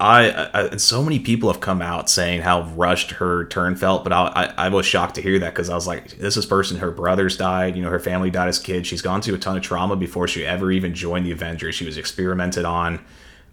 I, 0.00 0.28
I 0.30 0.60
and 0.66 0.80
so 0.80 1.02
many 1.04 1.20
people 1.20 1.50
have 1.52 1.60
come 1.60 1.80
out 1.80 2.10
saying 2.10 2.42
how 2.42 2.62
rushed 2.74 3.12
her 3.12 3.44
turn 3.46 3.76
felt, 3.76 4.02
but 4.02 4.12
I 4.12 4.26
I, 4.26 4.66
I 4.66 4.68
was 4.68 4.86
shocked 4.86 5.14
to 5.16 5.22
hear 5.22 5.38
that 5.38 5.54
because 5.54 5.70
I 5.70 5.74
was 5.74 5.86
like, 5.86 6.18
this 6.18 6.36
is 6.36 6.46
person 6.46 6.78
her 6.78 6.90
brothers 6.90 7.36
died, 7.36 7.76
you 7.76 7.82
know, 7.82 7.90
her 7.90 8.00
family 8.00 8.30
died 8.30 8.48
as 8.48 8.58
kids. 8.58 8.88
She's 8.88 9.02
gone 9.02 9.22
through 9.22 9.36
a 9.36 9.38
ton 9.38 9.56
of 9.56 9.62
trauma 9.62 9.94
before 9.94 10.26
she 10.26 10.44
ever 10.44 10.72
even 10.72 10.94
joined 10.94 11.26
the 11.26 11.32
Avengers. 11.32 11.76
She 11.76 11.86
was 11.86 11.96
experimented 11.96 12.64
on, 12.64 13.04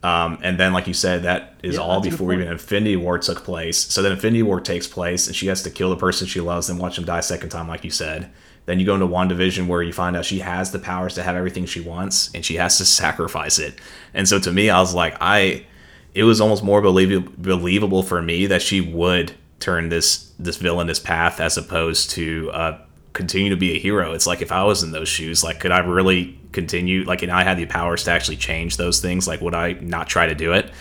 um, 0.01 0.39
and 0.41 0.59
then 0.59 0.73
like 0.73 0.87
you 0.87 0.95
said, 0.95 1.23
that 1.23 1.55
is 1.61 1.75
Yeah, 1.75 1.81
all 1.81 2.01
that's 2.01 2.07
a 2.07 2.09
good 2.09 2.17
before 2.17 2.33
even 2.33 2.47
Infinity 2.47 2.95
War 2.95 3.19
took 3.19 3.43
place. 3.43 3.77
So 3.77 4.01
then 4.01 4.11
Infinity 4.11 4.41
War 4.41 4.59
takes 4.59 4.87
place, 4.87 5.27
and 5.27 5.35
she 5.35 5.45
has 5.47 5.61
to 5.63 5.69
kill 5.69 5.91
the 5.91 5.95
person 5.95 6.25
she 6.25 6.41
loves 6.41 6.69
and 6.69 6.79
watch 6.79 6.95
them 6.95 7.05
die 7.05 7.19
a 7.19 7.23
second 7.23 7.49
time, 7.49 7.67
like 7.67 7.83
you 7.83 7.91
said. 7.91 8.31
Then 8.65 8.79
you 8.79 8.85
go 8.85 8.95
into 8.95 9.07
WandaVision 9.07 9.67
where 9.67 9.81
you 9.83 9.93
find 9.93 10.15
out 10.15 10.25
she 10.25 10.39
has 10.39 10.71
the 10.71 10.79
powers 10.79 11.15
to 11.15 11.23
have 11.23 11.35
everything 11.35 11.67
she 11.67 11.81
wants, 11.81 12.31
and 12.33 12.43
she 12.43 12.55
has 12.55 12.79
to 12.79 12.85
sacrifice 13.01 13.59
it. 13.59 13.75
And 14.13 14.27
so 14.27 14.39
to 14.39 14.51
me, 14.51 14.71
I 14.71 14.79
was 14.79 14.95
like, 14.95 15.15
I 15.21 15.65
it 16.13 16.23
was 16.23 16.41
almost 16.41 16.63
more 16.63 16.81
believable 16.81 17.31
believable 17.37 18.03
for 18.03 18.21
me 18.21 18.45
that 18.47 18.61
she 18.61 18.81
would 18.81 19.33
turn 19.59 19.89
this 19.89 20.31
this 20.39 20.57
villainous 20.57 20.99
path 20.99 21.39
as 21.39 21.57
opposed 21.57 22.09
to 22.11 22.49
uh, 22.51 22.77
continue 23.13 23.49
to 23.49 23.57
be 23.57 23.75
a 23.75 23.79
hero. 23.79 24.13
It's 24.13 24.27
like 24.27 24.41
if 24.41 24.51
I 24.51 24.63
was 24.63 24.83
in 24.83 24.91
those 24.91 25.09
shoes, 25.09 25.43
like 25.43 25.59
could 25.59 25.71
I 25.71 25.79
really 25.79 26.39
continue? 26.51 27.03
Like, 27.03 27.23
and 27.23 27.31
I 27.31 27.43
had 27.43 27.57
the 27.57 27.65
powers 27.65 28.03
to 28.05 28.11
actually 28.11 28.37
change 28.37 28.77
those 28.77 28.99
things. 28.99 29.27
Like, 29.27 29.41
would 29.41 29.55
I 29.55 29.73
not 29.73 30.07
try 30.07 30.27
to 30.27 30.35
do 30.35 30.53
it? 30.53 30.71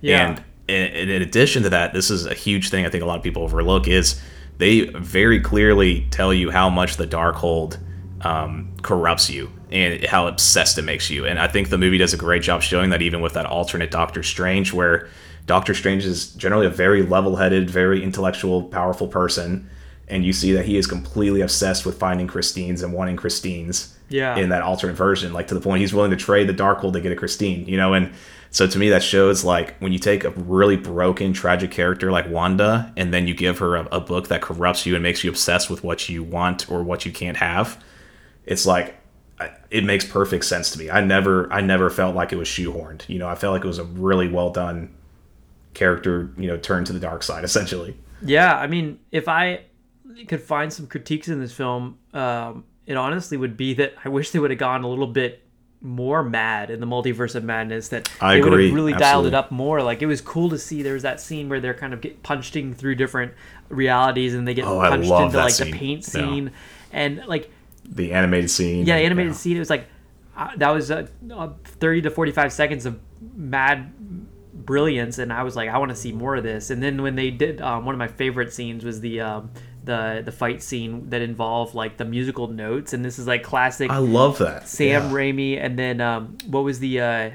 Yeah. 0.00 0.28
And 0.28 0.44
in, 0.68 1.08
in 1.10 1.22
addition 1.22 1.62
to 1.64 1.70
that, 1.70 1.92
this 1.92 2.10
is 2.10 2.26
a 2.26 2.34
huge 2.34 2.70
thing 2.70 2.84
I 2.86 2.90
think 2.90 3.02
a 3.02 3.06
lot 3.06 3.18
of 3.18 3.22
people 3.22 3.42
overlook 3.42 3.88
is 3.88 4.20
they 4.58 4.86
very 4.86 5.40
clearly 5.40 6.06
tell 6.10 6.32
you 6.32 6.50
how 6.50 6.70
much 6.70 6.96
the 6.96 7.06
Darkhold 7.06 7.78
um, 8.26 8.72
corrupts 8.82 9.30
you 9.30 9.50
and 9.70 10.04
how 10.06 10.26
obsessed 10.26 10.78
it 10.78 10.82
makes 10.82 11.10
you. 11.10 11.26
And 11.26 11.38
I 11.38 11.46
think 11.48 11.70
the 11.70 11.78
movie 11.78 11.98
does 11.98 12.12
a 12.14 12.16
great 12.16 12.42
job 12.42 12.62
showing 12.62 12.90
that 12.90 13.02
even 13.02 13.20
with 13.20 13.34
that 13.34 13.46
alternate 13.46 13.90
Doctor 13.90 14.22
Strange, 14.22 14.72
where 14.72 15.08
Doctor 15.46 15.74
Strange 15.74 16.04
is 16.04 16.32
generally 16.34 16.66
a 16.66 16.70
very 16.70 17.02
level 17.02 17.36
headed, 17.36 17.70
very 17.70 18.02
intellectual, 18.02 18.64
powerful 18.64 19.06
person. 19.06 19.68
And 20.08 20.24
you 20.24 20.32
see 20.32 20.52
that 20.52 20.64
he 20.66 20.76
is 20.76 20.86
completely 20.86 21.40
obsessed 21.40 21.84
with 21.86 21.98
finding 21.98 22.26
Christines 22.26 22.82
and 22.82 22.92
wanting 22.92 23.16
Christines 23.16 23.96
Yeah. 24.08 24.36
in 24.36 24.50
that 24.50 24.62
alternate 24.62 24.94
version, 24.94 25.32
like 25.32 25.48
to 25.48 25.54
the 25.54 25.60
point 25.60 25.80
he's 25.80 25.92
willing 25.94 26.12
to 26.12 26.16
trade 26.16 26.48
the 26.48 26.54
Darkhold 26.54 26.92
to 26.94 27.00
get 27.00 27.12
a 27.12 27.16
Christine, 27.16 27.66
you 27.66 27.76
know? 27.76 27.92
And 27.92 28.10
so 28.50 28.66
to 28.68 28.78
me, 28.78 28.88
that 28.90 29.02
shows 29.02 29.44
like 29.44 29.76
when 29.80 29.92
you 29.92 29.98
take 29.98 30.22
a 30.24 30.30
really 30.30 30.76
broken, 30.76 31.32
tragic 31.32 31.70
character 31.72 32.12
like 32.12 32.28
Wanda 32.30 32.92
and 32.96 33.12
then 33.12 33.26
you 33.26 33.34
give 33.34 33.58
her 33.58 33.74
a, 33.76 33.88
a 33.92 34.00
book 34.00 34.28
that 34.28 34.42
corrupts 34.42 34.86
you 34.86 34.94
and 34.94 35.02
makes 35.02 35.24
you 35.24 35.30
obsessed 35.30 35.68
with 35.70 35.82
what 35.82 36.08
you 36.08 36.22
want 36.22 36.70
or 36.70 36.84
what 36.84 37.04
you 37.04 37.10
can't 37.12 37.36
have, 37.38 37.82
it's 38.46 38.64
like 38.66 38.94
it 39.70 39.84
makes 39.84 40.04
perfect 40.04 40.44
sense 40.46 40.70
to 40.70 40.78
me. 40.78 40.88
I 40.90 41.02
never, 41.02 41.52
I 41.52 41.60
never 41.60 41.90
felt 41.90 42.14
like 42.16 42.32
it 42.32 42.36
was 42.36 42.48
shoehorned. 42.48 43.06
You 43.08 43.18
know, 43.18 43.28
I 43.28 43.34
felt 43.34 43.52
like 43.52 43.64
it 43.64 43.68
was 43.68 43.78
a 43.78 43.84
really 43.84 44.28
well 44.28 44.50
done 44.50 44.94
character. 45.74 46.30
You 46.38 46.46
know, 46.48 46.56
turned 46.56 46.86
to 46.86 46.92
the 46.92 47.00
dark 47.00 47.22
side 47.22 47.44
essentially. 47.50 47.96
Yeah, 48.22 48.56
I 48.56 48.66
mean, 48.66 48.98
if 49.12 49.28
I 49.28 49.62
could 50.28 50.40
find 50.42 50.72
some 50.72 50.86
critiques 50.86 51.28
in 51.28 51.40
this 51.40 51.52
film, 51.52 51.98
um, 52.14 52.64
it 52.86 52.96
honestly 52.96 53.36
would 53.36 53.56
be 53.56 53.74
that 53.74 53.94
I 54.04 54.08
wish 54.16 54.30
they 54.30 54.38
would 54.38 54.50
have 54.50 54.58
gone 54.58 54.82
a 54.84 54.88
little 54.88 55.06
bit 55.06 55.42
more 55.82 56.22
mad 56.22 56.70
in 56.70 56.80
the 56.80 56.86
multiverse 56.86 57.34
of 57.34 57.44
madness. 57.44 57.88
That 57.88 58.08
I 58.20 58.36
they 58.36 58.40
would 58.42 58.58
have 58.58 58.72
really 58.72 58.94
dialed 58.94 59.26
it 59.26 59.34
up 59.34 59.50
more. 59.50 59.82
Like 59.82 60.00
it 60.00 60.06
was 60.06 60.20
cool 60.22 60.48
to 60.50 60.58
see. 60.58 60.82
There 60.82 60.94
was 60.94 61.02
that 61.02 61.20
scene 61.20 61.48
where 61.48 61.60
they're 61.60 61.74
kind 61.74 61.92
of 61.92 62.00
get 62.00 62.22
punched 62.22 62.54
through 62.54 62.94
different 62.94 63.34
realities, 63.68 64.34
and 64.34 64.48
they 64.48 64.54
get 64.54 64.64
Oh, 64.64 64.78
punched 64.80 65.10
into 65.10 65.36
like 65.36 65.52
scene. 65.52 65.70
the 65.72 65.76
paint 65.78 66.00
Yeah. 66.02 66.10
scene, 66.12 66.50
and 66.92 67.22
like 67.26 67.50
The 67.88 68.12
animated 68.12 68.50
scene. 68.50 68.86
yeah, 68.86 68.98
the 68.98 69.04
animated 69.04 69.32
Yeah. 69.32 69.38
scene. 69.38 69.56
It 69.56 69.60
was 69.60 69.70
like 69.70 69.86
uh, 70.36 70.50
that 70.56 70.70
was 70.70 70.90
uh, 70.90 71.06
uh, 71.32 71.50
thirty 71.64 72.02
to 72.02 72.10
forty-five 72.10 72.52
seconds 72.52 72.86
of 72.86 72.98
mad 73.34 73.92
brilliance, 74.52 75.18
and 75.18 75.32
I 75.32 75.42
was 75.44 75.54
like, 75.56 75.70
I 75.70 75.78
want 75.78 75.90
to 75.90 75.96
see 75.96 76.12
more 76.12 76.36
of 76.36 76.42
this. 76.42 76.70
And 76.70 76.82
then 76.82 77.02
when 77.02 77.14
they 77.14 77.30
did, 77.30 77.60
um, 77.60 77.84
one 77.84 77.94
of 77.94 77.98
my 77.98 78.08
favorite 78.08 78.52
scenes 78.52 78.84
was 78.84 79.00
the 79.00 79.20
um, 79.20 79.50
the 79.84 80.22
the 80.24 80.32
fight 80.32 80.62
scene 80.62 81.08
that 81.10 81.22
involved 81.22 81.74
like 81.74 81.96
the 81.96 82.04
musical 82.04 82.48
notes, 82.48 82.92
and 82.92 83.04
this 83.04 83.18
is 83.18 83.26
like 83.26 83.42
classic 83.42 83.90
I 83.90 83.98
love 83.98 84.38
that. 84.38 84.68
Sam 84.68 85.04
Yeah. 85.04 85.10
Raimi. 85.10 85.62
And 85.64 85.78
then 85.78 86.00
um, 86.00 86.36
what 86.46 86.64
was 86.64 86.80
the 86.80 87.00
uh, 87.00 87.30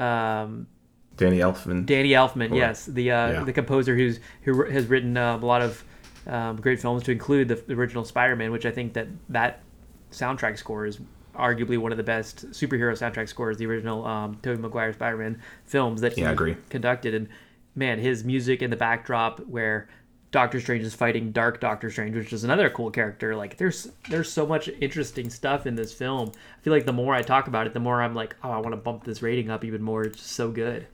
um, 0.00 0.68
Danny 1.16 1.38
Elfman. 1.38 1.84
Danny 1.84 2.10
Elfman, 2.10 2.54
yes, 2.54 2.86
the 2.86 3.10
uh, 3.10 3.32
yeah. 3.32 3.44
the 3.44 3.52
composer 3.52 3.96
who's 3.96 4.20
who 4.42 4.64
has 4.70 4.86
written 4.86 5.16
um, 5.16 5.42
a 5.42 5.46
lot 5.46 5.62
of 5.62 5.82
um, 6.28 6.56
great 6.56 6.80
films, 6.80 7.02
to 7.04 7.10
include 7.10 7.48
the, 7.48 7.56
the 7.56 7.74
original 7.74 8.04
Spider-Man, 8.04 8.52
which 8.52 8.66
I 8.66 8.70
think 8.70 8.92
that 8.92 9.08
that 9.30 9.62
soundtrack 10.10 10.58
score 10.58 10.86
is 10.86 11.00
arguably 11.34 11.78
one 11.78 11.92
of 11.92 11.98
the 11.98 12.04
best 12.04 12.50
superhero 12.50 12.92
soundtrack 12.92 13.28
scores. 13.28 13.56
The 13.58 13.66
original 13.66 14.04
um, 14.04 14.38
Tobey 14.42 14.60
Maguire 14.60 14.92
Spider-Man 14.92 15.40
films 15.64 16.00
that 16.00 16.14
he 16.14 16.22
Yeah, 16.22 16.34
conducted, 16.68 17.14
and 17.14 17.28
man, 17.74 17.98
his 17.98 18.24
music 18.24 18.62
in 18.62 18.70
the 18.70 18.76
backdrop 18.76 19.40
where 19.40 19.88
Doctor 20.30 20.60
Strange 20.60 20.84
is 20.84 20.94
fighting 20.94 21.32
Dark 21.32 21.60
Doctor 21.60 21.90
Strange, 21.90 22.14
which 22.14 22.32
is 22.32 22.44
another 22.44 22.68
cool 22.68 22.90
character. 22.90 23.34
Like 23.34 23.56
there's 23.56 23.88
there's 24.10 24.30
so 24.30 24.46
much 24.46 24.68
interesting 24.80 25.30
stuff 25.30 25.66
in 25.66 25.74
this 25.74 25.92
film. 25.94 26.32
I 26.58 26.60
feel 26.62 26.72
like 26.72 26.86
the 26.86 26.92
more 26.92 27.14
I 27.14 27.22
talk 27.22 27.46
about 27.48 27.66
it, 27.66 27.72
the 27.72 27.80
more 27.80 28.02
I'm 28.02 28.14
like, 28.14 28.36
oh, 28.42 28.50
I 28.50 28.58
want 28.58 28.72
to 28.72 28.76
bump 28.76 29.04
this 29.04 29.22
rating 29.22 29.50
up 29.50 29.64
even 29.64 29.82
more. 29.82 30.04
It's 30.04 30.20
so 30.20 30.50
good. 30.50 30.86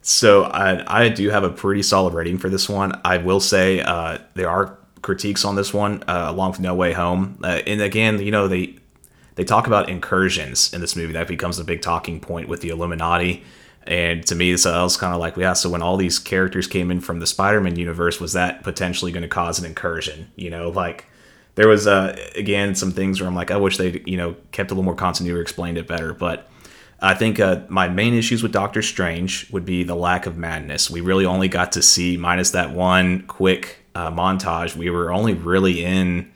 So 0.00 0.44
I, 0.44 1.04
I 1.04 1.08
do 1.08 1.30
have 1.30 1.44
a 1.44 1.50
pretty 1.50 1.82
solid 1.82 2.12
rating 2.14 2.38
for 2.38 2.48
this 2.48 2.68
one. 2.68 3.00
I 3.04 3.18
will 3.18 3.40
say 3.40 3.80
uh, 3.80 4.18
there 4.34 4.50
are 4.50 4.78
critiques 5.02 5.44
on 5.44 5.56
this 5.56 5.74
one, 5.74 6.02
uh, 6.08 6.26
along 6.28 6.52
with 6.52 6.60
No 6.60 6.74
Way 6.74 6.92
Home. 6.92 7.38
Uh, 7.42 7.60
and 7.66 7.80
again, 7.82 8.22
you 8.22 8.30
know 8.30 8.48
they 8.48 8.76
they 9.34 9.44
talk 9.44 9.66
about 9.66 9.88
incursions 9.88 10.72
in 10.72 10.80
this 10.80 10.96
movie. 10.96 11.12
That 11.12 11.28
becomes 11.28 11.58
a 11.58 11.64
big 11.64 11.82
talking 11.82 12.20
point 12.20 12.48
with 12.48 12.60
the 12.60 12.68
Illuminati. 12.68 13.44
And 13.84 14.24
to 14.26 14.34
me, 14.34 14.56
so 14.56 14.72
I 14.72 14.82
was 14.82 14.96
kind 14.96 15.12
of 15.12 15.20
like, 15.20 15.36
yeah. 15.36 15.54
So 15.54 15.68
when 15.68 15.82
all 15.82 15.96
these 15.96 16.18
characters 16.18 16.66
came 16.68 16.90
in 16.90 17.00
from 17.00 17.18
the 17.18 17.26
Spider-Man 17.26 17.76
universe, 17.76 18.20
was 18.20 18.32
that 18.34 18.62
potentially 18.62 19.10
going 19.10 19.22
to 19.22 19.28
cause 19.28 19.58
an 19.58 19.64
incursion? 19.64 20.30
You 20.36 20.50
know, 20.50 20.68
like 20.68 21.06
there 21.56 21.68
was 21.68 21.86
uh, 21.86 22.16
again 22.36 22.74
some 22.74 22.92
things 22.92 23.20
where 23.20 23.28
I'm 23.28 23.34
like, 23.34 23.50
I 23.50 23.56
wish 23.56 23.78
they 23.78 24.02
you 24.06 24.16
know 24.16 24.36
kept 24.52 24.70
a 24.70 24.74
little 24.74 24.84
more 24.84 24.94
continuity, 24.94 25.38
or 25.38 25.42
explained 25.42 25.78
it 25.78 25.86
better, 25.86 26.14
but. 26.14 26.48
I 27.04 27.14
think 27.14 27.40
uh, 27.40 27.62
my 27.68 27.88
main 27.88 28.14
issues 28.14 28.44
with 28.44 28.52
Doctor 28.52 28.80
Strange 28.80 29.50
would 29.50 29.64
be 29.64 29.82
the 29.82 29.96
lack 29.96 30.24
of 30.24 30.36
madness. 30.36 30.88
We 30.88 31.00
really 31.00 31.26
only 31.26 31.48
got 31.48 31.72
to 31.72 31.82
see, 31.82 32.16
minus 32.16 32.52
that 32.52 32.70
one 32.70 33.22
quick 33.22 33.81
uh, 33.94 34.10
montage, 34.10 34.76
we 34.76 34.90
were 34.90 35.12
only 35.12 35.34
really 35.34 35.84
in 35.84 36.30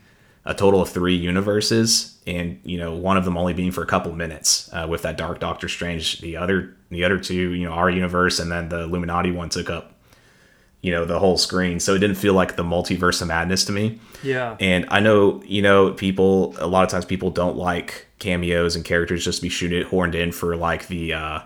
a 0.45 0.55
total 0.55 0.81
of 0.81 0.89
three 0.89 1.17
universes, 1.17 2.19
and 2.27 2.61
you 2.65 2.79
know, 2.79 2.95
one 2.95 3.17
of 3.17 3.25
them 3.25 3.37
only 3.37 3.53
being 3.53 3.73
for 3.73 3.83
a 3.83 3.87
couple 3.87 4.13
minutes. 4.13 4.71
Uh, 4.73 4.87
with 4.89 5.03
that 5.03 5.17
Dark 5.17 5.41
Doctor 5.41 5.69
Strange, 5.69 6.21
the 6.21 6.37
other, 6.37 6.77
the 6.91 7.05
other 7.05 7.19
two, 7.19 7.53
you 7.53 7.67
know, 7.67 7.73
our 7.73 7.91
universe, 7.91 8.39
and 8.39 8.51
then 8.51 8.69
the 8.69 8.83
Illuminati 8.83 9.33
one 9.33 9.49
took 9.49 9.69
up, 9.69 9.95
you 10.83 10.93
know, 10.93 11.05
the 11.05 11.19
whole 11.19 11.37
screen. 11.37 11.81
So 11.81 11.95
it 11.95 11.99
didn't 11.99 12.17
feel 12.17 12.35
like 12.35 12.57
the 12.57 12.63
multiverse 12.63 13.21
of 13.21 13.29
madness 13.29 13.65
to 13.65 13.73
me. 13.73 14.01
Yeah. 14.23 14.57
And 14.61 14.87
I 14.89 15.01
know, 15.01 15.43
you 15.45 15.63
know, 15.63 15.93
people 15.93 16.55
a 16.59 16.69
lot 16.69 16.85
of 16.85 16.91
times 16.91 17.05
people 17.05 17.31
don't 17.31 17.57
like 17.57 18.07
cameos 18.19 18.77
and 18.77 18.85
characters 18.85 19.25
just 19.25 19.39
to 19.39 19.43
be 19.43 19.49
shooting 19.49 19.83
horned 19.83 20.15
in 20.15 20.33
for 20.33 20.57
like 20.57 20.87
the 20.89 21.13
uh 21.13 21.41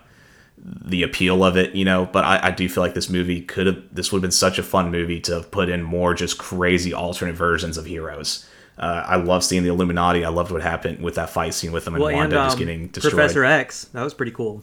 the 0.63 1.03
appeal 1.03 1.43
of 1.43 1.57
it, 1.57 1.75
you 1.75 1.85
know, 1.85 2.07
but 2.07 2.25
I, 2.25 2.49
I 2.49 2.51
do 2.51 2.69
feel 2.69 2.83
like 2.83 2.95
this 2.95 3.09
movie 3.09 3.41
could 3.41 3.67
have 3.67 3.83
this 3.93 4.13
would 4.13 4.19
have 4.19 4.23
been 4.23 4.31
such 4.31 4.59
a 4.59 4.63
fun 4.63 4.91
movie 4.91 5.21
to 5.21 5.35
have 5.35 5.51
put 5.51 5.69
in 5.69 5.83
more 5.83 6.15
just 6.15 6.39
crazy 6.39 6.93
alternate 6.93 7.35
versions 7.35 7.79
of 7.79 7.87
heroes. 7.87 8.47
Uh, 8.79 9.05
I 9.07 9.17
love 9.17 9.45
seeing 9.45 9.63
the 9.63 9.69
Illuminati. 9.69 10.25
I 10.25 10.31
loved 10.31 10.51
what 10.51 10.63
happened 10.63 11.03
with 11.03 11.15
that 11.17 11.31
fight 11.31 11.53
scene 11.55 11.73
with 11.73 11.85
them 11.85 11.95
and 11.95 12.03
Well, 12.05 12.15
Wanda 12.15 12.41
and 12.41 12.47
just 12.47 12.57
um, 12.57 12.59
getting 12.59 12.89
destroyed. 12.89 13.13
Professor 13.13 13.45
X, 13.45 13.85
that 13.93 14.03
was 14.03 14.15
pretty 14.15 14.33
cool. 14.33 14.63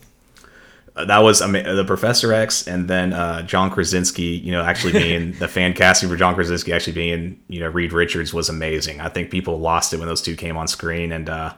Uh, 0.96 1.04
that 1.04 1.18
was 1.18 1.40
ama- 1.40 1.74
the 1.74 1.84
Professor 1.84 2.32
X, 2.32 2.66
and 2.66 2.88
then 2.88 3.12
uh, 3.12 3.42
John 3.42 3.70
Krasinski. 3.70 4.22
You 4.22 4.50
know, 4.52 4.62
actually 4.62 4.92
being 5.04 5.32
the 5.32 5.46
fan 5.46 5.72
casting 5.72 6.08
for 6.08 6.16
John 6.16 6.34
Krasinski, 6.34 6.72
actually 6.72 6.94
being 6.94 7.40
you 7.48 7.60
know 7.60 7.68
Reed 7.68 7.92
Richards 7.92 8.34
was 8.34 8.48
amazing. 8.48 9.00
I 9.00 9.08
think 9.08 9.30
people 9.30 9.60
lost 9.60 9.92
it 9.92 9.98
when 9.98 10.08
those 10.08 10.22
two 10.22 10.34
came 10.34 10.56
on 10.56 10.66
screen, 10.66 11.12
and 11.12 11.28
uh, 11.28 11.54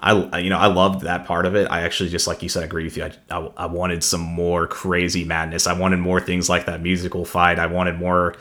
I 0.00 0.38
you 0.38 0.50
know 0.50 0.58
I 0.58 0.66
loved 0.66 1.02
that 1.02 1.24
part 1.24 1.44
of 1.44 1.56
it. 1.56 1.66
I 1.70 1.82
actually 1.82 2.10
just 2.10 2.26
like 2.26 2.42
you 2.42 2.48
said, 2.48 2.62
I 2.62 2.66
agree 2.66 2.84
with 2.84 2.96
you. 2.96 3.04
I, 3.04 3.12
I, 3.30 3.50
I 3.56 3.66
wanted 3.66 4.04
some 4.04 4.20
more 4.20 4.66
crazy 4.66 5.24
madness. 5.24 5.66
I 5.66 5.72
wanted 5.72 5.98
more 5.98 6.20
things 6.20 6.48
like 6.48 6.66
that 6.66 6.82
musical 6.82 7.24
fight. 7.24 7.58
I 7.58 7.66
wanted 7.66 7.98
more 7.98 8.36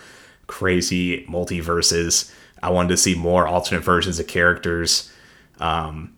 crazy 0.45 1.25
multiverses. 1.25 2.31
I 2.61 2.69
wanted 2.69 2.89
to 2.89 2.97
see 2.97 3.15
more 3.15 3.47
alternate 3.47 3.83
versions 3.83 4.19
of 4.19 4.27
characters. 4.27 5.11
Um, 5.59 6.15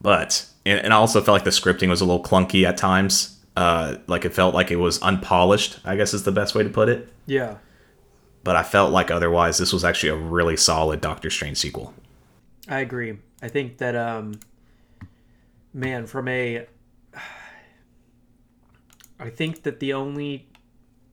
but 0.00 0.46
and, 0.66 0.80
and 0.80 0.92
I 0.92 0.96
also 0.96 1.20
felt 1.20 1.34
like 1.34 1.44
the 1.44 1.50
scripting 1.50 1.88
was 1.88 2.00
a 2.00 2.04
little 2.04 2.22
clunky 2.22 2.64
at 2.64 2.76
times. 2.76 3.38
Uh, 3.56 3.98
like 4.08 4.24
it 4.24 4.34
felt 4.34 4.52
like 4.54 4.72
it 4.72 4.76
was 4.76 5.00
unpolished. 5.00 5.78
I 5.84 5.96
guess 5.96 6.12
is 6.12 6.24
the 6.24 6.32
best 6.32 6.54
way 6.54 6.64
to 6.64 6.70
put 6.70 6.88
it. 6.88 7.08
Yeah. 7.26 7.58
But 8.42 8.56
I 8.56 8.62
felt 8.62 8.92
like 8.92 9.10
otherwise 9.10 9.58
this 9.58 9.72
was 9.72 9.84
actually 9.84 10.10
a 10.10 10.16
really 10.16 10.56
solid 10.56 11.00
Doctor 11.00 11.30
Strange 11.30 11.56
sequel. 11.56 11.94
I 12.68 12.80
agree. 12.80 13.18
I 13.44 13.48
think 13.48 13.76
that 13.76 13.94
um 13.94 14.40
man, 15.74 16.06
from 16.06 16.28
a 16.28 16.66
I 19.20 19.28
think 19.30 19.64
that 19.64 19.80
the 19.80 19.92
only 19.92 20.48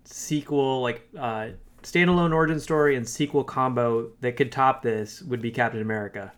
sequel 0.06 0.82
like 0.82 1.10
uh 1.20 1.50
standalone 1.84 2.34
origin 2.34 2.60
story 2.62 2.96
and 2.96 3.08
sequel 3.08 3.44
combo 3.44 4.12
that 4.22 4.38
could 4.38 4.50
top 4.50 4.82
this 4.82 5.22
would 5.24 5.42
be 5.42 5.52
Captain 5.52 5.82
America. 5.82 6.32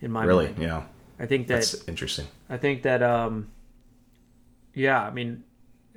In 0.00 0.10
my 0.10 0.24
Really, 0.24 0.46
mind. 0.46 0.58
yeah, 0.58 0.82
I 1.20 1.26
think 1.26 1.46
that 1.46 1.54
that's 1.54 1.86
interesting. 1.88 2.26
I 2.50 2.56
think 2.56 2.82
that 2.82 3.00
um 3.00 3.48
yeah, 4.74 5.00
I 5.00 5.12
mean 5.12 5.44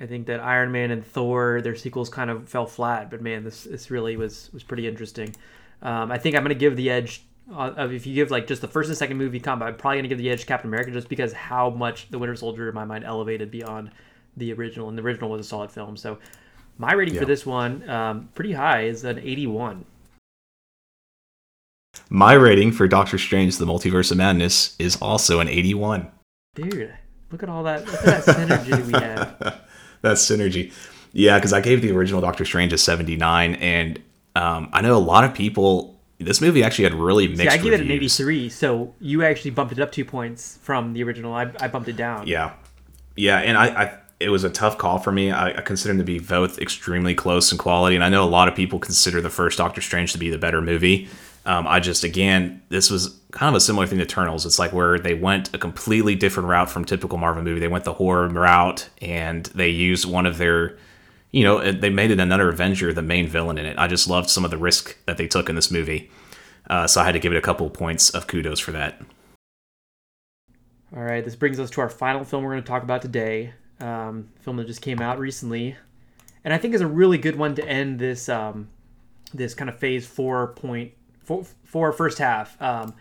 I 0.00 0.06
think 0.06 0.28
that 0.28 0.38
Iron 0.38 0.70
Man 0.70 0.92
and 0.92 1.04
Thor 1.04 1.60
their 1.62 1.74
sequels 1.74 2.08
kind 2.10 2.30
of 2.30 2.48
fell 2.48 2.64
flat, 2.66 3.10
but 3.10 3.20
man, 3.20 3.42
this 3.42 3.64
this 3.64 3.90
really 3.90 4.16
was 4.16 4.50
was 4.52 4.62
pretty 4.62 4.86
interesting. 4.86 5.34
Um, 5.82 6.12
I 6.12 6.18
think 6.18 6.36
I'm 6.36 6.42
gonna 6.42 6.54
give 6.54 6.76
the 6.76 6.90
edge 6.90 7.24
uh, 7.50 7.72
of 7.76 7.92
if 7.92 8.06
you 8.06 8.14
give 8.14 8.30
like 8.30 8.46
just 8.46 8.60
the 8.62 8.68
first 8.68 8.88
and 8.88 8.96
second 8.96 9.16
movie 9.18 9.40
combo, 9.40 9.66
I'm 9.66 9.76
probably 9.76 9.98
gonna 9.98 10.08
give 10.08 10.18
the 10.18 10.30
edge 10.30 10.40
to 10.40 10.46
Captain 10.46 10.68
America 10.68 10.90
just 10.90 11.08
because 11.08 11.32
how 11.32 11.70
much 11.70 12.08
the 12.10 12.18
Winter 12.18 12.36
Soldier 12.36 12.68
in 12.68 12.74
my 12.74 12.84
mind 12.84 13.04
elevated 13.04 13.50
beyond 13.50 13.90
the 14.36 14.52
original, 14.52 14.88
and 14.88 14.96
the 14.96 15.02
original 15.02 15.30
was 15.30 15.40
a 15.40 15.48
solid 15.48 15.70
film. 15.70 15.96
So 15.96 16.18
my 16.78 16.92
rating 16.92 17.14
Yeah. 17.14 17.20
for 17.20 17.26
this 17.26 17.44
one, 17.44 17.88
um, 17.90 18.28
pretty 18.34 18.52
high, 18.52 18.82
is 18.82 19.04
an 19.04 19.18
81. 19.18 19.84
My 22.08 22.32
rating 22.32 22.72
for 22.72 22.86
Doctor 22.88 23.18
Strange: 23.18 23.58
The 23.58 23.66
Multiverse 23.66 24.10
of 24.10 24.16
Madness 24.16 24.76
is 24.78 24.96
also 24.96 25.40
an 25.40 25.48
81. 25.48 26.08
Dude, 26.54 26.92
look 27.30 27.42
at 27.42 27.48
all 27.48 27.62
that, 27.64 27.84
look 27.86 27.94
at 28.06 28.24
that 28.24 28.36
synergy 28.36 28.86
we 28.86 28.92
have. 28.92 29.60
That's 30.02 30.24
synergy. 30.28 30.72
Yeah, 31.12 31.38
because 31.38 31.52
I 31.52 31.60
gave 31.60 31.82
the 31.82 31.90
original 31.90 32.20
Doctor 32.20 32.44
Strange 32.44 32.72
a 32.72 32.78
79, 32.78 33.56
and 33.56 34.00
um, 34.36 34.68
I 34.72 34.80
know 34.80 34.96
a 34.96 34.98
lot 34.98 35.24
of 35.24 35.34
people. 35.34 35.99
This 36.20 36.40
movie 36.40 36.62
actually 36.62 36.84
had 36.84 36.94
really 36.94 37.28
mixed. 37.28 37.42
See, 37.42 37.48
I 37.48 37.56
give 37.56 37.72
it 37.72 37.80
an. 37.80 37.90
83, 37.90 38.50
so 38.50 38.94
you 39.00 39.24
actually 39.24 39.52
bumped 39.52 39.72
it 39.72 39.80
up 39.80 39.90
two 39.90 40.04
points 40.04 40.58
from 40.62 40.92
the 40.92 41.02
original. 41.02 41.32
I, 41.32 41.50
I 41.60 41.68
bumped 41.68 41.88
it 41.88 41.96
down. 41.96 42.26
Yeah, 42.26 42.52
yeah, 43.16 43.38
and 43.38 43.56
I, 43.56 43.66
I 43.66 43.98
it 44.20 44.28
was 44.28 44.44
a 44.44 44.50
tough 44.50 44.76
call 44.76 44.98
for 44.98 45.10
me. 45.10 45.30
I, 45.30 45.48
I 45.48 45.60
consider 45.62 45.94
them 45.94 45.98
to 45.98 46.04
be 46.04 46.18
both 46.18 46.58
extremely 46.58 47.14
close 47.14 47.50
in 47.50 47.58
quality, 47.58 47.96
and 47.96 48.04
I 48.04 48.10
know 48.10 48.22
a 48.22 48.28
lot 48.28 48.48
of 48.48 48.54
people 48.54 48.78
consider 48.78 49.20
the 49.22 49.30
first 49.30 49.56
Doctor 49.56 49.80
Strange 49.80 50.12
to 50.12 50.18
be 50.18 50.28
the 50.30 50.38
better 50.38 50.60
movie. 50.60 51.08
Um, 51.46 51.66
I 51.66 51.80
just 51.80 52.04
again, 52.04 52.62
this 52.68 52.90
was 52.90 53.18
kind 53.30 53.48
of 53.48 53.56
a 53.56 53.60
similar 53.60 53.86
thing 53.86 53.98
to 53.98 54.04
Eternals. 54.04 54.44
It's 54.44 54.58
like 54.58 54.74
where 54.74 54.98
they 54.98 55.14
went 55.14 55.54
a 55.54 55.58
completely 55.58 56.14
different 56.14 56.50
route 56.50 56.68
from 56.68 56.84
typical 56.84 57.16
Marvel 57.16 57.42
movie. 57.42 57.60
They 57.60 57.68
went 57.68 57.84
the 57.84 57.94
horror 57.94 58.28
route, 58.28 58.88
and 59.00 59.46
they 59.46 59.70
used 59.70 60.04
one 60.04 60.26
of 60.26 60.36
their, 60.36 60.76
you 61.32 61.44
know, 61.44 61.72
they 61.72 61.90
made 61.90 62.10
it 62.10 62.18
another 62.20 62.48
Avenger 62.48 62.92
the 62.92 63.02
main 63.02 63.26
villain 63.28 63.58
in 63.58 63.66
it. 63.66 63.78
I 63.78 63.86
just 63.86 64.08
loved 64.08 64.30
some 64.30 64.44
of 64.44 64.50
the 64.50 64.58
risk 64.58 64.96
that 65.06 65.16
they 65.16 65.26
took 65.26 65.48
in 65.48 65.54
this 65.54 65.70
movie, 65.70 66.10
uh, 66.68 66.86
so 66.86 67.00
I 67.00 67.04
had 67.04 67.12
to 67.12 67.18
give 67.20 67.32
it 67.32 67.36
a 67.36 67.42
couple 67.42 67.68
points 67.70 68.10
of 68.10 68.26
kudos 68.26 68.58
for 68.58 68.72
that. 68.72 69.00
All 70.94 71.02
right, 71.02 71.24
this 71.24 71.36
brings 71.36 71.60
us 71.60 71.70
to 71.70 71.80
our 71.80 71.88
final 71.88 72.24
film 72.24 72.42
we're 72.42 72.50
going 72.52 72.62
to 72.62 72.68
talk 72.68 72.82
about 72.82 73.02
today. 73.02 73.52
Um, 73.80 74.28
film 74.40 74.56
that 74.56 74.66
just 74.66 74.82
came 74.82 75.00
out 75.00 75.18
recently, 75.18 75.76
and 76.44 76.52
I 76.52 76.58
think 76.58 76.74
is 76.74 76.80
a 76.80 76.86
really 76.86 77.16
good 77.16 77.36
one 77.36 77.54
to 77.54 77.66
end 77.66 77.98
this 77.98 78.28
um, 78.28 78.68
this 79.32 79.54
kind 79.54 79.70
of 79.70 79.78
phase 79.78 80.06
four 80.06 80.48
point 80.48 80.92
four, 81.22 81.44
four 81.64 81.92
first 81.92 82.18
half. 82.18 82.60
Um, 82.60 82.94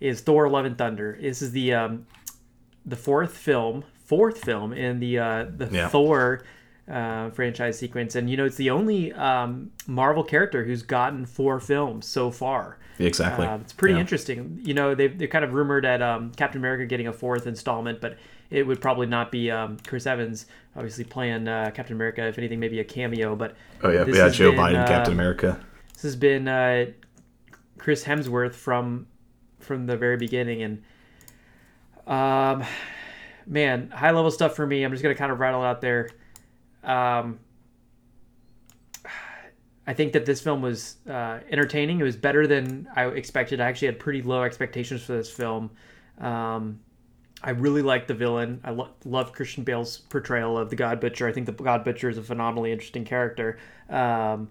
is 0.00 0.20
Thor: 0.20 0.48
Love 0.48 0.64
and 0.64 0.76
Thunder. 0.76 1.16
This 1.20 1.40
is 1.40 1.52
the 1.52 1.72
um, 1.72 2.06
the 2.84 2.96
fourth 2.96 3.36
film, 3.36 3.84
fourth 4.04 4.44
film 4.44 4.72
in 4.72 4.98
the 5.00 5.18
uh, 5.18 5.46
the 5.56 5.68
Yeah. 5.70 5.88
Thor 5.88 6.42
uh, 6.90 7.30
franchise 7.30 7.78
sequence, 7.78 8.14
and 8.16 8.28
you 8.28 8.36
know 8.36 8.44
it's 8.44 8.56
the 8.56 8.70
only 8.70 9.12
um, 9.12 9.70
Marvel 9.86 10.24
character 10.24 10.64
who's 10.64 10.82
gotten 10.82 11.24
four 11.26 11.60
films 11.60 12.06
so 12.06 12.30
far. 12.30 12.78
Exactly. 12.98 13.46
Uh, 13.46 13.58
it's 13.58 13.72
pretty 13.72 13.94
Yeah. 13.94 14.00
interesting. 14.00 14.58
You 14.62 14.74
know, 14.74 14.94
they've, 14.94 15.16
they're 15.16 15.28
kind 15.28 15.44
of 15.44 15.54
rumored 15.54 15.86
at 15.86 16.02
um, 16.02 16.32
Captain 16.32 16.60
America 16.60 16.84
getting 16.84 17.06
a 17.06 17.12
fourth 17.12 17.46
installment, 17.46 18.00
but 18.00 18.18
it 18.50 18.66
would 18.66 18.80
probably 18.80 19.06
not 19.06 19.30
be 19.32 19.50
um, 19.50 19.78
Chris 19.86 20.06
Evans, 20.06 20.46
obviously 20.76 21.04
playing 21.04 21.48
uh, 21.48 21.70
Captain 21.72 21.94
America. 21.96 22.26
If 22.26 22.36
anything, 22.36 22.60
maybe 22.60 22.80
a 22.80 22.84
cameo. 22.84 23.36
But 23.36 23.54
Oh 23.82 23.90
yeah, 23.90 24.04
yeah. 24.06 24.28
Joe 24.28 24.50
been, 24.50 24.60
Biden, 24.60 24.82
uh, 24.82 24.86
Captain 24.86 25.14
America. 25.14 25.58
This 25.94 26.02
has 26.02 26.16
been 26.16 26.48
uh, 26.48 26.86
Chris 27.78 28.04
Hemsworth 28.04 28.54
from 28.54 29.06
from 29.60 29.86
the 29.86 29.96
very 29.96 30.16
beginning, 30.16 30.62
and 30.62 30.82
um, 32.06 32.64
man, 33.46 33.90
high 33.90 34.10
level 34.10 34.30
stuff 34.30 34.54
for 34.56 34.66
me. 34.66 34.82
I'm 34.82 34.90
just 34.90 35.02
gonna 35.02 35.14
kind 35.14 35.32
of 35.32 35.40
rattle 35.40 35.62
it 35.62 35.66
out 35.66 35.80
there. 35.80 36.10
Um, 36.82 37.40
I 39.86 39.94
think 39.94 40.12
that 40.12 40.24
this 40.24 40.40
film 40.40 40.62
was 40.62 40.96
uh, 41.08 41.40
entertaining. 41.50 42.00
It 42.00 42.04
was 42.04 42.16
better 42.16 42.46
than 42.46 42.88
I 42.94 43.06
expected. 43.06 43.60
I 43.60 43.66
actually 43.66 43.86
had 43.86 43.98
pretty 43.98 44.22
low 44.22 44.42
expectations 44.42 45.02
for 45.02 45.14
this 45.14 45.30
film. 45.30 45.70
Um, 46.18 46.80
I 47.42 47.50
really 47.50 47.82
liked 47.82 48.06
the 48.08 48.14
villain. 48.14 48.60
I 48.62 48.70
lo- 48.70 48.90
love 49.04 49.32
Christian 49.32 49.64
Bale's 49.64 49.98
portrayal 49.98 50.58
of 50.58 50.70
the 50.70 50.76
God 50.76 51.00
Butcher. 51.00 51.26
I 51.26 51.32
think 51.32 51.46
the 51.46 51.52
God 51.52 51.84
Butcher 51.84 52.10
is 52.10 52.18
a 52.18 52.22
phenomenally 52.22 52.70
interesting 52.70 53.04
character. 53.04 53.58
Um, 53.88 54.50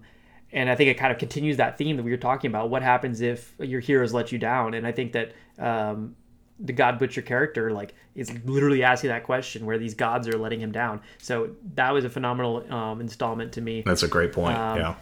and 0.52 0.68
I 0.68 0.74
think 0.74 0.90
it 0.90 0.98
kind 0.98 1.12
of 1.12 1.18
continues 1.18 1.56
that 1.58 1.78
theme 1.78 1.96
that 1.96 2.02
we 2.02 2.10
were 2.10 2.16
talking 2.16 2.50
about. 2.50 2.68
What 2.68 2.82
happens 2.82 3.20
if 3.20 3.54
your 3.60 3.80
heroes 3.80 4.12
let 4.12 4.32
you 4.32 4.38
down? 4.38 4.74
And 4.74 4.84
I 4.86 4.92
think 4.92 5.12
that 5.12 5.32
um, 5.58 6.16
the 6.62 6.72
God 6.72 6.98
Butcher 6.98 7.22
character 7.22 7.72
like 7.72 7.94
is 8.14 8.32
literally 8.44 8.82
asking 8.82 9.08
that 9.08 9.24
question 9.24 9.64
where 9.64 9.78
these 9.78 9.94
gods 9.94 10.28
are 10.28 10.36
letting 10.38 10.60
him 10.60 10.72
down. 10.72 11.00
So 11.18 11.50
that 11.74 11.92
was 11.92 12.04
a 12.04 12.10
phenomenal 12.10 12.70
um, 12.72 13.00
installment 13.00 13.52
to 13.52 13.60
me. 13.60 13.82
That's 13.82 14.02
a 14.02 14.08
great 14.08 14.32
point. 14.32 14.58
um, 14.58 14.78
yeah. 14.78 14.94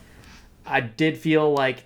I 0.66 0.80
did 0.80 1.16
feel 1.16 1.52
like, 1.52 1.84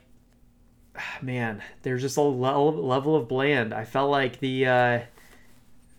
man, 1.23 1.63
there's 1.83 2.03
just 2.03 2.17
a 2.17 2.23
level, 2.23 2.73
level 2.73 3.17
of 3.17 3.29
bland. 3.29 3.73
I 3.73 3.85
felt 3.85 4.11
like 4.11 4.41
the, 4.41 4.67
uh, 4.67 5.01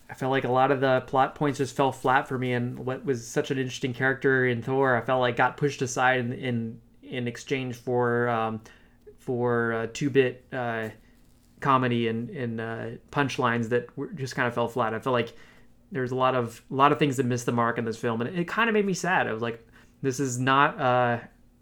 I 0.09 0.13
felt 0.15 0.32
like 0.32 0.43
a 0.43 0.51
lot 0.51 0.71
of 0.71 0.82
the 0.82 1.01
plot 1.07 1.34
points 1.34 1.57
just 1.57 1.76
fell 1.76 1.91
flat 1.91 2.28
for 2.28 2.38
me, 2.38 2.53
and 2.53 2.78
what 2.78 3.03
was 3.03 3.26
such 3.26 3.49
an 3.49 3.57
interesting 3.57 3.93
character 3.95 4.45
in 4.45 4.61
Thor, 4.61 4.95
I 4.95 5.01
felt 5.01 5.21
like 5.21 5.36
got 5.36 5.57
pushed 5.57 5.82
aside 5.82 6.19
in 6.19 6.34
in, 6.34 6.82
in 7.01 7.28
exchange 7.28 7.76
for 7.78 8.30
um, 8.30 8.61
for 9.17 9.74
uh, 9.74 9.88
two 9.91 10.11
bit 10.11 10.45
uh, 10.53 10.89
comedy 11.64 12.07
and 12.07 12.30
and 12.30 12.61
uh, 12.61 12.86
punchlines 13.11 13.70
that 13.70 13.95
were, 13.97 14.07
just 14.07 14.36
kind 14.36 14.47
of 14.47 14.53
fell 14.53 14.68
flat. 14.68 14.93
I 14.93 14.99
felt 14.99 15.14
like 15.14 15.34
there's 15.91 16.11
a 16.11 16.16
lot 16.16 16.36
of 16.36 16.61
a 16.70 16.76
lot 16.76 16.91
of 16.91 16.99
things 16.99 17.18
that 17.18 17.26
missed 17.26 17.45
the 17.45 17.51
mark 17.51 17.78
in 17.78 17.86
this 17.86 17.97
film, 17.97 18.22
and 18.22 18.38
it, 18.38 18.47
kind 18.47 18.70
of 18.70 18.74
made 18.74 18.86
me 18.86 18.93
sad. 18.93 19.28
I 19.28 19.34
was 19.34 19.41
like, 19.41 19.66
this 20.01 20.20
is 20.20 20.39
not 20.39 20.80
uh, 20.80 21.20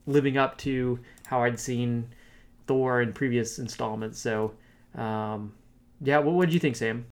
living 0.08 0.38
up 0.38 0.58
to 0.60 1.00
how 1.28 1.44
I'd 1.44 1.60
seen 1.60 2.10
Thor 2.68 3.02
in 3.02 3.14
previous 3.14 3.60
installments. 3.60 4.20
So, 4.20 4.54
um, 4.96 5.54
yeah, 6.02 6.20
what 6.20 6.34
what 6.36 6.46
did 6.46 6.54
you 6.54 6.60
think, 6.60 6.76
Sam? 6.76 7.06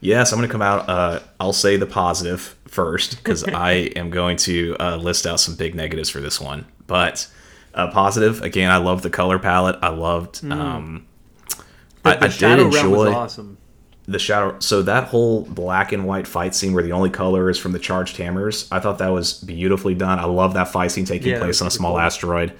Yes, 0.00 0.32
I'm 0.32 0.38
going 0.38 0.48
to 0.48 0.52
come 0.52 0.62
out. 0.62 0.88
Uh, 0.88 1.20
I'll 1.40 1.54
say 1.54 1.78
the 1.78 1.86
positive 1.86 2.54
first 2.66 3.16
because 3.16 3.44
I 3.48 3.72
am 3.96 4.10
going 4.10 4.36
to 4.38 4.76
uh, 4.78 4.96
list 4.96 5.26
out 5.26 5.40
some 5.40 5.54
big 5.54 5.74
negatives 5.74 6.10
for 6.10 6.20
this 6.20 6.40
one. 6.40 6.66
But 6.86 7.28
uh, 7.74 7.90
positive 7.90 8.42
again, 8.42 8.70
I 8.70 8.78
love 8.78 9.02
the 9.02 9.10
color 9.10 9.38
palette. 9.38 9.76
I 9.82 9.88
loved. 9.88 10.44
Um, 10.44 11.06
I, 12.06 12.16
The 12.16 12.24
I 12.24 12.28
did 12.28 12.32
Shadow 12.32 12.62
Realm 12.68 12.70
was 12.72 12.80
enjoy 13.08 13.12
awesome. 13.14 13.58
the 14.08 14.18
shadow. 14.18 14.56
So 14.60 14.82
that 14.82 15.04
whole 15.04 15.42
black 15.42 15.92
and 15.92 16.06
white 16.06 16.26
fight 16.26 16.54
scene 16.54 16.72
where 16.74 16.82
the 16.82 16.92
only 16.92 17.10
color 17.10 17.50
is 17.50 17.58
from 17.58 17.72
the 17.72 17.78
charged 17.78 18.16
hammers, 18.16 18.68
I 18.70 18.80
thought 18.80 18.98
that 18.98 19.08
was 19.08 19.34
beautifully 19.34 19.94
done. 19.94 20.18
I 20.18 20.24
love 20.24 20.54
that 20.54 20.68
fight 20.68 20.90
scene 20.92 21.04
taking 21.04 21.32
Yeah, 21.32 21.38
place 21.40 21.60
on 21.60 21.66
a 21.68 21.70
small 21.70 21.92
cool. 21.92 22.00
asteroid. 22.00 22.52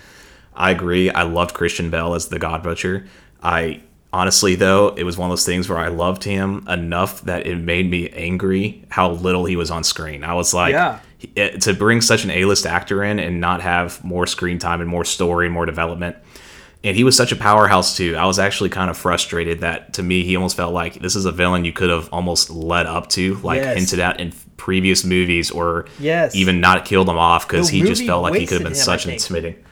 I 0.54 0.70
agree. 0.70 1.10
I 1.10 1.22
loved 1.22 1.54
Christian 1.54 1.90
Bale 1.90 2.14
as 2.14 2.28
the 2.28 2.38
God 2.38 2.62
Butcher. 2.62 3.06
I 3.42 3.82
honestly 4.12 4.54
though, 4.54 4.88
it 4.96 5.02
was 5.04 5.18
one 5.18 5.30
of 5.30 5.32
those 5.32 5.44
things 5.44 5.68
where 5.68 5.78
I 5.78 5.88
loved 5.88 6.24
him 6.24 6.64
enough 6.68 7.20
that 7.22 7.46
it 7.46 7.56
made 7.56 7.90
me 7.90 8.08
angry 8.10 8.82
how 8.88 9.10
little 9.10 9.44
he 9.44 9.56
was 9.56 9.70
on 9.70 9.84
screen. 9.84 10.24
I 10.24 10.32
was 10.34 10.54
like, 10.54 10.72
Yeah. 10.72 11.00
it- 11.20 11.54
eh, 11.54 11.58
to 11.58 11.74
bring 11.74 12.00
such 12.00 12.24
an 12.24 12.30
A-list 12.30 12.64
actor 12.66 13.04
in 13.04 13.18
and 13.18 13.40
not 13.40 13.60
have 13.60 14.02
more 14.02 14.26
screen 14.26 14.58
time 14.58 14.80
and 14.80 14.88
more 14.88 15.04
story 15.04 15.46
and 15.46 15.52
more 15.54 15.66
development. 15.66 16.16
And 16.86 16.96
he 16.96 17.02
was 17.04 17.16
such 17.16 17.32
a 17.32 17.36
powerhouse 17.36 17.96
too. 17.96 18.16
I 18.16 18.24
was 18.26 18.38
actually 18.38 18.70
kind 18.70 18.88
of 18.90 18.96
frustrated 18.96 19.60
that 19.60 19.92
to 19.94 20.02
me 20.02 20.24
he 20.24 20.36
almost 20.36 20.56
felt 20.56 20.72
like 20.72 20.94
this 21.00 21.16
is 21.16 21.24
a 21.26 21.32
villain 21.32 21.64
you 21.64 21.72
could 21.72 21.90
have 21.90 22.08
almost 22.12 22.48
led 22.48 22.86
up 22.86 23.08
to, 23.10 23.34
like 23.42 23.60
Yes. 23.60 23.76
hinted 23.76 23.98
at 23.98 24.20
in 24.20 24.32
previous 24.56 25.04
movies, 25.04 25.50
or 25.50 25.86
Yes. 25.98 26.34
even 26.34 26.60
not 26.60 26.84
killed 26.84 27.08
him 27.08 27.18
off 27.18 27.46
because 27.48 27.68
he 27.68 27.82
just 27.82 28.06
felt 28.06 28.22
like 28.22 28.34
he 28.34 28.46
could 28.46 28.54
have 28.54 28.62
been 28.62 28.72
him, 28.72 28.78
such 28.78 29.04
an 29.04 29.10
think. 29.10 29.20
intimidating. 29.22 29.64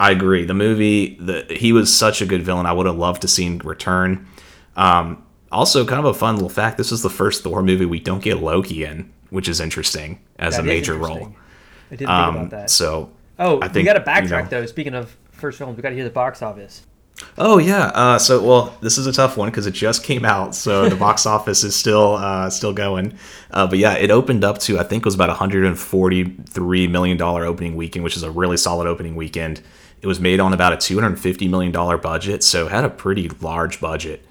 I 0.00 0.10
agree. 0.10 0.44
The 0.44 0.54
movie, 0.54 1.16
the 1.20 1.44
he 1.50 1.72
was 1.72 1.94
such 1.94 2.20
a 2.22 2.26
good 2.26 2.42
villain. 2.42 2.66
I 2.66 2.72
would 2.72 2.86
have 2.86 2.96
loved 2.96 3.22
to 3.22 3.28
seen 3.28 3.60
him 3.60 3.68
return. 3.68 4.26
Um, 4.76 5.22
also, 5.52 5.84
kind 5.84 6.00
of 6.00 6.06
a 6.06 6.14
fun 6.14 6.34
little 6.34 6.48
fact: 6.48 6.78
this 6.78 6.90
is 6.90 7.02
the 7.02 7.10
first 7.10 7.44
Thor 7.44 7.62
movie 7.62 7.84
we 7.84 8.00
don't 8.00 8.22
get 8.22 8.42
Loki 8.42 8.84
in, 8.84 9.10
which 9.30 9.48
is 9.48 9.60
interesting 9.60 10.18
as 10.38 10.54
That 10.56 10.62
a 10.62 10.64
major 10.64 10.94
role. 10.94 11.34
I 11.92 11.96
didn't 11.96 11.98
think 11.98 12.10
Um, 12.10 12.36
about 12.36 12.50
that. 12.50 12.70
so 12.70 13.10
oh, 13.38 13.58
I 13.60 13.68
think, 13.68 13.74
we 13.74 13.82
got 13.84 13.92
to 13.92 13.98
you 14.00 14.04
backtrack 14.06 14.44
know- 14.50 14.60
though. 14.62 14.66
Speaking 14.66 14.94
of 14.94 15.14
first 15.44 15.58
films, 15.58 15.76
we 15.76 15.82
got 15.82 15.90
to 15.90 15.94
hear 15.94 16.04
the 16.04 16.10
box 16.10 16.40
office. 16.40 16.86
Oh 17.36 17.58
yeah. 17.58 17.88
Uh, 17.88 18.18
so 18.18 18.42
well, 18.42 18.78
this 18.80 18.96
is 18.96 19.06
a 19.06 19.12
tough 19.12 19.36
one 19.36 19.50
because 19.50 19.66
it 19.66 19.74
just 19.74 20.02
came 20.02 20.24
out, 20.24 20.54
so 20.54 20.88
the 20.88 20.96
box 20.96 21.26
office 21.36 21.62
is 21.64 21.76
still 21.76 22.14
uh, 22.14 22.48
still 22.48 22.72
going. 22.72 23.18
Uh, 23.50 23.66
but 23.66 23.78
yeah, 23.78 23.92
it 23.92 24.10
opened 24.10 24.42
up 24.42 24.58
to 24.60 24.78
I 24.78 24.84
think 24.84 25.02
it 25.02 25.04
was 25.04 25.14
about 25.14 25.28
143 25.28 26.86
million 26.88 27.16
dollar 27.18 27.44
opening 27.44 27.76
weekend, 27.76 28.04
which 28.04 28.16
is 28.16 28.22
a 28.22 28.30
really 28.30 28.56
solid 28.56 28.86
opening 28.86 29.16
weekend. 29.16 29.60
It 30.00 30.06
was 30.06 30.18
made 30.18 30.40
on 30.40 30.54
about 30.54 30.72
a 30.72 30.78
250 30.78 31.46
million 31.48 31.72
dollar 31.72 31.98
budget, 31.98 32.42
so 32.42 32.66
it 32.66 32.72
had 32.72 32.84
a 32.84 32.90
pretty 32.90 33.28
large 33.28 33.82
budget. 33.82 34.24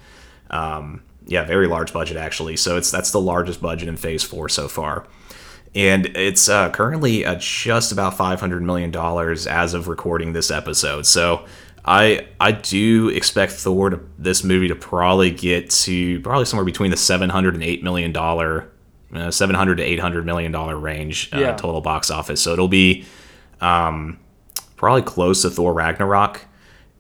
Um, 0.50 1.04
yeah, 1.28 1.46
very 1.46 1.68
large 1.68 1.94
budget 1.94 2.18
actually. 2.18 2.58
So 2.58 2.76
it's 2.76 2.90
that's 2.90 3.12
the 3.12 3.22
largest 3.22 3.62
budget 3.62 3.88
in 3.88 3.98
Phase 3.98 4.24
Four 4.24 4.50
so 4.50 4.68
far 4.68 5.06
and 5.76 6.06
it's 6.16 6.50
uh, 6.50 6.70
currently 6.72 7.26
at 7.26 7.40
just 7.42 7.92
about 7.92 8.16
500 8.18 8.62
million 8.62 8.92
dollars 8.92 9.48
as 9.48 9.74
of 9.74 9.88
recording 9.88 10.34
this 10.34 10.52
episode. 10.52 11.06
So 11.06 11.46
I 11.86 12.28
I 12.40 12.52
do 12.52 13.10
expect 13.10 13.54
Thor 13.54 13.90
to 13.90 14.00
this 14.18 14.44
movie 14.44 14.68
to 14.70 14.76
probably 14.76 15.32
get 15.32 15.70
to 15.72 16.20
probably 16.22 16.46
somewhere 16.46 16.66
between 16.66 16.92
the 16.92 16.98
700 16.98 17.54
and 17.56 17.64
8 17.64 17.84
million 17.84 18.12
dollar 18.12 18.70
uh, 19.14 19.30
700 19.32 19.76
to 19.78 19.84
800 19.84 20.26
million 20.26 20.52
dollar 20.52 20.78
range 20.78 21.30
uh, 21.34 21.40
Yeah. 21.40 21.56
total 21.56 21.82
box 21.82 22.10
office. 22.10 22.42
So 22.42 22.54
it'll 22.54 22.68
be 22.68 23.06
um, 23.62 24.20
probably 24.76 25.02
close 25.04 25.42
to 25.44 25.50
Thor 25.50 25.74
Ragnarok. 25.74 26.42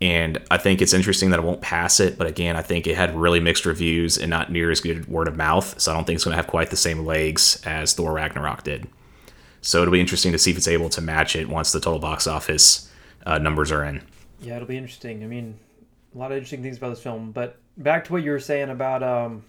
And 0.03 0.37
I 0.51 0.57
think 0.57 0.81
it's 0.81 0.91
interesting 0.91 1.29
that 1.29 1.39
it 1.39 1.43
won't 1.43 1.61
pass 1.61 2.01
it, 2.01 2.17
but 2.17 2.27
again, 2.27 2.57
I 2.57 2.61
think 2.61 2.87
it 2.87 2.97
had 2.97 3.15
really 3.15 3.39
mixed 3.39 3.65
reviews 3.65 4.17
and 4.17 4.29
not 4.29 4.51
near 4.51 4.69
as 4.69 4.81
good 4.81 5.07
word 5.07 5.29
of 5.29 5.37
mouth. 5.37 5.79
So 5.79 5.93
I 5.93 5.95
don't 5.95 6.03
think 6.03 6.17
it's 6.17 6.25
going 6.25 6.33
to 6.33 6.35
have 6.35 6.47
quite 6.47 6.71
the 6.71 6.75
same 6.75 7.05
legs 7.05 7.61
as 7.65 7.93
Thor 7.93 8.11
Ragnarok 8.11 8.63
did. 8.63 8.85
So 9.61 9.81
it'll 9.81 9.93
be 9.93 10.01
interesting 10.01 10.33
to 10.33 10.37
see 10.37 10.51
if 10.51 10.57
it's 10.57 10.67
able 10.67 10.89
to 10.89 10.99
match 10.99 11.37
it 11.37 11.47
once 11.47 11.71
the 11.71 11.79
total 11.79 11.99
box 11.99 12.27
office 12.27 12.91
uh, 13.25 13.37
numbers 13.37 13.71
are 13.71 13.85
in. 13.85 14.01
Yeah, 14.41 14.57
it'll 14.57 14.67
be 14.67 14.77
interesting. 14.77 15.23
I 15.23 15.27
mean, 15.27 15.57
a 16.13 16.17
lot 16.17 16.33
of 16.33 16.37
interesting 16.37 16.61
things 16.61 16.75
about 16.75 16.89
this 16.89 17.01
film. 17.01 17.31
But 17.31 17.57
back 17.77 18.03
to 18.03 18.11
what 18.11 18.23
you 18.23 18.31
were 18.31 18.41
saying 18.41 18.71
about 18.71 19.03
um 19.03 19.45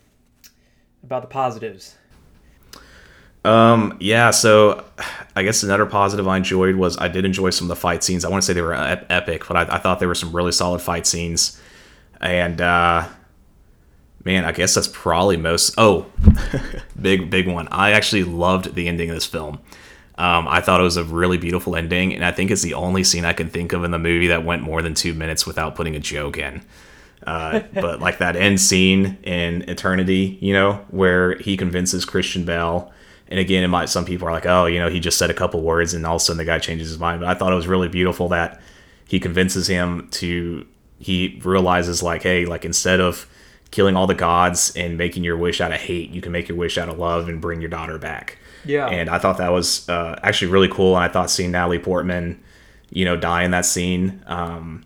about 1.03 1.23
the 1.23 1.29
positives. 1.29 1.97
Um, 3.45 3.97
yeah, 4.01 4.31
so 4.31 4.85
I 5.37 5.43
guess 5.43 5.63
another 5.63 5.87
positive 5.87 6.27
I 6.27 6.39
enjoyed 6.39 6.77
was 6.77 6.97
I 6.99 7.09
did 7.09 7.25
enjoy 7.25 7.51
some 7.51 7.67
of 7.67 7.69
the 7.69 7.81
fight 7.81 8.03
scenes. 8.03 8.25
I 8.25 8.31
want 8.31 8.43
to 8.43 8.47
say 8.47 8.55
they 8.55 8.63
were 8.63 8.75
ep- 8.75 9.07
epic, 9.11 9.47
but 9.47 9.57
I, 9.57 9.77
I 9.77 9.79
thought 9.79 9.99
there 9.99 10.09
were 10.09 10.15
some 10.15 10.35
really 10.35 10.53
solid 10.53 10.81
fight 10.81 11.07
scenes. 11.07 11.61
And 12.21 12.61
uh, 12.61 13.07
man, 14.25 14.45
I 14.45 14.53
guess 14.53 14.75
that's 14.75 14.89
probably 14.89 15.37
most. 15.37 15.75
Oh, 15.77 16.07
big 17.01 17.31
big 17.31 17.47
one. 17.47 17.69
I 17.71 17.93
actually 17.93 18.25
loved 18.25 18.75
the 18.75 18.89
ending 18.89 19.11
of 19.11 19.17
this 19.17 19.27
film. 19.27 19.61
Um, 20.17 20.47
I 20.49 20.61
thought 20.61 20.81
it 20.81 20.85
was 20.85 20.97
a 20.97 21.05
really 21.05 21.39
beautiful 21.39 21.75
ending, 21.75 22.15
and 22.15 22.25
I 22.25 22.31
think 22.31 22.51
it's 22.51 22.63
the 22.63 22.75
only 22.75 23.03
scene 23.03 23.25
I 23.25 23.33
can 23.33 23.51
think 23.51 23.73
of 23.73 23.83
in 23.83 23.91
the 23.91 23.99
movie 23.99 24.29
that 24.29 24.45
went 24.45 24.63
more 24.63 24.81
than 24.81 24.95
two 24.95 25.13
minutes 25.13 25.45
without 25.45 25.75
putting 25.75 25.97
a 25.97 26.01
joke 26.01 26.39
in. 26.39 26.65
Uh, 27.27 27.61
but 27.75 28.01
like 28.01 28.19
that 28.19 28.37
end 28.37 28.61
scene 28.61 29.19
in 29.25 29.69
Eternity, 29.69 30.39
you 30.41 30.53
know, 30.53 30.75
where 30.91 31.37
he 31.39 31.57
convinces 31.57 32.05
Christian 32.05 32.45
Bale, 32.45 32.93
and 33.35 33.41
again, 33.41 33.65
it 33.65 33.69
might 33.69 33.89
some 33.89 34.05
people 34.05 34.29
are 34.29 34.31
like, 34.31 34.47
oh, 34.47 34.67
you 34.67 34.79
know, 34.79 34.89
he 34.89 35.01
just 35.01 35.19
said 35.19 35.29
a 35.29 35.35
couple 35.35 35.61
words, 35.61 35.93
and 35.93 36.07
all 36.07 36.15
of 36.15 36.23
a 36.23 36.25
sudden 36.25 36.39
the 36.39 36.45
guy 36.45 36.61
changes 36.61 36.89
his 36.89 37.01
mind. 37.01 37.21
But 37.21 37.29
I 37.29 37.35
thought 37.35 37.53
it 37.53 37.57
was 37.57 37.67
really 37.67 37.89
beautiful 37.89 38.29
that 38.29 38.61
he 39.09 39.19
convinces 39.19 39.67
him 39.67 40.07
to. 40.13 40.65
He 41.01 41.41
realizes 41.43 42.01
like, 42.01 42.23
hey, 42.23 42.45
like 42.45 42.65
instead 42.65 43.01
of 43.01 43.29
killing 43.73 43.97
all 43.97 44.07
the 44.07 44.15
gods 44.15 44.73
and 44.77 44.97
making 44.97 45.25
your 45.25 45.37
wish 45.37 45.61
out 45.61 45.73
of 45.73 45.81
hate, 45.81 46.11
you 46.11 46.21
can 46.21 46.31
make 46.31 46.49
your 46.49 46.57
wish 46.57 46.79
out 46.79 46.89
of 46.89 46.97
love 46.97 47.29
and 47.29 47.41
bring 47.41 47.61
your 47.61 47.71
daughter 47.71 47.99
back. 47.99 48.39
Yeah. 48.65 48.87
And 48.87 49.11
I 49.11 49.19
thought 49.19 49.39
that 49.39 49.51
was 49.51 49.89
uh, 49.89 50.17
actually 50.23 50.53
really 50.53 50.69
cool. 50.69 50.95
And 50.95 51.03
I 51.03 51.09
thought 51.09 51.29
seeing 51.29 51.51
Natalie 51.51 51.81
Portman, 51.81 52.41
you 52.91 53.05
know, 53.05 53.17
die 53.17 53.43
in 53.43 53.51
that 53.51 53.67
scene. 53.67 54.23
Um, 54.29 54.85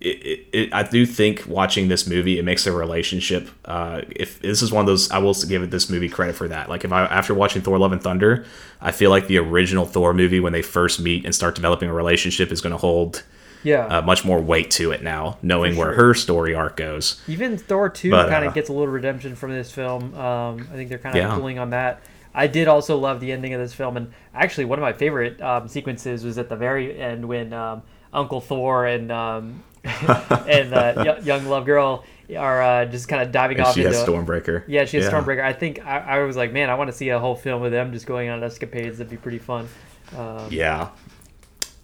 it, 0.00 0.46
it, 0.52 0.72
I 0.72 0.84
do 0.84 1.04
think 1.06 1.44
watching 1.48 1.88
this 1.88 2.06
movie, 2.06 2.38
it 2.38 2.44
makes 2.44 2.64
their 2.64 2.72
relationship. 2.72 3.48
Uh, 3.64 4.02
if 4.10 4.40
this 4.40 4.62
is 4.62 4.70
one 4.70 4.82
of 4.82 4.86
those, 4.86 5.10
I 5.10 5.18
will 5.18 5.34
give 5.34 5.62
it 5.62 5.70
this 5.70 5.90
movie 5.90 6.08
credit 6.08 6.36
for 6.36 6.46
that. 6.48 6.68
Like 6.68 6.84
if 6.84 6.92
I 6.92 7.04
after 7.06 7.34
watching 7.34 7.62
Thor: 7.62 7.78
Love 7.78 7.92
and 7.92 8.02
Thunder, 8.02 8.44
I 8.80 8.92
feel 8.92 9.10
like 9.10 9.26
the 9.26 9.38
original 9.38 9.84
Thor 9.84 10.14
movie 10.14 10.38
when 10.40 10.52
they 10.52 10.62
first 10.62 11.00
meet 11.00 11.24
and 11.24 11.34
start 11.34 11.54
developing 11.56 11.88
a 11.88 11.92
relationship 11.92 12.52
is 12.52 12.60
going 12.60 12.70
to 12.72 12.76
hold 12.78 13.24
Yeah. 13.64 13.86
uh, 13.86 14.02
much 14.02 14.24
more 14.24 14.40
weight 14.40 14.70
to 14.72 14.92
it 14.92 15.02
now, 15.02 15.38
knowing 15.42 15.76
where 15.76 15.92
her 15.94 16.14
story 16.14 16.54
arc 16.54 16.76
goes. 16.76 17.20
Even 17.26 17.58
Thor 17.58 17.88
2 17.88 18.10
But, 18.12 18.28
kind 18.28 18.44
uh, 18.44 18.48
of 18.48 18.54
gets 18.54 18.68
a 18.68 18.72
little 18.72 18.86
redemption 18.86 19.34
from 19.34 19.50
this 19.50 19.72
film. 19.72 20.14
Um, 20.14 20.68
I 20.72 20.76
think 20.76 20.90
they're 20.90 20.98
kind 20.98 21.16
of 21.16 21.22
Yeah. 21.22 21.34
pulling 21.34 21.58
on 21.58 21.70
that. 21.70 22.00
I 22.34 22.46
did 22.46 22.68
also 22.68 22.96
love 22.96 23.18
the 23.18 23.32
ending 23.32 23.52
of 23.54 23.60
this 23.60 23.74
film, 23.74 23.96
and 23.96 24.12
actually, 24.32 24.66
one 24.66 24.78
of 24.78 24.82
my 24.82 24.92
favorite 24.92 25.40
um, 25.42 25.66
sequences 25.66 26.22
was 26.24 26.38
at 26.38 26.48
the 26.48 26.54
very 26.56 26.96
end 26.96 27.26
when 27.26 27.52
um, 27.52 27.82
Uncle 28.12 28.40
Thor 28.40 28.86
and 28.86 29.10
um, 29.10 29.64
and 29.84 30.72
uh, 30.74 31.16
young 31.22 31.46
love 31.46 31.64
girl 31.66 32.04
are 32.36 32.62
uh, 32.62 32.84
just 32.84 33.08
kind 33.08 33.22
of 33.22 33.32
diving 33.32 33.56
And 33.58 33.66
off 33.66 33.74
she 33.74 33.84
into 33.84 33.96
has 33.96 34.06
Stormbreaker. 34.06 34.64
Yeah, 34.66 34.84
she 34.84 34.98
has 34.98 35.08
Stormbreaker. 35.10 35.42
I 35.42 35.52
think 35.52 35.84
I, 35.86 35.98
I 35.98 36.18
was 36.24 36.36
like, 36.36 36.52
man, 36.52 36.68
I 36.70 36.74
want 36.74 36.88
to 36.90 36.96
see 36.96 37.08
a 37.08 37.18
whole 37.18 37.34
film 37.34 37.62
with 37.62 37.72
them 37.72 37.92
just 37.92 38.06
going 38.06 38.28
on 38.28 38.42
escapades. 38.44 38.98
That'd 38.98 39.10
be 39.10 39.16
pretty 39.16 39.38
fun. 39.38 39.68
Um, 40.16 40.48
Yeah. 40.50 40.90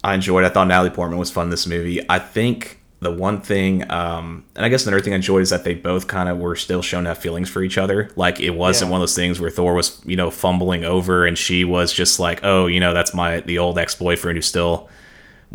I 0.02 0.14
enjoyed. 0.14 0.44
I 0.44 0.50
thought 0.50 0.66
Natalie 0.66 0.90
Portman 0.90 1.18
was 1.18 1.30
fun 1.30 1.44
in 1.44 1.50
this 1.50 1.66
movie. 1.66 2.04
I 2.10 2.18
think 2.18 2.80
the 3.00 3.10
one 3.10 3.40
thing, 3.40 3.90
um, 3.90 4.44
and 4.54 4.64
I 4.64 4.68
guess 4.68 4.86
another 4.86 5.02
thing 5.02 5.14
I 5.14 5.16
enjoyed 5.16 5.40
is 5.42 5.48
that 5.50 5.64
they 5.64 5.74
both 5.74 6.08
kind 6.08 6.28
of 6.28 6.38
were 6.38 6.56
still 6.56 6.82
shown 6.82 7.04
to 7.04 7.08
have 7.10 7.18
feelings 7.18 7.48
for 7.48 7.62
each 7.62 7.78
other. 7.78 8.10
Like 8.16 8.38
it 8.40 8.50
wasn't 8.50 8.88
Yeah. 8.88 8.92
one 8.92 8.98
of 9.00 9.02
those 9.02 9.14
things 9.14 9.40
where 9.40 9.48
Thor 9.50 9.72
was, 9.72 10.02
you 10.04 10.16
know, 10.16 10.30
fumbling 10.30 10.84
over 10.84 11.24
and 11.24 11.38
she 11.38 11.64
was 11.64 11.90
just 11.90 12.18
like, 12.20 12.40
oh, 12.42 12.66
you 12.66 12.80
know, 12.80 12.92
that's 12.92 13.14
my 13.14 13.40
the 13.40 13.58
old 13.58 13.78
ex 13.78 13.94
boyfriend 13.94 14.36
who's 14.36 14.46
still 14.46 14.90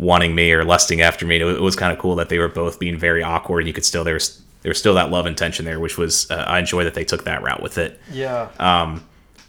wanting 0.00 0.34
me 0.34 0.50
or 0.52 0.64
lusting 0.64 1.02
after 1.02 1.26
me. 1.26 1.40
It 1.40 1.44
was, 1.44 1.60
was 1.60 1.76
kind 1.76 1.92
of 1.92 1.98
cool 1.98 2.16
that 2.16 2.30
they 2.30 2.38
were 2.38 2.48
both 2.48 2.80
being 2.80 2.98
very 2.98 3.22
awkward 3.22 3.60
and 3.60 3.68
you 3.68 3.74
could 3.74 3.84
still 3.84 4.02
there 4.02 4.14
was 4.14 4.40
there 4.62 4.70
was 4.70 4.78
still 4.78 4.94
that 4.94 5.10
love 5.10 5.26
intention 5.26 5.64
there, 5.64 5.78
which 5.78 5.96
was 5.96 6.30
uh, 6.30 6.44
I 6.46 6.58
enjoy 6.58 6.84
that 6.84 6.94
they 6.94 7.04
took 7.04 7.24
that 7.24 7.42
route 7.42 7.62
with 7.62 7.78
it. 7.78 8.00
yeah. 8.10 8.48
Um, 8.58 9.06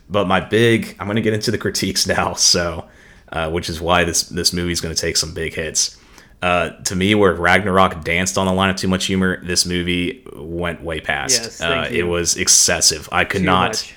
But 0.09 0.27
my 0.27 0.41
big, 0.41 0.95
I'm 0.99 1.07
going 1.07 1.15
to 1.15 1.21
get 1.21 1.33
into 1.33 1.51
the 1.51 1.57
critiques 1.57 2.05
now, 2.17 2.33
so 2.33 2.87
uh, 3.31 3.49
which 3.49 3.69
is 3.69 3.79
why 3.79 4.03
this 4.03 4.23
this 4.23 4.51
movie 4.53 4.71
is 4.73 4.81
going 4.81 4.93
to 4.93 5.01
take 5.01 5.17
some 5.17 5.33
big 5.33 5.53
hits. 5.53 5.97
Uh, 6.41 6.71
to 6.83 6.95
me, 6.95 7.13
where 7.13 7.33
Ragnarok 7.33 8.03
danced 8.03 8.35
on 8.37 8.47
the 8.47 8.53
line 8.53 8.71
of 8.71 8.75
too 8.75 8.87
much 8.87 9.05
humor, 9.05 9.39
this 9.45 9.65
movie 9.65 10.23
went 10.35 10.81
way 10.81 10.99
past. 10.99 11.43
Yes, 11.43 11.57
thank 11.59 11.85
uh, 11.85 11.89
you. 11.93 11.99
it 11.99 12.07
was 12.09 12.35
excessive. 12.35 13.07
I 13.11 13.25
could 13.25 13.41
Too 13.41 13.45
not, 13.45 13.93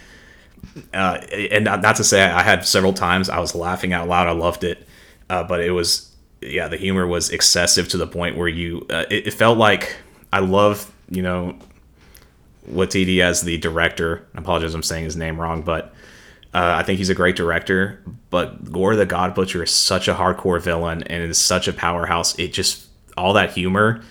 uh, 0.93 1.21
and 1.33 1.65
not, 1.65 1.81
not 1.81 1.97
to 1.97 2.05
say 2.05 2.23
I 2.23 2.43
had 2.43 2.67
several 2.67 2.93
times 2.93 3.31
I 3.31 3.39
was 3.39 3.55
laughing 3.55 3.95
out 3.95 4.09
loud. 4.09 4.29
I 4.29 4.33
loved 4.33 4.63
it, 4.63 4.87
uh, 5.31 5.43
but 5.45 5.61
it 5.61 5.71
was 5.71 6.14
yeah, 6.45 6.69
the 6.69 6.77
humor 6.77 7.07
was 7.07 7.31
excessive 7.31 7.89
to 7.89 7.97
the 7.97 8.07
point 8.07 8.37
where 8.37 8.49
you 8.49 8.87
uh, 8.91 9.05
it, 9.11 9.29
it 9.29 9.35
felt 9.35 9.59
like 9.59 9.97
I 10.33 10.41
love 10.41 10.91
you 11.11 11.23
know 11.23 11.59
Watiti 12.71 13.21
as 13.21 13.43
the 13.43 13.59
director. 13.59 14.27
I 14.35 14.41
apologize, 14.41 14.75
I'm 14.75 14.83
saying 14.83 15.05
his 15.05 15.17
name 15.17 15.41
wrong, 15.41 15.63
but 15.63 15.95
uh, 16.53 16.75
I 16.79 16.83
think 16.83 16.99
he's 16.99 17.11
a 17.11 17.15
great 17.15 17.37
director. 17.37 18.03
But 18.31 18.71
Gorr 18.73 18.97
the 18.97 19.07
God 19.07 19.35
Butcher 19.35 19.63
is 19.63 19.71
such 19.71 20.09
a 20.09 20.15
hardcore 20.15 20.61
villain 20.61 21.03
and 21.05 21.23
is 21.23 21.39
such 21.39 21.69
a 21.69 21.73
powerhouse. 21.73 22.39
It 22.39 22.53
just 22.53 22.89
all 23.17 23.33
that 23.35 23.53
humor 23.53 24.03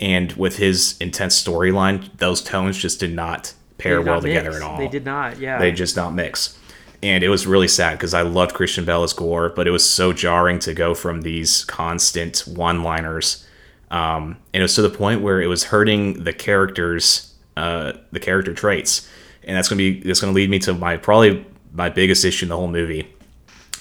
and 0.00 0.32
with 0.32 0.56
his 0.56 0.96
intense 1.00 1.42
storyline, 1.42 2.16
those 2.18 2.42
tones 2.42 2.78
just 2.78 3.00
did 3.00 3.14
not 3.14 3.52
pair 3.78 3.98
did 3.98 4.06
well 4.06 4.16
not 4.16 4.22
together 4.22 4.50
mix. 4.50 4.62
at 4.62 4.68
all. 4.68 4.78
They 4.78 4.88
did 4.88 5.04
not. 5.04 5.38
Yeah. 5.38 5.58
They 5.58 5.72
just 5.72 5.96
not 5.96 6.14
mix. 6.14 6.57
And 7.02 7.22
it 7.22 7.28
was 7.28 7.46
really 7.46 7.68
sad 7.68 7.92
because 7.92 8.12
I 8.12 8.22
loved 8.22 8.54
Christian 8.54 8.88
as 8.88 9.12
Gorr, 9.12 9.50
but 9.50 9.68
it 9.68 9.70
was 9.70 9.88
so 9.88 10.12
jarring 10.12 10.58
to 10.60 10.74
go 10.74 10.94
from 10.94 11.22
these 11.22 11.64
constant 11.64 12.40
one-liners, 12.40 13.46
um, 13.90 14.36
and 14.52 14.60
it 14.60 14.62
was 14.62 14.74
to 14.74 14.82
the 14.82 14.90
point 14.90 15.22
where 15.22 15.40
it 15.40 15.46
was 15.46 15.64
hurting 15.64 16.24
the 16.24 16.32
characters, 16.32 17.34
uh, 17.56 17.92
the 18.10 18.20
character 18.20 18.52
traits, 18.52 19.08
and 19.44 19.56
that's 19.56 19.68
gonna 19.68 19.78
be 19.78 20.00
that's 20.00 20.20
gonna 20.20 20.32
lead 20.32 20.50
me 20.50 20.58
to 20.58 20.74
my 20.74 20.96
probably 20.96 21.46
my 21.72 21.88
biggest 21.88 22.24
issue 22.24 22.46
in 22.46 22.48
the 22.48 22.56
whole 22.56 22.68
movie, 22.68 23.08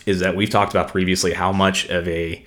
is 0.05 0.19
that 0.19 0.35
we've 0.35 0.49
talked 0.49 0.73
about 0.73 0.89
previously 0.89 1.33
how 1.33 1.51
much 1.51 1.89
of 1.89 2.07
a 2.07 2.45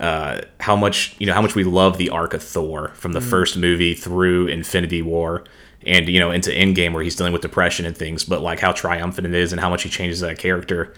uh, 0.00 0.40
how 0.58 0.74
much 0.74 1.14
you 1.18 1.26
know 1.26 1.32
how 1.32 1.42
much 1.42 1.54
we 1.54 1.64
love 1.64 1.96
the 1.96 2.10
arc 2.10 2.34
of 2.34 2.42
Thor 2.42 2.88
from 2.94 3.12
the 3.12 3.20
first 3.20 3.56
movie 3.56 3.94
through 3.94 4.48
Infinity 4.48 5.00
War 5.00 5.44
and 5.86 6.08
you 6.08 6.20
know 6.20 6.30
into 6.30 6.50
Endgame 6.50 6.92
where 6.92 7.02
he's 7.02 7.16
dealing 7.16 7.32
with 7.32 7.42
depression 7.42 7.86
and 7.86 7.96
things, 7.96 8.24
but 8.24 8.40
like 8.42 8.60
how 8.60 8.72
triumphant 8.72 9.26
it 9.26 9.34
is 9.34 9.52
and 9.52 9.60
how 9.60 9.70
much 9.70 9.82
he 9.82 9.88
changes 9.88 10.20
that 10.20 10.38
character. 10.38 10.94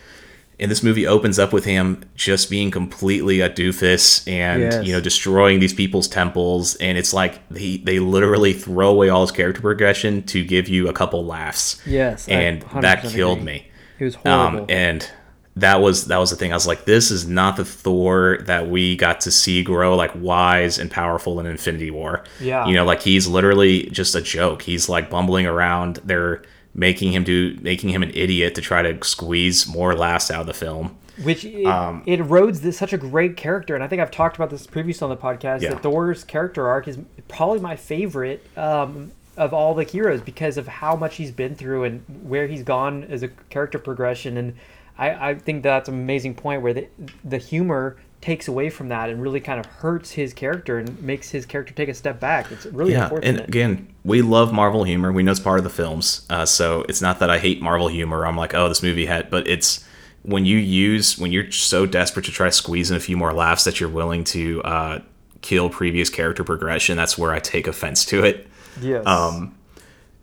And 0.60 0.70
this 0.70 0.84
movie 0.84 1.04
opens 1.04 1.40
up 1.40 1.52
with 1.52 1.64
him 1.64 2.04
just 2.14 2.48
being 2.48 2.70
completely 2.70 3.40
a 3.40 3.50
doofus 3.50 4.26
and 4.30 4.62
Yes. 4.62 4.86
you 4.86 4.92
know 4.92 5.00
destroying 5.00 5.58
these 5.58 5.74
people's 5.74 6.06
temples, 6.06 6.76
and 6.76 6.96
it's 6.96 7.12
like 7.12 7.40
they 7.48 7.78
they 7.78 7.98
literally 7.98 8.52
throw 8.52 8.90
away 8.90 9.08
all 9.08 9.22
his 9.22 9.32
character 9.32 9.60
progression 9.60 10.22
to 10.24 10.44
give 10.44 10.68
you 10.68 10.88
a 10.88 10.92
couple 10.92 11.24
laughs. 11.24 11.82
Yes, 11.84 12.28
and 12.28 12.62
that 12.80 13.02
100% 13.02 13.10
killed 13.12 13.38
agree. 13.38 13.52
me. 13.52 13.70
It 13.98 14.04
was 14.04 14.14
horrible. 14.14 14.58
Um, 14.60 14.66
and 14.68 15.10
that 15.56 15.80
was 15.80 16.06
that 16.06 16.18
was 16.18 16.30
the 16.30 16.36
thing. 16.36 16.52
I 16.52 16.56
was 16.56 16.66
like, 16.66 16.84
this 16.84 17.10
is 17.10 17.26
not 17.26 17.56
the 17.56 17.64
Thor 17.64 18.38
that 18.42 18.68
we 18.68 18.96
got 18.96 19.20
to 19.22 19.30
see 19.30 19.62
grow 19.62 19.94
like 19.96 20.10
wise 20.14 20.78
and 20.78 20.90
powerful 20.90 21.38
in 21.38 21.46
Infinity 21.46 21.90
War. 21.90 22.24
Yeah. 22.40 22.66
You 22.66 22.74
know, 22.74 22.84
like 22.84 23.02
he's 23.02 23.28
literally 23.28 23.84
just 23.84 24.14
a 24.14 24.20
joke. 24.20 24.62
He's 24.62 24.88
like 24.88 25.10
bumbling 25.10 25.46
around. 25.46 26.00
They're 26.04 26.42
making 26.74 27.12
him 27.12 27.22
do 27.22 27.56
making 27.62 27.90
him 27.90 28.02
an 28.02 28.10
idiot 28.14 28.56
to 28.56 28.60
try 28.60 28.82
to 28.82 29.04
squeeze 29.04 29.66
more 29.66 29.94
laughs 29.94 30.30
out 30.30 30.40
of 30.40 30.46
the 30.46 30.54
film. 30.54 30.98
Which 31.22 31.44
it, 31.44 31.64
Um, 31.64 32.02
it 32.06 32.18
erodes 32.18 32.60
this 32.62 32.76
such 32.76 32.92
a 32.92 32.98
great 32.98 33.36
character, 33.36 33.76
and 33.76 33.84
I 33.84 33.86
think 33.86 34.02
I've 34.02 34.10
talked 34.10 34.34
about 34.34 34.50
this 34.50 34.66
previously 34.66 35.04
on 35.04 35.10
the 35.10 35.16
podcast. 35.16 35.60
Yeah. 35.60 35.70
That 35.70 35.82
Thor's 35.82 36.24
character 36.24 36.66
arc 36.66 36.88
is 36.88 36.98
probably 37.28 37.60
my 37.60 37.76
favorite 37.76 38.44
um, 38.56 39.12
of 39.36 39.54
all 39.54 39.74
the 39.74 39.84
heroes 39.84 40.20
because 40.20 40.56
of 40.56 40.66
how 40.66 40.96
much 40.96 41.14
he's 41.14 41.30
been 41.30 41.54
through 41.54 41.84
and 41.84 42.04
where 42.24 42.48
he's 42.48 42.64
gone 42.64 43.04
as 43.04 43.22
a 43.22 43.28
character 43.28 43.78
progression. 43.78 44.36
And 44.36 44.56
I, 44.98 45.30
I 45.30 45.34
think 45.34 45.62
that's 45.62 45.88
an 45.88 45.94
amazing 45.94 46.34
point 46.34 46.62
where 46.62 46.72
the 46.74 46.88
the 47.24 47.38
humor 47.38 47.96
takes 48.20 48.48
away 48.48 48.70
from 48.70 48.88
that 48.88 49.10
and 49.10 49.20
really 49.22 49.40
kind 49.40 49.60
of 49.60 49.66
hurts 49.66 50.12
his 50.12 50.32
character 50.32 50.78
and 50.78 51.02
makes 51.02 51.28
his 51.30 51.44
character 51.44 51.74
take 51.74 51.90
a 51.90 51.94
step 51.94 52.18
back. 52.20 52.50
It's 52.50 52.64
really 52.66 52.92
Yeah, 52.92 53.02
unfortunate. 53.04 53.40
and 53.40 53.48
again, 53.48 53.94
we 54.02 54.22
love 54.22 54.50
Marvel 54.52 54.82
humor. 54.84 55.12
We 55.12 55.22
know 55.22 55.30
it's 55.30 55.40
part 55.40 55.58
of 55.58 55.64
the 55.64 55.70
films, 55.70 56.24
uh, 56.30 56.46
so 56.46 56.86
it's 56.88 57.02
not 57.02 57.18
that 57.18 57.28
I 57.28 57.38
hate 57.38 57.60
Marvel 57.60 57.88
humor. 57.88 58.26
I'm 58.26 58.36
like, 58.36 58.54
oh, 58.54 58.68
this 58.68 58.82
movie 58.82 59.04
had, 59.06 59.28
but 59.30 59.46
it's 59.46 59.84
when 60.22 60.46
you 60.46 60.56
use 60.56 61.18
when 61.18 61.32
you're 61.32 61.50
so 61.50 61.84
desperate 61.84 62.24
to 62.24 62.32
try 62.32 62.46
to 62.46 62.52
squeeze 62.52 62.90
in 62.90 62.96
a 62.96 63.00
few 63.00 63.16
more 63.16 63.34
laughs 63.34 63.64
that 63.64 63.78
you're 63.78 63.90
willing 63.90 64.24
to 64.24 64.62
uh, 64.62 64.98
kill 65.42 65.68
previous 65.68 66.08
character 66.08 66.44
progression. 66.44 66.96
That's 66.96 67.18
where 67.18 67.32
I 67.32 67.40
take 67.40 67.66
offense 67.66 68.06
to 68.06 68.24
it. 68.24 68.46
yes. 68.80 69.04
um, 69.06 69.54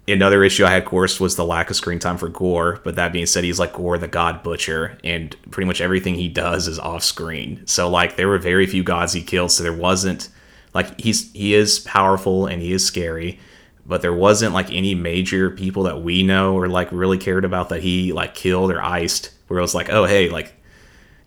Another 0.08 0.44
issue 0.44 0.66
I 0.66 0.72
had, 0.72 0.84
of 0.84 0.90
course, 0.90 1.20
was 1.20 1.36
the 1.36 1.46
lack 1.46 1.70
of 1.70 1.76
screen 1.76 2.00
time 2.00 2.18
for 2.18 2.28
Gorr. 2.28 2.80
But 2.84 2.96
that 2.96 3.14
being 3.14 3.26
said, 3.28 3.44
he's 3.44 3.60
like 3.60 3.74
Gorr 3.74 3.98
the 3.98 4.08
God 4.08 4.44
Butcher, 4.44 4.98
and 5.04 5.36
pretty 5.52 5.68
much 5.68 5.80
everything 5.80 6.16
he 6.16 6.28
does 6.28 6.68
is 6.68 6.80
off 6.80 7.04
screen. 7.04 7.66
So 7.68 7.90
like, 7.90 8.16
there 8.16 8.28
were 8.28 8.40
very 8.40 8.66
few 8.66 8.84
gods 8.84 9.14
he 9.14 9.22
killed, 9.22 9.52
so 9.52 9.64
there 9.64 9.74
wasn't 9.74 10.30
like 10.74 11.00
he's 11.00 11.32
he 11.34 11.54
is 11.54 11.80
powerful 11.80 12.48
and 12.48 12.62
he 12.62 12.72
is 12.72 12.86
scary, 12.86 13.40
but 13.86 14.02
there 14.02 14.14
wasn't 14.14 14.54
like 14.54 14.72
any 14.72 14.96
major 14.96 15.50
people 15.52 15.84
that 15.84 16.02
we 16.02 16.24
know 16.24 16.56
or 16.56 16.68
like 16.68 16.92
really 16.92 17.18
cared 17.18 17.46
about 17.46 17.70
that 17.70 17.84
he 17.84 18.14
like 18.14 18.34
killed 18.34 18.72
or 18.72 18.82
iced. 18.82 19.32
Where 19.48 19.60
it 19.60 19.64
was 19.64 19.76
like, 19.76 19.90
oh 19.90 20.06
hey, 20.06 20.30
like 20.30 20.54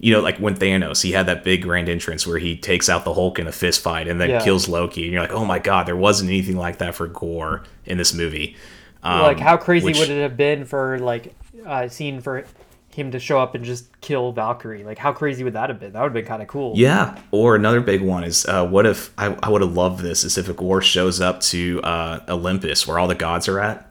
you 0.05 0.13
know, 0.13 0.21
like 0.21 0.37
when 0.39 0.55
Thanos, 0.55 1.03
he 1.03 1.13
had 1.13 1.27
that 1.27 1.45
big 1.45 1.63
grand 1.63 1.89
entrance 1.89 2.27
where 2.27 2.37
he 2.39 2.57
takes 2.57 2.89
out 2.91 3.05
the 3.05 3.15
Hulk 3.15 3.39
in 3.39 3.47
a 3.47 3.53
fist 3.53 3.81
fight 3.81 4.07
and 4.07 4.21
then 4.21 4.29
Yeah. 4.31 4.45
kills 4.45 4.69
Loki, 4.69 5.05
and 5.05 5.13
you're 5.13 5.23
like, 5.23 5.33
oh 5.33 5.45
my 5.47 5.59
god, 5.59 5.87
there 5.87 5.97
wasn't 5.97 6.29
anything 6.31 6.57
like 6.59 6.79
that 6.79 6.95
for 6.95 7.07
Gorr 7.07 7.63
in 7.87 7.97
this 7.97 8.13
movie. 8.13 8.57
Um, 9.03 9.23
like 9.23 9.41
how 9.41 9.57
crazy 9.57 9.87
which- 9.87 9.99
would 9.99 10.11
it 10.11 10.21
have 10.21 10.37
been 10.37 10.65
for 10.67 10.99
like 10.99 11.35
uh, 11.67 11.89
scene 11.89 12.21
for 12.21 12.45
him 12.91 13.11
to 13.13 13.19
show 13.19 13.41
up 13.41 13.55
and 13.57 13.65
just 13.65 13.99
kill 14.03 14.31
Valkyrie. 14.33 14.85
Like, 14.85 14.99
how 14.99 15.13
crazy 15.13 15.43
would 15.43 15.55
that 15.55 15.69
have 15.69 15.81
been? 15.81 15.93
That 15.95 16.01
would 16.03 16.09
have 16.09 16.13
been 16.15 16.27
kind 16.27 16.43
of 16.43 16.49
cool. 16.49 16.75
Yeah. 16.77 17.19
Or 17.33 17.57
another 17.57 17.81
big 17.81 18.03
one 18.03 18.23
is 18.23 18.47
uh, 18.47 18.65
what 18.67 18.87
if 18.87 19.11
I, 19.19 19.37
I 19.43 19.49
would 19.49 19.63
have 19.63 19.73
loved 19.73 20.01
this 20.01 20.23
is 20.23 20.39
if 20.39 20.55
Gorr 20.55 20.81
shows 20.81 21.21
up 21.21 21.41
to 21.41 21.81
uh, 21.83 22.21
Olympus 22.29 22.87
where 22.87 22.99
all 22.99 23.09
the 23.09 23.15
gods 23.17 23.49
are 23.49 23.59
at 23.59 23.91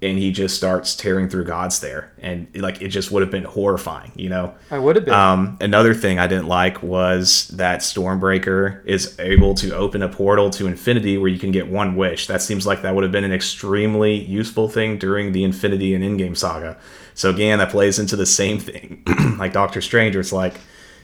and 0.00 0.16
he 0.16 0.30
just 0.30 0.56
starts 0.56 0.94
tearing 0.94 1.28
through 1.28 1.44
gods 1.44 1.80
there. 1.80 2.12
And 2.18 2.46
like 2.54 2.80
it 2.80 2.88
just 2.88 3.10
would 3.10 3.22
have 3.22 3.30
been 3.30 3.44
horrifying 3.44 4.12
you 4.14 4.28
know? 4.28 4.54
I 4.70 4.78
would 4.78 4.96
have 4.96 5.04
been. 5.04 5.14
um, 5.14 5.56
another 5.60 5.94
thing 5.94 6.18
i 6.18 6.26
didn't 6.26 6.46
like 6.46 6.82
was 6.82 7.48
that 7.48 7.80
stormbreaker 7.80 8.84
is 8.84 9.18
able 9.18 9.54
to 9.56 9.74
open 9.74 10.02
a 10.02 10.08
portal 10.08 10.50
to 10.50 10.66
infinity 10.66 11.18
where 11.18 11.28
you 11.28 11.38
can 11.38 11.50
get 11.50 11.68
one 11.68 11.96
wish. 11.96 12.26
That 12.26 12.42
seems 12.42 12.66
like 12.66 12.82
that 12.82 12.94
would 12.94 13.02
have 13.04 13.12
been 13.12 13.24
an 13.24 13.32
extremely 13.32 14.14
useful 14.14 14.68
thing 14.68 14.98
during 14.98 15.32
the 15.32 15.44
infinity 15.44 15.94
and 15.94 16.04
Endgame 16.04 16.36
saga. 16.36 16.76
So 17.14 17.30
again 17.30 17.58
that 17.58 17.70
plays 17.70 17.98
into 17.98 18.16
the 18.16 18.26
same 18.26 18.58
thing. 18.58 19.04
Like 19.38 19.52
doctor 19.52 19.80
strange 19.80 20.16
where 20.16 20.20
it's 20.20 20.32
like 20.32 20.54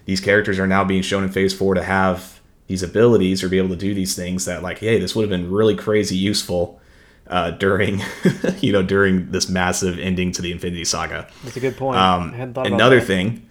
these 0.06 0.20
characters 0.20 0.58
are 0.58 0.66
now 0.66 0.82
being 0.84 1.02
shown 1.02 1.22
in 1.22 1.30
phase 1.30 1.54
four 1.54 1.74
to 1.74 1.82
have 1.82 2.40
these 2.66 2.82
abilities 2.82 3.42
or 3.44 3.48
be 3.48 3.58
able 3.58 3.68
to 3.68 3.76
do 3.76 3.94
these 3.94 4.16
things 4.16 4.44
that 4.46 4.62
like 4.62 4.78
hey 4.78 4.98
this 4.98 5.14
would 5.14 5.22
have 5.22 5.30
been 5.30 5.50
really 5.50 5.76
crazy 5.76 6.16
useful 6.16 6.80
uh, 7.26 7.50
during 7.52 8.02
you 8.60 8.72
know 8.72 8.82
during 8.82 9.30
this 9.30 9.48
massive 9.48 9.98
ending 9.98 10.32
to 10.32 10.42
the 10.42 10.52
Infinity 10.52 10.84
Saga. 10.84 11.28
That's 11.42 11.56
a 11.56 11.60
good 11.60 11.76
point. 11.76 11.98
Um, 11.98 12.32
I 12.32 12.36
hadn't 12.36 12.54
thought 12.54 12.66
another 12.66 13.00
thing, 13.00 13.48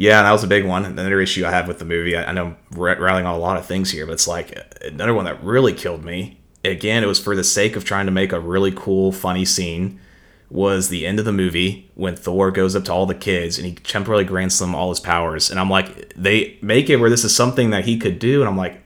yeah, 0.00 0.22
that 0.22 0.32
was 0.32 0.42
a 0.42 0.46
big 0.46 0.64
one. 0.64 0.86
Another 0.86 1.20
issue 1.20 1.44
I 1.44 1.50
have 1.50 1.68
with 1.68 1.78
the 1.78 1.84
movie. 1.84 2.16
I, 2.16 2.24
I 2.24 2.32
know 2.32 2.46
I'm 2.46 2.56
ra- 2.70 2.96
rattling 2.98 3.26
on 3.26 3.34
a 3.34 3.38
lot 3.38 3.58
of 3.58 3.66
things 3.66 3.90
here, 3.90 4.06
but 4.06 4.12
it's 4.12 4.26
like 4.26 4.58
another 4.80 5.12
one 5.12 5.26
that 5.26 5.44
really 5.44 5.74
killed 5.74 6.02
me. 6.02 6.40
Again, 6.64 7.04
it 7.04 7.06
was 7.06 7.20
for 7.20 7.36
the 7.36 7.44
sake 7.44 7.76
of 7.76 7.84
trying 7.84 8.06
to 8.06 8.12
make 8.12 8.32
a 8.32 8.40
really 8.40 8.72
cool, 8.72 9.12
funny 9.12 9.44
scene. 9.44 10.00
Was 10.48 10.88
the 10.88 11.06
end 11.06 11.18
of 11.18 11.26
the 11.26 11.32
movie 11.32 11.90
when 11.96 12.16
Thor 12.16 12.50
goes 12.50 12.74
up 12.74 12.84
to 12.86 12.92
all 12.92 13.04
the 13.04 13.14
kids 13.14 13.56
and 13.58 13.66
he 13.66 13.74
temporarily 13.74 14.24
grants 14.24 14.58
them 14.58 14.74
all 14.74 14.88
his 14.88 15.00
powers, 15.00 15.50
and 15.50 15.60
I'm 15.60 15.68
like, 15.68 16.14
they 16.16 16.58
make 16.62 16.88
it 16.88 16.96
where 16.96 17.10
this 17.10 17.22
is 17.22 17.36
something 17.36 17.68
that 17.68 17.84
he 17.84 17.98
could 17.98 18.18
do, 18.18 18.40
and 18.40 18.48
I'm 18.48 18.56
like, 18.56 18.82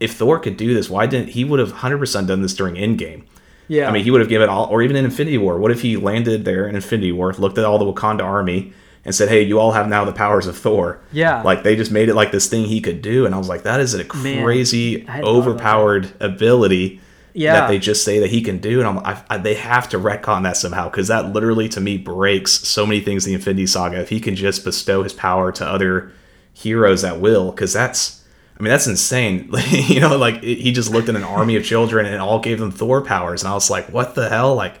if 0.00 0.14
Thor 0.14 0.38
could 0.38 0.56
do 0.56 0.72
this, 0.72 0.88
why 0.90 1.06
didn't 1.06 1.28
he 1.28 1.44
would 1.44 1.60
have 1.60 1.72
100% 1.72 2.26
done 2.26 2.40
this 2.42 2.54
during 2.54 2.74
Endgame? 2.74 3.26
Yeah. 3.68 3.88
I 3.88 3.92
mean, 3.92 4.04
he 4.04 4.10
would 4.10 4.20
have 4.20 4.28
given 4.28 4.48
all, 4.48 4.66
or 4.66 4.82
even 4.82 4.96
in 4.96 5.04
Infinity 5.04 5.38
War. 5.38 5.58
What 5.58 5.70
if 5.70 5.80
he 5.82 5.96
landed 5.96 6.44
there 6.44 6.66
in 6.66 6.74
Infinity 6.74 7.12
War, 7.12 7.32
looked 7.32 7.58
at 7.58 7.64
all 7.64 7.78
the 7.78 7.84
Wakanda 7.84 8.22
army, 8.22 8.72
and 9.04 9.14
said, 9.14 9.28
"Hey, 9.28 9.42
you 9.42 9.58
all 9.58 9.72
have 9.72 9.88
now 9.88 10.04
the 10.04 10.12
powers 10.12 10.46
of 10.46 10.56
Thor." 10.56 11.00
Yeah. 11.12 11.42
like 11.42 11.62
they 11.62 11.76
just 11.76 11.90
made 11.90 12.08
it 12.08 12.14
like 12.14 12.32
this 12.32 12.48
thing 12.48 12.64
he 12.64 12.80
could 12.80 13.02
do, 13.02 13.26
and 13.26 13.34
I 13.34 13.38
was 13.38 13.48
like, 13.48 13.62
that 13.64 13.80
is 13.80 13.94
a 13.94 14.04
crazy, 14.04 15.06
I 15.06 15.10
hadn't 15.12 15.24
thought 15.26 15.30
about 15.30 15.48
overpowered 15.48 16.12
ability. 16.20 17.00
Yeah. 17.36 17.54
that 17.54 17.68
they 17.68 17.80
just 17.80 18.04
say 18.04 18.20
that 18.20 18.30
he 18.30 18.42
can 18.42 18.58
do, 18.58 18.78
and 18.78 18.88
I'm, 18.88 18.98
I, 19.00 19.20
I, 19.28 19.38
they 19.38 19.54
have 19.54 19.88
to 19.88 19.98
retcon 19.98 20.44
that 20.44 20.56
somehow 20.56 20.88
because 20.88 21.08
that 21.08 21.32
literally 21.32 21.68
to 21.70 21.80
me 21.80 21.98
breaks 21.98 22.52
so 22.52 22.86
many 22.86 23.00
things 23.00 23.26
in 23.26 23.32
the 23.32 23.34
Infinity 23.34 23.66
Saga. 23.66 24.00
If 24.00 24.10
he 24.10 24.20
can 24.20 24.36
just 24.36 24.64
bestow 24.64 25.02
his 25.02 25.12
power 25.12 25.50
to 25.50 25.66
other 25.66 26.12
heroes 26.52 27.02
at 27.02 27.20
will, 27.20 27.50
because 27.50 27.72
that's. 27.72 28.23
I 28.58 28.62
mean 28.62 28.70
that's 28.70 28.86
insane. 28.86 29.50
you 29.70 30.00
know, 30.00 30.16
like 30.16 30.42
he 30.42 30.72
just 30.72 30.90
looked 30.90 31.08
at 31.08 31.16
an 31.16 31.24
army 31.24 31.56
of 31.56 31.64
children 31.64 32.06
and 32.06 32.20
all 32.20 32.38
gave 32.38 32.60
them 32.60 32.70
Thor 32.70 33.02
powers, 33.02 33.42
and 33.42 33.50
I 33.50 33.54
was 33.54 33.70
like, 33.70 33.88
"What 33.92 34.14
the 34.14 34.28
hell?" 34.28 34.54
Like, 34.54 34.80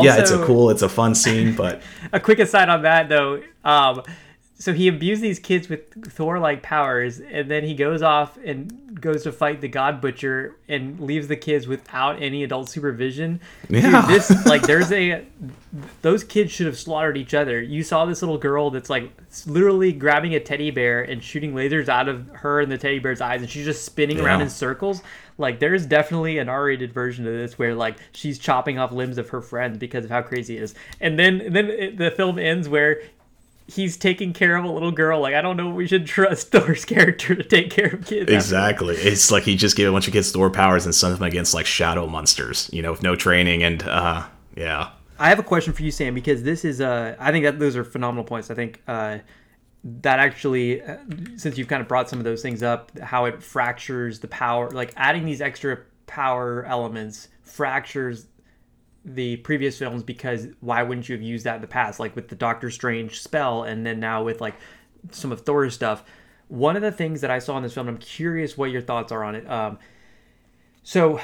yeah, 0.00 0.16
it's 0.18 0.30
a 0.30 0.44
cool, 0.44 0.70
it's 0.70 0.82
a 0.82 0.88
fun 0.88 1.14
scene, 1.14 1.54
but 1.54 1.82
a 2.12 2.20
quick 2.20 2.38
aside 2.38 2.68
on 2.68 2.82
that 2.82 3.08
though 3.08 3.42
um 3.64 4.02
so 4.56 4.72
he 4.72 4.86
imbues 4.86 5.20
these 5.20 5.38
kids 5.38 5.68
with 5.68 6.12
thor-like 6.12 6.62
powers 6.62 7.20
and 7.20 7.50
then 7.50 7.64
he 7.64 7.74
goes 7.74 8.02
off 8.02 8.38
and 8.44 9.00
goes 9.00 9.24
to 9.24 9.32
fight 9.32 9.60
the 9.60 9.68
god 9.68 10.00
butcher 10.00 10.56
and 10.68 11.00
leaves 11.00 11.26
the 11.26 11.36
kids 11.36 11.66
without 11.66 12.22
any 12.22 12.44
adult 12.44 12.68
supervision 12.68 13.40
Yeah. 13.68 14.02
Dude, 14.02 14.10
this 14.10 14.46
like 14.46 14.62
there's 14.62 14.92
a 14.92 15.24
those 16.02 16.22
kids 16.22 16.52
should 16.52 16.66
have 16.66 16.78
slaughtered 16.78 17.16
each 17.16 17.34
other 17.34 17.60
you 17.60 17.82
saw 17.82 18.04
this 18.04 18.22
little 18.22 18.38
girl 18.38 18.70
that's 18.70 18.90
like 18.90 19.12
literally 19.46 19.92
grabbing 19.92 20.34
a 20.34 20.40
teddy 20.40 20.70
bear 20.70 21.02
and 21.02 21.22
shooting 21.22 21.52
lasers 21.52 21.88
out 21.88 22.08
of 22.08 22.28
her 22.28 22.60
and 22.60 22.70
the 22.70 22.78
teddy 22.78 23.00
bear's 23.00 23.20
eyes 23.20 23.40
and 23.40 23.50
she's 23.50 23.64
just 23.64 23.84
spinning 23.84 24.20
around 24.20 24.40
in 24.40 24.48
circles 24.48 25.02
like 25.36 25.58
there's 25.58 25.84
definitely 25.86 26.38
an 26.38 26.48
R-rated 26.48 26.92
version 26.92 27.26
of 27.26 27.32
this 27.32 27.58
where 27.58 27.74
like 27.74 27.96
she's 28.12 28.38
chopping 28.38 28.78
off 28.78 28.92
limbs 28.92 29.18
of 29.18 29.28
her 29.30 29.40
friend 29.40 29.78
because 29.78 30.04
of 30.04 30.10
how 30.10 30.22
crazy 30.22 30.56
it 30.56 30.62
is. 30.62 30.74
And 31.00 31.18
then 31.18 31.40
and 31.40 31.56
then 31.56 31.70
it, 31.70 31.98
the 31.98 32.10
film 32.12 32.38
ends 32.38 32.68
where 32.68 33.02
he's 33.66 33.96
taking 33.96 34.32
care 34.32 34.56
of 34.56 34.64
a 34.64 34.70
little 34.70 34.92
girl. 34.92 35.20
Like 35.20 35.34
I 35.34 35.40
don't 35.42 35.56
know, 35.56 35.70
we 35.70 35.86
should 35.86 36.06
trust 36.06 36.48
Thor's 36.52 36.84
character 36.84 37.34
to 37.34 37.42
take 37.42 37.70
care 37.70 37.86
of 37.86 38.06
kids. 38.06 38.22
after- 38.22 38.34
exactly, 38.34 38.96
it's 38.96 39.30
like 39.30 39.44
he 39.44 39.56
just 39.56 39.76
gave 39.76 39.88
a 39.88 39.92
bunch 39.92 40.06
of 40.06 40.12
kids 40.12 40.30
Thor 40.32 40.50
powers 40.50 40.84
and 40.84 40.94
sent 40.94 41.14
them 41.18 41.26
against 41.26 41.54
like 41.54 41.66
shadow 41.66 42.06
monsters, 42.06 42.68
you 42.72 42.82
know, 42.82 42.90
with 42.90 43.02
no 43.02 43.16
training 43.16 43.62
and 43.62 43.82
uh, 43.84 44.26
yeah, 44.56 44.90
I 45.18 45.28
have 45.28 45.38
a 45.38 45.44
question 45.44 45.72
for 45.72 45.82
you, 45.82 45.90
Sam, 45.90 46.14
because 46.14 46.42
this 46.42 46.64
is 46.64 46.80
uh 46.80 47.16
I 47.18 47.30
think 47.32 47.44
that 47.44 47.58
those 47.58 47.76
are 47.76 47.84
phenomenal 47.84 48.24
points. 48.24 48.50
I 48.50 48.54
think 48.54 48.82
uh 48.86 49.18
that 49.84 50.18
actually 50.18 50.80
uh, 50.82 50.96
since 51.36 51.58
you've 51.58 51.68
kind 51.68 51.82
of 51.82 51.88
brought 51.88 52.08
some 52.08 52.18
of 52.18 52.24
those 52.24 52.40
things 52.40 52.62
up 52.62 52.98
how 53.00 53.26
it 53.26 53.42
fractures 53.42 54.18
the 54.20 54.28
power 54.28 54.70
like 54.70 54.90
adding 54.96 55.26
these 55.26 55.42
extra 55.42 55.78
power 56.06 56.64
elements 56.64 57.28
fractures 57.42 58.26
the 59.04 59.36
previous 59.38 59.78
films 59.78 60.02
because 60.02 60.48
why 60.60 60.82
wouldn't 60.82 61.08
you 61.08 61.14
have 61.14 61.22
used 61.22 61.44
that 61.44 61.56
in 61.56 61.60
the 61.60 61.66
past 61.66 62.00
like 62.00 62.16
with 62.16 62.28
the 62.28 62.34
doctor 62.36 62.70
strange 62.70 63.20
spell 63.20 63.62
and 63.64 63.84
then 63.84 64.00
now 64.00 64.22
with 64.22 64.40
like 64.40 64.54
some 65.10 65.30
of 65.30 65.40
thor's 65.42 65.74
stuff 65.74 66.02
one 66.48 66.74
of 66.74 66.80
the 66.82 66.90
things 66.92 67.20
that 67.20 67.30
i 67.30 67.38
saw 67.38 67.56
in 67.56 67.62
this 67.62 67.74
film 67.74 67.86
i'm 67.86 67.98
curious 67.98 68.56
what 68.56 68.70
your 68.70 68.80
thoughts 68.80 69.12
are 69.12 69.22
on 69.22 69.34
it 69.34 69.48
um, 69.50 69.78
so 70.82 71.20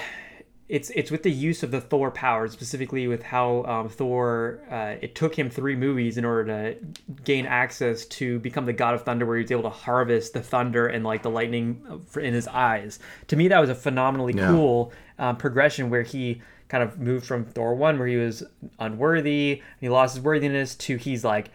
it's 0.68 0.90
it's 0.90 1.10
with 1.10 1.24
the 1.24 1.32
use 1.32 1.64
of 1.64 1.72
the 1.72 1.80
Thor 1.80 2.12
powers, 2.12 2.52
specifically 2.52 3.08
with 3.08 3.24
how 3.24 3.64
um, 3.64 3.88
Thor. 3.88 4.60
Uh, 4.70 4.94
it 5.02 5.16
took 5.16 5.36
him 5.36 5.50
three 5.50 5.74
movies 5.74 6.16
in 6.16 6.24
order 6.24 6.44
to 6.44 7.12
gain 7.24 7.44
access 7.44 8.04
to 8.06 8.38
become 8.38 8.66
the 8.66 8.72
God 8.72 8.94
of 8.94 9.02
Thunder, 9.02 9.26
where 9.26 9.36
he 9.36 9.42
was 9.42 9.50
able 9.50 9.64
to 9.64 9.68
harvest 9.70 10.32
the 10.32 10.40
thunder 10.40 10.86
and 10.86 11.02
like 11.02 11.24
the 11.24 11.28
lightning 11.28 11.82
in 12.14 12.32
his 12.32 12.46
eyes. 12.46 13.00
To 13.26 13.34
me, 13.36 13.48
that 13.48 13.58
was 13.58 13.68
a 13.68 13.74
phenomenally 13.74 14.32
Yeah. 14.36 14.46
cool 14.46 14.92
um, 15.18 15.36
progression 15.38 15.90
where 15.90 16.02
he 16.02 16.40
kind 16.70 16.82
of 16.82 16.98
moved 16.98 17.26
from 17.26 17.44
Thor 17.44 17.74
one, 17.74 17.98
where 17.98 18.08
he 18.08 18.16
was 18.16 18.42
unworthy 18.78 19.60
and 19.60 19.80
he 19.80 19.88
lost 19.90 20.14
his 20.14 20.24
worthiness, 20.24 20.74
to 20.76 20.96
he's 20.96 21.24
like 21.24 21.50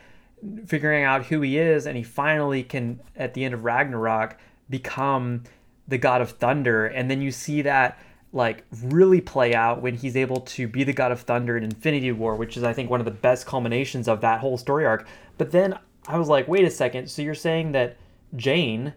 figuring 0.68 1.04
out 1.04 1.26
who 1.26 1.42
he 1.42 1.58
is, 1.58 1.88
and 1.88 1.98
he 1.98 2.04
finally 2.04 2.62
can, 2.62 3.00
at 3.16 3.34
the 3.34 3.44
end 3.44 3.54
of 3.54 3.64
Ragnarok, 3.64 4.38
become 4.70 5.44
the 5.88 5.98
god 5.98 6.22
of 6.22 6.32
thunder. 6.32 6.86
And 6.86 7.10
then 7.10 7.22
you 7.22 7.32
see 7.32 7.62
that 7.64 7.98
like 8.34 8.66
really 8.84 9.22
play 9.22 9.56
out 9.56 9.82
when 9.82 9.96
he's 9.96 10.18
able 10.18 10.42
to 10.42 10.68
be 10.68 10.84
the 10.84 10.92
god 10.92 11.12
of 11.14 11.22
thunder 11.22 11.56
in 11.56 11.64
Infinity 11.64 12.12
War, 12.12 12.36
which 12.36 12.58
is 12.58 12.64
I 12.64 12.74
think 12.74 12.90
one 12.90 13.00
of 13.00 13.06
the 13.06 13.12
best 13.12 13.46
culminations 13.46 14.08
of 14.10 14.22
that 14.22 14.42
whole 14.42 14.58
story 14.58 14.86
arc. 14.86 15.08
But 15.38 15.52
then 15.52 15.80
I 16.08 16.18
was 16.18 16.28
like, 16.28 16.48
wait 16.48 16.66
a 16.66 16.70
second, 16.70 17.10
so 17.10 17.22
you're 17.22 17.34
saying 17.34 17.72
that 17.72 17.96
Jane 18.36 18.94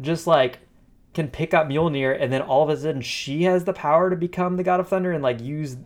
just 0.00 0.26
like 0.26 0.60
can 1.14 1.28
pick 1.28 1.52
up 1.52 1.66
Mjolnir 1.66 2.16
and 2.20 2.32
then 2.32 2.40
all 2.42 2.62
of 2.62 2.68
a 2.68 2.76
sudden 2.80 3.02
she 3.02 3.42
has 3.44 3.64
the 3.64 3.72
power 3.72 4.10
to 4.10 4.16
become 4.16 4.56
the 4.56 4.62
god 4.62 4.80
of 4.80 4.88
thunder 4.88 5.12
and 5.12 5.22
like 5.22 5.40
use 5.40 5.76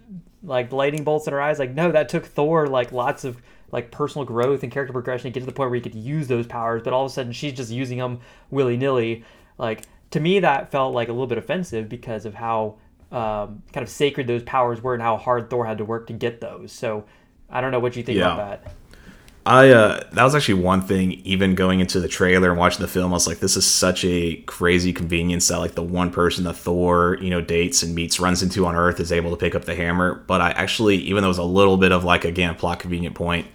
like 0.42 0.72
lightning 0.72 1.04
bolts 1.04 1.26
in 1.26 1.32
her 1.32 1.40
eyes. 1.40 1.58
Like 1.58 1.74
no 1.74 1.90
that 1.92 2.08
took 2.08 2.26
Thor 2.26 2.66
like 2.66 2.92
lots 2.92 3.24
of 3.24 3.40
like 3.72 3.90
personal 3.90 4.24
growth 4.24 4.62
and 4.62 4.70
character 4.70 4.92
progression 4.92 5.24
to 5.24 5.30
get 5.30 5.40
to 5.40 5.46
the 5.46 5.52
point 5.52 5.70
where 5.70 5.76
he 5.76 5.80
could 5.80 5.94
use 5.94 6.28
those 6.28 6.46
powers 6.46 6.82
but 6.82 6.92
all 6.92 7.04
of 7.04 7.10
a 7.10 7.14
sudden 7.14 7.32
she's 7.32 7.54
just 7.54 7.70
using 7.70 7.98
them 7.98 8.20
willy-nilly. 8.50 9.24
Like 9.58 9.82
to 10.10 10.20
me 10.20 10.40
that 10.40 10.70
felt 10.70 10.94
like 10.94 11.08
a 11.08 11.12
little 11.12 11.26
bit 11.26 11.38
offensive 11.38 11.88
because 11.88 12.26
of 12.26 12.34
how 12.34 12.76
um, 13.10 13.62
kind 13.72 13.82
of 13.82 13.88
sacred 13.88 14.26
those 14.26 14.42
powers 14.42 14.82
were 14.82 14.94
and 14.94 15.02
how 15.02 15.16
hard 15.16 15.48
Thor 15.48 15.64
had 15.64 15.78
to 15.78 15.84
work 15.84 16.08
to 16.08 16.12
get 16.12 16.40
those. 16.40 16.72
So 16.72 17.04
I 17.48 17.60
don't 17.60 17.70
know 17.70 17.78
what 17.78 17.96
you 17.96 18.02
think 18.02 18.18
Yeah. 18.18 18.34
about 18.34 18.62
that 18.62 18.72
I 19.46 19.68
uh 19.70 20.04
that 20.12 20.24
was 20.24 20.34
actually 20.34 20.62
one 20.62 20.80
thing 20.80 21.12
even 21.24 21.54
going 21.54 21.80
into 21.80 22.00
the 22.00 22.08
trailer 22.08 22.50
and 22.50 22.58
watching 22.58 22.80
the 22.80 22.88
film 22.88 23.12
I 23.12 23.16
was 23.16 23.26
like 23.26 23.40
this 23.40 23.56
is 23.56 23.66
such 23.66 24.04
a 24.04 24.36
crazy 24.46 24.92
convenience 24.92 25.48
that 25.48 25.58
like 25.58 25.74
the 25.74 25.82
one 25.82 26.10
person 26.10 26.44
that 26.44 26.54
Thor 26.54 27.18
you 27.20 27.28
know 27.30 27.40
dates 27.42 27.82
and 27.82 27.94
meets 27.94 28.18
runs 28.18 28.42
into 28.42 28.64
on 28.64 28.74
earth 28.74 29.00
is 29.00 29.12
able 29.12 29.30
to 29.30 29.36
pick 29.36 29.54
up 29.54 29.66
the 29.66 29.74
hammer 29.74 30.14
but 30.26 30.40
I 30.40 30.50
actually 30.52 30.96
even 30.96 31.22
though 31.22 31.28
it 31.28 31.36
was 31.36 31.38
a 31.38 31.42
little 31.44 31.76
bit 31.76 31.92
of 31.92 32.04
like 32.04 32.24
again 32.24 32.50
a 32.50 32.54
plot 32.54 32.80
convenient 32.80 33.14
point 33.14 33.46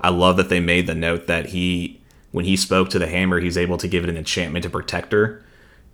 I 0.00 0.08
love 0.08 0.36
that 0.38 0.48
they 0.48 0.58
made 0.60 0.86
the 0.88 0.94
note 0.96 1.28
that 1.28 1.46
he 1.46 2.00
when 2.32 2.44
he 2.44 2.56
spoke 2.56 2.90
to 2.90 2.98
the 2.98 3.06
hammer 3.06 3.38
he's 3.38 3.56
able 3.56 3.78
to 3.78 3.86
give 3.88 4.02
it 4.02 4.10
an 4.10 4.16
enchantment 4.16 4.64
to 4.64 4.70
protect 4.70 5.12
her 5.12 5.44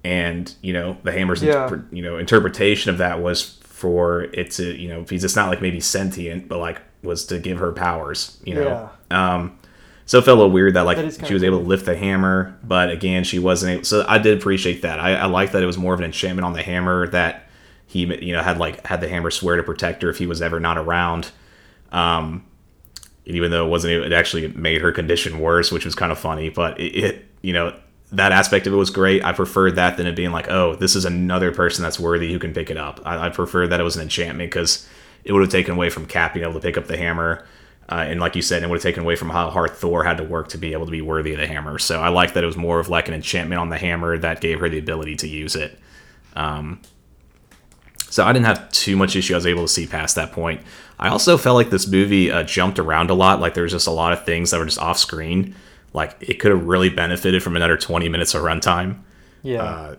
and 0.03 0.55
you 0.62 0.73
know 0.73 0.97
the 1.03 1.12
hammer's 1.12 1.43
Yeah. 1.43 1.69
interpre- 1.69 1.85
you 1.93 2.03
know 2.03 2.16
interpretation 2.16 2.91
of 2.91 2.99
that 2.99 3.20
was 3.20 3.59
for 3.61 4.23
it 4.33 4.51
to 4.53 4.74
you 4.81 4.89
know 4.89 5.03
because 5.03 5.24
it's 5.24 5.37
not 5.37 5.51
like 5.51 5.61
maybe 5.61 5.79
sentient 5.81 6.49
but 6.49 6.59
like 6.59 6.81
was 7.03 7.27
to 7.27 7.39
give 7.39 7.59
her 7.59 7.73
powers 7.73 8.39
you 8.45 8.55
know? 8.55 8.91
Um 9.11 9.59
so 10.05 10.19
it 10.19 10.24
felt 10.24 10.37
a 10.37 10.41
little 10.41 10.53
weird 10.53 10.74
that 10.74 10.83
like 10.83 10.99
That 10.99 11.27
she 11.27 11.35
was 11.35 11.43
able 11.43 11.61
to 11.61 11.65
lift 11.65 11.87
the 11.87 11.97
hammer 11.97 12.59
but 12.62 12.91
again 12.91 13.24
she 13.24 13.39
wasn't 13.39 13.73
able 13.73 13.85
so 13.85 14.05
i 14.09 14.19
did 14.19 14.37
appreciate 14.37 14.83
that. 14.83 14.99
I, 15.01 15.15
I 15.15 15.27
like 15.27 15.53
that 15.53 15.62
it 15.62 15.66
was 15.66 15.79
more 15.79 15.95
of 15.95 16.01
an 16.01 16.05
enchantment 16.05 16.45
on 16.45 16.53
the 16.53 16.62
hammer 16.62 17.07
that 17.09 17.49
he 17.87 18.01
you 18.24 18.35
know 18.35 18.43
had 18.43 18.59
like 18.59 18.87
had 18.87 19.01
the 19.01 19.09
hammer 19.09 19.31
swear 19.31 19.57
to 19.57 19.62
protect 19.62 20.03
her 20.03 20.11
if 20.11 20.19
he 20.19 20.27
was 20.27 20.43
ever 20.43 20.59
not 20.61 20.79
around. 20.79 21.31
Um 21.93 22.45
even 23.24 23.51
though 23.53 23.65
it 23.65 23.69
wasn't 23.69 23.93
it 23.93 24.12
actually 24.12 24.49
made 24.49 24.81
her 24.81 24.91
condition 24.91 25.39
worse 25.39 25.70
which 25.70 25.85
was 25.85 25.95
kind 25.95 26.11
of 26.11 26.19
funny 26.19 26.49
but 26.49 26.79
it, 26.81 26.97
it 26.97 27.29
you 27.41 27.53
know 27.53 27.73
that 28.11 28.31
aspect 28.33 28.66
of 28.66 28.74
it 28.74 28.77
was 28.77 28.91
great. 28.91 29.24
I 29.24 29.33
preferred 29.33 29.77
that 29.77 29.97
than 29.97 30.07
it 30.07 30.15
being 30.15 30.33
like 30.33 30.49
oh 30.51 30.74
this 30.74 30.97
is 30.97 31.05
another 31.05 31.53
person 31.53 31.83
that's 31.83 31.99
worthy 31.99 32.33
who 32.33 32.39
can 32.39 32.53
pick 32.53 32.70
it 32.70 32.77
up. 32.77 33.01
I, 33.05 33.27
I 33.27 33.29
preferred 33.31 33.69
that 33.69 33.81
it 33.81 33.85
was 33.85 33.97
an 33.97 34.03
enchantment 34.03 34.51
because 34.51 34.87
it 35.24 35.32
would 35.32 35.43
have 35.43 35.51
taken 35.51 35.74
away 35.74 35.90
from 35.90 36.07
cap 36.07 36.35
being 36.35 36.44
able 36.44 36.55
to 36.55 36.61
pick 36.61 36.77
up 36.77 36.86
the 36.86 36.97
hammer 36.97 37.44
Uh, 37.89 38.05
and 38.09 38.20
like 38.20 38.36
you 38.36 38.43
said, 38.43 38.62
it 38.62 38.69
would 38.70 38.77
have 38.77 38.82
taken 38.82 39.03
away 39.03 39.16
from 39.16 39.28
how 39.31 39.51
hard 39.51 39.70
Thor 39.73 40.05
had 40.05 40.16
to 40.19 40.23
work 40.24 40.49
to 40.51 40.59
be 40.59 40.73
able 40.73 40.86
to 40.86 40.93
be 40.93 41.03
worthy 41.03 41.32
of 41.35 41.40
the 41.40 41.47
hammer. 41.47 41.78
So 41.78 42.01
I 42.01 42.09
like 42.09 42.32
that 42.35 42.44
it 42.44 42.47
was 42.47 42.57
more 42.57 42.78
of 42.81 42.89
like 42.89 43.09
an 43.09 43.15
enchantment 43.15 43.61
on 43.61 43.69
the 43.70 43.77
hammer 43.77 44.16
that 44.19 44.40
gave 44.40 44.61
her 44.61 44.69
the 44.69 44.78
ability 44.78 45.16
to 45.16 45.28
use 45.28 45.57
it. 45.57 45.78
Um, 46.36 46.81
so 48.09 48.24
I 48.24 48.32
didn't 48.32 48.47
have 48.47 48.70
too 48.73 48.97
much 48.97 49.16
issue. 49.16 49.35
I 49.35 49.36
was 49.36 49.47
able 49.47 49.62
to 49.62 49.69
see 49.69 49.86
past 49.86 50.16
that 50.16 50.32
point. 50.32 50.61
I 50.99 51.09
also 51.09 51.36
felt 51.39 51.57
like 51.57 51.70
this 51.70 51.86
movie 51.89 52.31
uh, 52.31 52.43
jumped 52.43 52.78
around 52.78 53.11
a 53.11 53.15
lot. 53.15 53.40
Like 53.40 53.55
there 53.55 53.62
was 53.62 53.73
just 53.73 53.86
a 53.86 53.90
lot 53.93 54.12
of 54.12 54.24
things 54.24 54.51
that 54.51 54.59
were 54.59 54.66
just 54.66 54.78
off 54.78 54.99
screen. 54.99 55.55
Like 55.93 56.16
it 56.20 56.35
could 56.35 56.51
have 56.51 56.65
really 56.65 56.89
benefited 56.90 57.43
from 57.43 57.57
another 57.57 57.77
20 57.77 58.09
minutes 58.09 58.35
of 58.35 58.43
runtime, 58.43 59.01
Yeah. 59.43 59.62
Uh, 59.62 59.97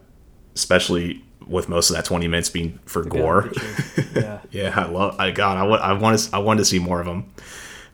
especially 0.55 1.23
with 1.47 1.69
most 1.69 1.89
of 1.89 1.95
that 1.95 2.05
20 2.05 2.27
minutes 2.27 2.49
being 2.49 2.79
for 2.85 3.03
Gorr. 3.03 3.51
yeah. 4.15 4.39
yeah, 4.51 4.73
I 4.75 4.85
love. 4.85 5.19
I 5.19 5.31
God, 5.31 5.57
I 5.57 5.63
want. 5.63 5.81
I 5.81 5.93
want 5.93 6.19
to. 6.19 6.35
I 6.35 6.39
wanted 6.39 6.59
to 6.59 6.65
see 6.65 6.79
more 6.79 6.99
of 6.99 7.05
them, 7.05 7.33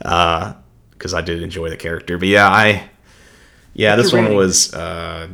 uh, 0.04 0.54
because 0.92 1.14
I 1.14 1.22
did 1.22 1.42
enjoy 1.42 1.70
the 1.70 1.78
character. 1.78 2.18
But 2.18 2.28
yeah, 2.28 2.48
I. 2.48 2.90
Yeah, 3.74 3.96
What's 3.96 4.08
this 4.08 4.14
one 4.14 4.24
rating? 4.24 4.38
was. 4.38 4.74
Uh, 4.74 5.28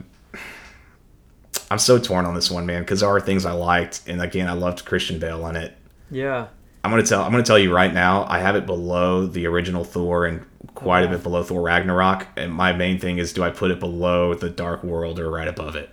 I'm 1.71 1.79
so 1.79 1.97
torn 1.97 2.25
on 2.25 2.35
this 2.35 2.51
one, 2.51 2.65
man, 2.65 2.83
because 2.83 2.99
there 2.99 3.09
are 3.09 3.19
things 3.19 3.45
I 3.45 3.53
liked, 3.53 4.01
and 4.07 4.21
again, 4.21 4.47
I 4.47 4.53
loved 4.53 4.85
Christian 4.85 5.17
Bale 5.19 5.47
in 5.47 5.55
it. 5.55 5.75
Yeah. 6.11 6.47
I'm 6.83 6.91
gonna 6.91 7.01
tell. 7.03 7.23
I'm 7.23 7.31
gonna 7.31 7.41
tell 7.43 7.57
you 7.57 7.73
right 7.73 7.91
now. 7.91 8.25
I 8.29 8.37
have 8.39 8.55
it 8.55 8.67
below 8.67 9.25
the 9.25 9.47
original 9.47 9.83
Thor 9.83 10.25
and 10.25 10.45
quite 10.75 11.03
a 11.03 11.07
bit 11.07 11.23
below 11.23 11.41
Thor 11.41 11.61
Ragnarok. 11.63 12.27
And 12.37 12.53
my 12.53 12.73
main 12.73 12.99
thing 12.99 13.17
is, 13.17 13.33
do 13.33 13.43
I 13.43 13.49
put 13.49 13.71
it 13.71 13.79
below 13.79 14.35
the 14.35 14.51
Dark 14.51 14.83
World 14.83 15.19
or 15.19 15.31
right 15.31 15.47
above 15.47 15.75
it? 15.75 15.89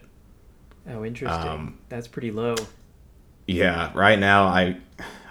Oh, 0.89 1.05
interesting. 1.05 1.49
Um, 1.49 1.79
That's 1.89 2.09
pretty 2.09 2.31
low. 2.31 2.55
Yeah, 3.47 3.91
right 3.95 4.19
now 4.19 4.47
I, 4.47 4.77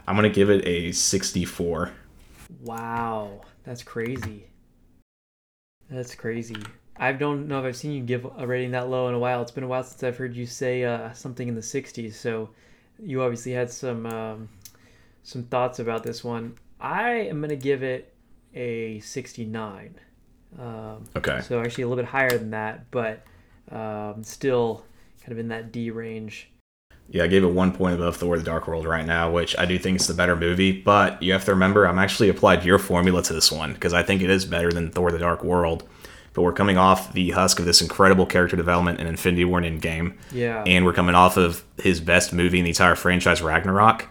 I'm 0.07 0.15
gonna 0.15 0.30
give 0.30 0.49
it 0.49 0.65
a 0.68 0.91
64. 0.91 1.91
Wow, 2.61 3.41
that's 3.64 3.84
crazy. 3.84 4.48
That's 5.90 6.15
crazy. 6.15 6.57
I 6.98 7.14
don't 7.14 7.48
know 7.48 7.60
if 7.60 7.65
I've 7.65 7.76
seen 7.76 7.91
you 7.91 8.02
give 8.03 8.26
a 8.38 8.45
rating 8.45 8.72
that 8.72 8.90
low 8.90 9.07
in 9.07 9.15
a 9.15 9.19
while. 9.19 9.41
It's 9.41 9.52
been 9.52 9.64
a 9.64 9.68
while 9.68 9.84
since 9.84 10.03
I've 10.03 10.18
heard 10.18 10.36
you 10.36 10.45
say 10.45 10.84
uh, 10.84 11.11
something 11.14 11.48
in 11.48 11.56
the 11.56 11.61
60s. 11.61 12.14
So 12.14 12.49
you 13.02 13.22
obviously 13.23 13.53
had 13.53 13.72
some 13.72 14.06
um, 14.06 14.49
some 15.23 15.44
thoughts 15.44 15.80
about 15.80 16.03
this 16.03 16.23
one. 16.23 16.57
I 16.80 17.11
am 17.11 17.41
gonna 17.41 17.56
give 17.56 17.84
it 17.84 18.14
a 18.53 18.99
69. 18.99 19.95
Um, 20.60 21.06
Okay. 21.15 21.40
so 21.41 21.61
actually 21.61 21.86
a 21.86 21.88
little 21.88 22.03
bit 22.03 22.10
higher 22.10 22.38
than 22.38 22.52
that, 22.52 22.91
but 22.91 23.23
um, 23.72 24.23
still 24.23 24.84
kind 25.22 25.31
of 25.34 25.39
in 25.39 25.48
that 25.49 25.72
D 25.72 25.91
range. 25.91 26.49
Yeah, 27.10 27.23
I 27.23 27.27
gave 27.27 27.43
it 27.43 27.48
one 27.48 27.72
point 27.73 27.95
above 27.95 28.15
Thor: 28.18 28.38
The 28.38 28.43
Dark 28.43 28.68
World 28.68 28.85
right 28.85 29.06
now, 29.06 29.31
which 29.31 29.57
I 29.57 29.65
do 29.65 29.77
think 29.77 29.99
is 29.99 30.07
the 30.07 30.14
better 30.14 30.35
movie. 30.35 30.72
But 30.81 31.22
you 31.22 31.34
have 31.34 31.45
to 31.45 31.52
remember, 31.52 31.85
I'm 31.85 31.99
actually 31.99 32.30
applied 32.30 32.64
your 32.64 32.80
formula 32.80 33.22
to 33.23 33.34
this 33.34 33.52
one 33.52 33.73
because 33.73 33.93
I 33.93 34.03
think 34.03 34.22
it 34.22 34.30
is 34.30 34.45
better 34.45 34.72
than 34.72 34.91
Thor: 34.91 35.11
The 35.11 35.19
Dark 35.19 35.43
World. 35.43 35.88
But 36.34 36.43
we're 36.43 36.53
coming 36.53 36.77
off 36.77 37.11
the 37.11 37.31
husk 37.31 37.60
of 37.60 37.65
this 37.65 37.81
incredible 37.81 38.26
character 38.26 38.56
development 38.56 39.02
in 39.02 39.07
Infinity 39.07 39.43
War 39.43 39.60
and 39.60 39.81
Endgame, 39.81 40.14
Yeah. 40.31 40.64
and 40.65 40.85
we're 40.85 40.93
coming 40.93 41.14
off 41.14 41.35
of 41.35 41.65
his 41.77 41.99
best 41.99 42.31
movie 42.31 42.60
in 42.60 42.64
the 42.64 42.69
entire 42.69 42.95
franchise, 42.95 43.41
Ragnarok. 43.41 44.07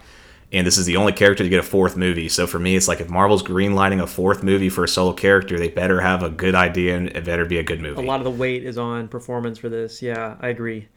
And 0.53 0.67
this 0.67 0.77
is 0.77 0.85
the 0.85 0.97
only 0.97 1.13
character 1.13 1.43
to 1.43 1.49
get 1.49 1.59
a 1.61 1.63
fourth 1.63 1.97
movie. 1.97 2.29
So 2.29 2.45
for 2.45 2.59
me, 2.59 2.75
it's 2.75 2.87
like 2.87 2.99
if 3.01 3.09
Marvel's 3.09 3.41
greenlighting 3.41 4.03
a 4.03 4.05
fourth 4.05 4.43
movie 4.43 4.69
for 4.69 4.83
a 4.83 4.87
solo 4.87 5.13
character, 5.13 5.57
they 5.57 5.69
better 5.69 6.01
have 6.01 6.21
a 6.21 6.29
good 6.29 6.53
idea 6.53 6.95
and 6.97 7.07
it 7.07 7.23
better 7.25 7.45
be 7.45 7.57
a 7.57 7.63
good 7.63 7.79
movie. 7.81 8.03
A 8.03 8.05
lot 8.05 8.19
of 8.19 8.25
the 8.25 8.29
weight 8.31 8.63
is 8.65 8.77
on 8.77 9.07
performance 9.07 9.57
for 9.57 9.69
this. 9.69 10.01
Yeah, 10.03 10.35
I 10.41 10.49
agree. 10.49 10.89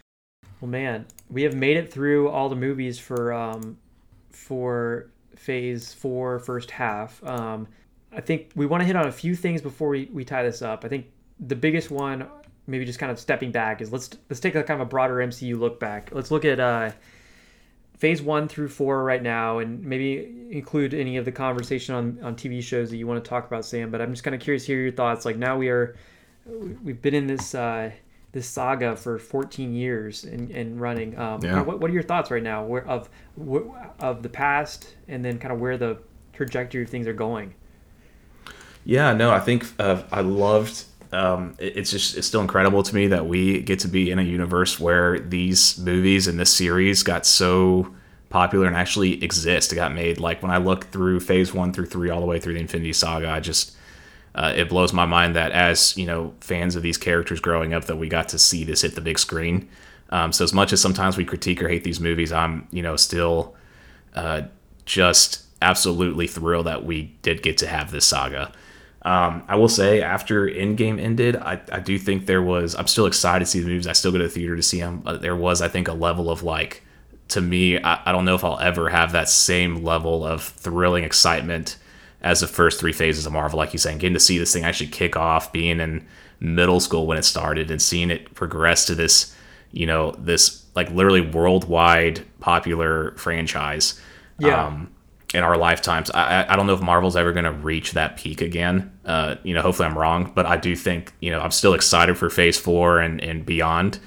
Well, 0.61 0.71
man, 0.71 1.07
we 1.31 1.43
have 1.43 1.55
made 1.55 1.77
it 1.77 1.93
through 1.93 2.29
all 2.29 2.49
the 2.49 2.57
movies 2.57 2.99
for 2.99 3.33
um, 3.33 3.79
for 4.31 5.11
Phase 5.37 5.93
Four 5.93 6.39
first 6.39 6.71
half. 6.71 7.23
Um, 7.25 7.69
I 8.13 8.21
think 8.21 8.51
we 8.55 8.67
want 8.67 8.81
to 8.81 8.87
hit 8.87 8.97
on 8.97 9.07
a 9.07 9.13
few 9.13 9.35
things 9.35 9.61
before 9.61 9.89
we, 9.89 10.09
we 10.13 10.25
tie 10.25 10.43
this 10.43 10.63
up. 10.63 10.85
I 10.85 10.89
think 10.89 11.07
the 11.41 11.57
biggest 11.57 11.91
one, 11.91 12.27
maybe 12.67 12.85
just 12.85 12.99
kind 12.99 13.11
of 13.11 13.19
stepping 13.19 13.51
back, 13.51 13.81
is 13.81 13.93
let's 13.93 14.11
let's 14.31 14.41
take 14.41 14.55
a 14.55 14.63
kind 14.63 14.81
of 14.81 14.87
a 14.87 14.91
broader 14.91 15.17
MCU 15.17 15.59
look 15.59 15.81
back. 15.81 16.11
Let's 16.13 16.31
look 16.31 16.45
at 16.45 16.61
uh, 16.61 16.93
Phase 17.99 18.23
One 18.23 18.49
through 18.49 18.69
Four 18.69 19.03
right 19.03 19.23
now, 19.23 19.59
and 19.59 19.85
maybe 19.85 20.49
include 20.51 20.95
any 20.95 21.17
of 21.17 21.25
the 21.25 21.33
conversation 21.33 21.95
on 21.95 22.19
on 22.23 22.37
TV 22.37 22.63
shows 22.63 22.91
that 22.91 22.97
you 22.97 23.07
want 23.07 23.23
to 23.23 23.29
talk 23.29 23.47
about, 23.47 23.65
Sam. 23.65 23.91
But 23.91 24.01
I'm 24.01 24.13
just 24.13 24.25
kind 24.25 24.35
of 24.35 24.41
curious 24.41 24.65
to 24.67 24.73
hear 24.73 24.83
your 24.83 24.93
thoughts. 24.93 25.25
Like 25.25 25.37
now 25.37 25.57
we 25.57 25.69
are 25.69 25.97
we've 26.47 27.01
been 27.01 27.15
in 27.15 27.27
this 27.27 27.55
uh, 27.55 27.91
this 28.35 28.47
saga 28.47 28.97
for 28.97 29.19
14 29.19 29.73
years 29.75 30.25
and, 30.25 30.51
and 30.51 30.79
running. 30.81 31.17
Um, 31.19 31.41
Yeah. 31.43 31.63
what, 31.63 31.81
what 31.81 31.91
are 31.91 31.95
your 31.95 32.03
thoughts 32.03 32.31
right 32.31 32.43
now 32.43 32.65
where, 32.65 32.87
of 32.87 33.09
of 34.01 34.23
the 34.23 34.29
past 34.29 34.95
and 35.09 35.25
then 35.25 35.39
kind 35.39 35.55
of 35.55 35.61
where 35.61 35.79
the 35.79 35.99
trajectory 36.35 36.83
of 36.83 36.91
things 36.91 37.07
are 37.07 37.13
going? 37.15 37.55
Yeah, 38.85 39.15
no, 39.15 39.31
I 39.31 39.41
think 39.41 39.65
uh, 39.79 40.03
I 40.13 40.21
loved. 40.21 40.85
Um, 41.13 41.55
it- 41.59 41.77
it's 41.77 41.91
just 41.91 42.17
it's 42.17 42.27
still 42.27 42.41
incredible 42.41 42.83
to 42.83 42.95
me 42.95 43.07
that 43.07 43.27
we 43.27 43.61
get 43.61 43.79
to 43.81 43.89
be 43.89 44.11
in 44.11 44.19
a 44.19 44.23
universe 44.23 44.79
where 44.81 45.19
these 45.21 45.79
movies 45.79 46.27
and 46.27 46.39
this 46.39 46.53
series 46.53 47.03
got 47.05 47.25
so 47.25 47.95
popular 48.31 48.67
and 48.67 48.75
actually 48.77 49.23
exist. 49.23 49.73
It 49.73 49.77
got 49.77 49.95
made. 49.95 50.19
Like 50.19 50.43
when 50.43 50.51
I 50.51 50.57
look 50.57 50.87
through 50.91 51.21
Phase 51.21 51.55
One 51.55 51.73
through 51.73 51.87
three, 51.87 52.11
all 52.11 52.21
the 52.21 52.27
way 52.27 52.41
through 52.41 52.55
the 52.55 52.61
Infinity 52.61 52.93
Saga, 52.95 53.31
I 53.31 53.39
just 53.41 53.77
uh, 54.35 54.53
it 54.57 54.69
blows 54.69 54.93
my 54.93 55.07
mind 55.07 55.37
that 55.37 55.53
as 55.53 55.97
you 55.97 56.07
know 56.07 56.35
fans 56.41 56.77
of 56.77 56.83
these 56.83 56.99
characters 56.99 57.41
growing 57.41 57.73
up, 57.73 57.85
that 57.85 57.97
we 57.97 58.09
got 58.09 58.29
to 58.31 58.39
see 58.39 58.65
this 58.65 58.83
hit 58.83 58.95
the 58.95 59.01
big 59.01 59.19
screen. 59.19 59.69
Um, 60.11 60.33
so 60.33 60.45
as 60.45 60.53
much 60.53 60.73
as 60.73 60.81
sometimes 60.81 61.17
we 61.17 61.25
critique 61.25 61.63
or 61.63 61.69
hate 61.69 61.85
these 61.85 62.01
movies, 62.01 62.33
I'm 62.33 62.67
you 62.71 62.83
know 62.83 62.97
still 62.97 63.55
uh, 64.15 64.43
just 64.85 65.45
absolutely 65.63 66.27
thrilled 66.27 66.67
that 66.67 66.85
we 66.85 67.15
did 67.23 67.43
get 67.43 67.59
to 67.59 67.67
have 67.67 67.91
this 67.91 68.05
saga. 68.05 68.53
Um, 69.03 69.45
I 69.49 69.57
will 69.57 69.69
say, 69.69 70.01
after 70.01 70.49
Endgame 70.49 70.99
ended, 70.99 71.37
I, 71.37 71.61
I 71.71 71.81
do 71.81 71.99
think 71.99 72.27
there 72.27 72.43
was. 72.43 72.75
I'm 72.75 72.87
still 72.87 73.07
excited 73.07 73.45
to 73.45 73.51
see 73.51 73.61
the 73.61 73.69
movies. 73.69 73.87
I 73.87 73.93
still 73.93 74.13
go 74.13 74.19
to 74.19 74.25
the 74.25 74.31
theater 74.31 74.57
to 74.57 74.63
see 74.63 74.81
them. 74.81 75.03
There 75.21 75.37
was, 75.37 75.61
I 75.61 75.69
think, 75.69 75.89
a 75.89 75.93
level 75.93 76.31
of 76.31 76.43
like, 76.43 76.83
to 77.29 77.41
me, 77.43 77.79
I, 77.79 78.01
I 78.07 78.13
don't 78.13 78.25
know 78.25 78.35
if 78.35 78.45
I'll 78.45 78.59
ever 78.59 78.89
have 78.89 79.13
that 79.13 79.29
same 79.29 79.85
level 79.85 80.27
of 80.27 80.43
thrilling 80.43 81.05
excitement 81.05 81.77
as 82.25 82.41
the 82.41 82.49
first 82.49 82.81
three 82.81 82.93
phases 82.93 83.25
of 83.27 83.33
Marvel. 83.33 83.57
Like 83.59 83.73
you 83.73 83.79
saying, 83.79 83.99
getting 83.99 84.15
to 84.15 84.21
see 84.21 84.39
this 84.39 84.53
thing 84.53 84.65
actually 84.65 84.89
kick 84.89 85.17
off, 85.17 85.53
being 85.53 85.79
in 85.79 86.05
middle 86.41 86.81
school 86.81 87.07
when 87.07 87.17
it 87.19 87.25
started, 87.25 87.71
and 87.71 87.81
seeing 87.81 88.11
it 88.11 88.35
progress 88.35 88.87
to 88.87 88.95
this, 88.97 89.37
you 89.71 89.87
know, 89.87 90.11
this 90.19 90.65
like 90.75 90.91
literally 90.91 91.21
worldwide 91.21 92.25
popular 92.41 93.13
franchise 93.17 94.01
Yeah. 94.39 94.67
um, 94.67 94.91
in 95.35 95.43
our 95.45 95.57
lifetimes. 95.57 96.11
I, 96.11 96.43
I- 96.43 96.53
I 96.53 96.57
don't 96.57 96.67
know 96.67 96.75
if 96.75 96.81
Marvel's 96.81 97.17
ever 97.17 97.33
going 97.33 97.45
to 97.45 97.53
reach 97.53 97.93
that 97.93 98.17
peak 98.17 98.41
again. 98.41 98.91
Uh, 99.05 99.37
you 99.43 99.55
know, 99.55 99.63
hopefully 99.63 99.87
I'm 99.89 99.97
wrong, 99.99 100.33
but 100.35 100.47
I 100.47 100.57
do 100.57 100.75
think 100.77 101.13
you 101.21 101.31
know 101.31 101.41
I'm 101.41 101.51
still 101.53 101.75
excited 101.75 102.17
for 102.19 102.31
Phase 102.31 102.59
Four 102.59 103.01
and 103.01 103.21
and 103.23 103.45
beyond. 103.47 103.99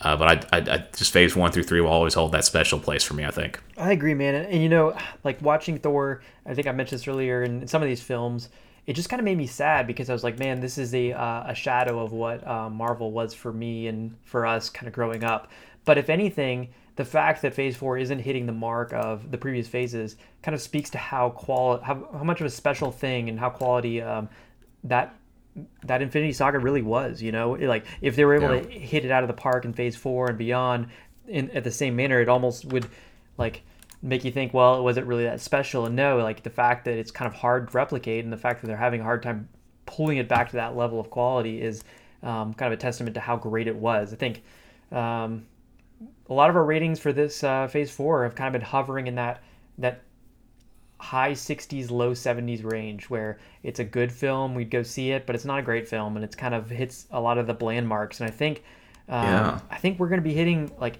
Uh, 0.00 0.16
but 0.16 0.46
I, 0.52 0.58
I, 0.58 0.74
I 0.74 0.84
just 0.96 1.12
Phase 1.12 1.34
One 1.34 1.50
through 1.50 1.64
Three 1.64 1.80
will 1.80 1.88
always 1.88 2.14
hold 2.14 2.32
that 2.32 2.44
special 2.44 2.78
place 2.78 3.02
for 3.02 3.14
me. 3.14 3.24
I 3.24 3.30
think. 3.30 3.60
I 3.76 3.92
agree, 3.92 4.14
man. 4.14 4.34
And, 4.34 4.46
and 4.46 4.62
you 4.62 4.68
know, 4.68 4.96
like 5.24 5.40
watching 5.42 5.78
Thor, 5.78 6.22
I 6.46 6.54
think 6.54 6.66
I 6.66 6.72
mentioned 6.72 7.00
this 7.00 7.08
earlier 7.08 7.42
in 7.42 7.66
some 7.66 7.82
of 7.82 7.88
these 7.88 8.02
films, 8.02 8.48
it 8.86 8.94
just 8.94 9.08
kind 9.08 9.20
of 9.20 9.24
made 9.24 9.36
me 9.36 9.46
sad 9.46 9.86
because 9.86 10.08
I 10.08 10.12
was 10.12 10.24
like, 10.24 10.38
man, 10.38 10.60
this 10.60 10.78
is 10.78 10.94
a 10.94 11.12
uh, 11.12 11.44
a 11.48 11.54
shadow 11.54 11.98
of 12.00 12.12
what 12.12 12.46
uh, 12.46 12.70
Marvel 12.70 13.10
was 13.10 13.34
for 13.34 13.52
me 13.52 13.88
and 13.88 14.16
for 14.24 14.46
us 14.46 14.70
kind 14.70 14.86
of 14.86 14.94
growing 14.94 15.24
up. 15.24 15.50
But 15.84 15.98
if 15.98 16.08
anything, 16.08 16.68
the 16.96 17.04
fact 17.04 17.42
that 17.42 17.54
Phase 17.54 17.76
Four 17.76 17.98
isn't 17.98 18.18
hitting 18.18 18.46
the 18.46 18.52
mark 18.52 18.92
of 18.92 19.30
the 19.30 19.38
previous 19.38 19.68
phases 19.68 20.16
kind 20.42 20.54
of 20.54 20.60
speaks 20.60 20.90
to 20.90 20.98
how 20.98 21.30
quali- 21.30 21.80
how, 21.82 22.08
how 22.12 22.24
much 22.24 22.40
of 22.40 22.46
a 22.46 22.50
special 22.50 22.92
thing 22.92 23.28
and 23.28 23.38
how 23.38 23.50
quality 23.50 24.00
um, 24.00 24.28
that 24.84 25.14
that 25.84 26.02
Infinity 26.02 26.32
Saga 26.32 26.58
really 26.58 26.82
was. 26.82 27.22
You 27.22 27.32
know, 27.32 27.52
like 27.52 27.84
if 28.00 28.16
they 28.16 28.24
were 28.24 28.34
able 28.34 28.54
Yeah. 28.54 28.62
to 28.62 28.68
hit 28.70 29.04
it 29.04 29.10
out 29.10 29.22
of 29.22 29.28
the 29.28 29.34
park 29.34 29.64
in 29.64 29.72
Phase 29.72 29.96
Four 29.96 30.28
and 30.28 30.38
beyond 30.38 30.88
in 31.26 31.50
at 31.50 31.64
the 31.64 31.70
same 31.70 31.96
manner, 31.96 32.20
it 32.20 32.28
almost 32.28 32.64
would 32.66 32.86
like 33.36 33.62
make 34.02 34.24
you 34.24 34.30
think, 34.30 34.54
well, 34.54 34.78
it 34.78 34.82
was 34.82 34.96
it 34.96 35.04
really 35.06 35.24
that 35.24 35.40
special? 35.40 35.86
And 35.86 35.96
no, 35.96 36.18
like 36.18 36.42
the 36.42 36.50
fact 36.50 36.84
that 36.84 36.94
it's 36.96 37.10
kind 37.10 37.26
of 37.30 37.34
hard 37.34 37.70
to 37.70 37.76
replicate 37.76 38.24
and 38.24 38.32
the 38.32 38.36
fact 38.36 38.60
that 38.60 38.66
they're 38.68 38.76
having 38.76 39.00
a 39.00 39.04
hard 39.04 39.22
time 39.22 39.48
pulling 39.86 40.18
it 40.18 40.28
back 40.28 40.50
to 40.50 40.56
that 40.56 40.76
level 40.76 41.00
of 41.00 41.10
quality 41.10 41.60
is 41.60 41.82
um, 42.22 42.54
kind 42.54 42.72
of 42.72 42.78
a 42.78 42.80
testament 42.80 43.14
to 43.14 43.20
how 43.20 43.36
great 43.36 43.66
it 43.66 43.76
was. 43.76 44.12
I 44.12 44.16
think 44.16 44.42
um, 44.92 45.46
a 46.28 46.34
lot 46.34 46.50
of 46.50 46.56
our 46.56 46.64
ratings 46.64 47.00
for 47.00 47.12
this 47.12 47.42
uh, 47.42 47.66
Phase 47.68 47.90
Four 47.90 48.24
have 48.24 48.34
kind 48.34 48.54
of 48.54 48.60
been 48.60 48.68
hovering 48.68 49.06
in 49.06 49.14
that 49.16 49.42
that 49.78 50.02
high 50.98 51.32
60s 51.32 51.90
low 51.90 52.12
70s 52.12 52.64
range 52.64 53.08
where 53.08 53.38
it's 53.62 53.78
a 53.78 53.84
good 53.84 54.10
film 54.10 54.54
we'd 54.54 54.70
go 54.70 54.82
see 54.82 55.12
it 55.12 55.26
but 55.26 55.34
it's 55.36 55.44
not 55.44 55.58
a 55.60 55.62
great 55.62 55.86
film 55.86 56.16
and 56.16 56.24
it's 56.24 56.34
kind 56.34 56.54
of 56.54 56.68
hits 56.68 57.06
a 57.12 57.20
lot 57.20 57.38
of 57.38 57.46
the 57.46 57.54
bland 57.54 57.86
marks 57.86 58.20
and 58.20 58.28
i 58.28 58.32
think 58.32 58.64
um, 59.08 59.22
Yeah. 59.24 59.60
i 59.70 59.76
think 59.76 59.98
we're 60.00 60.08
going 60.08 60.20
to 60.20 60.24
be 60.28 60.34
hitting 60.34 60.70
like 60.80 60.98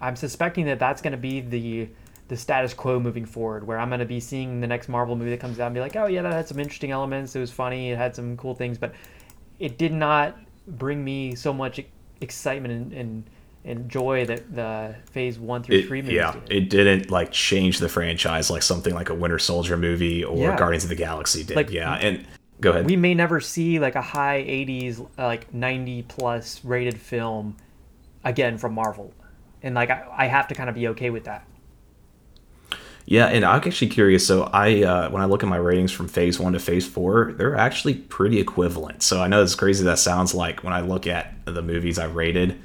i'm 0.00 0.14
suspecting 0.14 0.66
that 0.66 0.78
that's 0.78 1.02
going 1.02 1.12
to 1.12 1.18
be 1.18 1.40
the 1.40 1.88
the 2.28 2.36
status 2.36 2.72
quo 2.72 3.00
moving 3.00 3.24
forward 3.24 3.66
where 3.66 3.78
i'm 3.78 3.88
going 3.88 3.98
to 4.00 4.06
be 4.06 4.20
seeing 4.20 4.60
the 4.60 4.66
next 4.68 4.88
marvel 4.88 5.16
movie 5.16 5.30
that 5.30 5.40
comes 5.40 5.58
out 5.58 5.66
and 5.66 5.74
be 5.74 5.80
like 5.80 5.96
oh 5.96 6.06
yeah 6.06 6.22
that 6.22 6.32
had 6.32 6.46
some 6.46 6.60
interesting 6.60 6.92
elements 6.92 7.34
it 7.34 7.40
was 7.40 7.50
funny 7.50 7.90
it 7.90 7.98
had 7.98 8.14
some 8.14 8.36
cool 8.36 8.54
things 8.54 8.78
but 8.78 8.94
it 9.58 9.78
did 9.78 9.92
not 9.92 10.38
bring 10.68 11.04
me 11.04 11.34
so 11.34 11.52
much 11.52 11.80
excitement 12.20 12.72
and, 12.72 12.92
and 12.92 13.30
and 13.64 13.88
joy 13.88 14.26
that 14.26 14.54
the 14.54 14.94
Phase 15.12 15.38
One 15.38 15.62
through 15.62 15.76
It- 15.76 15.86
Three 15.86 16.02
movies 16.02 16.16
yeah, 16.16 16.32
did. 16.46 16.52
it 16.52 16.70
didn't 16.70 17.10
like 17.10 17.32
change 17.32 17.78
the 17.78 17.88
franchise 17.88 18.50
like 18.50 18.62
something 18.62 18.94
like 18.94 19.08
a 19.10 19.14
Winter 19.14 19.38
Soldier 19.38 19.76
movie 19.76 20.22
or 20.24 20.36
Yeah. 20.36 20.56
Guardians 20.56 20.84
of 20.84 20.90
the 20.90 20.96
Galaxy 20.96 21.44
did. 21.44 21.56
Like- 21.56 21.70
yeah, 21.70 21.94
and 21.94 22.26
go 22.60 22.70
ahead. 22.70 22.86
we 22.86 22.96
may 22.96 23.14
never 23.14 23.40
see 23.40 23.78
like 23.78 23.94
a 23.94 24.02
high 24.02 24.42
80s 24.42 25.00
uh, 25.18 25.24
like 25.26 25.52
90 25.54 26.02
plus 26.02 26.64
rated 26.64 26.98
film 27.00 27.56
again 28.24 28.56
from 28.58 28.72
marvel 28.74 29.12
and 29.62 29.74
like 29.74 29.90
i, 29.90 30.04
I 30.16 30.26
have 30.26 30.48
to 30.48 30.54
kind 30.54 30.68
of 30.70 30.74
be 30.74 30.88
okay 30.88 31.10
with 31.10 31.24
that 31.24 31.44
Yeah, 33.06 33.26
and 33.26 33.44
I'm 33.44 33.56
actually 33.66 33.88
curious. 33.88 34.26
So 34.26 34.44
I, 34.52 34.82
uh, 34.82 35.10
when 35.10 35.20
I 35.20 35.26
look 35.26 35.42
at 35.42 35.48
my 35.48 35.58
ratings 35.58 35.92
from 35.92 36.08
Phase 36.08 36.40
One 36.40 36.54
to 36.54 36.58
Phase 36.58 36.86
Four, 36.86 37.34
they're 37.36 37.54
actually 37.56 37.94
pretty 37.96 38.40
equivalent. 38.40 39.02
So 39.02 39.20
I 39.20 39.26
know 39.28 39.42
it's 39.42 39.54
crazy 39.54 39.84
that 39.84 39.98
sounds 39.98 40.34
like 40.34 40.64
when 40.64 40.72
I 40.72 40.80
look 40.80 41.06
at 41.06 41.34
the 41.44 41.60
movies 41.60 41.98
I 41.98 42.06
rated, 42.06 42.58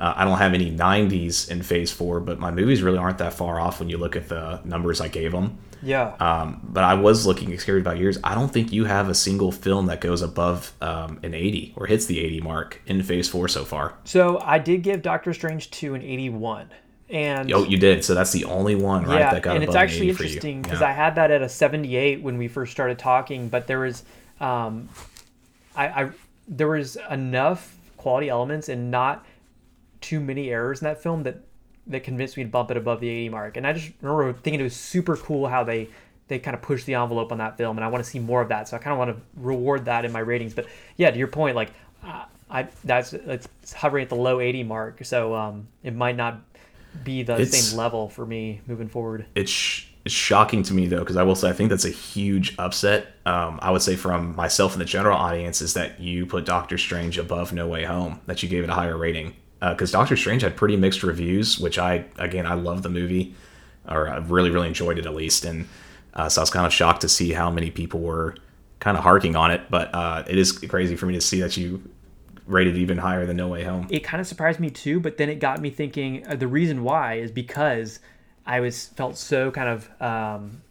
uh, 0.00 0.14
I 0.16 0.24
don't 0.24 0.38
have 0.38 0.54
any 0.54 0.70
90s 0.72 1.50
in 1.50 1.62
Phase 1.62 1.92
Four, 1.92 2.20
but 2.20 2.38
my 2.38 2.50
movies 2.50 2.82
really 2.82 2.98
aren't 2.98 3.18
that 3.18 3.34
far 3.34 3.60
off 3.60 3.78
when 3.80 3.88
you 3.90 3.98
look 3.98 4.16
at 4.16 4.28
the 4.28 4.60
numbers 4.64 5.00
I 5.00 5.08
gave 5.08 5.32
them. 5.32 5.58
yeah 5.82 6.14
Um, 6.18 6.60
but 6.64 6.84
I 6.84 6.94
was 6.94 7.26
looking 7.26 7.52
at 7.52 7.60
Scared 7.60 7.84
by 7.84 7.94
Years. 7.94 8.18
I 8.24 8.34
don't 8.34 8.50
think 8.52 8.72
you 8.72 8.86
have 8.86 9.08
a 9.08 9.14
single 9.14 9.52
film 9.52 9.86
that 9.86 10.00
goes 10.00 10.22
above 10.22 10.72
um, 10.80 11.20
an 11.22 11.34
80 11.34 11.74
or 11.76 11.86
hits 11.86 12.06
the 12.06 12.18
80 12.20 12.40
mark 12.40 12.80
in 12.86 13.02
Phase 13.02 13.28
Four 13.28 13.46
so 13.48 13.64
far. 13.64 13.94
so 14.04 14.40
i 14.44 14.58
did 14.58 14.82
give 14.82 15.02
doctor 15.02 15.32
strange 15.34 15.70
2 15.70 15.94
an 15.94 16.02
81 16.02 16.70
and 17.10 17.52
Oh, 17.52 17.64
you 17.64 17.76
did. 17.76 18.04
So 18.04 18.14
that's 18.14 18.30
the 18.30 18.44
only 18.44 18.76
one, 18.76 19.04
right? 19.04 19.18
yeah 19.20 19.32
that 19.34 19.42
got 19.42 19.54
and 19.56 19.64
it's 19.64 19.74
actually 19.74 20.08
80 20.10 20.10
interesting 20.10 20.62
because 20.62 20.80
Yeah. 20.80 20.88
i 20.88 20.92
had 20.92 21.14
that 21.16 21.30
at 21.30 21.42
a 21.42 21.48
78 21.48 22.22
when 22.22 22.38
we 22.38 22.46
first 22.48 22.72
started 22.72 22.98
talking 22.98 23.48
but 23.48 23.66
there 23.66 23.80
was 23.80 24.04
um 24.40 24.88
I, 25.76 25.84
I 25.88 26.10
there 26.48 26.68
was 26.68 26.96
enough 27.10 27.76
quality 27.96 28.28
elements 28.28 28.68
and 28.68 28.90
not 28.90 29.24
too 30.00 30.20
many 30.20 30.50
errors 30.50 30.80
in 30.80 30.84
that 30.86 31.02
film 31.02 31.22
that 31.24 31.40
that 31.86 32.04
convinced 32.04 32.36
me 32.36 32.44
to 32.44 32.48
bump 32.48 32.70
it 32.70 32.76
above 32.76 33.00
the 33.00 33.08
80 33.08 33.28
mark. 33.30 33.56
And 33.56 33.66
I 33.66 33.72
just 33.72 33.90
remember 34.00 34.32
thinking 34.32 34.60
it 34.60 34.64
was 34.64 34.76
super 34.76 35.16
cool 35.16 35.48
how 35.48 35.64
they 35.64 35.88
they 36.28 36.38
kind 36.38 36.54
of 36.54 36.62
pushed 36.62 36.86
the 36.86 36.94
envelope 36.94 37.32
on 37.32 37.38
that 37.38 37.56
film, 37.56 37.76
and 37.76 37.84
I 37.84 37.88
want 37.88 38.04
to 38.04 38.08
see 38.08 38.20
more 38.20 38.40
of 38.40 38.50
that. 38.50 38.68
So 38.68 38.76
I 38.76 38.80
kind 38.80 38.92
of 38.92 38.98
want 38.98 39.16
to 39.16 39.22
reward 39.40 39.86
that 39.86 40.04
in 40.04 40.12
my 40.12 40.20
ratings. 40.20 40.54
But 40.54 40.66
yeah, 40.96 41.10
to 41.10 41.18
your 41.18 41.26
point, 41.26 41.56
like 41.56 41.72
uh, 42.04 42.24
I 42.48 42.68
that's 42.84 43.12
it's 43.12 43.48
hovering 43.72 44.04
at 44.04 44.08
the 44.10 44.14
low 44.16 44.38
80 44.40 44.62
mark, 44.62 45.04
so 45.04 45.34
um, 45.34 45.66
it 45.82 45.94
might 45.94 46.16
not 46.16 46.40
be 47.04 47.22
the 47.24 47.34
It's- 47.34 47.50
same 47.70 47.78
level 47.78 48.08
for 48.08 48.24
me 48.26 48.60
moving 48.66 48.88
forward. 48.88 49.26
it's, 49.34 49.50
sh- 49.50 49.86
it's 50.04 50.12
shocking 50.14 50.62
to 50.64 50.74
me 50.74 50.86
though 50.88 50.98
because 51.00 51.16
i 51.16 51.22
will 51.22 51.36
say 51.36 51.48
i 51.48 51.52
think 51.52 51.70
that's 51.70 51.84
a 51.84 51.88
huge 51.90 52.54
upset 52.58 53.06
um, 53.26 53.60
i 53.62 53.70
would 53.70 53.80
say 53.82 53.94
from 53.94 54.34
myself 54.34 54.72
and 54.72 54.80
the 54.80 54.84
general 54.84 55.16
audience 55.16 55.60
is 55.60 55.74
that 55.74 56.00
you 56.00 56.26
put 56.26 56.44
doctor 56.44 56.76
strange 56.78 57.16
above 57.16 57.52
no 57.52 57.68
way 57.68 57.84
home 57.84 58.18
that 58.26 58.42
you 58.42 58.48
gave 58.48 58.64
it 58.64 58.70
a 58.70 58.72
higher 58.72 58.96
rating 58.96 59.36
because 59.60 59.92
doctor 59.92 60.16
strange 60.16 60.42
had 60.42 60.56
pretty 60.56 60.76
mixed 60.76 61.02
reviews 61.02 61.58
which 61.58 61.78
i 61.78 62.04
again 62.18 62.46
i 62.46 62.54
love 62.54 62.82
the 62.82 62.88
movie 62.88 63.34
or 63.88 64.08
i 64.08 64.16
really 64.18 64.50
really 64.50 64.68
enjoyed 64.68 64.98
it 64.98 65.06
at 65.06 65.14
least. 65.14 65.44
And 65.44 65.68
uh, 66.14 66.28
so 66.28 66.40
i 66.40 66.42
was 66.42 66.50
kind 66.50 66.66
of 66.66 66.72
shocked 66.72 67.02
to 67.02 67.08
see 67.08 67.32
how 67.32 67.50
many 67.50 67.70
people 67.70 68.00
were 68.00 68.36
kind 68.78 68.96
of 68.96 69.02
harking 69.02 69.36
on 69.36 69.50
it. 69.50 69.62
But 69.68 69.94
uh, 69.94 70.24
it 70.26 70.38
is 70.38 70.52
crazy 70.52 70.96
for 70.96 71.06
me 71.06 71.14
to 71.14 71.20
see 71.20 71.40
that 71.40 71.56
you 71.56 71.82
rated 72.46 72.76
even 72.76 72.98
higher 72.98 73.26
than 73.26 73.36
no 73.36 73.48
way 73.48 73.62
home. 73.62 73.86
It 73.90 74.00
kind 74.00 74.20
of 74.20 74.26
surprised 74.26 74.60
me 74.60 74.70
too 74.70 75.00
but 75.00 75.16
then 75.16 75.28
it 75.28 75.36
got 75.36 75.60
me 75.60 75.70
thinking 75.70 76.26
uh, 76.26 76.36
the 76.36 76.48
reason 76.48 76.82
why 76.82 77.14
is 77.14 77.30
because 77.30 78.00
i 78.46 78.58
was 78.58 78.86
felt 78.86 79.16
so 79.16 79.50
kind 79.50 79.68
of 79.68 80.02
um, 80.02 80.62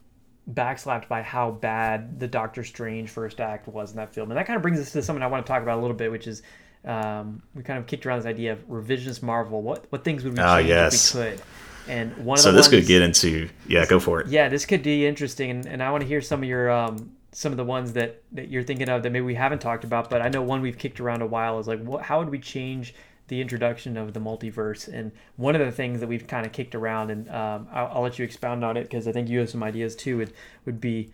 backslapped 0.52 1.08
by 1.08 1.22
how 1.22 1.52
bad 1.52 2.20
the 2.20 2.28
doctor 2.28 2.64
strange 2.64 3.10
first 3.10 3.40
act 3.40 3.68
was 3.68 3.92
in 3.92 3.98
that 3.98 4.14
film. 4.14 4.32
And 4.32 4.38
that 4.38 4.48
kind 4.48 4.58
of 4.58 4.62
brings 4.62 4.80
us 4.80 4.92
to 4.92 5.02
something 5.02 5.24
i 5.24 5.28
want 5.28 5.46
to 5.46 5.50
talk 5.50 5.62
about 5.62 5.78
a 5.78 5.82
little 5.82 5.96
bit 5.96 6.12
which 6.12 6.28
is 6.28 6.42
um, 6.86 7.42
we 7.56 7.64
kind 7.64 7.78
of 7.80 7.88
kicked 7.88 8.06
around 8.06 8.20
this 8.20 8.26
idea 8.26 8.54
of 8.54 8.68
revisionist 8.68 9.22
marvel. 9.22 9.62
What 9.62 9.86
what 9.90 10.04
things 10.04 10.24
would 10.24 10.34
we 10.34 10.40
Ah, 10.40 10.58
change 10.58 10.70
yes. 10.70 11.16
if 11.16 11.16
we 11.16 11.32
could? 11.32 11.42
And 11.88 12.18
one 12.18 12.38
of 12.38 12.44
so 12.44 12.52
the 12.52 12.58
this 12.58 12.68
ones, 12.68 12.82
could 12.82 12.88
get 12.88 13.02
into 13.02 13.50
yeah 13.68 13.86
go 13.86 14.00
for 14.00 14.22
it. 14.22 14.28
Yeah 14.28 14.48
this 14.50 14.66
could 14.66 14.84
be 14.84 15.08
interesting 15.08 15.50
and, 15.50 15.66
and 15.66 15.82
i 15.82 15.90
want 15.90 16.02
to 16.02 16.08
hear 16.08 16.22
some 16.22 16.44
of 16.44 16.48
your 16.48 16.70
um, 16.70 17.12
some 17.32 17.52
of 17.52 17.58
the 17.58 17.64
ones 17.64 17.94
that, 17.94 18.22
that 18.32 18.50
you're 18.50 18.64
thinking 18.64 18.90
of 18.90 19.02
that 19.04 19.12
maybe 19.12 19.26
we 19.26 19.36
haven't 19.36 19.60
talked 19.60 19.84
about 19.84 20.10
but 20.10 20.22
i 20.22 20.30
know 20.30 20.42
one 20.42 20.62
we've 20.62 20.78
kicked 20.78 21.00
around 21.00 21.22
a 21.22 21.26
while 21.26 21.58
is 21.60 21.68
like 21.68 21.82
what, 21.84 22.04
how 22.04 22.20
would 22.20 22.30
we 22.30 22.38
change 22.40 22.94
the 23.28 23.40
introduction 23.42 23.96
of 23.96 24.14
the 24.14 24.20
multiverse? 24.20 24.88
And 24.92 25.12
one 25.36 25.56
of 25.56 25.62
the 25.62 25.72
things 25.72 26.00
that 26.00 26.08
we've 26.08 26.26
kind 26.26 26.46
of 26.48 26.52
kicked 26.52 26.74
around 26.74 27.12
and 27.12 27.30
um, 27.30 27.68
I'll, 27.72 27.88
I'll 27.96 28.02
let 28.02 28.18
you 28.20 28.26
expound 28.26 28.64
on 28.66 28.76
it 28.78 28.84
because 28.84 29.08
i 29.08 29.12
think 29.12 29.28
you 29.30 29.40
have 29.40 29.50
some 29.50 29.64
ideas 29.64 29.96
too 29.96 30.18
would, 30.18 30.34
would 30.66 30.82
be 30.82 31.12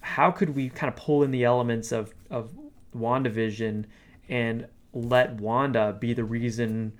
how 0.00 0.30
could 0.30 0.54
we 0.56 0.68
kind 0.70 0.92
of 0.92 0.96
pull 0.96 1.22
in 1.22 1.30
the 1.30 1.44
elements 1.44 1.92
of, 1.92 2.12
of 2.30 2.50
wandavision 2.96 3.84
and 4.28 4.66
let 4.96 5.34
wanda 5.34 5.96
be 5.98 6.14
the 6.14 6.24
reason 6.24 6.92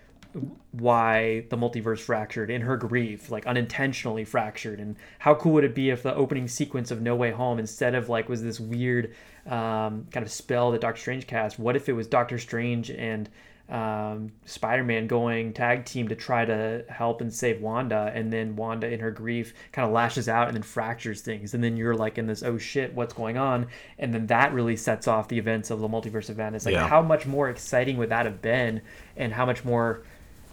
why 0.73 1.47
the 1.48 1.56
multiverse 1.56 2.01
fractured 2.01 2.51
in 2.51 2.60
her 2.60 2.77
grief, 2.77 3.31
like 3.31 3.47
unintentionally 3.47 4.24
fractured. 4.24 4.78
And 4.78 4.97
how 5.18 5.35
cool 5.35 5.52
would 5.52 5.64
it 5.64 5.74
be 5.74 5.89
if 5.89 6.02
the 6.02 6.14
opening 6.14 6.47
sequence 6.47 6.90
of 6.90 7.01
No 7.01 7.16
Way 7.16 7.31
Home, 7.31 7.59
instead 7.59 7.94
of 7.94 8.09
like 8.09 8.28
was 8.28 8.43
this 8.43 8.60
weird 8.60 9.14
um, 9.47 10.06
kind 10.10 10.24
of 10.24 10.31
spell 10.31 10.73
that 10.73 10.82
Doctor 10.82 11.01
Strange 11.01 11.27
cast, 11.27 11.59
what 11.59 11.74
if 11.74 11.89
it 11.89 11.94
was 11.94 12.06
Doctor 12.06 12.39
Strange 12.39 12.90
and 12.90 13.31
um, 13.68 14.30
Spider 14.44 14.84
Man 14.84 15.06
going 15.09 15.52
tag 15.52 15.84
team 15.84 16.09
to 16.09 16.14
try 16.14 16.44
to 16.44 16.84
help 16.88 17.20
and 17.20 17.32
save 17.34 17.60
Wanda, 17.60 18.12
and 18.14 18.32
then 18.32 18.55
Wanda 18.56 18.88
in 18.88 19.01
her 19.01 19.10
grief 19.10 19.55
kind 19.72 19.86
of 19.86 19.93
lashes 19.93 20.28
out 20.28 20.47
and 20.48 20.55
then 20.56 20.62
fractures 20.62 21.20
things, 21.20 21.52
and 21.55 21.64
then 21.64 21.76
you're 21.76 21.97
like 21.97 22.16
in 22.18 22.26
this 22.26 22.43
oh 22.43 22.59
shit, 22.59 22.94
what's 22.94 23.12
going 23.14 23.36
on? 23.36 23.66
And 23.98 24.14
then 24.14 24.26
that 24.28 24.52
really 24.52 24.76
sets 24.76 25.09
off 25.09 25.28
the 25.28 25.38
events 25.38 25.70
of 25.70 25.80
the 25.80 25.88
multiverse 25.88 26.28
of 26.30 26.36
madness. 26.36 26.64
Like 26.64 26.74
Yeah. 26.74 26.86
how 26.86 27.02
much 27.02 27.26
more 27.26 27.51
exciting 27.51 27.97
would 27.97 28.10
that 28.10 28.24
have 28.24 28.40
been, 28.40 28.82
and 29.16 29.32
how 29.32 29.44
much 29.47 29.64
more, 29.64 30.02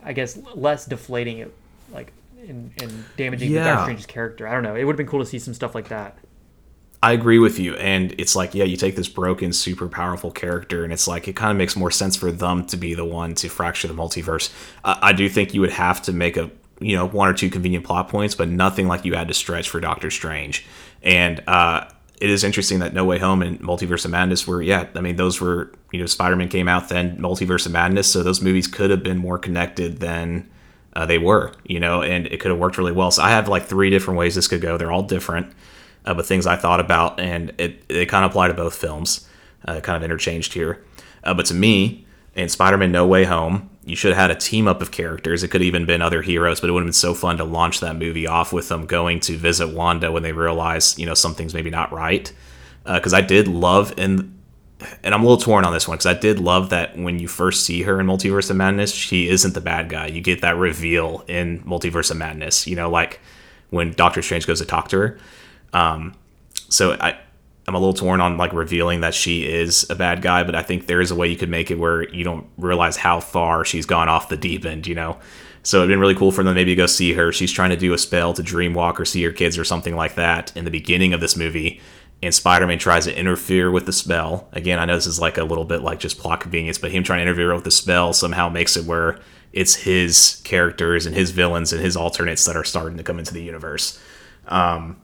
I 0.03 0.13
guess, 0.13 0.37
less 0.55 0.85
deflating 0.85 1.37
it, 1.37 1.53
like 1.91 2.11
and, 2.47 2.71
and 2.81 3.05
damaging 3.15 3.49
the 3.49 3.55
Yeah. 3.55 3.63
Doctor 3.65 3.83
Strange's 3.83 4.05
character. 4.07 4.47
I 4.47 4.53
don't 4.53 4.63
know. 4.63 4.75
It 4.75 4.83
would 4.85 4.93
have 4.93 4.97
been 4.97 5.07
cool 5.07 5.19
to 5.19 5.25
see 5.25 5.39
some 5.39 5.53
stuff 5.53 5.75
like 5.75 5.87
that. 5.89 6.17
I 7.03 7.11
agree 7.11 7.37
with 7.37 7.59
you. 7.59 7.75
And 7.75 8.15
it's 8.17 8.33
like, 8.33 8.55
yeah, 8.55 8.63
you 8.63 8.77
take 8.77 8.95
this 8.95 9.09
broken, 9.09 9.51
super 9.51 9.89
powerful 9.89 10.31
character, 10.31 10.85
and 10.85 10.93
it's 10.93 11.05
like, 11.05 11.27
it 11.27 11.35
kind 11.35 11.51
of 11.51 11.57
makes 11.57 11.75
more 11.75 11.91
sense 11.91 12.15
for 12.15 12.31
them 12.31 12.65
to 12.67 12.77
be 12.77 12.93
the 12.93 13.03
one 13.03 13.35
to 13.35 13.49
fracture 13.49 13.89
the 13.89 13.93
multiverse. 13.93 14.53
I 14.85 15.11
do 15.11 15.27
think 15.27 15.53
you 15.53 15.59
would 15.59 15.71
have 15.71 16.01
to 16.03 16.13
make 16.13 16.37
a, 16.37 16.49
you 16.79 16.95
know, 16.95 17.05
one 17.05 17.27
or 17.27 17.33
two 17.33 17.49
convenient 17.49 17.83
plot 17.83 18.07
points, 18.07 18.35
but 18.35 18.47
nothing 18.47 18.87
like 18.87 19.03
you 19.03 19.15
had 19.15 19.27
to 19.27 19.33
stretch 19.33 19.69
for 19.69 19.81
Doctor 19.81 20.09
Strange. 20.09 20.65
And 21.01 21.43
uh, 21.45 21.89
it 22.21 22.29
is 22.29 22.45
interesting 22.45 22.79
that 22.79 22.93
No 22.93 23.03
Way 23.03 23.19
Home 23.19 23.41
and 23.41 23.59
Multiverse 23.59 24.05
of 24.05 24.11
Madness 24.11 24.47
were, 24.47 24.61
yeah, 24.61 24.87
I 24.95 25.01
mean, 25.01 25.17
those 25.17 25.41
were, 25.41 25.73
you 25.91 25.99
know, 25.99 26.05
Spider 26.05 26.37
Man 26.37 26.47
came 26.47 26.69
out 26.69 26.87
then, 26.87 27.17
Multiverse 27.17 27.65
of 27.65 27.73
Madness. 27.73 28.09
So 28.09 28.23
those 28.23 28.41
movies 28.41 28.65
could 28.65 28.91
have 28.91 29.03
been 29.03 29.17
more 29.17 29.37
connected 29.37 29.99
than. 29.99 30.49
Uh, 30.95 31.07
they 31.07 31.17
were, 31.17 31.51
you 31.65 31.79
know, 31.79 32.03
and 32.03 32.27
it 32.27 32.39
could 32.39 32.51
have 32.51 32.59
worked 32.59 32.77
really 32.77 32.91
well. 32.91 33.09
So 33.09 33.23
I 33.23 33.31
have 33.31 33.47
like 33.47 33.65
three 33.65 33.89
different 33.89 34.19
ways 34.19 34.35
this 34.35 34.47
could 34.47 34.61
go. 34.61 34.77
They're 34.77 34.91
all 34.91 35.01
different 35.01 35.51
uh, 36.05 36.13
but 36.13 36.25
things 36.25 36.45
I 36.45 36.55
thought 36.55 36.79
about, 36.79 37.19
and 37.19 37.53
it 37.57 37.87
they 37.87 38.05
kind 38.05 38.25
of 38.25 38.31
apply 38.31 38.47
to 38.47 38.53
both 38.53 38.75
films, 38.75 39.27
uh, 39.65 39.79
kind 39.79 39.97
of 39.97 40.03
interchanged 40.03 40.53
here. 40.53 40.83
Uh, 41.23 41.33
but 41.33 41.45
to 41.47 41.53
me, 41.53 42.05
in 42.35 42.49
Spider-Man: 42.49 42.91
No 42.91 43.07
Way 43.07 43.23
Home, 43.23 43.69
you 43.85 43.95
should 43.95 44.13
have 44.13 44.29
had 44.29 44.31
a 44.31 44.39
team 44.39 44.67
up 44.67 44.81
of 44.81 44.91
characters. 44.91 45.43
It 45.43 45.49
could 45.49 45.61
have 45.61 45.67
even 45.67 45.85
been 45.85 46.01
other 46.01 46.21
heroes, 46.21 46.59
but 46.59 46.69
it 46.69 46.73
would 46.73 46.81
have 46.81 46.87
been 46.87 46.93
so 46.93 47.13
fun 47.13 47.37
to 47.37 47.43
launch 47.43 47.79
that 47.79 47.95
movie 47.95 48.27
off 48.27 48.51
with 48.53 48.69
them 48.69 48.85
going 48.85 49.19
to 49.21 49.37
visit 49.37 49.67
Wanda 49.67 50.11
when 50.11 50.23
they 50.23 50.33
realize 50.33 50.97
you 50.97 51.05
know 51.05 51.13
something's 51.13 51.53
maybe 51.53 51.69
not 51.69 51.91
right. 51.91 52.31
Because 52.85 53.13
I 53.13 53.21
did 53.21 53.47
love 53.47 53.93
and 53.97 54.37
and 55.03 55.13
I'm 55.13 55.21
a 55.21 55.23
little 55.23 55.37
torn 55.37 55.63
on 55.63 55.71
this 55.71 55.87
one 55.87 55.95
because 55.95 56.05
I 56.05 56.19
did 56.19 56.39
love 56.39 56.69
that 56.71 56.97
when 56.97 57.19
you 57.19 57.27
first 57.27 57.65
see 57.65 57.83
her 57.83 57.99
in 58.01 58.07
Multiverse 58.07 58.49
of 58.49 58.57
Madness, 58.57 58.93
she 58.93 59.29
isn't 59.29 59.53
the 59.53 59.61
bad 59.61 59.87
guy. 59.87 60.07
You 60.07 60.19
get 60.19 60.41
that 60.41 60.57
reveal 60.57 61.23
in 61.27 61.63
Multiverse 61.63 62.11
of 62.11 62.17
Madness. 62.17 62.67
You 62.67 62.75
know, 62.75 62.89
like 62.89 63.21
when 63.69 63.91
Doctor 63.93 64.21
Strange 64.21 64.45
goes 64.45 64.59
to 64.59 64.65
talk 64.65 64.89
to 64.89 64.97
her. 64.97 65.19
Um, 65.73 66.13
so 66.69 66.93
I, 66.93 67.17
I'm 67.67 67.75
a 67.75 67.79
little 67.79 67.93
torn 67.93 68.21
on 68.21 68.37
like 68.37 68.53
revealing 68.53 69.01
that 69.01 69.13
she 69.13 69.45
is 69.45 69.89
a 69.89 69.95
bad 69.95 70.21
guy, 70.21 70.43
but 70.43 70.55
I 70.55 70.63
think 70.63 70.87
there 70.87 71.01
is 71.01 71.11
a 71.11 71.15
way 71.15 71.27
you 71.27 71.37
could 71.37 71.49
make 71.49 71.71
it 71.71 71.79
where 71.79 72.09
you 72.09 72.23
don't 72.23 72.47
realize 72.57 72.97
how 72.97 73.19
far 73.19 73.63
she's 73.65 73.85
gone 73.85 74.09
off 74.09 74.29
the 74.29 74.37
deep 74.37 74.65
end, 74.65 74.87
you 74.87 74.95
know? 74.95 75.17
So 75.63 75.77
it'd 75.77 75.89
been 75.89 75.99
really 75.99 76.15
cool 76.15 76.31
for 76.31 76.43
them 76.43 76.55
maybe 76.55 76.71
to 76.71 76.75
go 76.75 76.87
see 76.87 77.13
her. 77.13 77.31
She's 77.31 77.51
trying 77.51 77.69
to 77.69 77.77
do 77.77 77.93
a 77.93 77.97
spell 77.97 78.33
to 78.33 78.43
dreamwalk 78.43 78.99
or 78.99 79.05
see 79.05 79.23
her 79.23 79.31
kids 79.31 79.57
or 79.57 79.63
something 79.63 79.95
like 79.95 80.15
that 80.15 80.55
in 80.57 80.65
the 80.65 80.71
beginning 80.71 81.13
of 81.13 81.21
this 81.21 81.37
movie. 81.37 81.79
And 82.21 82.33
Spider 82.33 82.67
Man 82.67 82.79
tries 82.79 83.05
to 83.05 83.17
interfere 83.17 83.71
with 83.71 83.85
the 83.85 83.93
spell. 83.93 84.49
Again, 84.51 84.79
I 84.79 84.85
know 84.85 84.95
this 84.95 85.07
is 85.07 85.19
like 85.19 85.37
a 85.37 85.43
little 85.43 85.65
bit 85.65 85.81
like 85.81 85.99
just 85.99 86.19
plot 86.19 86.41
convenience, 86.41 86.77
but 86.77 86.91
him 86.91 87.03
trying 87.03 87.19
to 87.19 87.23
interfere 87.23 87.53
with 87.53 87.63
the 87.63 87.71
spell 87.71 88.11
somehow 88.11 88.49
makes 88.49 88.75
it 88.75 88.85
where 88.85 89.19
it's 89.53 89.75
his 89.75 90.41
characters 90.43 91.05
and 91.05 91.15
his 91.15 91.31
villains 91.31 91.71
and 91.71 91.81
his 91.81 91.95
alternates 91.95 92.43
that 92.45 92.57
are 92.57 92.63
starting 92.63 92.97
to 92.97 93.03
come 93.03 93.19
into 93.19 93.33
the 93.33 93.43
universe. 93.43 93.99
Um, 94.47 94.97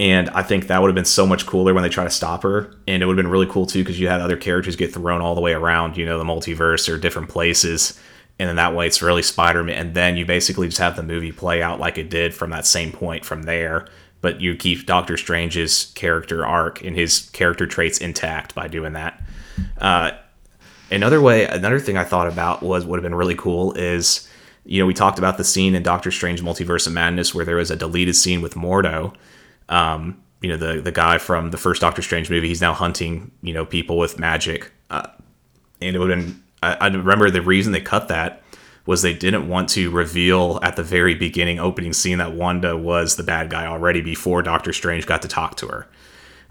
and 0.00 0.30
I 0.30 0.42
think 0.42 0.66
that 0.66 0.80
would 0.80 0.88
have 0.88 0.94
been 0.94 1.04
so 1.04 1.26
much 1.26 1.46
cooler 1.46 1.74
when 1.74 1.82
they 1.82 1.90
try 1.90 2.04
to 2.04 2.10
stop 2.10 2.42
her. 2.42 2.74
And 2.88 3.02
it 3.02 3.06
would 3.06 3.18
have 3.18 3.22
been 3.22 3.30
really 3.30 3.46
cool 3.46 3.66
too 3.66 3.84
because 3.84 4.00
you 4.00 4.08
had 4.08 4.22
other 4.22 4.36
characters 4.36 4.74
get 4.74 4.94
thrown 4.94 5.20
all 5.20 5.34
the 5.34 5.42
way 5.42 5.52
around, 5.52 5.96
you 5.96 6.06
know, 6.06 6.18
the 6.18 6.24
multiverse 6.24 6.92
or 6.92 6.96
different 6.96 7.28
places. 7.28 8.00
And 8.38 8.48
then 8.48 8.56
that 8.56 8.74
way 8.74 8.86
it's 8.86 9.02
really 9.02 9.22
Spider 9.22 9.62
Man. 9.62 9.76
And 9.76 9.94
then 9.94 10.16
you 10.16 10.24
basically 10.24 10.68
just 10.68 10.78
have 10.78 10.96
the 10.96 11.02
movie 11.02 11.32
play 11.32 11.62
out 11.62 11.78
like 11.78 11.98
it 11.98 12.08
did 12.08 12.34
from 12.34 12.48
that 12.50 12.66
same 12.66 12.90
point 12.90 13.24
from 13.26 13.42
there. 13.42 13.86
But 14.22 14.40
you 14.40 14.56
keep 14.56 14.86
Doctor 14.86 15.18
Strange's 15.18 15.92
character 15.94 16.46
arc 16.46 16.82
and 16.82 16.96
his 16.96 17.28
character 17.30 17.66
traits 17.66 17.98
intact 17.98 18.54
by 18.54 18.68
doing 18.68 18.94
that. 18.94 19.22
Uh, 19.78 20.12
Another 20.90 21.20
way, 21.20 21.46
another 21.46 21.78
thing 21.78 21.96
I 21.96 22.04
thought 22.04 22.26
about 22.26 22.62
was 22.62 22.84
would 22.84 22.96
have 22.96 23.04
been 23.04 23.14
really 23.14 23.36
cool 23.36 23.72
is, 23.74 24.28
you 24.64 24.80
know, 24.80 24.86
we 24.86 24.94
talked 24.94 25.18
about 25.18 25.38
the 25.38 25.44
scene 25.44 25.74
in 25.76 25.84
Doctor 25.84 26.10
Strange 26.10 26.42
Multiverse 26.42 26.86
of 26.86 26.92
Madness 26.92 27.32
where 27.32 27.44
there 27.44 27.56
was 27.56 27.70
a 27.70 27.76
deleted 27.76 28.16
scene 28.16 28.42
with 28.42 28.54
Mordo. 28.54 29.14
Um, 29.70 30.22
you 30.42 30.48
know, 30.48 30.56
the 30.56 30.80
the 30.80 30.92
guy 30.92 31.18
from 31.18 31.50
the 31.50 31.56
first 31.56 31.80
Doctor 31.80 32.02
Strange 32.02 32.28
movie, 32.28 32.48
he's 32.48 32.60
now 32.60 32.74
hunting, 32.74 33.30
you 33.42 33.54
know, 33.54 33.64
people 33.64 33.96
with 33.96 34.18
magic. 34.18 34.72
Uh, 34.90 35.06
and 35.80 35.96
it 35.96 35.98
would 35.98 36.10
have 36.10 36.18
been, 36.18 36.42
I, 36.62 36.74
I 36.74 36.86
remember 36.88 37.30
the 37.30 37.42
reason 37.42 37.72
they 37.72 37.80
cut 37.80 38.08
that 38.08 38.42
was 38.86 39.02
they 39.02 39.14
didn't 39.14 39.48
want 39.48 39.68
to 39.70 39.90
reveal 39.90 40.58
at 40.62 40.76
the 40.76 40.82
very 40.82 41.14
beginning 41.14 41.58
opening 41.58 41.92
scene 41.92 42.18
that 42.18 42.32
Wanda 42.32 42.76
was 42.76 43.16
the 43.16 43.22
bad 43.22 43.50
guy 43.50 43.66
already 43.66 44.00
before 44.00 44.42
Doctor 44.42 44.72
Strange 44.72 45.06
got 45.06 45.22
to 45.22 45.28
talk 45.28 45.56
to 45.56 45.68
her. 45.68 45.88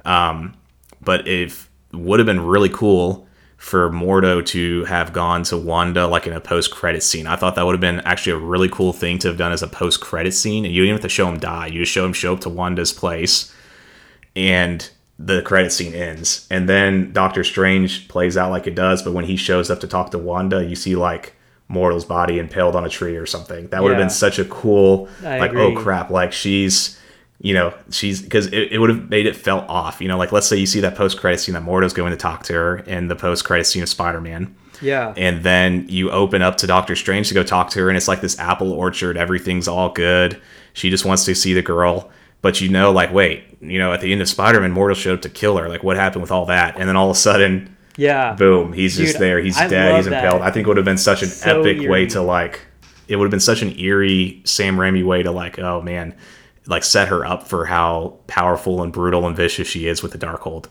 Um, 0.06 0.56
but 1.02 1.28
it 1.28 1.54
would 1.91 2.20
have 2.20 2.26
been 2.26 2.40
really 2.40 2.70
cool 2.70 3.28
for 3.60 3.90
Mordo 3.90 4.44
to 4.48 4.86
have 4.86 5.11
gone 5.11 5.44
to 5.44 5.57
Wanda 5.57 6.07
like 6.07 6.26
in 6.26 6.34
a 6.34 6.40
post 6.40 6.72
credit 6.72 7.03
scene. 7.03 7.27
I 7.27 7.36
thought 7.36 7.56
that 7.56 7.65
would 7.65 7.73
have 7.73 7.81
been 7.81 7.99
actually 7.99 8.31
a 8.31 8.38
really 8.38 8.69
cool 8.69 8.94
thing 8.94 9.19
to 9.19 9.27
have 9.27 9.38
done 9.38 9.52
as 9.52 9.61
a 9.61 9.68
post 9.68 9.99
credit 9.99 10.34
scene. 10.34 10.65
And 10.65 10.73
you 10.73 10.81
don't 10.81 10.88
even 10.88 10.95
have 10.95 11.03
to 11.03 11.10
show 11.10 11.27
him 11.27 11.40
die. 11.40 11.68
You 11.68 11.80
just 11.81 11.91
show 11.91 12.06
him 12.06 12.14
show 12.14 12.34
up 12.34 12.40
to 12.41 12.49
Wanda's 12.49 12.94
place 12.94 13.53
and 14.36 14.90
the 15.19 15.41
credit 15.41 15.72
scene 15.72 15.94
ends. 15.94 16.48
And 16.49 16.69
then 16.69 17.11
Doctor 17.11 17.44
Strange 17.44 18.07
plays 18.07 18.38
out 18.38 18.49
like 18.49 18.65
it 18.65 18.76
does, 18.76 19.03
but 19.03 19.11
when 19.11 19.26
he 19.26 19.36
shows 19.36 19.69
up 19.69 19.81
to 19.81 19.88
talk 19.88 20.11
to 20.11 20.18
Wanda, 20.18 20.64
you 20.64 20.76
see 20.76 20.95
like 20.95 21.36
Mordo's 21.69 22.06
body 22.06 22.40
impaled 22.40 22.76
on 22.76 22.86
a 22.86 22.90
tree 22.90 23.18
or 23.18 23.26
something. 23.26 23.68
That 23.68 23.84
would 23.84 23.91
have 23.91 23.99
been 23.99 24.10
such 24.10 24.40
a 24.40 24.45
cool 24.45 25.10
I 25.23 25.40
like 25.40 25.53
oh 25.53 25.68
agree. 25.68 25.76
oh 25.76 25.81
crap, 25.81 26.10
like 26.10 26.31
she's 26.31 26.99
you 27.41 27.53
know, 27.53 27.74
she's 27.90 28.22
because 28.22 28.48
it, 28.48 28.74
it 28.74 28.80
would 28.80 28.90
have 28.90 29.10
made 29.10 29.26
it 29.26 29.36
felt 29.36 29.68
off. 29.70 30.02
You 30.02 30.07
know, 30.07 30.18
like 30.18 30.32
let's 30.32 30.48
say 30.48 30.57
you 30.57 30.66
see 30.66 30.82
that 30.82 30.95
post 30.95 31.20
credit 31.20 31.40
scene 31.40 31.53
that 31.53 31.64
Mordo's 31.64 31.94
going 31.94 32.11
to 32.11 32.18
talk 32.18 32.44
to 32.44 32.53
her 32.53 32.76
and 32.78 33.10
the 33.10 33.16
post 33.16 33.45
credit 33.45 33.66
scene 33.66 33.84
of 33.84 33.90
Spider 33.90 34.22
Man. 34.22 34.56
Yeah. 34.82 35.14
And 35.18 35.44
then 35.44 35.86
you 35.90 36.10
open 36.11 36.41
up 36.41 36.57
to 36.57 36.68
Doctor 36.68 36.95
Strange 36.95 37.28
to 37.30 37.34
go 37.34 37.44
talk 37.44 37.70
to 37.72 37.80
her, 37.80 37.90
and 37.90 37.98
it's 37.98 38.07
like 38.07 38.22
this 38.22 38.40
apple 38.40 38.72
orchard. 38.72 39.18
Everything's 39.18 39.68
all 39.68 39.90
good. 39.90 40.41
She 40.74 40.90
just 40.90 41.06
wants 41.06 41.26
to 41.26 41.36
see 41.36 41.53
the 41.53 41.61
girl. 41.61 42.10
But 42.41 42.61
you 42.61 42.70
know, 42.70 42.91
like, 42.91 43.11
wait, 43.11 43.57
you 43.61 43.80
know, 43.80 43.91
at 43.91 44.02
the 44.02 44.11
end 44.11 44.22
of 44.22 44.30
Spider 44.30 44.61
Man, 44.61 44.74
Mordo 44.74 44.95
showed 44.95 45.16
up 45.16 45.22
to 45.24 45.30
kill 45.30 45.57
her. 45.57 45.68
Like, 45.68 45.84
what 45.84 45.98
happened 45.98 46.22
with 46.22 46.32
all 46.32 46.45
that? 46.45 46.78
And 46.78 46.88
then 46.88 46.95
all 46.95 47.10
of 47.10 47.16
a 47.16 47.20
sudden, 47.20 47.76
yeah. 47.98 48.34
boom, 48.34 48.72
he's 48.72 48.95
just 48.95 49.20
there. 49.20 49.40
He's 49.41 49.57
I 49.57 49.68
dead. 49.68 49.98
He's 49.98 50.07
impaled. 50.07 50.41
that. 50.41 50.48
I 50.48 50.52
think 50.52 50.66
it 50.66 50.70
would 50.70 50.78
have 50.78 50.86
been 50.86 50.98
such 50.98 51.22
an 51.22 51.30
So 51.30 51.60
epic 51.60 51.90
way 51.90 52.06
to, 52.07 52.22
like, 52.22 52.61
it 53.10 53.18
would 53.18 53.26
have 53.26 53.32
been 53.32 53.41
such 53.41 53.61
an 53.61 53.78
eerie 53.78 54.41
Sam 54.45 54.78
Raimi 54.78 55.06
way 55.06 55.24
to, 55.24 55.32
like, 55.32 55.60
oh 55.60 55.82
man, 55.82 56.16
like 56.68 56.84
set 56.84 57.07
her 57.07 57.26
up 57.26 57.48
for 57.48 57.65
how 57.65 58.19
powerful 58.27 58.81
and 58.81 58.94
brutal 58.94 59.26
and 59.26 59.36
vicious 59.36 59.68
she 59.68 59.88
is 59.88 60.03
with 60.03 60.11
the 60.11 60.18
Darkhold. 60.18 60.68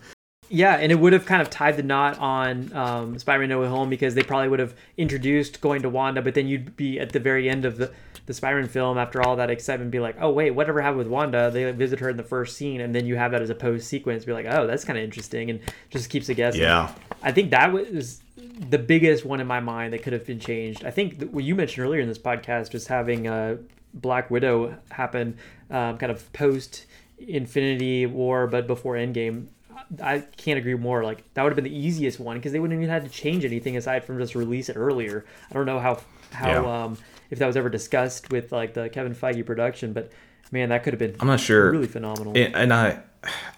Yeah, 0.51 0.77
and 0.77 0.91
it 0.91 0.95
would 0.99 1.13
have 1.13 1.27
kind 1.27 1.43
of 1.43 1.51
tied 1.51 1.77
the 1.77 1.83
knot 1.83 2.19
on 2.19 2.73
um, 2.75 3.19
Spider-Man: 3.19 3.51
No 3.51 3.61
Way 3.61 3.69
Home 3.69 3.91
because 3.91 4.15
they 4.15 4.23
probably 4.23 4.49
would 4.49 4.61
have 4.61 4.75
introduced 4.97 5.61
going 5.61 5.83
to 5.83 5.91
Wanda, 5.91 6.23
but 6.23 6.35
then 6.35 6.49
you'd 6.49 6.75
be 6.77 6.99
at 6.99 7.13
the 7.13 7.21
very 7.21 7.51
end 7.51 7.67
of 7.67 7.77
the, 7.77 7.93
the 8.25 8.33
Spider-Man 8.33 8.69
film 8.69 8.97
after 8.97 9.21
all 9.23 9.37
that 9.37 9.51
excitement, 9.51 9.91
be 9.91 10.01
like, 10.01 10.17
oh 10.21 10.31
wait, 10.31 10.53
whatever 10.53 10.81
happened 10.81 10.99
with 10.99 11.09
Wanda? 11.09 11.51
They 11.51 11.71
visit 11.73 12.01
her 12.01 12.09
in 12.09 12.17
the 12.17 12.23
first 12.23 12.57
scene, 12.57 12.81
and 12.81 12.95
then 12.95 13.05
you 13.05 13.17
have 13.17 13.33
that 13.33 13.43
as 13.43 13.51
a 13.51 13.55
post 13.55 13.89
sequence. 13.89 14.25
Be 14.25 14.33
like, 14.33 14.47
oh, 14.49 14.67
that's 14.67 14.85
kind 14.85 14.99
of 14.99 15.05
interesting, 15.05 15.51
and 15.51 15.61
just 15.91 16.09
keeps 16.09 16.31
it 16.31 16.37
guessing. 16.37 16.63
Yeah. 16.63 16.95
I 17.23 17.31
think 17.31 17.51
that 17.51 17.71
was 17.71 18.23
the 18.71 18.79
biggest 18.79 19.27
one 19.27 19.41
in 19.41 19.47
my 19.47 19.61
mind 19.61 19.93
that 19.93 20.03
could 20.03 20.13
have 20.13 20.27
been 20.27 20.41
changed. 20.41 20.85
I 20.85 20.91
think 20.91 21.31
what 21.31 21.45
you 21.45 21.55
mentioned 21.55 21.85
earlier 21.85 22.01
in 22.01 22.09
this 22.09 22.19
podcast, 22.19 22.71
just 22.71 22.89
having 22.89 23.27
uh, 23.27 23.59
Black 23.95 24.31
Widow 24.31 24.79
happen 24.91 25.37
um, 25.71 25.99
kind 25.99 26.11
of 26.13 26.33
post 26.33 26.87
Infinity 27.19 28.07
War, 28.07 28.47
but 28.47 28.67
before 28.67 28.95
Endgame. 28.95 29.47
I 30.03 30.21
can't 30.37 30.59
agree 30.59 30.75
more. 30.75 31.03
Like 31.05 31.23
that 31.35 31.43
would 31.43 31.51
have 31.51 31.57
been 31.57 31.65
the 31.65 31.77
easiest 31.77 32.21
one 32.21 32.37
because 32.37 32.53
they 32.53 32.59
wouldn't 32.59 32.79
even 32.79 32.91
had 32.91 33.05
to 33.05 33.11
change 33.11 33.45
anything 33.45 33.77
aside 33.77 34.05
from 34.05 34.19
just 34.19 34.35
release 34.35 34.69
it 34.69 34.77
earlier. 34.77 35.25
I 35.51 35.55
don't 35.55 35.67
know 35.67 35.79
how 35.79 36.01
how 36.33 36.49
Yeah. 36.51 36.85
um, 36.85 36.99
if 37.31 37.39
that 37.39 37.47
was 37.47 37.57
ever 37.57 37.69
discussed 37.71 38.31
with 38.31 38.53
like 38.53 38.75
the 38.75 38.89
Kevin 38.89 39.15
Feige 39.15 39.47
production, 39.47 39.93
but 39.93 40.11
man, 40.51 40.69
that 40.71 40.83
could 40.83 40.93
have 40.95 40.99
been 40.99 41.17
I'm 41.21 41.27
not 41.29 41.41
sure. 41.41 41.71
really 41.71 41.87
phenomenal. 41.87 42.33
And, 42.37 42.55
and 42.55 42.73
I, 42.75 43.01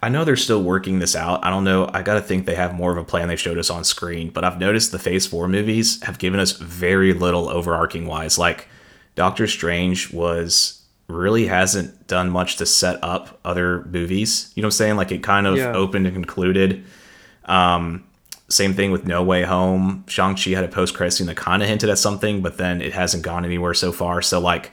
I 0.03 0.09
know 0.09 0.25
they're 0.25 0.37
still 0.37 0.63
working 0.63 0.99
this 1.01 1.17
out. 1.17 1.45
I 1.45 1.51
don't 1.51 1.65
know. 1.65 1.91
I 1.93 2.03
got 2.03 2.15
to 2.15 2.21
think 2.21 2.47
they 2.47 2.55
have 2.55 2.75
more 2.75 2.93
of 2.93 2.99
a 2.99 3.05
plan 3.05 3.27
they 3.29 3.37
showed 3.37 3.59
us 3.59 3.71
on 3.71 3.83
screen. 3.85 4.31
But 4.31 4.45
I've 4.45 4.59
noticed 4.59 4.93
the 4.93 4.99
Phase 4.99 5.27
Four 5.27 5.49
movies 5.49 6.03
have 6.05 6.19
given 6.19 6.39
us 6.39 6.53
very 6.53 7.13
little 7.13 7.49
overarching 7.49 8.07
wise. 8.07 8.39
Like 8.39 8.69
Doctor 9.17 9.47
Strange 9.47 10.13
was 10.13 10.80
really 11.11 11.47
hasn't 11.47 12.07
done 12.07 12.31
much 12.31 12.57
to 12.57 12.67
set 12.67 13.03
up 13.03 13.39
other 13.45 13.85
movies. 13.85 14.53
You 14.55 14.63
know 14.63 14.67
what 14.67 14.75
I'm 14.75 14.79
saying? 14.79 14.97
Like 14.97 15.13
it 15.13 15.23
kind 15.23 15.47
of 15.47 15.57
Yeah. 15.57 15.73
opened 15.73 16.07
and 16.07 16.15
concluded. 16.15 16.85
Um, 17.45 18.05
same 18.49 18.75
thing 18.75 18.91
with 18.91 19.07
No 19.07 19.23
Way 19.23 19.43
Home. 19.43 20.05
Shang-Chi 20.09 20.51
had 20.51 20.65
a 20.65 20.69
post-credit 20.69 21.13
scene 21.13 21.27
that 21.29 21.37
kind 21.37 21.63
of 21.63 21.69
hinted 21.69 21.89
at 21.89 21.99
something, 21.99 22.43
but 22.43 22.59
then 22.59 22.83
it 22.83 22.93
hasn't 22.93 23.23
gone 23.23 23.45
anywhere 23.45 23.75
so 23.75 23.93
far. 23.93 24.23
So 24.23 24.41
like 24.41 24.73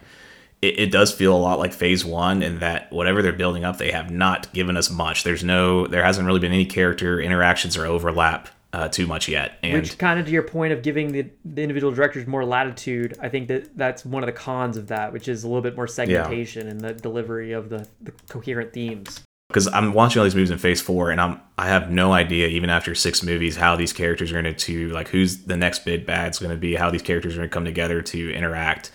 it, 0.61 0.79
it 0.79 0.91
does 0.91 1.13
feel 1.13 1.35
a 1.35 1.37
lot 1.37 1.59
like 1.59 1.73
phase 1.73 2.03
one 2.03 2.41
in 2.41 2.59
that 2.59 2.91
whatever 2.91 3.21
they're 3.21 3.33
building 3.33 3.63
up, 3.63 3.77
they 3.77 3.91
have 3.91 4.09
not 4.09 4.51
given 4.53 4.75
us 4.77 4.89
much. 4.89 5.23
There's 5.23 5.43
no, 5.43 5.85
there 5.85 6.03
hasn't 6.03 6.25
really 6.25 6.39
been 6.39 6.51
any 6.53 6.65
character 6.65 7.19
interactions 7.21 7.77
or 7.77 7.85
overlap 7.85 8.49
uh, 8.73 8.87
too 8.89 9.07
much 9.07 9.27
yet. 9.27 9.57
And 9.63 9.73
Which 9.73 9.97
kind 9.97 10.19
of 10.19 10.25
to 10.25 10.31
your 10.31 10.43
point 10.43 10.73
of 10.73 10.81
giving 10.81 11.11
the, 11.11 11.29
the 11.45 11.61
individual 11.61 11.93
directors 11.93 12.27
more 12.27 12.45
latitude, 12.45 13.17
I 13.21 13.29
think 13.29 13.47
that 13.47 13.77
that's 13.77 14.05
one 14.05 14.23
of 14.23 14.27
the 14.27 14.33
cons 14.33 14.77
of 14.77 14.87
that, 14.87 15.13
which 15.13 15.27
is 15.27 15.43
a 15.43 15.47
little 15.47 15.61
bit 15.61 15.75
more 15.75 15.87
segmentation 15.87 16.67
and 16.67 16.81
the 16.81 16.93
delivery 16.93 17.53
of 17.53 17.69
the, 17.69 17.87
the 18.01 18.11
coherent 18.29 18.73
themes. 18.73 19.23
because 19.49 19.67
I'm 19.67 19.93
watching 19.93 20.19
all 20.19 20.25
these 20.25 20.35
movies 20.35 20.51
in 20.51 20.57
Phase 20.57 20.81
Four, 20.81 21.11
and 21.11 21.21
I'm 21.21 21.39
I 21.57 21.67
have 21.67 21.89
no 21.91 22.11
idea 22.11 22.47
even 22.47 22.69
after 22.69 22.93
six 22.93 23.23
movies 23.23 23.55
how 23.55 23.75
these 23.75 23.93
characters 23.93 24.31
are 24.31 24.41
going 24.41 24.53
to 24.53 24.89
like 24.89 25.07
who's 25.07 25.45
the 25.45 25.57
next 25.57 25.85
big 25.85 26.05
bad's 26.05 26.39
going 26.39 26.51
to 26.51 26.57
be, 26.57 26.75
how 26.75 26.91
these 26.91 27.01
characters 27.01 27.33
are 27.33 27.37
going 27.37 27.49
to 27.49 27.53
come 27.53 27.65
together 27.65 28.01
to 28.01 28.33
interact. 28.33 28.91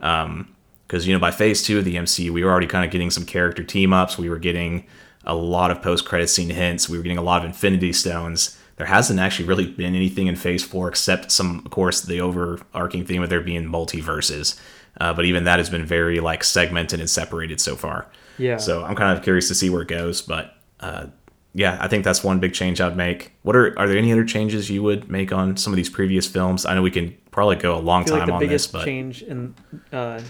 Um, 0.00 0.52
because 0.86 1.04
you 1.04 1.12
know 1.12 1.18
by 1.18 1.32
Phase 1.32 1.64
Two 1.64 1.78
of 1.78 1.84
the 1.84 1.96
MCU, 1.96 2.30
we 2.30 2.44
were 2.44 2.50
already 2.50 2.68
kind 2.68 2.84
of 2.84 2.92
getting 2.92 3.10
some 3.10 3.24
character 3.24 3.64
team 3.64 3.92
ups. 3.92 4.16
We 4.16 4.30
were 4.30 4.38
getting 4.38 4.86
a 5.24 5.34
lot 5.34 5.72
of 5.72 5.82
post 5.82 6.04
credit 6.04 6.28
scene 6.28 6.50
hints. 6.50 6.88
We 6.88 6.96
were 6.96 7.02
getting 7.02 7.18
a 7.18 7.22
lot 7.22 7.40
of 7.42 7.46
Infinity 7.46 7.92
Stones. 7.92 8.56
There 8.76 8.86
hasn't 8.86 9.18
actually 9.18 9.48
really 9.48 9.66
been 9.66 9.94
anything 9.94 10.26
in 10.26 10.36
Phase 10.36 10.62
Four 10.62 10.88
except 10.88 11.32
some, 11.32 11.62
of 11.64 11.70
course, 11.70 12.02
the 12.02 12.20
overarching 12.20 13.04
theme 13.04 13.22
of 13.22 13.30
there 13.30 13.40
being 13.40 13.64
multiverses. 13.64 14.58
Uh, 15.00 15.12
but 15.12 15.24
even 15.24 15.44
that 15.44 15.58
has 15.58 15.70
been 15.70 15.84
very 15.84 16.20
like 16.20 16.44
segmented 16.44 17.00
and 17.00 17.08
separated 17.08 17.60
so 17.60 17.76
far. 17.76 18.06
Yeah. 18.38 18.56
So 18.58 18.84
I'm 18.84 18.96
kind 18.96 19.16
of 19.16 19.24
curious 19.24 19.48
to 19.48 19.54
see 19.54 19.70
where 19.70 19.82
it 19.82 19.88
goes, 19.88 20.22
but 20.22 20.54
uh, 20.80 21.06
yeah, 21.54 21.78
I 21.80 21.88
think 21.88 22.04
that's 22.04 22.22
one 22.22 22.38
big 22.38 22.52
change 22.52 22.82
I'd 22.82 22.96
make. 22.98 23.32
What 23.42 23.56
are 23.56 23.78
are 23.78 23.88
there 23.88 23.96
any 23.96 24.12
other 24.12 24.24
changes 24.24 24.68
you 24.68 24.82
would 24.82 25.10
make 25.10 25.32
on 25.32 25.56
some 25.56 25.72
of 25.72 25.76
these 25.78 25.88
previous 25.88 26.26
films? 26.26 26.66
I 26.66 26.74
know 26.74 26.82
we 26.82 26.90
can 26.90 27.16
probably 27.30 27.56
go 27.56 27.76
a 27.76 27.80
long 27.80 28.04
feel 28.04 28.14
like 28.14 28.20
time 28.20 28.28
the 28.28 28.34
on 28.34 28.40
this, 28.40 28.48
biggest 28.48 28.72
but 28.72 28.84
change 28.84 29.22
in 29.22 29.54
uh, 29.90 30.20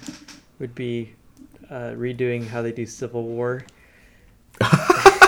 would 0.60 0.74
be 0.76 1.14
uh, 1.68 1.94
redoing 1.96 2.46
how 2.46 2.62
they 2.62 2.70
do 2.70 2.86
Civil 2.86 3.24
War. 3.24 3.64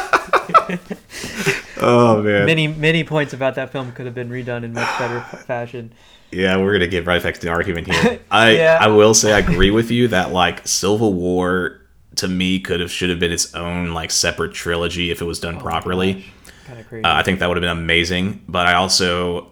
oh 1.81 2.23
man, 2.23 2.47
Many 2.47 2.69
many 2.69 3.05
points 3.05 3.33
about 3.33 3.55
that 3.57 3.70
film 3.70 3.93
could 3.93 4.07
have 4.07 4.15
been 4.15 4.31
redone 4.31 4.65
in 4.65 4.73
much 4.73 4.99
better 4.99 5.20
fashion. 5.47 5.93
yeah, 6.31 6.57
we're 6.57 6.73
gonna 6.73 6.87
get 6.87 7.07
right 7.07 7.23
back 7.23 7.35
to 7.35 7.41
the 7.41 7.49
argument 7.49 7.93
here. 7.93 8.20
I 8.31 8.51
Yeah. 8.57 8.79
I 8.81 8.89
will 8.89 9.15
say 9.15 9.33
I 9.33 9.39
agree 9.39 9.70
with 9.70 9.91
you 9.91 10.09
that 10.09 10.33
like 10.33 10.66
Civil 10.66 11.12
War 11.15 11.81
to 12.16 12.29
me 12.29 12.59
could 12.61 12.81
have 12.81 12.91
should 12.91 13.11
have 13.11 13.20
been 13.20 13.33
its 13.33 13.55
own 13.55 13.93
like 13.93 14.11
separate 14.11 14.53
trilogy 14.53 15.11
if 15.11 15.20
it 15.20 15.25
was 15.25 15.39
done 15.41 15.59
properly. 15.59 16.25
Kind 16.66 16.81
of 16.81 16.89
crazy. 16.89 17.05
Uh, 17.05 17.15
I 17.15 17.23
think 17.23 17.39
that 17.39 17.49
would 17.49 17.57
have 17.57 17.62
been 17.62 17.79
amazing. 17.79 18.43
But 18.49 18.66
I 18.66 18.75
also 18.75 19.51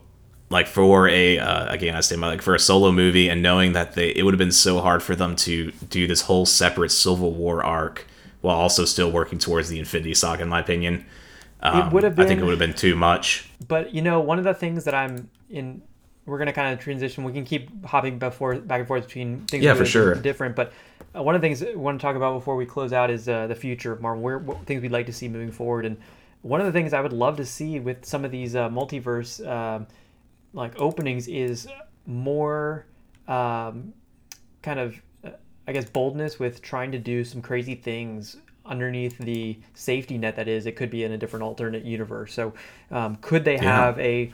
like 0.50 0.66
for 0.66 1.08
a 1.08 1.38
uh, 1.38 1.72
again 1.72 1.94
I 1.94 2.00
say 2.00 2.16
my 2.16 2.28
like 2.28 2.42
for 2.42 2.54
a 2.54 2.58
solo 2.58 2.92
movie 2.92 3.28
and 3.28 3.42
knowing 3.42 3.72
that 3.72 3.94
they 3.94 4.10
it 4.10 4.22
would 4.24 4.34
have 4.34 4.38
been 4.38 4.52
so 4.52 4.80
hard 4.80 5.02
for 5.02 5.14
them 5.16 5.36
to 5.36 5.70
do 5.88 6.06
this 6.06 6.22
whole 6.22 6.46
separate 6.46 6.90
Civil 6.90 7.32
War 7.32 7.64
arc 7.64 8.06
while 8.46 8.56
also 8.56 8.84
still 8.84 9.10
working 9.10 9.40
towards 9.40 9.68
the 9.68 9.80
Infinity 9.80 10.14
Saga. 10.14 10.44
In 10.44 10.48
my 10.48 10.60
opinion, 10.60 11.04
um, 11.60 11.90
would 11.90 12.04
have 12.04 12.16
I 12.16 12.26
think 12.26 12.40
it 12.40 12.44
would 12.44 12.52
have 12.52 12.60
been 12.60 12.74
too 12.74 12.94
much. 12.94 13.50
But 13.66 13.92
you 13.92 14.02
know, 14.02 14.20
one 14.20 14.38
of 14.38 14.44
the 14.44 14.54
things 14.54 14.84
that 14.84 14.94
I'm 14.94 15.28
in, 15.50 15.82
we're 16.26 16.38
gonna 16.38 16.52
kind 16.52 16.72
of 16.72 16.78
transition. 16.78 17.24
We 17.24 17.32
can 17.32 17.44
keep 17.44 17.84
hopping 17.84 18.20
before 18.20 18.54
back 18.54 18.78
and 18.78 18.86
forth 18.86 19.06
between 19.06 19.40
things. 19.46 19.64
Yeah, 19.64 19.74
for 19.74 19.84
sure. 19.84 20.14
Different, 20.14 20.54
but 20.54 20.72
uh, 21.12 21.24
one 21.24 21.34
of 21.34 21.42
the 21.42 21.48
things 21.48 21.60
I 21.60 21.74
want 21.74 21.98
to 22.00 22.02
talk 22.06 22.14
about 22.14 22.34
before 22.34 22.54
we 22.54 22.66
close 22.66 22.92
out 22.92 23.10
is 23.10 23.28
uh, 23.28 23.48
the 23.48 23.56
future 23.56 23.90
of 23.90 24.00
Marvel. 24.00 24.22
Where 24.22 24.38
what 24.38 24.64
things 24.64 24.80
we'd 24.80 24.92
like 24.92 25.06
to 25.06 25.12
see 25.12 25.26
moving 25.26 25.50
forward, 25.50 25.84
and 25.84 25.96
one 26.42 26.60
of 26.60 26.66
the 26.66 26.72
things 26.72 26.92
I 26.92 27.00
would 27.00 27.12
love 27.12 27.36
to 27.38 27.44
see 27.44 27.80
with 27.80 28.04
some 28.04 28.24
of 28.24 28.30
these 28.30 28.54
uh, 28.54 28.68
multiverse 28.68 29.44
um, 29.44 29.88
like 30.52 30.80
openings 30.80 31.26
is 31.26 31.66
more 32.06 32.86
um, 33.26 33.92
kind 34.62 34.78
of 34.78 35.02
I 35.66 35.72
guess 35.72 35.84
boldness 35.84 36.38
with 36.38 36.62
trying 36.62 36.92
to 36.92 36.98
do 36.98 37.24
some 37.24 37.42
crazy 37.42 37.74
things 37.74 38.36
underneath 38.64 39.16
the 39.18 39.58
safety 39.74 40.18
net 40.18 40.36
that 40.36 40.48
is 40.48 40.66
it 40.66 40.76
could 40.76 40.90
be 40.90 41.04
in 41.04 41.12
a 41.12 41.18
different 41.18 41.44
alternate 41.44 41.84
universe. 41.84 42.32
So 42.34 42.52
um, 42.90 43.16
could 43.16 43.44
they 43.44 43.58
have 43.58 43.98
a 43.98 44.32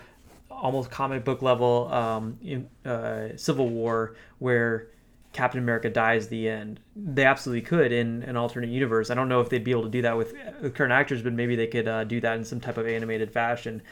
almost 0.50 0.90
comic 0.90 1.24
book 1.24 1.42
level 1.42 1.92
um, 1.92 2.38
in, 2.42 2.68
uh, 2.84 3.36
Civil 3.36 3.68
War 3.68 4.16
where 4.38 4.88
Captain 5.32 5.60
America 5.60 5.90
dies 5.90 6.28
the 6.28 6.48
end? 6.48 6.80
They 6.96 7.24
absolutely 7.24 7.62
could 7.62 7.92
in 7.92 8.22
an 8.24 8.36
alternate 8.36 8.70
universe. 8.70 9.10
I 9.10 9.14
don't 9.14 9.28
know 9.28 9.40
if 9.40 9.48
they'd 9.48 9.64
be 9.64 9.70
able 9.70 9.84
to 9.84 9.90
do 9.90 10.02
that 10.02 10.16
with 10.16 10.34
uh, 10.34 10.68
current 10.70 10.92
actors, 10.92 11.22
but 11.22 11.32
maybe 11.32 11.56
they 11.56 11.66
could 11.66 11.88
uh, 11.88 12.04
do 12.04 12.20
that 12.20 12.36
in 12.36 12.44
some 12.44 12.60
type 12.60 12.78
of 12.78 12.86
animated 12.86 13.32
fashion. 13.32 13.82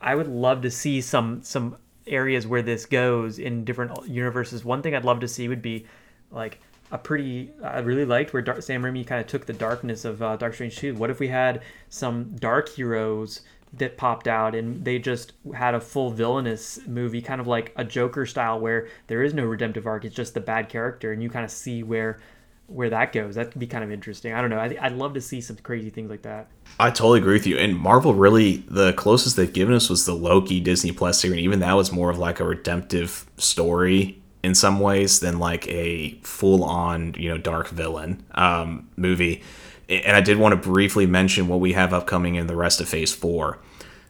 I 0.00 0.14
would 0.14 0.28
love 0.28 0.62
to 0.62 0.70
see 0.70 1.00
some 1.00 1.42
some 1.42 1.76
areas 2.06 2.46
where 2.46 2.62
this 2.62 2.86
goes 2.86 3.38
in 3.38 3.64
different 3.64 4.06
universes. 4.06 4.64
One 4.64 4.80
thing 4.80 4.94
I'd 4.94 5.04
love 5.04 5.20
to 5.20 5.28
see 5.28 5.48
would 5.48 5.60
be 5.60 5.86
like 6.30 6.60
a 6.90 6.98
pretty. 6.98 7.50
I 7.62 7.80
really 7.80 8.04
liked 8.04 8.32
where 8.32 8.42
Dar- 8.42 8.60
Sam 8.60 8.82
Raimi 8.82 9.06
kind 9.06 9.20
of 9.20 9.26
took 9.26 9.46
the 9.46 9.52
darkness 9.52 10.04
of 10.04 10.22
uh, 10.22 10.36
Doctor 10.36 10.54
Strange 10.54 10.76
2. 10.76 10.94
What 10.94 11.10
if 11.10 11.20
we 11.20 11.28
had 11.28 11.62
some 11.88 12.36
dark 12.36 12.68
heroes 12.68 13.42
that 13.74 13.96
popped 13.96 14.26
out 14.26 14.54
and 14.54 14.84
they 14.84 14.98
just 14.98 15.32
had 15.54 15.74
a 15.74 15.80
full 15.80 16.10
villainous 16.10 16.80
movie, 16.86 17.20
kind 17.20 17.40
of 17.40 17.46
like 17.46 17.72
a 17.76 17.84
Joker 17.84 18.24
style, 18.24 18.58
where 18.58 18.88
there 19.08 19.22
is 19.22 19.34
no 19.34 19.44
redemptive 19.44 19.86
arc. 19.86 20.04
It's 20.04 20.14
just 20.14 20.34
the 20.34 20.40
bad 20.40 20.68
character, 20.68 21.12
and 21.12 21.22
you 21.22 21.28
kind 21.28 21.44
of 21.44 21.50
see 21.50 21.82
where 21.82 22.18
where 22.66 22.90
that 22.90 23.12
goes. 23.12 23.34
That 23.34 23.50
could 23.50 23.60
be 23.60 23.66
kind 23.66 23.82
of 23.82 23.90
interesting. 23.90 24.34
I 24.34 24.42
don't 24.42 24.50
know. 24.50 24.58
I, 24.58 24.76
I'd 24.80 24.92
love 24.92 25.14
to 25.14 25.22
see 25.22 25.40
some 25.40 25.56
crazy 25.56 25.88
things 25.88 26.10
like 26.10 26.22
that. 26.22 26.48
I 26.78 26.90
totally 26.90 27.18
agree 27.18 27.32
with 27.32 27.46
you. 27.46 27.56
And 27.56 27.74
Marvel 27.74 28.14
really, 28.14 28.58
the 28.68 28.92
closest 28.92 29.36
they've 29.36 29.52
given 29.52 29.74
us 29.74 29.88
was 29.88 30.04
the 30.04 30.14
Loki 30.14 30.60
Disney 30.60 30.92
Plus 30.92 31.20
series. 31.20 31.40
Even 31.40 31.60
that 31.60 31.72
was 31.72 31.90
more 31.92 32.10
of 32.10 32.18
like 32.18 32.40
a 32.40 32.44
redemptive 32.44 33.26
story 33.38 34.20
in 34.42 34.54
some 34.54 34.80
ways 34.80 35.20
than 35.20 35.38
like 35.38 35.66
a 35.68 36.12
full 36.22 36.64
on, 36.64 37.14
you 37.18 37.28
know, 37.28 37.38
dark 37.38 37.68
villain 37.68 38.24
um, 38.32 38.88
movie. 38.96 39.42
And 39.88 40.16
I 40.16 40.20
did 40.20 40.38
want 40.38 40.52
to 40.52 40.68
briefly 40.68 41.06
mention 41.06 41.48
what 41.48 41.60
we 41.60 41.72
have 41.72 41.92
upcoming 41.92 42.34
in 42.34 42.46
the 42.46 42.56
rest 42.56 42.80
of 42.80 42.88
Phase 42.88 43.14
4. 43.14 43.58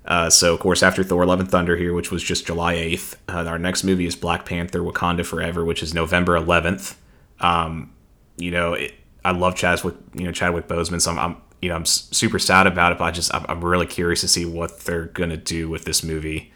Uh, 0.05 0.31
so, 0.31 0.55
of 0.55 0.61
course, 0.61 0.83
after 0.83 1.05
Thor 1.05 1.27
Love 1.27 1.39
and 1.41 1.51
Thunder 1.51 1.77
here, 1.77 1.93
which 1.93 2.11
was 2.11 2.23
just 2.23 2.47
July 2.47 2.75
8th, 2.75 3.17
uh, 3.29 3.45
our 3.47 3.59
next 3.59 3.85
movie 3.85 4.07
is 4.07 4.17
Black 4.17 4.45
Panther 4.45 4.81
Wakanda 4.81 5.25
Forever, 5.25 5.65
which 5.65 5.83
is 5.83 5.95
November 5.95 6.39
11th. 6.39 6.97
Um, 7.41 7.93
you 8.37 8.51
know, 8.51 8.73
it, 8.73 8.95
I 9.25 9.33
love 9.33 9.55
Chadwick, 9.55 9.95
you 10.15 10.25
know, 10.25 10.33
Chadwick 10.33 10.67
Boseman, 10.67 11.01
so 11.01 11.11
I'm, 11.11 11.19
I'm 11.19 11.37
you 11.61 11.69
know, 11.69 11.75
I'm 11.75 11.85
super 11.85 12.39
sad 12.39 12.67
about 12.67 12.93
it, 12.93 12.99
but 12.99 13.05
I 13.05 13.11
just, 13.11 13.35
I'm, 13.35 13.45
I'm 13.49 13.65
really 13.65 13.87
curious 13.87 14.21
to 14.23 14.29
see 14.29 14.45
what 14.45 14.81
they're 14.81 15.07
going 15.07 15.31
to 15.31 15.37
do 15.37 15.69
with 15.69 15.85
this 15.85 16.03
movie 16.03 16.53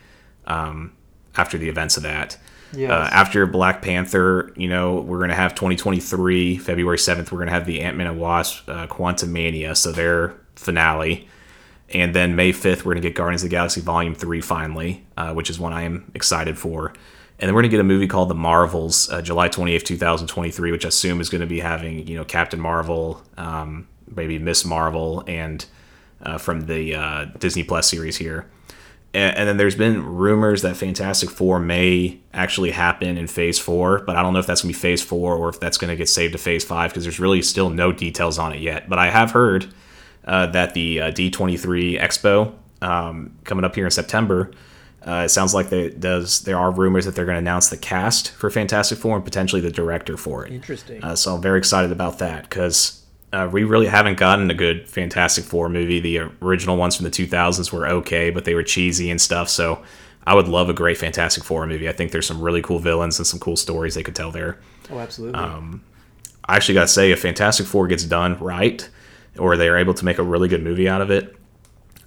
um, 0.47 0.93
after 1.37 1.59
the 1.59 1.69
events 1.69 1.97
of 1.97 2.05
that. 2.05 2.39
Yes. 2.73 2.91
Uh, 2.91 3.09
after 3.13 3.47
Black 3.47 3.83
Panther, 3.83 4.53
you 4.57 4.69
know, 4.69 5.01
we're 5.01 5.19
going 5.19 5.31
to 5.31 5.37
have 5.37 5.55
2023, 5.55 6.59
February 6.59 6.97
7th, 6.97 7.31
we're 7.31 7.39
going 7.39 7.49
to 7.49 7.55
have 7.55 7.67
the 7.67 7.81
Ant 7.83 7.97
Man 7.97 8.07
and 8.07 8.19
Wasp 8.19 8.69
uh, 8.69 8.87
Quantumania, 8.87 9.77
so 9.77 9.93
their 9.93 10.35
finale. 10.57 11.29
And 11.91 12.15
then 12.15 12.35
May 12.35 12.53
5th, 12.53 12.79
we're 12.79 12.95
going 12.95 13.03
to 13.03 13.09
get 13.09 13.15
Guardians 13.15 13.43
of 13.43 13.51
the 13.51 13.55
Galaxy 13.55 13.81
Volume 13.81 14.15
3 14.15 14.41
finally, 14.41 15.05
uh, 15.17 15.35
which 15.35 15.51
is 15.51 15.61
one 15.61 15.73
I 15.73 15.83
am 15.83 16.11
excited 16.15 16.59
for. 16.59 16.95
And 17.39 17.49
then 17.49 17.55
we're 17.55 17.63
going 17.63 17.71
to 17.71 17.77
get 17.77 17.81
a 17.81 17.85
movie 17.85 18.07
called 18.07 18.31
The 18.31 18.35
Marvels, 18.35 19.11
uh, 19.11 19.21
July 19.21 19.49
28th, 19.49 19.85
2023, 19.85 20.73
which 20.73 20.85
I 20.85 20.89
assume 20.89 21.21
is 21.21 21.29
going 21.29 21.41
to 21.41 21.47
be 21.47 21.61
having, 21.61 22.07
you 22.07 22.17
know, 22.17 22.25
Captain 22.25 22.61
Marvel, 22.61 23.23
um, 23.37 23.89
maybe 24.15 24.39
Miss 24.39 24.65
Marvel, 24.65 25.25
and 25.27 25.65
uh, 26.23 26.39
from 26.39 26.63
the 26.63 26.95
uh, 26.95 27.25
Disney 27.39 27.65
Plus 27.65 27.91
series 27.91 28.17
here. 28.17 28.49
And, 29.15 29.37
and 29.37 29.49
then 29.49 29.57
there's 29.57 29.75
been 29.75 30.05
rumors 30.05 30.63
that 30.63 30.77
Fantastic 30.77 31.31
Four 31.31 31.59
may 31.59 32.19
actually 32.33 32.71
happen 32.71 33.19
in 33.19 33.27
Phase 33.27 33.59
4, 33.59 34.01
but 34.01 34.17
I 34.17 34.23
don't 34.23 34.33
know 34.33 34.39
if 34.39 34.47
that's 34.47 34.63
going 34.63 34.73
to 34.73 34.79
be 34.79 34.81
Phase 34.81 35.03
4 35.03 35.37
or 35.37 35.49
if 35.49 35.61
that's 35.61 35.79
going 35.79 35.91
to 35.91 35.97
get 35.97 36.09
saved 36.09 36.33
to 36.33 36.39
Phase 36.39 36.65
5 36.65 36.91
because 36.91 37.05
there's 37.05 37.21
really 37.21 37.43
still 37.43 37.71
no 37.71 37.93
details 37.93 38.39
on 38.39 38.53
it 38.53 38.61
yet. 38.61 38.89
But 38.89 38.99
I 38.99 39.11
have 39.11 39.33
heard 39.33 39.73
uh, 40.25 40.47
that 40.47 40.75
the 40.75 41.01
uh, 41.01 41.11
D23 41.11 42.01
Expo 42.01 42.55
um, 42.81 43.37
coming 43.45 43.65
up 43.65 43.75
here 43.75 43.85
in 43.85 43.91
September. 43.91 44.51
Uh, 45.07 45.23
it 45.25 45.31
sounds 45.31 45.53
like 45.53 45.69
they, 45.69 45.91
does. 45.91 46.43
There 46.43 46.57
are 46.57 46.71
rumors 46.71 47.07
that 47.07 47.17
they're 47.17 47.25
going 47.25 47.35
to 47.35 47.41
announce 47.41 47.69
the 47.69 47.77
cast 47.77 48.31
for 48.31 48.51
Fantastic 48.51 48.99
Four 48.99 49.17
and 49.17 49.25
potentially 49.25 49.61
the 49.61 49.71
director 49.71 50.17
for 50.17 50.47
it. 50.47 50.53
Interesting. 50.53 51.03
Uh, 51.03 51.17
so 51.17 51.35
I'm 51.35 51.43
very 51.43 51.59
excited 51.59 51.91
about 51.91 52.19
that 52.21 52.45
because 52.45 53.02
uh, 53.33 53.49
we 53.51 53.65
really 53.65 53.87
haven't 53.87 54.19
gotten 54.19 54.51
a 54.51 54.55
good 54.55 54.89
Fantastic 54.89 55.45
Four 55.45 55.69
movie. 55.69 56.01
The 56.01 56.19
original 56.43 56.77
ones 56.77 56.97
from 56.97 57.05
the 57.05 57.11
2000s 57.11 57.73
were 57.73 57.87
okay, 57.89 58.31
but 58.31 58.45
they 58.45 58.55
were 58.55 58.63
cheesy 58.63 59.11
and 59.11 59.21
stuff. 59.21 59.49
So 59.49 59.83
I 60.27 60.35
would 60.35 60.49
love 60.49 60.69
a 60.69 60.75
great 60.75 60.99
Fantastic 60.99 61.43
Four 61.43 61.67
movie. 61.67 61.89
I 61.89 61.93
think 61.93 62.13
there's 62.13 62.27
some 62.27 62.41
really 62.43 62.63
cool 62.63 62.79
villains 62.79 63.19
and 63.19 63.27
some 63.27 63.41
cool 63.41 63.57
stories 63.57 63.95
they 63.95 64.03
could 64.03 64.17
tell 64.17 64.31
there. 64.31 64.59
oh, 64.91 64.99
absolutely. 64.99 65.41
Um, 65.41 65.83
I 66.45 66.57
actually 66.57 66.75
got 66.75 66.83
to 66.83 66.89
say, 66.89 67.11
if 67.11 67.23
Fantastic 67.23 67.67
Four 67.67 67.87
gets 67.87 68.05
done 68.05 68.39
right, 68.39 68.89
or 69.39 69.57
they 69.57 69.69
are 69.69 69.79
able 69.79 69.95
to 69.95 70.05
make 70.05 70.19
a 70.19 70.23
really 70.23 70.49
good 70.49 70.63
movie 70.63 70.89
out 70.89 71.01
of 71.01 71.11
it, 71.11 71.35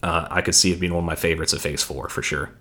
uh, 0.04 0.28
I 0.30 0.42
could 0.42 0.54
see 0.54 0.72
it 0.72 0.80
being 0.80 0.94
one 0.94 1.04
of 1.04 1.08
my 1.08 1.16
favorites 1.16 1.54
of 1.54 1.62
Phase 1.62 1.82
Four 1.82 2.10
for 2.10 2.22
sure. 2.22 2.52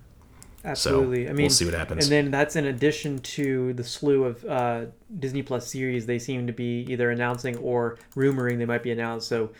Absolutely. 0.65 1.29
I 1.29 1.33
mean, 1.33 1.43
we'll 1.43 1.49
see 1.49 1.65
what 1.65 1.75
happens. 1.75 2.05
And 2.05 2.11
then 2.11 2.31
that's 2.31 2.55
in 2.55 2.65
addition 2.65 3.19
to 3.19 3.73
the 3.73 3.83
slew 3.83 4.25
of 4.25 4.43
uh, 4.45 4.85
Disney 5.19 5.43
Plus 5.43 5.67
series 5.71 6.05
they 6.05 6.19
seem 6.19 6.47
to 6.47 6.53
be 6.53 6.85
either 6.89 7.11
announcing 7.11 7.55
or 7.57 7.97
rumoring 8.15 8.57
they 8.57 8.65
might 8.65 8.83
be 8.83 8.91
announced. 8.91 9.27
So, 9.27 9.51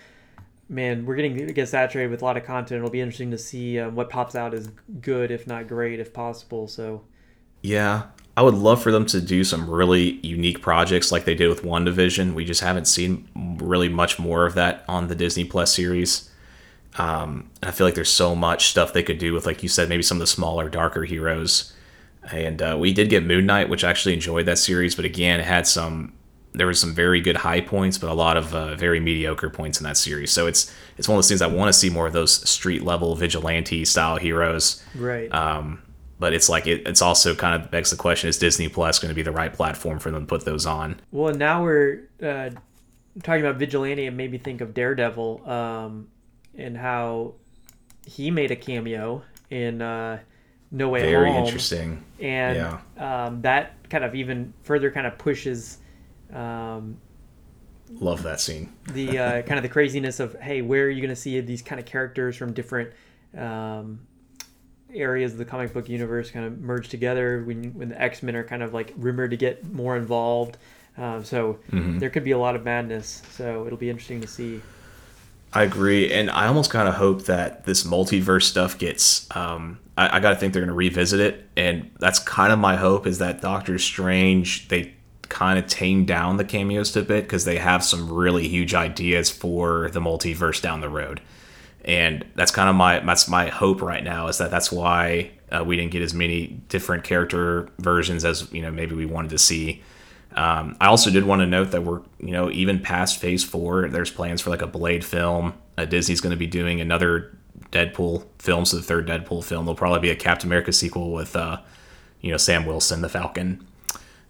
man, 0.68 1.06
we're 1.06 1.16
getting 1.16 1.36
get 1.48 1.70
saturated 1.70 2.10
with 2.10 2.22
a 2.22 2.26
lot 2.26 2.38
of 2.38 2.44
content. 2.44 2.80
It'll 2.80 2.90
be 2.90 3.02
interesting 3.02 3.32
to 3.32 3.38
see 3.38 3.80
um, 3.80 3.96
what 3.96 4.10
pops 4.10 4.36
out 4.36 4.54
as 4.54 4.70
good, 5.02 5.30
if 5.30 5.46
not 5.46 5.68
great, 5.68 6.00
if 6.00 6.12
possible. 6.12 6.68
So, 6.68 7.04
Yeah, 7.62 8.08
I 8.36 8.42
would 8.42 8.56
love 8.56 8.82
for 8.82 8.92
them 8.92 9.06
to 9.08 9.22
do 9.22 9.44
some 9.44 9.70
really 9.70 10.20
unique 10.26 10.62
projects 10.62 11.12
like 11.12 11.26
they 11.26 11.36
did 11.36 11.50
with 11.50 11.64
WandaVision. 11.64 12.34
We 12.34 12.46
just 12.46 12.62
haven't 12.62 12.86
seen 12.86 13.30
really 13.62 13.90
much 13.90 14.18
more 14.18 14.46
of 14.46 14.56
that 14.56 14.84
on 14.88 15.08
the 15.08 15.16
Disney 15.16 15.46
Plus 15.46 15.74
series. 15.74 16.32
Um, 16.98 17.50
and 17.62 17.70
I 17.70 17.72
feel 17.72 17.86
like 17.86 17.96
there's 17.96 18.10
so 18.10 18.36
much 18.36 18.68
stuff 18.68 18.94
they 18.94 19.04
could 19.04 19.18
do 19.18 19.34
with, 19.34 19.46
like 19.46 19.64
you 19.64 19.70
said, 19.70 19.90
maybe 19.90 20.04
some 20.04 20.18
of 20.18 20.22
the 20.22 20.28
smaller, 20.28 20.70
darker 20.70 21.04
heroes. 21.04 21.74
And 22.32 22.62
uh, 22.62 22.78
we 22.80 22.94
did 22.94 23.10
get 23.10 23.24
Moon 23.24 23.46
Knight, 23.46 23.70
which 23.70 23.84
I 23.84 23.90
actually 23.90 24.14
enjoyed 24.14 24.46
that 24.48 24.58
series, 24.58 24.96
but 24.96 25.06
again, 25.06 25.40
it 25.40 25.46
had 25.46 25.68
some. 25.68 26.14
There 26.54 26.68
was 26.68 26.80
some 26.80 26.96
very 26.96 27.20
good 27.20 27.36
high 27.36 27.60
points, 27.60 27.98
but 27.98 28.10
a 28.10 28.14
lot 28.14 28.38
of 28.38 28.56
uh, 28.56 28.76
very 28.76 29.02
mediocre 29.02 29.50
points 29.50 29.78
in 29.78 29.84
that 29.84 29.98
series. 29.98 30.32
So 30.32 30.48
it's 30.48 30.74
it's 30.98 31.06
one 31.06 31.18
of 31.18 31.18
those 31.18 31.28
things 31.28 31.42
I 31.42 31.48
want 31.48 31.68
to 31.68 31.74
see 31.74 31.90
more 31.90 32.08
of 32.08 32.14
those 32.14 32.50
street 32.50 32.82
level 32.82 33.14
vigilante 33.14 33.84
style 33.84 34.16
heroes. 34.16 34.82
right. 34.96 35.30
Um, 35.34 35.82
but 36.18 36.34
it's 36.34 36.48
like 36.48 36.66
it, 36.66 36.88
it's 36.88 37.02
also 37.02 37.36
kind 37.36 37.62
of 37.62 37.70
begs 37.72 37.92
the 37.92 37.98
question: 37.98 38.30
Is 38.30 38.38
Disney 38.38 38.70
Plus 38.70 39.00
going 39.00 39.10
to 39.10 39.16
be 39.16 39.22
the 39.22 39.34
right 39.34 39.54
platform 39.54 40.00
for 40.00 40.12
them 40.12 40.22
to 40.22 40.26
put 40.26 40.46
those 40.46 40.66
on? 40.66 41.02
well, 41.12 41.34
now 41.34 41.62
we're 41.62 42.08
uh, 42.24 42.52
talking 43.22 43.46
about 43.46 43.58
Vigilante. 43.58 44.06
It 44.06 44.12
made 44.12 44.32
me 44.32 44.38
think 44.38 44.62
of 44.62 44.74
Daredevil 44.74 45.50
um, 45.50 46.08
and 46.58 46.78
how 46.78 47.34
he 48.06 48.32
made 48.32 48.52
a 48.52 48.56
cameo 48.56 49.22
in 49.50 49.82
uh, 49.82 50.20
No 50.72 50.90
Way 50.90 51.02
Very 51.02 51.32
Home. 51.32 51.44
interesting. 51.46 52.04
and 52.20 52.56
Yeah. 52.98 53.26
um, 53.26 53.42
that 53.42 53.90
kind 53.90 54.04
of 54.04 54.16
even 54.16 54.54
further 54.64 54.90
kind 54.92 55.06
of 55.08 55.18
pushes 55.18 55.78
um, 56.34 56.98
Love 58.00 58.24
that 58.24 58.40
scene. 58.42 58.74
the 58.94 59.18
uh, 59.18 59.42
kind 59.48 59.58
of 59.58 59.64
the 59.64 59.70
craziness 59.70 60.20
of 60.20 60.36
hey 60.42 60.62
where 60.62 60.86
are 60.86 60.90
you 60.90 61.02
going 61.02 61.10
to 61.14 61.16
see 61.16 61.40
these 61.42 61.62
kind 61.62 61.80
of 61.80 61.86
characters 61.86 62.36
from 62.36 62.52
different 62.52 62.90
um, 63.38 64.00
areas 64.94 65.34
of 65.34 65.38
the 65.38 65.46
comic 65.46 65.72
book 65.74 65.88
universe 65.90 66.32
kind 66.32 66.46
of 66.46 66.60
merge 66.60 66.90
together 66.90 67.44
when 67.46 67.72
when 67.74 67.90
the 67.90 68.02
x-men 68.02 68.36
are 68.36 68.44
kind 68.44 68.64
of 68.64 68.74
like 68.74 68.94
rumored 68.98 69.30
to 69.32 69.38
get 69.38 69.64
more 69.72 69.96
involved 69.98 70.58
um, 70.98 71.24
so 71.24 71.60
Mm-hmm. 71.72 72.00
there 72.00 72.10
could 72.10 72.24
be 72.24 72.32
a 72.32 72.38
lot 72.38 72.56
of 72.56 72.64
madness 72.64 73.22
so 73.32 73.66
it'll 73.68 73.78
be 73.78 73.90
interesting 73.90 74.22
to 74.22 74.28
see 74.28 74.62
I 75.54 75.64
agree, 75.64 76.12
and 76.12 76.30
I 76.30 76.48
almost 76.48 76.70
kind 76.70 76.88
of 76.88 76.96
hope 76.96 77.24
that 77.26 77.64
this 77.64 77.84
multiverse 77.84 78.44
stuff 78.44 78.78
gets. 78.78 79.34
Um, 79.36 79.80
I, 79.98 80.18
I 80.18 80.20
got 80.20 80.32
to 80.32 80.36
think 80.36 80.54
they're 80.54 80.62
going 80.62 80.68
to 80.68 80.76
revisit 80.76 81.20
it, 81.20 81.48
and 81.56 81.92
that's 82.00 82.20
kind 82.20 82.52
of 82.52 82.60
my 82.60 82.76
hope 82.76 83.08
is 83.08 83.20
that 83.20 83.42
Doctor 83.42 83.80
Strange 83.80 84.68
they 84.68 84.94
kind 85.30 85.58
of 85.58 85.66
tame 85.68 86.06
down 86.06 86.38
the 86.38 86.46
cameos 86.46 86.96
a 86.96 87.02
bit 87.02 87.24
because 87.24 87.46
they 87.46 87.58
have 87.58 87.84
some 87.84 88.12
really 88.12 88.48
huge 88.48 88.74
ideas 88.74 89.32
for 89.32 89.90
the 89.92 90.00
multiverse 90.00 90.62
down 90.62 90.82
the 90.82 90.90
road, 90.90 91.22
and 91.86 92.26
that's 92.36 92.52
kind 92.52 92.70
of 92.70 92.76
my 92.76 93.00
that's 93.00 93.28
my 93.28 93.48
hope 93.48 93.82
right 93.82 94.04
now 94.04 94.28
is 94.28 94.38
that 94.40 94.52
that's 94.52 94.72
why 94.72 95.32
uh, 95.52 95.64
we 95.64 95.78
didn't 95.78 95.92
get 95.92 96.02
as 96.02 96.14
many 96.14 96.48
different 96.68 97.04
character 97.04 97.70
versions 97.80 98.26
as 98.26 98.52
you 98.52 98.62
know 98.62 98.72
maybe 98.72 98.96
we 98.96 99.06
wanted 99.06 99.30
to 99.30 99.38
see. 99.38 99.82
Um, 100.36 100.76
I 100.82 100.88
also 100.88 101.10
did 101.10 101.24
want 101.24 101.42
to 101.42 101.46
note 101.46 101.72
that 101.72 101.84
we're, 101.84 102.02
you 102.20 102.32
know, 102.32 102.52
even 102.52 102.80
past 102.80 103.20
Phase 103.20 103.44
Four, 103.44 103.88
there's 103.88 104.12
plans 104.12 104.42
for 104.42 104.50
like 104.50 104.62
a 104.62 104.68
Blade 104.68 105.06
film. 105.06 105.54
Uh, 105.78 105.86
Disney's 105.86 106.22
going 106.22 106.32
to 106.32 106.38
be 106.38 106.48
doing 106.48 106.82
another 106.82 107.38
Deadpool 107.72 108.26
film, 108.38 108.66
so 108.66 108.78
the 108.78 108.84
third 108.84 109.08
Deadpool 109.08 109.44
film. 109.44 109.66
There'll 109.66 109.78
probably 109.78 110.02
be 110.02 110.10
a 110.10 110.16
Captain 110.16 110.50
America 110.50 110.74
sequel 110.74 111.14
with, 111.14 111.36
uh, 111.36 111.62
you 112.20 112.32
know, 112.32 112.38
Sam 112.38 112.66
Wilson, 112.66 113.02
the 113.02 113.10
Falcon, 113.10 113.66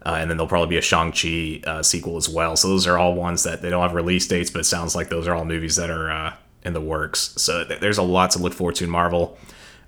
uh, 0.06 0.18
and 0.20 0.30
then 0.30 0.38
there'll 0.38 0.48
probably 0.48 0.70
be 0.70 0.78
a 0.78 0.82
Shang 0.82 1.12
Chi 1.12 1.62
uh, 1.66 1.82
sequel 1.82 2.18
as 2.18 2.30
well. 2.30 2.56
So 2.56 2.68
those 2.68 2.86
are 2.86 3.00
all 3.00 3.16
ones 3.16 3.44
that 3.44 3.64
they 3.64 3.72
don't 3.72 3.82
have 3.82 3.96
release 3.96 4.28
dates, 4.28 4.52
but 4.52 4.60
it 4.60 4.66
sounds 4.66 4.96
like 4.96 5.10
those 5.10 5.28
are 5.28 5.34
all 5.34 5.46
movies 5.46 5.76
that 5.78 5.90
are 5.90 6.12
uh, 6.12 6.34
in 6.64 6.74
the 6.74 6.82
works. 6.82 7.34
So 7.38 7.66
th- 7.66 7.80
there's 7.80 7.98
a 7.98 8.04
lot 8.04 8.32
to 8.32 8.40
look 8.40 8.54
forward 8.54 8.76
to 8.76 8.84
in 8.84 8.92
Marvel. 8.92 9.38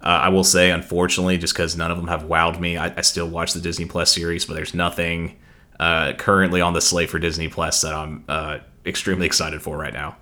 Uh, 0.02 0.08
I 0.08 0.30
will 0.30 0.44
say, 0.44 0.72
unfortunately, 0.72 1.38
just 1.38 1.54
because 1.54 1.76
none 1.76 1.92
of 1.92 1.98
them 1.98 2.08
have 2.08 2.24
wowed 2.24 2.60
me, 2.60 2.78
I, 2.78 2.94
I 2.98 3.02
still 3.02 3.28
watch 3.28 3.54
the 3.54 3.62
Disney 3.62 3.86
Plus 3.86 4.14
series, 4.14 4.46
but 4.46 4.56
there's 4.56 4.74
nothing 4.74 5.38
uh, 5.80 6.14
currently 6.14 6.62
on 6.62 6.74
the 6.74 6.82
slate 6.82 7.10
for 7.10 7.20
Disney 7.20 7.48
Plus 7.48 7.82
that 7.82 7.94
I'm 7.94 8.24
uh, 8.28 8.60
extremely 8.86 9.26
excited 9.26 9.62
for 9.62 9.78
right 9.78 9.94
now. 9.94 10.18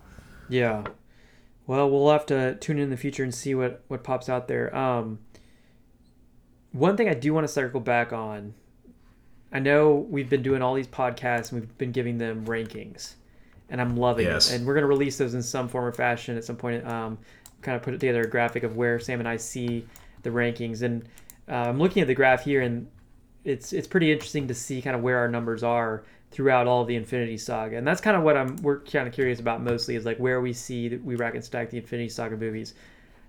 yeah 0.49 0.83
well 1.67 1.89
we'll 1.89 2.11
have 2.11 2.25
to 2.27 2.55
tune 2.55 2.77
in 2.77 2.83
in 2.83 2.89
the 2.91 2.97
future 2.97 3.23
and 3.23 3.33
see 3.33 3.55
what 3.55 3.83
what 3.87 4.03
pops 4.03 4.29
out 4.29 4.47
there 4.47 4.75
um 4.75 5.17
one 6.71 6.95
thing 6.97 7.09
i 7.09 7.13
do 7.13 7.33
want 7.33 7.43
to 7.45 7.51
circle 7.51 7.79
back 7.79 8.13
on 8.13 8.53
i 9.51 9.59
know 9.59 10.05
we've 10.09 10.29
been 10.29 10.43
doing 10.43 10.61
all 10.61 10.73
these 10.75 10.87
podcasts 10.87 11.51
and 11.51 11.61
we've 11.61 11.77
been 11.77 11.91
giving 11.91 12.17
them 12.17 12.45
rankings 12.45 13.13
and 13.69 13.79
i'm 13.81 13.95
loving 13.97 14.25
Yes. 14.25 14.51
it 14.51 14.57
and 14.57 14.67
we're 14.67 14.73
going 14.73 14.83
to 14.83 14.87
release 14.87 15.17
those 15.17 15.33
in 15.33 15.41
some 15.41 15.67
form 15.67 15.85
or 15.85 15.91
fashion 15.91 16.37
at 16.37 16.43
some 16.45 16.55
point 16.55 16.85
um 16.85 17.17
kind 17.61 17.75
of 17.75 17.81
put 17.81 17.91
together 17.99 18.21
a 18.21 18.29
graphic 18.29 18.63
of 18.63 18.75
where 18.75 18.99
sam 18.99 19.19
and 19.19 19.27
i 19.27 19.37
see 19.37 19.85
the 20.23 20.29
rankings 20.29 20.81
and 20.81 21.07
uh, 21.47 21.53
I'm 21.69 21.77
looking 21.77 22.01
at 22.01 22.07
the 22.07 22.15
graph 22.15 22.43
here, 22.43 22.61
and 22.61 22.87
it's 23.45 23.71
it's 23.71 23.87
pretty 23.87 24.11
interesting 24.11 24.47
to 24.47 24.53
see 24.53 24.81
kind 24.81 24.95
of 24.95 25.01
where 25.01 25.19
our 25.19 25.29
numbers 25.29 25.63
are 25.63 26.03
throughout 26.31 26.67
all 26.67 26.81
of 26.81 26.87
the 26.87 26.95
Infinity 26.95 27.37
Saga, 27.37 27.77
and 27.77 27.87
that's 27.87 28.01
kind 28.01 28.17
of 28.17 28.23
what 28.23 28.35
I'm 28.35 28.57
we're 28.57 28.79
kind 28.79 29.07
of 29.07 29.13
curious 29.13 29.39
about 29.39 29.61
mostly 29.61 29.95
is 29.95 30.03
like 30.03 30.17
where 30.17 30.41
we 30.41 30.51
see 30.51 30.89
that 30.89 31.03
we 31.03 31.15
rack 31.15 31.35
and 31.35 31.43
stack 31.43 31.69
the 31.69 31.77
Infinity 31.77 32.09
Saga 32.09 32.35
movies. 32.35 32.73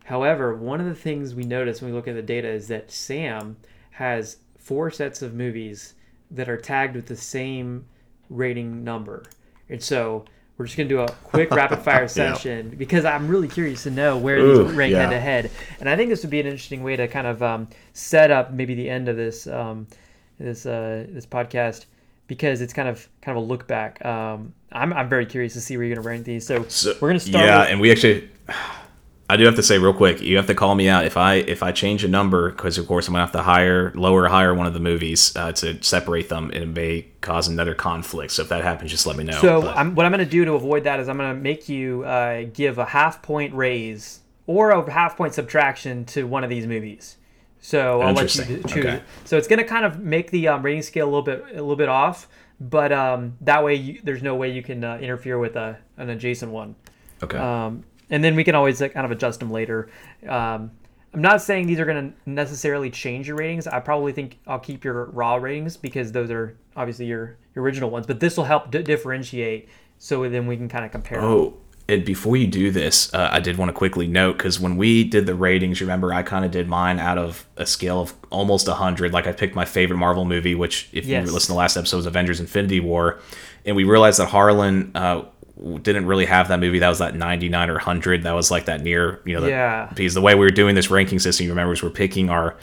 However, 0.04 0.54
one 0.54 0.80
of 0.80 0.86
the 0.86 0.94
things 0.94 1.34
we 1.34 1.44
notice 1.44 1.80
when 1.80 1.90
we 1.90 1.96
look 1.96 2.08
at 2.08 2.14
the 2.14 2.22
data 2.22 2.48
is 2.48 2.68
that 2.68 2.90
Sam 2.90 3.56
has 3.90 4.38
four 4.56 4.90
sets 4.90 5.22
of 5.22 5.34
movies 5.34 5.94
that 6.30 6.48
are 6.48 6.56
tagged 6.56 6.96
with 6.96 7.06
the 7.06 7.16
same 7.16 7.84
rating 8.30 8.82
number, 8.82 9.24
and 9.68 9.82
so 9.82 10.24
we're 10.56 10.64
just 10.64 10.78
gonna 10.78 10.88
do 10.88 11.00
a 11.00 11.08
quick 11.24 11.50
rapid 11.54 11.80
fire 11.80 12.08
session 12.08 12.70
because 12.70 13.04
I'm 13.04 13.28
really 13.28 13.48
curious 13.48 13.82
to 13.82 13.90
know 13.90 14.16
where 14.16 14.38
Ooh, 14.38 14.64
these 14.64 14.74
rank 14.74 14.92
yeah. 14.92 15.02
head 15.02 15.10
to 15.10 15.20
head, 15.20 15.50
and 15.78 15.90
I 15.90 15.96
think 15.96 16.08
this 16.08 16.22
would 16.22 16.30
be 16.30 16.40
an 16.40 16.46
interesting 16.46 16.82
way 16.82 16.96
to 16.96 17.06
kind 17.06 17.26
of 17.26 17.42
um, 17.42 17.68
set 17.92 18.30
up 18.30 18.52
maybe 18.52 18.74
the 18.74 18.88
end 18.88 19.08
of 19.08 19.16
this 19.16 19.46
um, 19.46 19.86
this 20.38 20.66
uh, 20.66 21.06
this 21.08 21.26
podcast 21.26 21.86
because 22.26 22.60
it's 22.60 22.72
kind 22.72 22.88
of 22.88 23.08
kind 23.22 23.36
of 23.36 23.44
a 23.44 23.46
look 23.46 23.66
back. 23.66 24.04
Um, 24.04 24.54
I'm 24.72 24.92
I'm 24.92 25.08
very 25.08 25.26
curious 25.26 25.52
to 25.54 25.60
see 25.60 25.76
where 25.76 25.86
you're 25.86 25.96
gonna 25.96 26.06
rank 26.06 26.24
these. 26.24 26.46
So, 26.46 26.64
So, 26.68 26.94
we're 27.00 27.08
gonna 27.08 27.20
start. 27.20 27.44
Yeah, 27.44 27.60
with, 27.60 27.68
and 27.70 27.80
we 27.80 27.90
actually, 27.90 28.30
I 29.28 29.36
do 29.36 29.44
have 29.44 29.56
to 29.56 29.62
say 29.62 29.78
real 29.78 29.92
quick, 29.92 30.20
you 30.20 30.36
have 30.36 30.46
to 30.46 30.54
call 30.54 30.74
me 30.74 30.88
out 30.88 31.04
if 31.04 31.16
I 31.16 31.34
if 31.34 31.62
I 31.62 31.72
change 31.72 32.04
a 32.04 32.08
number 32.08 32.50
because 32.50 32.78
of 32.78 32.86
course 32.86 33.08
I'm 33.08 33.14
gonna 33.14 33.24
have 33.24 33.32
to 33.32 33.42
hire 33.42 33.92
lower 33.94 34.22
or 34.22 34.28
higher 34.28 34.54
one 34.54 34.66
of 34.66 34.74
the 34.74 34.80
movies 34.80 35.34
uh, 35.36 35.52
to 35.52 35.82
separate 35.82 36.28
them, 36.28 36.50
and 36.52 36.62
it 36.62 36.66
may 36.66 37.06
cause 37.20 37.48
another 37.48 37.74
conflict. 37.74 38.32
So 38.32 38.42
if 38.42 38.48
that 38.50 38.62
happens, 38.62 38.90
just 38.90 39.06
let 39.06 39.16
me 39.16 39.24
know. 39.24 39.40
So 39.40 39.68
I'm, 39.68 39.94
what 39.94 40.06
I'm 40.06 40.12
going 40.12 40.24
to 40.24 40.30
do 40.30 40.44
to 40.44 40.52
avoid 40.52 40.84
that 40.84 41.00
is 41.00 41.08
I'm 41.08 41.16
going 41.16 41.34
to 41.34 41.40
make 41.40 41.68
you 41.68 42.04
uh, 42.04 42.44
give 42.52 42.78
a 42.78 42.84
half 42.84 43.20
point 43.20 43.52
raise 43.52 44.20
or 44.46 44.70
a 44.70 44.90
half 44.90 45.16
point 45.16 45.34
subtraction 45.34 46.04
to 46.06 46.24
one 46.24 46.44
of 46.44 46.50
these 46.50 46.66
movies. 46.66 47.16
So 47.66 48.00
I'll 48.00 48.14
let 48.14 48.32
you 48.36 48.44
choose. 48.62 48.64
Okay. 48.76 49.02
So 49.24 49.36
it's 49.36 49.48
going 49.48 49.58
to 49.58 49.64
kind 49.64 49.84
of 49.84 49.98
make 49.98 50.30
the 50.30 50.46
um, 50.46 50.62
rating 50.62 50.82
scale 50.82 51.06
a 51.06 51.10
little 51.10 51.22
bit 51.22 51.44
a 51.50 51.54
little 51.54 51.74
bit 51.74 51.88
off, 51.88 52.28
but 52.60 52.92
um, 52.92 53.36
that 53.40 53.64
way 53.64 53.74
you, 53.74 54.00
there's 54.04 54.22
no 54.22 54.36
way 54.36 54.52
you 54.52 54.62
can 54.62 54.84
uh, 54.84 54.98
interfere 54.98 55.36
with 55.36 55.56
a, 55.56 55.76
an 55.96 56.10
adjacent 56.10 56.52
one. 56.52 56.76
okay. 57.24 57.36
Um, 57.36 57.82
and 58.08 58.22
then 58.22 58.36
we 58.36 58.44
can 58.44 58.54
always 58.54 58.80
uh, 58.80 58.88
kind 58.88 59.04
of 59.04 59.10
adjust 59.10 59.40
them 59.40 59.50
later. 59.50 59.88
Um, 60.28 60.70
I'm 61.12 61.22
not 61.22 61.42
saying 61.42 61.66
these 61.66 61.80
are 61.80 61.84
going 61.84 62.12
to 62.12 62.30
necessarily 62.30 62.88
change 62.88 63.26
your 63.26 63.36
ratings. 63.36 63.66
I 63.66 63.80
probably 63.80 64.12
think 64.12 64.38
I'll 64.46 64.60
keep 64.60 64.84
your 64.84 65.06
raw 65.06 65.34
ratings 65.34 65.76
because 65.76 66.12
those 66.12 66.30
are 66.30 66.56
obviously 66.76 67.06
your, 67.06 67.36
your 67.56 67.64
original 67.64 67.90
ones. 67.90 68.06
But 68.06 68.20
this 68.20 68.36
will 68.36 68.44
help 68.44 68.70
d- 68.70 68.84
differentiate, 68.84 69.68
so 69.98 70.28
then 70.28 70.46
we 70.46 70.56
can 70.56 70.68
kind 70.68 70.84
of 70.84 70.92
compare. 70.92 71.20
them. 71.20 71.30
And 71.88 72.04
before 72.04 72.36
you 72.36 72.48
do 72.48 72.72
this, 72.72 73.14
uh, 73.14 73.28
I 73.30 73.38
did 73.38 73.58
want 73.58 73.68
to 73.68 73.72
quickly 73.72 74.08
note 74.08 74.38
because 74.38 74.58
when 74.58 74.76
we 74.76 75.04
did 75.04 75.24
the 75.26 75.36
ratings, 75.36 75.80
remember 75.80 76.12
I 76.12 76.22
kind 76.24 76.44
of 76.44 76.50
did 76.50 76.66
mine 76.68 76.98
out 76.98 77.16
of 77.16 77.46
a 77.56 77.64
scale 77.64 78.00
of 78.00 78.12
almost 78.30 78.66
100. 78.66 79.12
Like 79.12 79.28
I 79.28 79.32
picked 79.32 79.54
my 79.54 79.64
favorite 79.64 79.98
Marvel 79.98 80.24
movie, 80.24 80.56
which, 80.56 80.88
if 80.92 81.06
Yes. 81.06 81.26
you 81.26 81.32
listened 81.32 81.42
to 81.48 81.52
the 81.52 81.58
last 81.58 81.76
episode, 81.76 81.98
was 81.98 82.06
Avengers 82.06 82.40
Infinity 82.40 82.80
War. 82.80 83.20
And 83.64 83.76
we 83.76 83.84
realized 83.84 84.18
that 84.18 84.26
Harlan 84.28 84.90
uh, 84.96 85.22
didn't 85.82 86.06
really 86.06 86.26
have 86.26 86.48
that 86.48 86.58
movie. 86.58 86.80
That 86.80 86.88
was 86.88 86.98
that 86.98 87.14
99 87.14 87.70
or 87.70 87.74
100. 87.74 88.24
That 88.24 88.32
was 88.34 88.50
like 88.50 88.64
that 88.64 88.80
near, 88.82 89.20
you 89.24 89.36
know, 89.36 89.42
the, 89.42 89.50
Yeah. 89.50 89.86
because 89.94 90.14
the 90.14 90.20
way 90.20 90.34
we 90.34 90.40
were 90.40 90.50
doing 90.50 90.74
this 90.74 90.90
ranking 90.90 91.20
system, 91.20 91.44
you 91.46 91.52
remember, 91.52 91.72
is 91.72 91.84
we're 91.84 91.90
picking 91.90 92.30
our, 92.30 92.56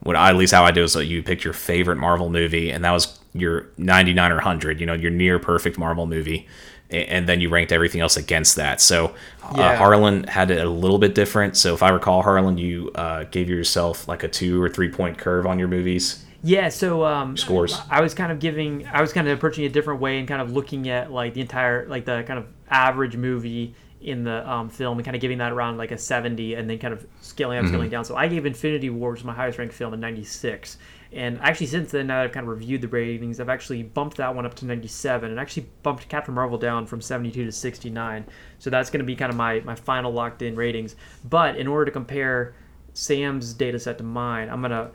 what 0.00 0.16
I, 0.16 0.30
at 0.30 0.36
least 0.36 0.54
how 0.54 0.64
I 0.64 0.70
do 0.70 0.82
is 0.84 0.94
that 0.94 1.04
you 1.04 1.22
picked 1.22 1.44
your 1.44 1.52
favorite 1.52 1.96
Marvel 1.96 2.30
movie, 2.30 2.70
and 2.70 2.82
that 2.84 2.92
was 2.92 3.18
your 3.34 3.66
99 3.76 4.32
or 4.32 4.36
100, 4.36 4.80
you 4.80 4.86
know, 4.86 4.94
your 4.94 5.10
near 5.10 5.38
perfect 5.38 5.76
Marvel 5.78 6.06
movie. 6.06 6.48
And 6.90 7.28
then 7.28 7.40
you 7.40 7.48
ranked 7.48 7.72
everything 7.72 8.00
else 8.00 8.16
against 8.16 8.56
that. 8.56 8.80
So 8.80 9.14
uh, 9.42 9.76
Harlan 9.76 10.24
had 10.24 10.50
it 10.50 10.64
a 10.64 10.68
little 10.68 10.98
bit 10.98 11.14
different. 11.14 11.56
So 11.56 11.74
if 11.74 11.82
I 11.82 11.90
recall, 11.90 12.22
Harlan, 12.22 12.58
you 12.58 12.90
uh, 12.94 13.24
gave 13.24 13.48
yourself 13.48 14.08
like 14.08 14.22
a 14.22 14.28
two 14.28 14.60
or 14.60 14.68
three 14.68 14.90
point 14.90 15.18
curve 15.18 15.46
on 15.46 15.58
your 15.58 15.68
movies. 15.68 16.24
Yeah, 16.42 16.70
so 16.70 17.04
um, 17.04 17.36
Scores. 17.36 17.78
I 17.90 18.00
was 18.00 18.14
kind 18.14 18.32
of 18.32 18.38
giving, 18.38 18.86
I 18.86 19.02
was 19.02 19.12
kind 19.12 19.28
of 19.28 19.36
approaching 19.36 19.64
it 19.64 19.68
a 19.68 19.72
different 19.72 20.00
way 20.00 20.18
and 20.18 20.26
kind 20.26 20.40
of 20.40 20.52
looking 20.52 20.88
at 20.88 21.12
like 21.12 21.34
the 21.34 21.42
entire, 21.42 21.86
like 21.86 22.06
the 22.06 22.24
kind 22.26 22.38
of 22.38 22.46
average 22.70 23.14
movie 23.14 23.74
in 24.00 24.24
the 24.24 24.50
um, 24.50 24.70
film 24.70 24.98
and 24.98 25.04
kind 25.04 25.14
of 25.14 25.20
giving 25.20 25.38
that 25.38 25.52
around 25.52 25.76
like 25.76 25.90
a 25.90 25.98
70 25.98 26.54
and 26.54 26.68
then 26.68 26.78
kind 26.78 26.94
of 26.94 27.06
scaling 27.20 27.58
up, 27.58 27.66
scaling 27.66 27.90
down. 27.90 28.04
So 28.04 28.16
I 28.16 28.28
gave 28.28 28.46
Infinity 28.46 28.88
War, 28.88 29.10
which 29.10 29.20
is 29.20 29.26
my 29.26 29.34
highest 29.34 29.58
ranked 29.58 29.74
film, 29.74 29.92
a 29.92 29.96
96. 29.96 30.78
And 31.12 31.40
actually, 31.40 31.66
since 31.66 31.90
then, 31.90 32.06
now 32.06 32.18
that 32.18 32.26
I've 32.26 32.32
kind 32.32 32.44
of 32.44 32.50
reviewed 32.50 32.82
the 32.82 32.88
ratings, 32.88 33.40
I've 33.40 33.48
actually 33.48 33.82
bumped 33.82 34.18
that 34.18 34.34
one 34.34 34.46
up 34.46 34.54
to 34.56 34.64
97 34.66 35.30
and 35.30 35.40
actually 35.40 35.66
bumped 35.82 36.08
Captain 36.08 36.32
Marvel 36.34 36.56
down 36.56 36.86
from 36.86 37.00
72 37.00 37.44
to 37.44 37.50
69. 37.50 38.24
So 38.60 38.70
that's 38.70 38.90
going 38.90 39.00
to 39.00 39.04
be 39.04 39.16
kind 39.16 39.30
of 39.30 39.36
my, 39.36 39.60
my 39.60 39.74
final 39.74 40.12
locked 40.12 40.42
in 40.42 40.54
ratings. 40.54 40.94
But 41.28 41.56
in 41.56 41.66
order 41.66 41.86
to 41.86 41.90
compare 41.90 42.54
Sam's 42.94 43.52
data 43.54 43.78
set 43.80 43.98
to 43.98 44.04
mine, 44.04 44.48
I'm 44.48 44.60
going 44.60 44.70
to 44.70 44.90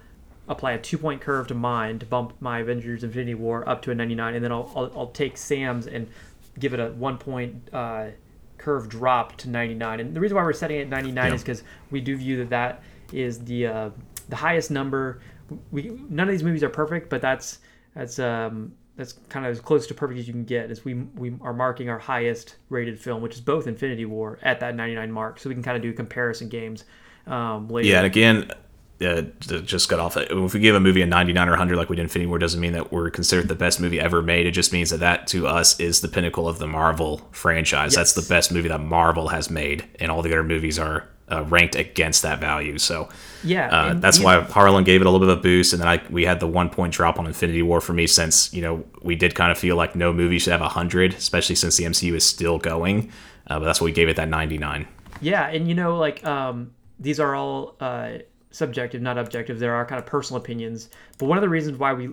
apply 0.47 0.73
a 0.73 0.79
two 0.79 0.97
point 0.97 1.19
curve 1.21 1.47
to 1.47 1.53
mine 1.55 1.99
to 1.99 2.05
bump 2.05 2.33
my 2.39 2.59
Avengers 2.59 3.03
Infinity 3.03 3.33
War 3.33 3.67
up 3.67 3.81
to 3.81 3.91
a 3.91 3.95
99, 3.95 4.35
and 4.35 4.43
then 4.43 4.51
I'll, 4.51 4.71
I'll, 4.75 4.91
I'll 4.95 5.07
take 5.07 5.37
Sam's 5.37 5.87
and 5.87 6.07
give 6.59 6.73
it 6.73 6.79
a 6.79 6.91
one 6.91 7.17
point 7.17 7.69
uh, 7.73 8.07
curve 8.57 8.87
drop 8.87 9.35
to 9.37 9.49
99. 9.49 9.99
And 9.99 10.15
the 10.15 10.19
reason 10.21 10.37
why 10.37 10.43
we're 10.43 10.53
setting 10.53 10.77
it 10.77 10.83
at 10.83 10.89
99 10.89 11.27
Yeah. 11.27 11.33
is 11.33 11.41
because 11.41 11.63
we 11.91 11.99
do 11.99 12.15
view 12.15 12.37
that 12.37 12.49
that 12.51 12.83
is 13.11 13.39
the 13.45 13.67
uh, 13.67 13.89
the 14.29 14.35
highest 14.37 14.71
number. 14.71 15.19
We 15.71 15.99
none 16.09 16.27
of 16.27 16.31
these 16.31 16.43
movies 16.43 16.63
are 16.63 16.69
perfect, 16.69 17.09
but 17.09 17.21
that's 17.21 17.59
that's 17.95 18.19
um, 18.19 18.73
that's 18.95 19.13
kind 19.29 19.45
of 19.45 19.51
as 19.51 19.59
close 19.59 19.87
to 19.87 19.93
perfect 19.93 20.19
as 20.19 20.27
you 20.27 20.33
can 20.33 20.45
get. 20.45 20.71
As 20.71 20.85
we 20.85 20.93
we 20.93 21.35
are 21.41 21.53
marking 21.53 21.89
our 21.89 21.99
highest 21.99 22.55
rated 22.69 22.99
film, 22.99 23.21
which 23.21 23.35
is 23.35 23.41
both 23.41 23.67
Infinity 23.67 24.05
War, 24.05 24.39
at 24.41 24.59
that 24.61 24.75
99 24.75 25.11
mark, 25.11 25.39
so 25.39 25.49
we 25.49 25.55
can 25.55 25.63
kind 25.63 25.75
of 25.75 25.83
do 25.83 25.93
comparison 25.93 26.49
games 26.49 26.85
um, 27.27 27.67
later. 27.67 27.89
Yeah, 27.89 27.97
and 27.97 28.05
again, 28.05 28.51
uh, 29.01 29.23
just 29.41 29.89
got 29.89 29.99
off. 29.99 30.15
If 30.17 30.53
we 30.53 30.59
give 30.59 30.75
a 30.75 30.79
movie 30.79 31.01
a 31.01 31.05
99 31.05 31.47
or 31.47 31.51
100 31.51 31.75
like 31.75 31.89
we 31.89 31.97
did 31.97 32.03
Infinity 32.03 32.27
War, 32.27 32.39
doesn't 32.39 32.61
mean 32.61 32.73
that 32.73 32.91
we're 32.91 33.09
considered 33.09 33.47
the 33.47 33.55
best 33.55 33.79
movie 33.79 33.99
ever 33.99 34.21
made. 34.21 34.45
It 34.45 34.51
just 34.51 34.71
means 34.71 34.89
that 34.91 35.01
that 35.01 35.27
to 35.27 35.47
us 35.47 35.79
is 35.79 36.01
the 36.01 36.07
pinnacle 36.07 36.47
of 36.47 36.59
the 36.59 36.67
Marvel 36.67 37.27
franchise. 37.31 37.93
That's 37.93 38.13
the 38.13 38.25
best 38.27 38.51
movie 38.51 38.69
that 38.69 38.79
Marvel 38.79 39.29
has 39.29 39.49
made, 39.49 39.87
and 39.99 40.09
all 40.09 40.21
the 40.21 40.29
other 40.29 40.43
movies 40.43 40.79
are 40.79 41.09
uh, 41.31 41.43
ranked 41.45 41.75
against 41.75 42.21
that 42.21 42.39
value. 42.39 42.77
So 42.77 43.09
Yeah, 43.43 43.67
uh, 43.69 43.89
and 43.91 44.01
that's 44.01 44.19
why 44.19 44.41
Harlan 44.41 44.83
gave 44.83 45.01
it 45.01 45.07
a 45.07 45.09
little 45.09 45.25
bit 45.25 45.31
of 45.33 45.39
a 45.39 45.41
boost, 45.41 45.73
and 45.73 45.81
then 45.81 45.87
I 45.87 46.01
we 46.09 46.25
had 46.25 46.39
the 46.39 46.47
one 46.47 46.69
point 46.69 46.93
drop 46.93 47.19
on 47.19 47.25
Infinity 47.25 47.61
War 47.61 47.81
for 47.81 47.93
me 47.93 48.07
since 48.07 48.53
you 48.53 48.61
know 48.61 48.83
we 49.01 49.15
did 49.15 49.35
kind 49.35 49.51
of 49.51 49.57
feel 49.57 49.75
like 49.75 49.95
no 49.95 50.13
movie 50.13 50.39
should 50.39 50.51
have 50.51 50.61
a 50.61 50.69
hundred, 50.69 51.13
especially 51.13 51.55
since 51.55 51.77
the 51.77 51.85
MCU 51.85 52.13
is 52.13 52.25
still 52.25 52.57
going. 52.57 53.11
Uh, 53.47 53.59
but 53.59 53.65
that's 53.65 53.79
why 53.79 53.85
we 53.85 53.91
gave 53.91 54.09
it 54.09 54.15
that 54.15 54.27
99. 54.27 54.87
Yeah, 55.21 55.47
and 55.47 55.67
you 55.67 55.75
know, 55.75 55.97
like 55.97 56.25
um, 56.25 56.73
these 56.99 57.19
are 57.19 57.35
all 57.35 57.75
uh, 57.79 58.13
subjective, 58.51 59.01
not 59.01 59.17
objective. 59.17 59.59
There 59.59 59.73
are 59.73 59.85
kind 59.85 59.99
of 59.99 60.05
personal 60.05 60.41
opinions. 60.41 60.89
But 61.17 61.27
one 61.27 61.37
of 61.37 61.41
the 61.41 61.49
reasons 61.49 61.77
why 61.77 61.93
we 61.93 62.09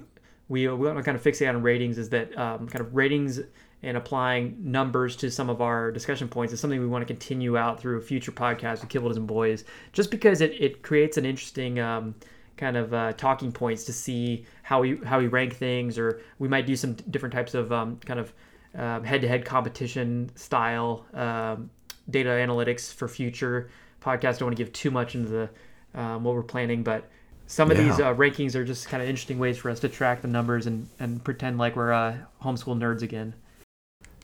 we 0.49 0.69
we 0.69 0.87
want 0.87 0.99
to 0.99 1.03
kind 1.03 1.17
of 1.17 1.23
fixate 1.23 1.49
on 1.49 1.63
ratings 1.63 1.99
is 1.99 2.11
that 2.11 2.37
um, 2.39 2.69
kind 2.69 2.81
of 2.81 2.95
ratings 2.95 3.41
and 3.83 3.97
applying 3.97 4.57
numbers 4.61 5.17
to 5.17 5.31
some 5.31 5.51
of 5.51 5.61
our 5.61 5.91
discussion 5.91 6.29
points 6.29 6.53
is 6.53 6.61
something 6.61 6.81
we 6.81 6.87
want 6.87 7.03
to 7.03 7.07
continue 7.07 7.57
out 7.57 7.81
through 7.81 8.01
future 8.01 8.33
podcasts 8.33 8.81
with 8.81 8.89
Kibbles 8.89 9.17
and 9.17 9.27
Boys, 9.27 9.65
just 9.93 10.11
because 10.11 10.41
it, 10.41 10.53
it 10.61 10.83
creates 10.83 11.17
an 11.17 11.27
interesting 11.27 11.81
um, 11.81 12.15
kind 12.57 12.77
of 12.77 12.95
uh, 12.95 13.13
talking 13.15 13.51
points 13.51 13.85
to 13.85 13.93
see 13.93 14.47
how 14.63 14.81
we 14.81 14.97
how 15.05 15.19
we 15.19 15.27
rank 15.27 15.57
things, 15.57 15.99
or 15.99 16.21
we 16.39 16.49
might 16.49 16.67
do 16.67 16.77
some 16.77 16.95
different 17.11 17.35
types 17.35 17.55
of 17.55 17.73
um, 17.73 17.99
kind 18.05 18.21
of 18.21 18.33
um, 18.77 19.05
head-to-head 19.05 19.45
competition 19.45 20.31
style 20.35 21.05
um, 21.15 21.71
data 22.09 22.31
analytics 22.31 22.93
for 22.93 23.09
future 23.09 23.69
podcasts. 24.01 24.39
Don't 24.39 24.47
want 24.47 24.57
to 24.57 24.65
give 24.65 24.73
too 24.73 24.91
much 24.91 25.15
into 25.15 25.29
the 25.29 26.01
um, 26.01 26.25
what 26.25 26.35
we're 26.35 26.43
planning, 26.43 26.83
but 26.83 27.09
some 27.47 27.71
of 27.71 27.77
these 27.77 28.01
uh, 28.01 28.15
rankings 28.15 28.55
are 28.55 28.65
just 28.65 28.89
kind 28.89 29.03
of 29.03 29.09
interesting 29.09 29.39
ways 29.39 29.59
for 29.59 29.69
us 29.69 29.81
to 29.81 29.89
track 29.89 30.23
the 30.23 30.29
numbers 30.29 30.67
and, 30.67 30.89
and 31.01 31.23
pretend 31.23 31.59
like 31.59 31.77
we're 31.77 31.93
uh, 31.93 32.17
homeschool 32.43 32.79
nerds 32.79 33.03
again. 33.03 33.35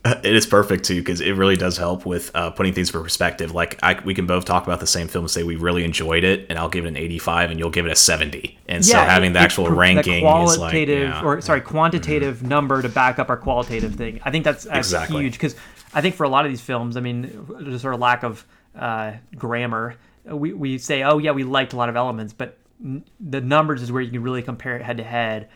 It 0.05 0.35
is 0.37 0.47
perfect 0.47 0.85
too 0.85 1.01
because 1.01 1.21
it 1.21 1.33
really 1.33 1.57
does 1.57 1.77
help 1.77 2.07
with 2.07 2.31
uh, 2.35 2.51
putting 2.51 2.73
things 2.73 2.89
for 2.89 3.03
perspective. 3.03 3.53
Like 3.53 3.79
I, 3.83 4.01
we 4.05 4.15
can 4.15 4.27
both 4.27 4.45
talk 4.45 4.65
about 4.65 4.81
the 4.81 4.87
same 4.87 5.09
film 5.09 5.25
and 5.25 5.31
say 5.31 5.43
we 5.43 5.57
really 5.57 5.85
enjoyed 5.85 6.23
it, 6.25 6.47
and 6.49 6.59
I'll 6.59 6.69
give 6.69 6.85
it 6.85 6.89
an 6.89 6.97
85, 6.97 7.51
and 7.51 7.59
you'll 7.59 7.71
give 7.71 7.85
it 7.85 7.91
a 7.93 7.97
70. 7.97 8.59
And 8.69 8.85
so 8.85 8.97
having 8.97 9.33
the 9.33 9.41
actual 9.41 9.67
it- 9.67 9.71
ranking 9.73 10.25
the 10.25 10.31
is 10.43 10.51
like, 10.51 10.71
qualitative 10.71 11.09
yeah. 11.11 11.23
or 11.23 11.41
sorry, 11.41 11.61
quantitative 11.61 12.43
number 12.43 12.81
to 12.81 12.89
back 12.89 13.19
up 13.19 13.29
our 13.29 13.37
qualitative 13.37 13.97
thing. 13.97 14.21
I 14.25 14.31
think 14.31 14.45
that's, 14.45 14.65
that's 14.65 14.79
Exactly. 14.89 15.23
huge 15.23 15.33
because 15.33 15.57
I 15.93 16.01
think 16.01 16.15
for 16.15 16.25
a 16.25 16.29
lot 16.29 16.45
of 16.47 16.53
these 16.53 16.61
films, 16.61 16.97
I 16.97 17.01
mean, 17.01 17.47
there's 17.61 17.83
sort 17.83 17.95
of 17.95 18.01
lack 18.01 18.23
of 18.23 18.47
uh, 18.77 19.15
grammar. 19.37 19.97
We 20.25 20.53
we 20.53 20.79
say, 20.79 21.03
oh 21.03 21.19
yeah, 21.19 21.33
we 21.33 21.43
liked 21.43 21.73
a 21.73 21.77
lot 21.77 21.89
of 21.89 21.97
elements, 21.97 22.33
but 22.33 22.57
n- 22.83 23.05
the 23.19 23.41
numbers 23.41 23.83
is 23.83 23.91
where 23.91 24.03
you 24.03 24.11
can 24.13 24.23
really 24.23 24.43
compare 24.43 24.77
it 24.77 24.83
head 24.83 24.99
to 24.99 25.05
head 25.05 25.49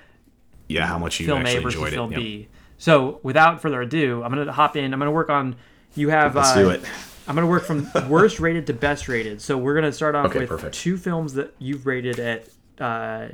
yeah, 0.69 0.87
how 0.87 0.99
much 0.99 1.21
you 1.21 1.27
film 1.27 1.47
A 1.47 1.59
versus 1.59 1.75
enjoyed 1.75 1.93
film 1.93 2.13
it. 2.13 2.17
Yep. 2.17 2.23
B. 2.23 2.49
So 2.83 3.21
without 3.23 3.63
further 3.63 3.81
ado, 3.81 4.25
I'm 4.25 4.35
gonna 4.35 4.51
hop 4.51 4.75
in. 4.75 4.93
I'm 4.93 4.99
gonna 4.99 5.13
work 5.13 5.31
on. 5.31 5.55
You 5.95 6.09
have. 6.09 6.35
Let's 6.35 6.51
uh, 6.51 6.63
do 6.63 6.71
it. 6.71 6.83
I'm 7.29 7.37
gonna 7.37 7.47
work 7.47 7.63
from 7.63 7.89
worst 8.09 8.41
rated 8.41 8.67
to 8.67 8.73
best 8.73 9.07
rated. 9.07 9.41
So 9.41 9.57
we're 9.57 9.77
gonna 9.77 9.93
start 9.93 10.17
off 10.17 10.27
Okay, 10.27 10.41
with 10.41 10.49
perfect. 10.49 10.75
two 10.75 10.97
films 10.97 11.35
that 11.35 11.55
you've 11.61 11.87
rated 11.87 12.19
at 12.19 12.49
uh, 12.81 13.29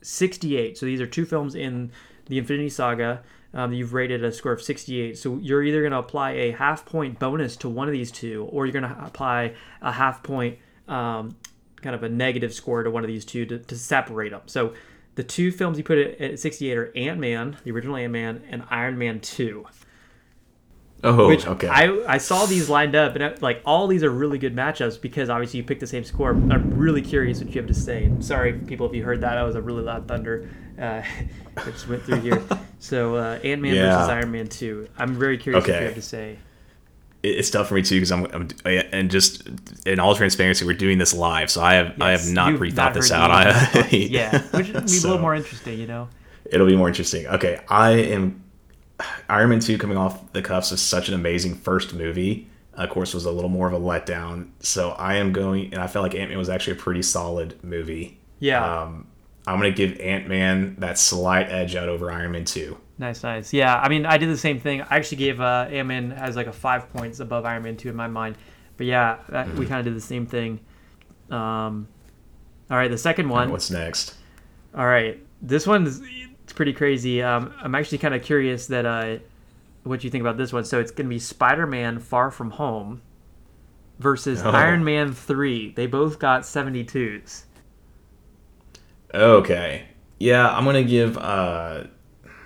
68. 0.00 0.78
So 0.78 0.86
these 0.86 1.02
are 1.02 1.06
two 1.06 1.26
films 1.26 1.54
in 1.54 1.92
the 2.28 2.38
Infinity 2.38 2.70
Saga. 2.70 3.22
Um, 3.52 3.72
that 3.72 3.76
you've 3.76 3.92
rated 3.92 4.24
a 4.24 4.32
score 4.32 4.52
of 4.52 4.62
68. 4.62 5.18
So 5.18 5.36
you're 5.36 5.62
either 5.62 5.80
going 5.82 5.92
to 5.92 5.98
apply 5.98 6.32
a 6.32 6.50
half 6.52 6.84
point 6.84 7.20
bonus 7.20 7.56
to 7.58 7.68
one 7.68 7.86
of 7.86 7.92
these 7.92 8.10
two, 8.10 8.48
or 8.50 8.66
you're 8.66 8.72
going 8.72 8.92
to 8.92 9.04
apply 9.04 9.52
a 9.80 9.92
half 9.92 10.24
point 10.24 10.58
um, 10.88 11.36
kind 11.80 11.94
of 11.94 12.02
a 12.02 12.08
negative 12.08 12.52
score 12.52 12.82
to 12.82 12.90
one 12.90 13.04
of 13.04 13.08
these 13.08 13.24
two 13.24 13.46
to, 13.46 13.58
to 13.58 13.76
separate 13.76 14.30
them. 14.30 14.40
So 14.46 14.74
the 15.14 15.22
two 15.24 15.50
films 15.52 15.78
you 15.78 15.84
put 15.84 15.98
it 15.98 16.20
at 16.20 16.38
68 16.40 16.76
are 16.76 16.92
Ant 16.96 17.20
Man, 17.20 17.56
the 17.64 17.70
original 17.70 17.96
Ant 17.96 18.12
Man, 18.12 18.42
and 18.50 18.64
Iron 18.70 18.98
Man 18.98 19.20
2. 19.20 19.64
Oh, 21.06 21.28
Which 21.28 21.46
okay. 21.46 21.68
I, 21.68 22.14
I 22.14 22.16
saw 22.16 22.46
these 22.46 22.70
lined 22.70 22.94
up, 22.96 23.14
and 23.14 23.22
I, 23.22 23.34
like 23.42 23.60
all 23.66 23.86
these 23.86 24.02
are 24.02 24.10
really 24.10 24.38
good 24.38 24.56
matchups 24.56 24.98
because 24.98 25.28
obviously 25.28 25.58
you 25.58 25.64
picked 25.64 25.80
the 25.80 25.86
same 25.86 26.02
score. 26.02 26.30
I'm 26.30 26.78
really 26.78 27.02
curious 27.02 27.40
what 27.40 27.48
you 27.54 27.60
have 27.60 27.68
to 27.68 27.74
say. 27.74 28.10
Sorry, 28.20 28.54
people, 28.54 28.86
if 28.88 28.94
you 28.94 29.04
heard 29.04 29.20
that, 29.20 29.34
that 29.34 29.42
was 29.42 29.54
a 29.54 29.60
really 29.60 29.82
loud 29.82 30.08
thunder. 30.08 30.48
Uh, 30.78 31.02
that 31.56 31.66
just 31.66 31.88
went 31.88 32.02
through 32.04 32.20
here. 32.20 32.42
So 32.80 33.14
uh, 33.16 33.38
Ant 33.42 33.62
Man 33.62 33.76
Yeah. 33.76 33.96
versus 33.96 34.10
Iron 34.10 34.30
Man 34.30 34.46
2. 34.46 34.88
I'm 34.98 35.14
very 35.14 35.38
curious 35.38 35.64
what 35.66 35.68
you 35.80 35.86
have 35.86 35.94
to 35.94 36.02
say. 36.02 36.38
It- 37.24 37.38
it's 37.38 37.50
tough 37.50 37.68
for 37.68 37.74
me 37.74 37.82
too 37.82 37.96
because 37.96 38.12
I'm, 38.12 38.26
I'm 38.32 38.48
and 38.92 39.10
just 39.10 39.48
in 39.86 39.98
all 39.98 40.14
transparency, 40.14 40.64
we're 40.64 40.74
doing 40.74 40.98
this 40.98 41.14
live, 41.14 41.50
so 41.50 41.62
I 41.62 41.74
have 41.74 42.00
I 42.00 42.10
have 42.12 42.28
not 42.30 42.52
rethought 42.54 42.94
this 42.94 43.10
out. 43.10 43.30
I, 43.30 43.88
yeah, 43.90 44.42
which 44.52 44.68
would 44.72 44.86
be 44.86 44.98
a 44.98 45.00
little 45.02 45.18
more 45.18 45.34
interesting, 45.34 45.78
you 45.78 45.86
know. 45.86 46.08
It'll 46.44 46.66
be 46.66 46.76
more 46.76 46.88
interesting. 46.88 47.26
Okay, 47.26 47.60
I 47.68 47.90
am 47.92 48.44
Iron 49.28 49.50
Man 49.50 49.60
2 49.60 49.78
coming 49.78 49.96
off 49.96 50.32
the 50.32 50.42
cuffs 50.42 50.70
of 50.72 50.78
such 50.78 51.08
an 51.08 51.14
amazing 51.14 51.54
first 51.56 51.94
movie. 51.94 52.48
Of 52.74 52.90
course, 52.90 53.14
was 53.14 53.24
a 53.24 53.30
little 53.30 53.50
more 53.50 53.66
of 53.68 53.72
a 53.72 53.78
letdown. 53.80 54.50
So 54.60 54.90
I 54.90 55.14
am 55.14 55.32
going, 55.32 55.72
and 55.72 55.80
I 55.82 55.86
felt 55.86 56.02
like 56.02 56.14
Ant 56.14 56.28
Man 56.30 56.38
was 56.38 56.48
actually 56.48 56.74
a 56.74 56.80
pretty 56.80 57.02
solid 57.02 57.56
movie. 57.64 58.18
Yeah. 58.40 58.82
Um, 58.82 59.06
I'm 59.46 59.56
gonna 59.58 59.70
give 59.72 59.98
Ant 60.00 60.28
Man 60.28 60.76
that 60.80 60.98
slight 60.98 61.50
edge 61.50 61.76
out 61.76 61.88
over 61.88 62.10
Iron 62.10 62.32
Man 62.32 62.44
2. 62.44 62.76
Nice, 62.96 63.22
nice. 63.24 63.52
Yeah, 63.52 63.74
I 63.76 63.88
mean, 63.88 64.06
I 64.06 64.18
did 64.18 64.28
the 64.28 64.36
same 64.38 64.60
thing. 64.60 64.82
I 64.82 64.96
actually 64.96 65.18
gave 65.18 65.40
uh, 65.40 65.66
Man 65.84 66.12
as 66.12 66.36
like 66.36 66.46
a 66.46 66.52
five 66.52 66.92
points 66.92 67.18
above 67.20 67.44
Iron 67.44 67.62
Man 67.64 67.76
2 67.76 67.88
in 67.88 67.96
my 67.96 68.06
mind. 68.06 68.36
But 68.76 68.86
yeah, 68.86 69.18
that, 69.28 69.46
Mm-hmm. 69.48 69.58
we 69.58 69.66
kind 69.66 69.80
of 69.80 69.84
did 69.84 69.96
the 69.96 70.00
same 70.06 70.26
thing. 70.26 70.60
Um, 71.30 71.88
all 72.70 72.76
right, 72.76 72.90
the 72.90 72.98
second 72.98 73.28
one. 73.28 73.50
What's 73.50 73.70
next? 73.70 74.14
All 74.76 74.86
right, 74.86 75.20
this 75.42 75.66
one's 75.66 76.00
it's 76.44 76.52
pretty 76.52 76.72
crazy. 76.72 77.22
Um, 77.22 77.52
I'm 77.60 77.74
actually 77.74 77.98
kind 77.98 78.14
of 78.14 78.22
curious 78.22 78.66
that 78.68 78.84
uh, 78.86 79.18
what 79.82 80.04
you 80.04 80.10
think 80.10 80.22
about 80.22 80.36
this 80.36 80.52
one. 80.52 80.64
So 80.64 80.78
it's 80.80 80.90
going 80.90 81.06
to 81.06 81.10
be 81.10 81.18
Spider-Man: 81.18 81.98
Far 81.98 82.30
From 82.30 82.50
Home 82.52 83.02
versus 83.98 84.42
Oh. 84.42 84.50
Iron 84.50 84.84
Man 84.84 85.12
3. 85.12 85.72
They 85.72 85.86
both 85.86 86.18
got 86.18 86.42
72s. 86.42 87.44
Okay, 89.12 89.84
yeah, 90.18 90.48
I'm 90.48 90.64
gonna 90.64 90.82
give 90.82 91.16
uh, 91.16 91.84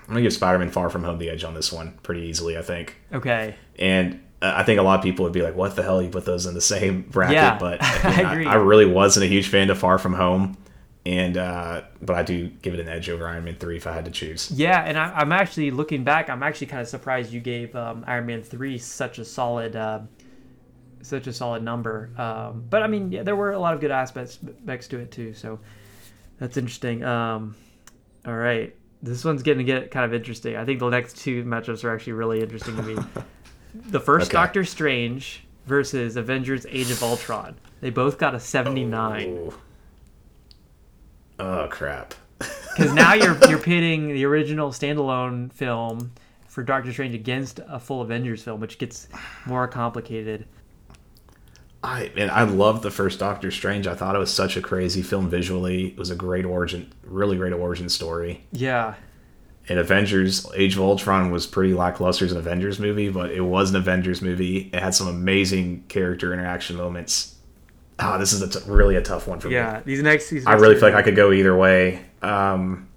I'm 0.09 0.14
gonna 0.14 0.22
give 0.22 0.32
Spider-Man 0.32 0.70
Far 0.70 0.89
From 0.89 1.05
Home 1.05 1.18
the 1.18 1.28
edge 1.28 1.44
on 1.44 1.52
this 1.52 1.70
one 1.70 1.98
pretty 2.02 2.22
easily. 2.22 2.56
I 2.56 2.62
think. 2.62 2.97
Okay. 3.12 3.56
And 3.78 4.22
uh, 4.40 4.55
I 4.56 4.62
think 4.62 4.80
a 4.80 4.82
lot 4.82 4.98
of 4.98 5.05
people 5.05 5.24
would 5.24 5.32
be 5.32 5.43
like, 5.43 5.55
"What 5.55 5.76
the 5.76 5.82
hell? 5.82 6.01
You 6.01 6.09
put 6.09 6.24
those 6.24 6.47
in 6.47 6.55
the 6.55 6.60
same 6.62 7.02
bracket?" 7.10 7.35
Yeah, 7.35 7.59
but 7.59 7.82
I 7.82 8.22
I, 8.22 8.32
agree. 8.32 8.47
I, 8.47 8.55
really 8.55 8.86
wasn't 8.86 9.24
a 9.24 9.26
huge 9.28 9.48
fan 9.48 9.68
of 9.68 9.78
Far 9.78 9.98
From 9.98 10.14
Home, 10.14 10.56
and 11.05 11.36
uh, 11.36 11.82
but 12.01 12.16
I 12.16 12.22
do 12.22 12.48
give 12.48 12.74
it 12.74 12.80
an 12.80 12.89
edge 12.89 13.10
over 13.10 13.28
Iron 13.28 13.44
Man 13.44 13.56
three 13.56 13.76
if 13.76 13.86
I 13.86 13.93
had 13.93 14.05
to 14.05 14.10
choose. 14.10 14.51
Yeah, 14.51 14.82
and 14.82 14.98
I, 14.98 15.12
I'm 15.12 15.32
actually 15.32 15.70
looking 15.70 16.05
back. 16.05 16.30
I'm 16.30 16.43
actually 16.43 16.68
kind 16.68 16.80
of 16.80 16.89
surprised 16.89 17.32
you 17.32 17.40
gave 17.40 17.74
um, 17.76 18.05
Iron 18.06 18.26
Man 18.26 18.43
three 18.43 18.78
such 18.78 19.18
a 19.18 19.24
solid, 19.24 19.76
uh, 19.76 20.01
such 21.02 21.26
a 21.26 21.32
solid 21.32 21.62
number. 21.62 22.10
Um, 22.16 22.64
but 22.70 22.82
I 22.82 22.86
mean, 22.86 23.10
yeah, 23.12 23.24
there 23.24 23.36
were 23.36 23.52
a 23.52 23.59
lot 23.59 23.74
of 23.74 23.80
good 23.80 23.90
aspects 23.90 24.39
next 24.64 24.89
to 24.89 24.98
it 25.01 25.10
too. 25.10 25.35
So 25.35 25.59
that's 26.39 26.56
interesting. 26.56 27.02
Um, 27.02 27.56
all 28.24 28.36
right, 28.36 28.74
this 29.02 29.24
one's 29.24 29.42
getting 29.42 29.64
to 29.66 29.72
get 29.72 29.90
kind 29.90 30.04
of 30.04 30.14
interesting. 30.14 30.56
I 30.56 30.64
think 30.64 30.80
the 30.80 30.88
next 30.88 31.16
two 31.18 31.44
matchups 31.44 31.84
are 31.84 31.94
actually 31.94 32.14
really 32.14 32.40
interesting 32.40 32.76
to 32.76 32.82
me. 32.82 32.96
the 33.74 34.00
first 34.00 34.26
Okay. 34.26 34.32
Doctor 34.32 34.64
Strange 34.64 35.44
versus 35.66 36.16
Avengers: 36.16 36.66
Age 36.68 36.90
of 36.90 37.02
Ultron. 37.02 37.56
They 37.80 37.90
both 37.90 38.18
got 38.18 38.34
a 38.34 38.40
79. 38.40 39.28
Ooh. 39.28 39.54
Oh 41.38 41.68
crap! 41.70 42.14
Because 42.76 42.92
now 42.92 43.12
you're 43.12 43.36
you're 43.48 43.58
pitting 43.58 44.06
the 44.14 44.24
original 44.24 44.70
standalone 44.70 45.52
film 45.52 46.12
for 46.46 46.62
Doctor 46.62 46.92
Strange 46.92 47.12
against 47.12 47.58
a 47.66 47.80
full 47.80 48.02
Avengers 48.02 48.44
film, 48.44 48.60
which 48.60 48.78
gets 48.78 49.08
more 49.46 49.66
complicated. 49.66 50.46
I 51.82 52.10
and 52.16 52.30
I 52.30 52.42
loved 52.42 52.82
the 52.82 52.90
first 52.90 53.18
Doctor 53.20 53.50
Strange. 53.50 53.86
I 53.86 53.94
thought 53.94 54.14
it 54.16 54.18
was 54.18 54.32
such 54.34 54.56
a 54.56 54.60
crazy 54.60 55.02
film 55.02 55.28
visually. 55.30 55.88
It 55.88 55.96
was 55.98 56.10
a 56.10 56.16
great 56.16 56.44
origin, 56.44 56.92
really 57.05 57.36
great 57.36 57.52
origin 57.52 57.88
story. 57.88 58.44
Yeah, 58.52 58.94
And 59.68 59.78
Avengers: 59.78 60.44
Age 60.56 60.74
of 60.74 60.80
Ultron 60.82 61.30
was 61.30 61.46
pretty 61.46 61.74
lackluster 61.74 62.24
as 62.24 62.32
an 62.32 62.38
Avengers 62.38 62.80
movie, 62.80 63.10
but 63.10 63.30
it 63.30 63.42
was 63.42 63.70
an 63.70 63.76
Avengers 63.76 64.20
movie. 64.20 64.70
It 64.72 64.80
had 64.82 64.94
some 64.94 65.06
amazing 65.06 65.84
character 65.88 66.32
interaction 66.32 66.76
moments. 66.76 67.36
Ah, 68.00 68.18
this 68.18 68.32
is 68.32 68.42
a 68.42 68.48
t- 68.48 68.59
really 68.70 68.96
a 68.96 69.02
tough 69.02 69.26
one 69.28 69.38
for 69.40 69.48
me. 69.48 69.55
yeah. 69.55 69.80
These 69.84 70.02
next, 70.02 70.30
these 70.30 70.46
I 70.46 70.50
next 70.52 70.62
really 70.62 70.74
feel 70.76 70.88
like 70.88 70.94
I 70.94 71.02
could 71.02 71.16
go 71.16 71.32
either 71.32 71.56
way. 71.56 72.05
Um, 72.22 72.88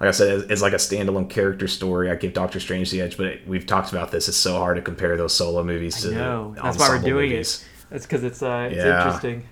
like 0.00 0.08
I 0.08 0.10
said, 0.10 0.40
it's, 0.40 0.50
it's 0.50 0.62
like 0.62 0.72
a 0.72 0.76
standalone 0.76 1.28
character 1.30 1.68
story. 1.68 2.10
I 2.10 2.14
give 2.16 2.32
Doctor 2.34 2.60
Strange 2.60 2.90
the 2.90 3.00
edge, 3.02 3.16
but 3.16 3.38
we've 3.46 3.66
talked 3.66 3.92
about 3.92 4.10
this. 4.10 4.28
It's 4.28 4.36
so 4.36 4.58
hard 4.58 4.76
to 4.76 4.82
compare 4.82 5.16
those 5.16 5.34
solo 5.34 5.62
movies 5.64 6.00
to 6.02 6.10
No, 6.12 6.52
the 6.54 6.62
that's 6.62 6.78
why 6.78 6.88
we're 6.90 6.98
doing 6.98 7.30
movies. 7.30 7.62
it. 7.62 7.68
That's 7.90 8.06
because 8.06 8.24
it's 8.24 8.42
uh, 8.42 8.68
it's 8.72 8.84
Yeah. 8.84 8.96
interesting. 8.96 9.44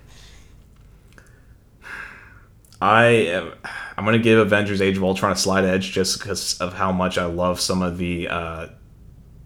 I 2.81 3.05
am, 3.05 3.53
I'm 3.97 4.03
gonna 4.05 4.19
give 4.19 4.39
Avengers: 4.39 4.81
Age 4.81 4.97
of 4.97 5.03
Ultron 5.03 5.31
a 5.31 5.35
slight 5.35 5.63
edge 5.63 5.91
just 5.91 6.19
because 6.19 6.59
of 6.59 6.73
how 6.73 6.91
much 6.91 7.17
I 7.17 7.25
love 7.25 7.61
some 7.61 7.81
of 7.81 7.97
the 7.97 8.27
uh, 8.27 8.67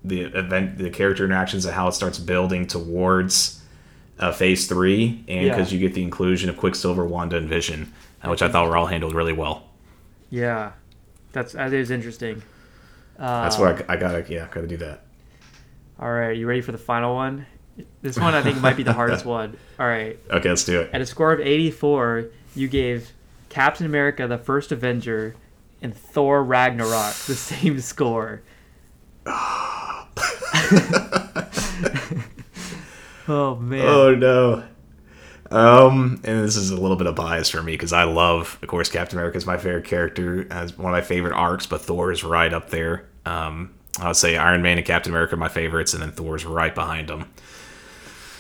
the 0.03 0.22
event, 0.22 0.77
the 0.77 0.89
character 0.89 1.26
interactions, 1.26 1.65
and 1.65 1.76
how 1.76 1.88
it 1.88 1.91
starts 1.93 2.18
building 2.18 2.65
towards 2.65 3.61
uh, 4.19 4.31
Phase 4.31 4.68
Three, 4.68 5.23
and 5.27 5.45
Yeah. 5.45 5.55
because 5.55 5.72
you 5.72 5.80
get 5.80 5.93
the 5.93 6.01
inclusion 6.01 6.49
of 6.49 6.57
Quicksilver, 6.57 7.05
Wanda, 7.05 7.38
and 7.38 7.47
Vision, 7.47 7.93
uh, 8.23 8.30
which 8.30 8.41
I 8.41 8.49
thought 8.49 8.68
were 8.68 8.77
all 8.77 8.88
handled 8.88 9.14
really 9.14 9.34
well. 9.34 9.69
Yeah, 10.31 10.72
that's 11.31 11.53
that 11.53 11.73
is 11.73 11.91
interesting. 11.91 12.41
Uh, 13.19 13.41
That's 13.43 13.57
what 13.57 13.89
I, 13.89 13.93
I 13.93 13.97
gotta, 13.97 14.26
yeah, 14.31 14.47
gotta 14.51 14.68
do 14.68 14.77
that. 14.77 15.03
All 15.99 16.11
right, 16.11 16.38
you 16.38 16.45
ready 16.47 16.61
for 16.61 16.72
the 16.72 16.77
final 16.77 17.15
one? 17.15 17.47
This 18.02 18.18
one 18.18 18.34
I 18.34 18.41
think 18.41 18.60
might 18.62 18.76
be 18.78 18.84
the 18.84 18.94
hardest 18.94 19.26
one. 19.40 19.58
All 19.80 19.88
right, 19.88 20.18
Okay, 20.32 20.49
let's 20.49 20.64
do 20.66 20.82
it. 20.82 20.90
at 20.94 21.02
a 21.02 21.06
score 21.06 21.32
of 21.34 21.40
84, 21.40 22.26
you 22.56 22.68
gave 22.68 23.12
Captain 23.49 23.86
America: 23.86 24.28
The 24.28 24.38
First 24.38 24.72
Avenger 24.72 25.36
and 25.82 25.95
Thor: 25.95 26.44
Ragnarok 26.44 27.14
the 27.28 27.36
same 27.36 27.80
score. 27.80 28.41
oh 33.28 33.56
man. 33.62 33.86
Oh 33.86 34.16
no. 34.16 34.64
Um, 35.49 36.20
and 36.26 36.44
this 36.44 36.58
is 36.58 36.72
a 36.72 36.76
little 36.80 36.98
bit 36.98 37.08
of 37.08 37.16
bias 37.16 37.49
for 37.49 37.64
me 37.64 37.72
because 37.74 37.94
I 37.94 38.04
love, 38.04 38.60
of 38.62 38.68
course, 38.68 38.90
Captain 38.90 39.18
America 39.18 39.38
is 39.38 39.45
my 39.45 39.58
favorite 39.58 39.86
character, 39.86 40.45
as 40.52 40.78
one 40.78 40.91
of 40.94 40.98
my 40.98 41.02
favorite 41.02 41.34
arcs, 41.34 41.66
but 41.66 41.82
Thor 41.82 42.12
is 42.12 42.22
right 42.24 42.54
up 42.54 42.70
there. 42.70 43.06
Um, 43.26 43.74
I 43.99 44.08
would 44.08 44.18
say 44.18 44.36
Iron 44.36 44.62
Man 44.62 44.78
and 44.78 44.86
Captain 44.86 45.12
America 45.12 45.36
are 45.36 45.38
my 45.38 45.48
favorites, 45.48 45.94
and 45.94 46.04
then 46.04 46.12
Thor's 46.12 46.44
right 46.45 46.76
behind 46.76 47.08
them. 47.08 47.32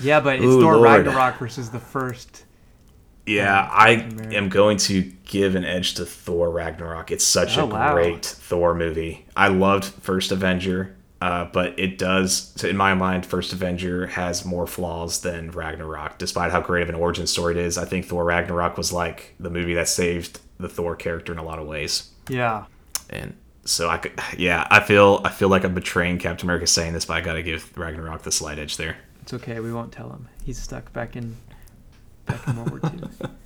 Yeah, 0.01 0.19
but 0.19 0.35
it's 0.35 0.45
Ooh, 0.45 0.61
Thor 0.61 0.75
Lord. 0.77 1.05
Ragnarok 1.05 1.37
versus 1.39 1.69
the 1.69 1.79
first. 1.79 2.43
Yeah, 3.25 3.67
I 3.71 3.91
am 4.31 4.47
going 4.49 4.77
to 4.77 5.01
give 5.25 5.55
an 5.55 5.65
edge 5.65 5.95
to 5.95 6.05
Thor 6.05 6.49
Ragnarok. 6.49 7.11
It's 7.11 7.25
such 7.25 7.57
Oh, 7.57 7.63
a 7.63 7.65
wow. 7.65 7.93
great 7.93 8.25
Thor 8.25 8.73
movie. 8.73 9.25
I 9.35 9.49
loved 9.49 9.83
First 9.85 10.31
Avenger, 10.31 10.95
uh, 11.21 11.45
but 11.51 11.77
it 11.77 11.97
does, 11.97 12.63
in 12.63 12.77
my 12.77 12.93
mind, 12.93 13.25
First 13.25 13.51
Avenger 13.51 14.07
has 14.07 14.45
more 14.45 14.65
flaws 14.65 15.19
than 15.21 15.51
Ragnarok, 15.51 16.17
despite 16.19 16.51
how 16.51 16.61
great 16.61 16.83
of 16.83 16.89
an 16.89 16.95
origin 16.95 17.27
story 17.27 17.55
it 17.55 17.59
is. 17.65 17.77
I 17.77 17.83
think 17.83 18.05
Thor 18.05 18.23
Ragnarok 18.23 18.77
was 18.77 18.93
like 18.93 19.33
the 19.41 19.49
movie 19.49 19.73
that 19.73 19.89
saved 19.89 20.39
the 20.57 20.69
Thor 20.69 20.95
character 20.95 21.33
in 21.33 21.37
a 21.37 21.43
lot 21.43 21.59
of 21.59 21.67
ways. 21.67 22.09
Yeah. 22.29 22.65
And 23.09 23.35
so 23.65 23.89
I 23.89 23.97
could, 23.97 24.13
yeah, 24.37 24.65
I 24.71 24.79
feel 24.79 25.19
I 25.25 25.29
feel 25.31 25.49
like 25.49 25.65
I'm 25.65 25.73
betraying 25.73 26.17
Captain 26.17 26.45
America 26.45 26.65
saying 26.67 26.93
this, 26.93 27.03
but 27.05 27.17
I 27.17 27.21
got 27.21 27.33
to 27.33 27.43
give 27.43 27.77
Ragnarok 27.77 28.21
the 28.21 28.31
slight 28.31 28.57
edge 28.57 28.77
there. 28.77 28.95
It's 29.27 29.33
okay. 29.33 29.59
We 29.59 29.73
won't 29.73 29.91
tell 29.91 30.09
him. 30.09 30.29
He's 30.45 30.57
stuck 30.57 30.93
back 30.93 31.17
in 31.17 31.35
back 32.25 32.47
in 32.47 32.55
World 32.55 32.81
War 32.81 32.91
II. 32.93 33.01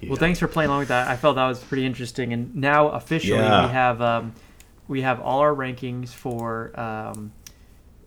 Yeah. 0.00 0.08
Well, 0.08 0.18
thanks 0.18 0.40
for 0.40 0.48
playing 0.48 0.70
along 0.70 0.80
with 0.80 0.88
that. 0.88 1.06
I 1.06 1.16
felt 1.16 1.36
that 1.36 1.46
was 1.46 1.60
pretty 1.62 1.86
interesting. 1.86 2.32
And 2.32 2.52
now 2.56 2.88
officially 2.88 3.38
Yeah. 3.38 3.66
we 3.66 3.72
have 3.72 4.02
um, 4.02 4.32
we 4.88 5.02
have 5.02 5.20
all 5.20 5.38
our 5.38 5.54
rankings 5.54 6.08
for 6.08 6.78
um, 6.78 7.30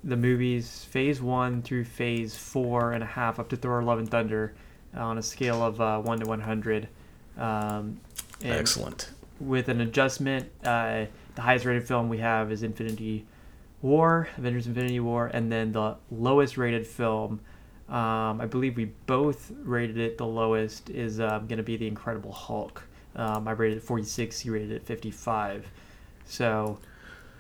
the 0.04 0.18
movies 0.18 0.84
Phase 0.90 1.22
One 1.22 1.62
through 1.62 1.86
Phase 1.86 2.36
Four 2.38 2.92
and 2.92 3.02
a 3.02 3.06
half 3.08 3.40
up 3.40 3.48
to 3.50 3.56
Thor: 3.56 3.82
Love 3.84 4.00
and 4.00 4.10
Thunder 4.12 4.54
on 4.94 5.18
a 5.18 5.24
scale 5.24 5.64
of 5.64 5.80
uh, 5.80 6.00
one 6.02 6.20
to 6.20 6.26
one 6.28 6.42
hundred. 6.42 6.90
Um, 7.38 8.02
Excellent. 8.44 9.12
with 9.40 9.70
an 9.70 9.80
adjustment. 9.80 10.52
Uh, 10.66 11.06
the 11.36 11.42
highest 11.42 11.64
rated 11.64 11.88
film 11.88 12.10
we 12.10 12.18
have 12.18 12.52
is 12.52 12.64
Infinity 12.64 13.26
War, 13.82 14.28
Avengers 14.38 14.68
Infinity 14.68 15.00
War, 15.00 15.28
and 15.28 15.52
then 15.52 15.72
the 15.72 15.96
lowest 16.12 16.58
rated 16.58 16.86
film, 16.88 17.40
um, 17.90 18.42
I 18.42 18.46
believe 18.50 18.76
we 18.76 18.86
both 19.06 19.52
rated 19.64 19.98
it 19.98 20.18
the 20.18 20.26
lowest, 20.26 20.90
is 20.90 21.20
um, 21.20 21.48
going 21.48 21.58
to 21.58 21.64
be 21.64 21.78
The 21.78 21.88
Incredible 21.88 22.32
Hulk. 22.32 22.84
Um, 23.16 23.48
I 23.48 23.52
rated 23.52 23.78
it 23.80 23.84
46, 23.84 24.46
you 24.46 24.54
rated 24.54 24.72
it 24.72 24.84
55. 24.84 25.70
So 26.26 26.80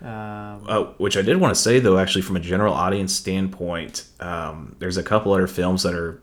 Um, 0.01 0.63
Uh, 0.67 0.83
which 0.99 1.17
I 1.17 1.23
did 1.23 1.37
want 1.37 1.55
to 1.55 1.59
say 1.59 1.79
though, 1.79 1.97
actually, 1.97 2.21
from 2.21 2.35
a 2.35 2.39
general 2.39 2.73
audience 2.73 3.13
standpoint, 3.13 4.05
um, 4.19 4.75
there's 4.77 4.97
a 4.97 5.03
couple 5.03 5.33
other 5.33 5.47
films 5.47 5.81
that 5.83 5.95
are 5.95 6.21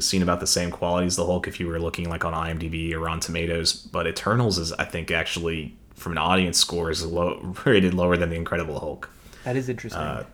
seen 0.00 0.22
about 0.22 0.40
the 0.40 0.46
same 0.46 0.70
quality 0.70 1.06
as 1.06 1.16
the 1.16 1.26
Hulk 1.26 1.46
if 1.46 1.60
you 1.60 1.66
were 1.66 1.78
looking 1.78 2.08
like 2.08 2.24
on 2.24 2.32
IMDb 2.32 2.94
or 2.94 3.08
on 3.10 3.20
Tomatoes. 3.20 3.74
But 3.74 4.06
Eternals 4.06 4.56
is, 4.58 4.72
I 4.72 4.84
think, 4.84 5.10
actually 5.10 5.76
from 5.94 6.12
an 6.12 6.18
audience 6.18 6.58
score 6.58 6.90
is 6.90 7.04
low, 7.04 7.54
rated 7.66 7.92
lower 7.92 8.16
than 8.16 8.30
the 8.30 8.36
Incredible 8.36 8.80
Hulk. 8.80 9.10
That 9.44 9.56
is 9.56 9.68
interesting. 9.68 10.00
Uh, 10.00 10.24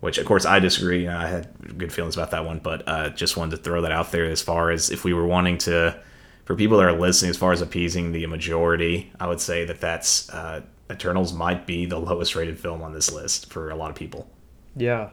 Which, 0.00 0.18
of 0.18 0.26
course, 0.26 0.44
I 0.44 0.58
disagree. 0.58 1.08
I 1.08 1.26
had 1.26 1.78
good 1.78 1.92
feelings 1.92 2.16
about 2.16 2.30
that 2.32 2.44
one, 2.44 2.58
but 2.58 2.86
uh, 2.86 3.10
just 3.10 3.36
wanted 3.36 3.56
to 3.56 3.62
throw 3.62 3.80
that 3.82 3.92
out 3.92 4.12
there 4.12 4.26
as 4.26 4.42
far 4.42 4.70
as 4.70 4.90
if 4.90 5.04
we 5.04 5.12
were 5.14 5.26
wanting 5.26 5.58
to, 5.58 5.98
for 6.44 6.54
people 6.54 6.76
that 6.78 6.86
are 6.86 6.92
listening, 6.92 7.30
as 7.30 7.36
far 7.36 7.52
as 7.52 7.62
appeasing 7.62 8.12
the 8.12 8.26
majority, 8.26 9.10
I 9.18 9.26
would 9.26 9.40
say 9.40 9.64
that 9.64 9.80
that's 9.80 10.28
uh, 10.30 10.60
Eternals 10.90 11.32
might 11.32 11.66
be 11.66 11.86
the 11.86 11.98
lowest 11.98 12.36
rated 12.36 12.58
film 12.60 12.82
on 12.82 12.92
this 12.92 13.10
list 13.12 13.52
for 13.52 13.70
a 13.70 13.76
lot 13.76 13.90
of 13.90 13.96
people. 13.96 14.28
yeah, 14.76 15.10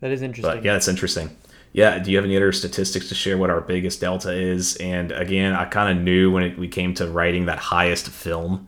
that 0.00 0.10
is 0.10 0.22
interesting. 0.22 0.56
But 0.56 0.64
yeah, 0.64 0.76
it's 0.76 0.88
interesting. 0.88 1.36
Yeah, 1.72 1.98
do 1.98 2.10
you 2.10 2.16
have 2.16 2.24
any 2.24 2.36
other 2.36 2.52
statistics 2.52 3.08
to 3.10 3.14
share 3.14 3.36
what 3.36 3.50
our 3.50 3.60
biggest 3.60 4.00
delta 4.00 4.32
is? 4.32 4.76
And 4.76 5.12
again, 5.12 5.52
I 5.52 5.66
kind 5.66 5.96
of 5.96 6.02
knew 6.02 6.30
when 6.32 6.42
it, 6.42 6.58
we 6.58 6.68
came 6.68 6.94
to 6.94 7.06
writing 7.06 7.46
that 7.46 7.58
highest 7.58 8.08
film 8.08 8.66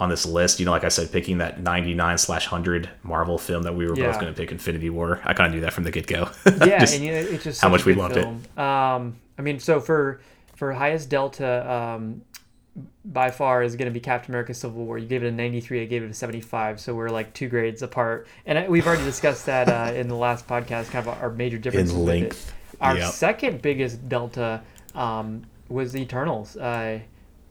on 0.00 0.08
this 0.08 0.24
list, 0.26 0.58
you 0.58 0.64
know, 0.66 0.72
like 0.72 0.82
I 0.84 0.88
said, 0.88 1.12
picking 1.12 1.38
that 1.38 1.60
99 1.62 2.18
slash 2.18 2.46
100 2.50 2.88
Marvel 3.04 3.38
film 3.38 3.62
that 3.64 3.74
we 3.74 3.86
were 3.86 3.94
Yeah. 3.96 4.06
both 4.10 4.18
going 4.20 4.32
to 4.34 4.36
pick 4.40 4.50
Infinity 4.50 4.90
War. 4.90 5.20
I 5.24 5.34
kind 5.34 5.46
of 5.48 5.54
knew 5.54 5.60
that 5.60 5.72
from 5.74 5.84
the 5.84 5.90
get 5.92 6.06
go. 6.06 6.30
yeah, 6.46 6.84
and 6.90 7.04
you 7.04 7.12
know, 7.12 7.18
it's 7.18 7.44
just 7.44 7.60
how 7.60 7.68
much 7.68 7.84
we 7.84 7.94
loved 7.94 8.16
it. 8.16 8.24
Um, 8.58 9.16
I 9.38 9.42
mean, 9.42 9.60
so 9.60 9.78
for 9.78 10.20
for 10.56 10.72
highest 10.72 11.08
delta, 11.10 11.70
um, 11.70 12.22
by 13.04 13.30
far 13.30 13.62
is 13.62 13.76
going 13.76 13.86
to 13.86 13.92
be 13.92 14.00
Captain 14.00 14.30
America: 14.32 14.54
Civil 14.54 14.84
War. 14.84 14.96
You 14.98 15.06
gave 15.06 15.22
it 15.22 15.26
a 15.28 15.32
93, 15.32 15.82
I 15.82 15.84
gave 15.84 16.02
it 16.02 16.10
a 16.10 16.14
75, 16.14 16.80
so 16.80 16.94
we're 16.94 17.08
like 17.10 17.34
two 17.34 17.48
grades 17.48 17.82
apart. 17.82 18.26
And 18.46 18.68
we've 18.68 18.86
already 18.86 19.04
discussed 19.04 19.46
that 19.46 19.68
uh, 19.68 19.92
in 19.94 20.08
the 20.08 20.14
last 20.16 20.46
podcast, 20.48 20.90
kind 20.90 21.06
of 21.06 21.20
our 21.22 21.30
major 21.30 21.58
differences 21.58 21.94
with 21.94 22.02
it. 22.02 22.06
length. 22.22 22.54
Our 22.80 22.96
Yep. 22.96 23.12
second 23.12 23.62
biggest 23.62 24.08
delta 24.08 24.62
um, 24.94 25.42
was 25.68 25.92
the 25.92 26.00
Eternals. 26.00 26.56
Uh, 26.56 27.00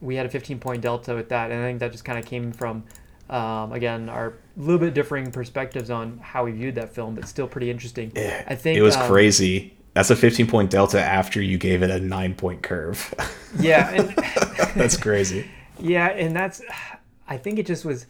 we 0.02 0.16
had 0.16 0.26
a 0.26 0.30
15 0.30 0.60
point 0.60 0.82
delta 0.82 1.16
with 1.16 1.30
that, 1.30 1.52
and 1.52 1.62
I 1.62 1.68
think 1.68 1.80
that 1.80 1.92
just 1.92 2.06
kind 2.06 2.20
of 2.20 2.26
came 2.26 2.52
from. 2.52 2.84
Um, 3.30 3.74
again, 3.74 4.10
our 4.10 4.34
little 4.58 4.80
bit 4.80 4.96
differing 4.96 5.32
perspectives 5.32 5.92
on 5.92 6.18
how 6.18 6.46
we 6.46 6.52
viewed 6.52 6.74
that 6.76 6.96
film, 6.96 7.14
but 7.14 7.28
still 7.28 7.48
pretty 7.48 7.70
interesting. 7.70 8.12
I 8.18 8.56
think 8.56 8.76
it 8.76 8.82
was 8.82 8.96
um, 8.96 9.08
crazy. 9.08 9.78
That's 9.94 10.10
a 10.10 10.16
15 10.16 10.48
point 10.48 10.72
delta 10.72 11.00
after 11.00 11.42
you 11.42 11.58
gave 11.58 11.84
it 11.84 11.92
a 11.92 12.00
nine 12.00 12.34
point 12.34 12.62
curve. 12.64 13.14
Yeah, 13.60 13.90
and, 13.90 14.10
That's 14.76 14.96
crazy. 14.96 15.50
yeah, 15.80 16.10
and 16.10 16.36
that's. 16.36 16.62
I 17.28 17.38
think 17.38 17.58
it 17.58 17.66
just 17.66 17.84
was. 17.84 18.06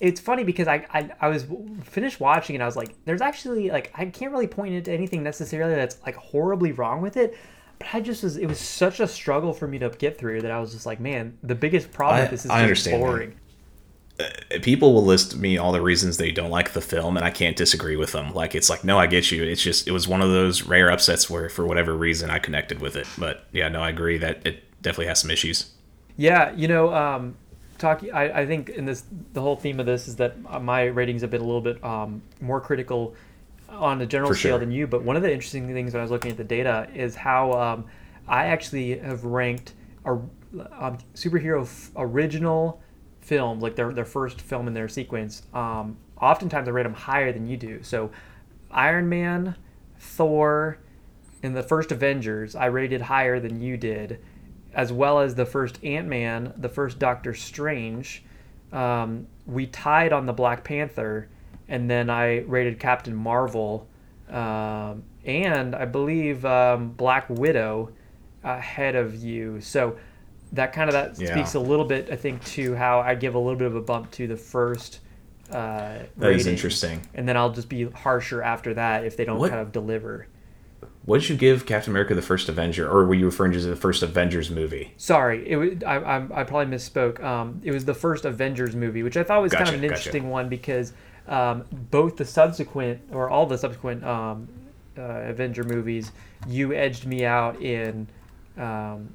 It's 0.00 0.18
funny 0.18 0.42
because 0.42 0.66
I, 0.66 0.84
I 0.92 1.10
I 1.20 1.28
was 1.28 1.46
finished 1.84 2.18
watching 2.18 2.56
and 2.56 2.64
I 2.64 2.66
was 2.66 2.74
like, 2.74 2.96
there's 3.04 3.20
actually 3.20 3.70
like 3.70 3.92
I 3.94 4.06
can't 4.06 4.32
really 4.32 4.48
point 4.48 4.74
it 4.74 4.86
to 4.86 4.92
anything 4.92 5.22
necessarily 5.22 5.76
that's 5.76 5.98
like 6.04 6.16
horribly 6.16 6.72
wrong 6.72 7.00
with 7.00 7.16
it, 7.16 7.36
but 7.80 7.88
I 7.94 8.00
just 8.00 8.22
was 8.22 8.36
it 8.36 8.46
was 8.46 8.60
such 8.60 9.00
a 9.00 9.08
struggle 9.08 9.52
for 9.52 9.66
me 9.66 9.78
to 9.80 9.88
get 9.88 10.18
through 10.18 10.42
that 10.42 10.50
I 10.52 10.60
was 10.60 10.72
just 10.72 10.86
like, 10.86 11.00
man, 11.00 11.36
the 11.42 11.56
biggest 11.56 11.90
problem 11.92 12.18
I- 12.18 12.20
with 12.22 12.30
this 12.30 12.44
is 12.44 12.50
I 12.50 12.62
understand, 12.62 13.00
boring. 13.00 13.36
People 14.60 14.92
will 14.92 15.04
list 15.04 15.38
me 15.38 15.56
all 15.56 15.72
the 15.72 15.80
reasons 15.80 16.18
they 16.18 16.30
don't 16.30 16.50
like 16.50 16.74
the 16.74 16.82
film, 16.82 17.16
and 17.16 17.24
I 17.24 17.30
can't 17.30 17.56
disagree 17.56 17.96
with 17.96 18.12
them. 18.12 18.34
Like, 18.34 18.54
it's 18.54 18.68
like, 18.68 18.84
no, 18.84 18.98
I 18.98 19.06
get 19.06 19.30
you. 19.30 19.42
It's 19.42 19.62
just, 19.62 19.88
it 19.88 19.92
was 19.92 20.06
one 20.06 20.20
of 20.20 20.28
those 20.28 20.64
rare 20.64 20.90
upsets 20.90 21.30
where, 21.30 21.48
for 21.48 21.66
whatever 21.66 21.96
reason, 21.96 22.28
I 22.28 22.38
connected 22.38 22.82
with 22.82 22.96
it. 22.96 23.06
But 23.16 23.46
yeah, 23.50 23.68
no, 23.68 23.80
I 23.80 23.88
agree 23.88 24.18
that 24.18 24.46
it 24.46 24.62
definitely 24.82 25.06
has 25.06 25.20
some 25.20 25.30
issues. 25.30 25.70
Yeah, 26.18 26.52
you 26.52 26.68
know, 26.68 26.92
um, 26.92 27.34
talk. 27.78 28.04
I, 28.12 28.42
I 28.42 28.46
think 28.46 28.68
in 28.68 28.84
this, 28.84 29.04
the 29.32 29.40
whole 29.40 29.56
theme 29.56 29.80
of 29.80 29.86
this 29.86 30.06
is 30.06 30.16
that 30.16 30.36
uh, 30.46 30.60
my 30.60 30.84
ratings 30.84 31.22
have 31.22 31.30
been 31.30 31.40
a 31.40 31.46
little 31.46 31.62
bit 31.62 31.82
um, 31.82 32.20
more 32.42 32.60
critical 32.60 33.14
on 33.70 34.00
a 34.00 34.06
general 34.06 34.30
For 34.30 34.36
scale 34.36 34.52
sure. 34.52 34.58
than 34.58 34.70
you. 34.72 34.86
But 34.86 35.02
one 35.02 35.16
of 35.16 35.22
the 35.22 35.32
interesting 35.32 35.72
things 35.72 35.92
when 35.92 36.00
I 36.00 36.02
was 36.04 36.10
looking 36.10 36.30
at 36.30 36.36
the 36.36 36.44
data 36.44 36.88
is 36.94 37.14
how 37.14 37.52
um, 37.52 37.86
I 38.28 38.46
actually 38.46 38.98
have 38.98 39.24
ranked 39.24 39.74
a 40.04 40.12
um, 40.12 40.98
superhero 41.14 41.62
f- 41.62 41.90
original 41.96 42.82
film, 43.20 43.60
like 43.60 43.76
their 43.76 43.92
their 43.92 44.04
first 44.04 44.40
film 44.40 44.66
in 44.66 44.74
their 44.74 44.88
sequence. 44.88 45.42
Um, 45.54 45.96
oftentimes, 46.20 46.68
I 46.68 46.70
rate 46.72 46.84
them 46.84 46.94
higher 46.94 47.32
than 47.32 47.46
you 47.46 47.56
do. 47.56 47.82
So, 47.82 48.10
Iron 48.70 49.08
Man, 49.08 49.56
Thor, 49.98 50.78
and 51.42 51.56
the 51.56 51.62
first 51.62 51.92
Avengers, 51.92 52.54
I 52.54 52.66
rated 52.66 53.02
higher 53.02 53.40
than 53.40 53.60
you 53.60 53.76
did, 53.76 54.20
as 54.74 54.92
well 54.92 55.20
as 55.20 55.34
the 55.34 55.46
first 55.46 55.82
Ant 55.84 56.08
Man, 56.08 56.52
the 56.56 56.68
first 56.68 56.98
Doctor 56.98 57.34
Strange. 57.34 58.24
Um, 58.72 59.26
we 59.46 59.66
tied 59.66 60.12
on 60.12 60.26
the 60.26 60.32
Black 60.32 60.62
Panther, 60.62 61.28
and 61.70 61.88
then 61.88 62.10
I 62.10 62.40
rated 62.40 62.78
Captain 62.78 63.14
Marvel, 63.14 63.88
um, 64.28 65.02
and 65.24 65.74
I 65.74 65.86
believe 65.86 66.44
um, 66.44 66.90
Black 66.90 67.30
Widow 67.30 67.92
ahead 68.44 68.96
of 68.96 69.14
you. 69.14 69.60
So 69.60 69.96
that 70.52 70.72
kind 70.72 70.88
of 70.90 70.94
that 70.94 71.18
Yeah. 71.20 71.32
speaks 71.32 71.54
a 71.54 71.60
little 71.60 71.84
bit, 71.84 72.08
I 72.10 72.16
think, 72.16 72.44
to 72.56 72.74
how 72.74 73.00
I 73.00 73.14
give 73.14 73.34
a 73.34 73.38
little 73.38 73.56
bit 73.58 73.66
of 73.68 73.76
a 73.76 73.80
bump 73.80 74.10
to 74.12 74.26
the 74.26 74.36
first. 74.36 75.00
Uh, 75.50 75.54
That 76.16 76.32
is 76.32 76.38
rating, 76.44 76.52
interesting. 76.52 77.00
And 77.14 77.28
then 77.28 77.36
I'll 77.36 77.52
just 77.52 77.68
be 77.68 77.84
harsher 77.90 78.42
after 78.42 78.74
that 78.74 79.04
if 79.04 79.16
they 79.16 79.24
don't 79.24 79.38
What- 79.38 79.50
kind 79.50 79.62
of 79.62 79.72
deliver. 79.72 80.26
What 81.04 81.20
did 81.22 81.30
you 81.30 81.36
give 81.36 81.66
Captain 81.66 81.90
America 81.92 82.14
the 82.14 82.22
First 82.22 82.48
Avenger, 82.48 82.88
or 82.88 83.04
were 83.06 83.14
you 83.14 83.24
referring 83.26 83.52
to 83.52 83.60
the 83.60 83.74
first 83.74 84.02
Avengers 84.02 84.50
movie? 84.50 84.92
Sorry, 84.96 85.48
it 85.48 85.56
was, 85.56 85.70
I, 85.84 85.96
I, 85.96 86.40
I 86.40 86.44
probably 86.44 86.74
misspoke. 86.74 87.22
Um, 87.22 87.60
it 87.64 87.72
was 87.72 87.84
the 87.86 87.94
first 87.94 88.24
Avengers 88.24 88.76
movie, 88.76 89.02
which 89.02 89.16
I 89.16 89.22
thought 89.22 89.42
was 89.42 89.52
kind 89.52 89.68
of 89.68 89.74
an 89.74 89.80
gotcha. 89.80 89.92
interesting 89.94 90.30
one 90.30 90.48
because 90.48 90.92
um, 91.28 91.64
both 91.90 92.16
the 92.16 92.24
subsequent 92.24 93.00
or 93.12 93.30
all 93.30 93.46
the 93.46 93.58
subsequent 93.58 94.04
um, 94.04 94.48
uh, 94.98 95.02
Avenger 95.02 95.64
movies, 95.64 96.12
you 96.46 96.72
edged 96.74 97.06
me 97.06 97.24
out 97.24 97.60
in. 97.60 98.06
Um, 98.56 99.12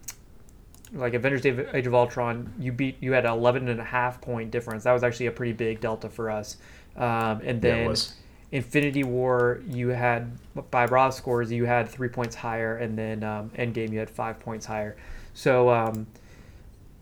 like 0.93 1.13
Avengers 1.13 1.45
Age 1.45 1.87
of 1.87 1.93
Ultron, 1.93 2.53
you 2.59 2.71
beat 2.71 2.95
you 3.01 3.11
had 3.11 3.25
an 3.25 3.33
11 3.33 3.67
and 3.67 3.79
a 3.79 3.83
half 3.83 4.21
point 4.21 4.49
difference. 4.51 4.83
That 4.83 4.93
was 4.93 5.03
actually 5.03 5.25
a 5.25 5.31
pretty 5.31 5.51
big 5.51 5.81
delta 5.81 6.09
for 6.09 6.29
us. 6.29 6.57
Um, 6.95 7.41
and 7.43 7.61
then 7.61 7.87
was. 7.89 8.13
Infinity 8.51 9.03
War, 9.03 9.61
you 9.67 9.89
had 9.89 10.31
by 10.71 10.85
raw 10.85 11.09
scores, 11.09 11.51
you 11.51 11.65
had 11.65 11.89
three 11.89 12.07
points 12.07 12.35
higher, 12.35 12.77
and 12.77 12.97
then 12.97 13.23
um, 13.23 13.49
Endgame, 13.57 13.91
you 13.91 13.99
had 13.99 14.09
five 14.09 14.39
points 14.39 14.65
higher. 14.65 14.95
So, 15.33 15.69
um, 15.69 16.07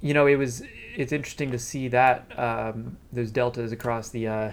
you 0.02 0.14
know, 0.14 0.26
it 0.26 0.36
was 0.36 0.64
it's 0.96 1.12
interesting 1.12 1.52
to 1.52 1.60
see 1.60 1.88
that 1.90 2.26
um, 2.40 2.98
those 3.12 3.30
deltas 3.30 3.72
across 3.72 4.10
the 4.10 4.28
uh, 4.28 4.52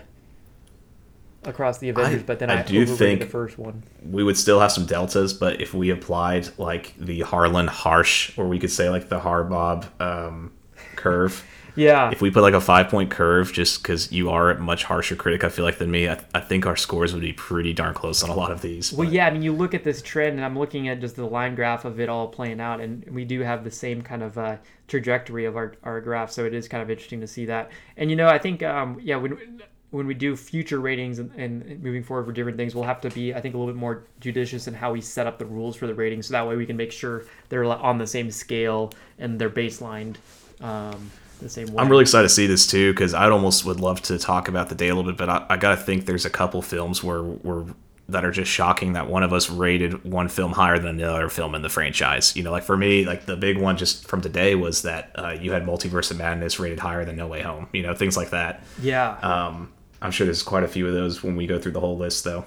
across 1.44 1.78
the 1.78 1.88
Avengers. 1.88 2.22
but 2.22 2.38
then 2.38 2.50
I 2.50 2.60
I, 2.60 2.62
do 2.62 2.84
think- 2.86 3.20
the 3.20 3.26
first 3.26 3.58
one. 3.58 3.82
We 4.04 4.22
would 4.22 4.36
still 4.36 4.60
have 4.60 4.72
some 4.72 4.86
deltas, 4.86 5.32
but 5.32 5.60
if 5.60 5.72
we 5.74 5.90
applied 5.90 6.48
like 6.58 6.94
the 6.98 7.20
Harlan 7.20 7.66
Harsh, 7.66 8.36
or 8.38 8.46
we 8.48 8.58
could 8.58 8.70
say 8.70 8.90
like 8.90 9.08
the 9.08 9.20
Harbob 9.20 9.86
um, 10.00 10.52
curve, 10.96 11.44
Yeah, 11.76 12.10
if 12.10 12.20
we 12.20 12.32
put 12.32 12.42
like 12.42 12.52
a 12.52 12.60
five 12.60 12.88
point 12.88 13.10
curve, 13.10 13.52
just 13.52 13.80
because 13.82 14.10
you 14.10 14.28
are 14.30 14.50
a 14.50 14.58
much 14.58 14.82
harsher 14.84 15.14
critic, 15.14 15.44
I 15.44 15.48
feel 15.48 15.64
like 15.64 15.78
than 15.78 15.88
me, 15.90 16.08
I, 16.08 16.20
I 16.34 16.40
think 16.40 16.66
our 16.66 16.76
scores 16.76 17.12
would 17.14 17.22
be 17.22 17.32
pretty 17.32 17.72
darn 17.72 17.94
close 17.94 18.24
on 18.24 18.28
a 18.28 18.34
lot 18.34 18.50
of 18.50 18.60
these. 18.60 18.92
Well, 18.92 19.06
but- 19.06 19.14
yeah, 19.14 19.26
I 19.26 19.30
mean, 19.30 19.42
you 19.42 19.52
look 19.52 19.72
at 19.72 19.84
this 19.84 20.02
trend, 20.02 20.34
and 20.36 20.44
I'm 20.44 20.58
looking 20.58 20.88
at 20.88 21.00
just 21.00 21.14
the 21.14 21.24
line 21.24 21.54
graph 21.54 21.84
of 21.84 22.00
it 22.00 22.08
all 22.08 22.26
playing 22.26 22.60
out, 22.60 22.80
and 22.80 23.04
we 23.08 23.24
do 23.24 23.40
have 23.42 23.62
the 23.62 23.70
same 23.70 24.02
kind 24.02 24.22
of 24.24 24.36
uh, 24.36 24.56
trajectory 24.88 25.44
of 25.44 25.56
our, 25.56 25.74
our 25.84 26.00
graph, 26.00 26.32
so 26.32 26.44
it 26.44 26.54
is 26.54 26.66
kind 26.66 26.82
of 26.82 26.90
interesting 26.90 27.20
to 27.20 27.28
see 27.28 27.46
that. 27.46 27.70
And 27.96 28.10
you 28.10 28.16
know, 28.16 28.28
I 28.28 28.38
think, 28.38 28.64
um, 28.64 28.98
yeah, 29.00 29.16
when 29.16 29.62
when 29.90 30.06
we 30.06 30.14
do 30.14 30.36
future 30.36 30.78
ratings 30.78 31.18
and, 31.18 31.32
and 31.36 31.82
moving 31.82 32.02
forward 32.02 32.26
for 32.26 32.32
different 32.32 32.56
things, 32.56 32.74
we'll 32.74 32.84
have 32.84 33.00
to 33.00 33.10
be, 33.10 33.34
I 33.34 33.40
think, 33.40 33.54
a 33.54 33.58
little 33.58 33.72
bit 33.72 33.78
more 33.78 34.04
judicious 34.20 34.68
in 34.68 34.74
how 34.74 34.92
we 34.92 35.00
set 35.00 35.26
up 35.26 35.38
the 35.38 35.46
rules 35.46 35.76
for 35.76 35.86
the 35.86 35.94
ratings, 35.94 36.26
so 36.26 36.32
that 36.32 36.46
way 36.46 36.56
we 36.56 36.66
can 36.66 36.76
make 36.76 36.92
sure 36.92 37.24
they're 37.48 37.64
on 37.64 37.98
the 37.98 38.06
same 38.06 38.30
scale 38.30 38.92
and 39.18 39.38
they're 39.38 39.50
baselined 39.50 40.16
um, 40.60 41.10
the 41.40 41.48
same 41.48 41.66
way. 41.68 41.74
I'm 41.78 41.88
really 41.88 42.02
excited 42.02 42.28
to 42.28 42.34
see 42.34 42.46
this 42.46 42.66
too 42.66 42.92
because 42.92 43.14
I'd 43.14 43.32
almost 43.32 43.64
would 43.64 43.80
love 43.80 44.00
to 44.02 44.18
talk 44.18 44.48
about 44.48 44.68
the 44.68 44.74
day 44.74 44.88
a 44.88 44.94
little 44.94 45.10
bit, 45.10 45.18
but 45.18 45.28
I, 45.28 45.46
I 45.50 45.56
gotta 45.56 45.76
think 45.76 46.06
there's 46.06 46.24
a 46.24 46.30
couple 46.30 46.62
films 46.62 47.02
where 47.02 47.22
we're 47.22 47.66
that 48.08 48.24
are 48.24 48.32
just 48.32 48.50
shocking 48.50 48.94
that 48.94 49.08
one 49.08 49.22
of 49.22 49.32
us 49.32 49.48
rated 49.48 50.04
one 50.04 50.28
film 50.28 50.52
higher 50.52 50.78
than 50.78 50.96
the 50.96 51.04
other 51.04 51.28
film 51.28 51.54
in 51.54 51.62
the 51.62 51.68
franchise. 51.68 52.34
You 52.34 52.42
know, 52.42 52.50
like 52.50 52.64
for 52.64 52.76
me, 52.76 53.04
like 53.04 53.26
the 53.26 53.36
big 53.36 53.56
one 53.56 53.76
just 53.76 54.06
from 54.08 54.20
today 54.20 54.56
was 54.56 54.82
that 54.82 55.12
uh, 55.14 55.36
you 55.40 55.52
had 55.52 55.64
Multiverse 55.64 56.10
of 56.10 56.18
Madness 56.18 56.58
rated 56.58 56.80
higher 56.80 57.04
than 57.04 57.16
No 57.16 57.28
Way 57.28 57.42
Home. 57.42 57.68
You 57.72 57.82
know, 57.82 57.94
things 57.94 58.16
like 58.16 58.30
that. 58.30 58.64
yeah. 58.82 59.16
Um, 59.22 59.72
I'm 60.02 60.10
sure 60.10 60.24
there's 60.24 60.42
quite 60.42 60.62
a 60.62 60.68
few 60.68 60.86
of 60.86 60.94
those 60.94 61.22
when 61.22 61.36
we 61.36 61.46
go 61.46 61.58
through 61.58 61.72
the 61.72 61.80
whole 61.80 61.96
list, 61.96 62.24
though. 62.24 62.46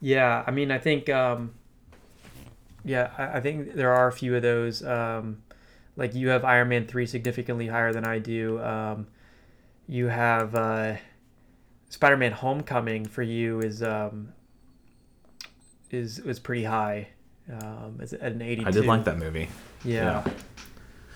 Yeah, 0.00 0.42
I 0.46 0.50
mean, 0.50 0.70
I 0.70 0.78
think, 0.78 1.08
um, 1.08 1.54
yeah, 2.84 3.10
I, 3.18 3.38
I 3.38 3.40
think 3.40 3.74
there 3.74 3.92
are 3.92 4.08
a 4.08 4.12
few 4.12 4.34
of 4.34 4.42
those. 4.42 4.82
Um, 4.82 5.42
like 5.96 6.14
you 6.14 6.30
have 6.30 6.44
Iron 6.44 6.68
Man 6.68 6.86
three 6.86 7.06
significantly 7.06 7.66
higher 7.66 7.92
than 7.92 8.06
I 8.06 8.18
do. 8.18 8.60
Um, 8.62 9.06
you 9.86 10.06
have 10.06 10.54
uh, 10.54 10.96
Spider 11.90 12.16
Man 12.16 12.32
Homecoming 12.32 13.04
for 13.04 13.22
you 13.22 13.60
is 13.60 13.82
um, 13.82 14.32
is 15.90 16.18
is 16.20 16.38
pretty 16.38 16.64
high. 16.64 17.08
Um, 17.52 17.98
it's 18.00 18.12
at 18.12 18.32
an 18.32 18.42
eighty. 18.42 18.64
I 18.64 18.70
did 18.70 18.86
like 18.86 19.04
that 19.04 19.18
movie. 19.18 19.48
Yeah. 19.84 20.24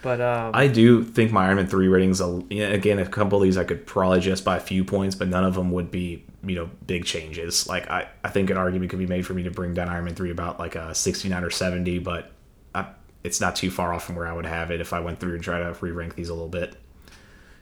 But 0.05 0.21
um, 0.21 0.51
I 0.53 0.69
do 0.69 1.03
think 1.03 1.33
my 1.33 1.47
Iron 1.47 1.57
Man 1.57 1.67
three 1.67 1.89
ratings. 1.89 2.21
Again, 2.21 2.99
a 2.99 3.07
couple 3.07 3.39
of 3.39 3.43
these 3.43 3.57
I 3.57 3.65
could 3.65 3.87
probably 3.87 4.21
just 4.21 4.45
by 4.45 4.59
a 4.59 4.61
few 4.61 4.85
points, 4.85 5.17
but 5.17 5.29
none 5.29 5.45
of 5.45 5.55
them 5.55 5.71
would 5.73 5.91
be 5.91 6.23
you 6.45 6.57
know 6.57 6.69
big 6.87 7.07
changes. 7.07 7.67
Like 7.67 7.91
I, 7.91 8.09
I 8.23 8.29
think 8.29 8.51
an 8.51 8.59
argument 8.59 8.91
could 8.91 8.99
be 8.99 9.07
made 9.07 9.27
for 9.27 9.33
me 9.33 9.45
to 9.45 9.51
bring 9.51 9.73
down 9.73 9.89
Iron 9.89 10.05
Man 10.05 10.15
three 10.15 10.31
about 10.31 10.59
like 10.59 10.75
a 10.75 10.95
sixty 10.95 11.31
nine 11.31 11.43
or 11.43 11.49
seventy, 11.49 11.99
but 11.99 12.31
I, 12.75 12.89
it's 13.23 13.41
not 13.41 13.57
too 13.57 13.71
far 13.71 13.95
off 13.95 14.05
from 14.05 14.17
where 14.17 14.27
I 14.27 14.35
would 14.35 14.45
have 14.45 14.71
it 14.71 14.83
if 14.83 14.93
I 14.93 15.01
went 15.01 15.21
through 15.21 15.37
and 15.37 15.43
try 15.43 15.61
to 15.61 15.75
re 15.81 15.91
rank 15.91 16.17
these 16.17 16.29
a 16.29 16.35
little 16.35 16.51
bit. 16.51 16.77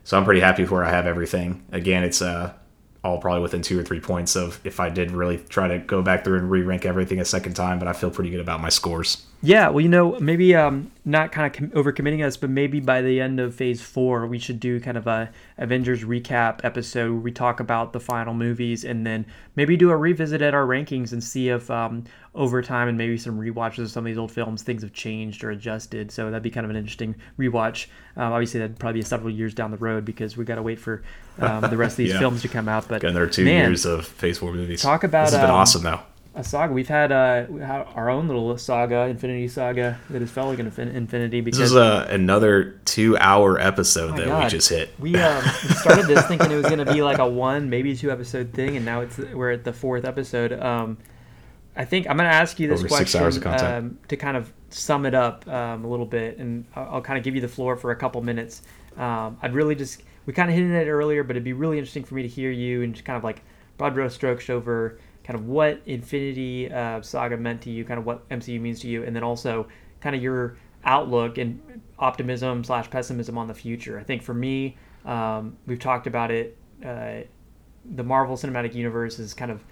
So 0.02 0.19
I'm 0.19 0.24
pretty 0.24 0.40
happy 0.40 0.62
with 0.64 0.73
where 0.73 0.85
I 0.85 0.90
have 0.90 1.06
everything. 1.06 1.64
Again, 1.70 2.02
it's 2.02 2.20
uh 2.20 2.55
all 3.05 3.19
probably 3.19 3.43
within 3.43 3.62
two 3.62 3.78
or 3.78 3.85
three 3.85 4.01
points 4.01 4.35
of 4.35 4.60
if 4.64 4.81
I 4.81 4.89
did 4.89 5.12
really 5.12 5.39
try 5.39 5.69
to 5.69 5.78
go 5.78 6.02
back 6.02 6.24
through 6.24 6.39
and 6.39 6.51
re 6.51 6.62
rank 6.62 6.85
everything 6.86 7.20
a 7.20 7.24
second 7.24 7.55
time, 7.55 7.78
but 7.78 7.86
I 7.86 7.93
feel 7.93 8.10
pretty 8.10 8.31
good 8.31 8.40
about 8.40 8.60
my 8.60 8.69
scores. 8.69 9.27
Yeah, 9.44 9.70
well, 9.70 9.81
you 9.81 9.89
know, 9.89 10.20
maybe 10.20 10.55
um, 10.55 10.93
not 11.05 11.32
kind 11.32 11.47
of 11.48 11.52
com- 11.52 11.70
overcommitting 11.85 12.24
us, 12.24 12.36
but 12.36 12.48
maybe 12.48 12.78
by 12.78 13.02
the 13.02 13.20
end 13.20 13.40
of 13.40 13.55
Phase 13.56 13.82
Four, 13.82 14.28
we 14.28 14.39
should 14.39 14.60
do 14.60 14.78
kind 14.78 14.97
of 14.97 15.09
a 15.09 15.31
Avengers 15.59 16.05
recap 16.05 16.60
episode 16.62 17.10
where 17.10 17.20
we 17.20 17.32
talk 17.32 17.59
about 17.59 17.93
the 17.93 17.98
final 17.98 18.35
movies, 18.35 18.85
and 18.85 19.05
then 19.05 19.27
maybe 19.56 19.77
do 19.77 19.90
a 19.90 19.97
revisit 19.97 20.43
at 20.43 20.55
our 20.55 20.64
rankings 20.64 21.12
and 21.12 21.24
see 21.24 21.48
if 21.48 21.69
um, 21.73 22.05
over 22.36 22.62
time 22.62 22.86
and 22.89 22.97
maybe 22.97 23.19
some 23.19 23.36
rewatches 23.36 23.78
of 23.81 23.90
some 23.90 24.05
of 24.05 24.10
these 24.10 24.16
old 24.19 24.31
films 24.31 24.62
things 24.62 24.82
have 24.82 24.93
changed 24.93 25.43
or 25.43 25.51
adjusted. 25.51 26.12
So 26.12 26.27
that'd 26.31 26.43
be 26.44 26.51
kind 26.51 26.64
of 26.64 26.70
an 26.70 26.77
interesting 26.77 27.16
rewatch. 27.36 27.86
Um, 28.16 28.32
obviously, 28.32 28.60
that'd 28.60 28.78
probably 28.78 29.01
be 29.01 29.05
several 29.05 29.31
years 29.35 29.55
down 29.55 29.73
the 29.73 29.77
road 29.77 30.05
because 30.05 30.36
we 30.36 30.44
got 30.44 30.55
to 30.55 30.62
wait 30.62 30.78
for 30.78 31.02
um, 31.40 31.62
the 31.62 31.77
rest 31.77 31.94
of 31.94 31.97
these 32.05 32.12
Yeah. 32.12 32.20
films 32.20 32.43
to 32.43 32.48
come 32.48 32.69
out. 32.69 32.86
But 32.86 33.02
Got 33.02 33.10
another 33.10 33.27
two 33.27 33.44
man, 33.44 33.70
years 33.70 33.85
of 33.86 34.06
Phase 34.06 34.39
Four 34.39 34.52
movies. 34.52 34.82
Talk 34.82 35.02
about, 35.02 35.24
this 35.24 35.32
has 35.35 35.40
been 35.43 35.51
um, 35.51 35.56
awesome 35.56 35.82
though. 35.82 36.01
A 36.35 36.43
saga. 36.43 36.73
We've 36.73 36.89
had 36.89 37.13
uh, 37.13 37.47
we 37.49 37.63
our 37.63 38.09
own 38.09 38.27
little 38.27 38.57
saga, 38.57 39.03
Infinity 39.03 39.49
Saga, 39.49 39.99
that 40.11 40.21
has 40.21 40.31
felt 40.31 40.49
like 40.49 40.59
an 40.59 40.71
infin- 40.71 40.95
Infinity 40.95 41.41
because 41.41 41.59
This 41.59 41.71
is 41.71 41.77
uh, 41.77 42.07
another 42.11 42.81
two-hour 42.85 43.61
episode 43.61 44.15
Oh 44.15 44.17
that 44.17 44.27
God. 44.27 44.45
we 44.45 44.51
just 44.51 44.69
hit. 44.69 44.91
We 44.99 45.17
um, 45.17 45.43
we 45.45 45.75
started 45.75 46.07
this 46.07 46.27
thinking 46.27 46.51
it 46.51 46.57
was 46.57 46.67
going 46.67 46.85
to 46.85 46.93
be 46.93 47.03
like 47.03 47.19
a 47.19 47.29
one, 47.29 47.69
maybe 47.69 47.95
two 47.97 48.11
episode 48.11 48.53
thing, 48.53 48.77
and 48.77 48.85
now 48.85 49.03
it's 49.03 49.19
we're 49.19 49.51
at 49.51 49.65
the 49.65 49.73
fourth 49.73 50.05
episode. 50.05 50.53
Um, 50.53 50.99
I 51.77 51.85
think 51.85 52.09
I'm 52.09 52.17
going 52.17 52.29
to 52.29 52.35
ask 52.35 52.59
you 52.61 52.69
this 52.69 52.81
Over 52.81 52.89
question. 52.89 53.47
Um, 53.47 53.99
to 54.09 54.17
kind 54.17 54.37
of 54.37 54.53
sum 54.71 55.07
it 55.07 55.15
up 55.15 55.47
um, 55.49 55.85
a 55.85 55.89
little 55.89 56.07
bit, 56.07 56.39
and 56.39 56.65
I'll, 56.75 56.95
I'll 56.95 57.03
kind 57.03 57.19
of 57.19 57.25
give 57.25 57.35
you 57.35 57.41
the 57.41 57.49
floor 57.49 57.77
for 57.77 57.91
a 57.91 57.97
couple 57.97 58.21
minutes. 58.23 58.63
Um, 58.97 59.39
I'd 59.43 59.55
really 59.55 59.75
just 59.75 60.03
we 60.27 60.33
kind 60.33 60.49
of 60.51 60.57
hinted 60.57 60.75
at 60.77 60.87
it 60.87 60.91
earlier, 60.91 61.25
but 61.25 61.33
it'd 61.33 61.45
be 61.45 61.53
really 61.53 61.79
interesting 61.79 62.05
for 62.05 62.15
me 62.15 62.23
to 62.23 62.29
hear 62.29 62.51
you 62.51 62.83
and 62.83 62.95
just 62.95 63.05
kind 63.05 63.17
of 63.17 63.25
like 63.25 63.43
broad 63.79 63.95
brush 63.95 64.15
strokes 64.15 64.49
over 64.51 64.99
kind 65.24 65.39
of 65.39 65.47
what 65.47 65.81
Infinity 65.86 66.70
uh, 66.73 67.01
Saga 67.03 67.36
meant 67.36 67.62
to 67.62 67.70
you, 67.70 67.85
kind 67.85 67.99
of 67.99 68.07
what 68.07 68.28
MCU 68.28 68.61
means 68.61 68.81
to 68.81 68.89
you, 68.89 69.05
and 69.05 69.15
then 69.15 69.23
also 69.23 69.66
kind 70.01 70.16
of 70.16 70.23
your 70.23 70.57
outlook 70.85 71.39
and 71.39 71.61
optimism 71.99 72.65
slash 72.65 72.90
pessimism 72.90 73.39
on 73.39 73.47
the 73.47 73.55
future. 73.55 73.99
I 73.99 74.03
think 74.03 74.23
for 74.23 74.35
me, 74.35 74.77
um, 75.05 75.57
we've 75.66 75.78
talked 75.78 76.07
about 76.07 76.31
it. 76.31 76.57
Uh, 76.85 77.20
the 77.94 78.03
Marvel 78.03 78.36
Cinematic 78.36 78.74
Universe 78.74 79.16
has 79.19 79.35
kind 79.35 79.51
of 79.51 79.62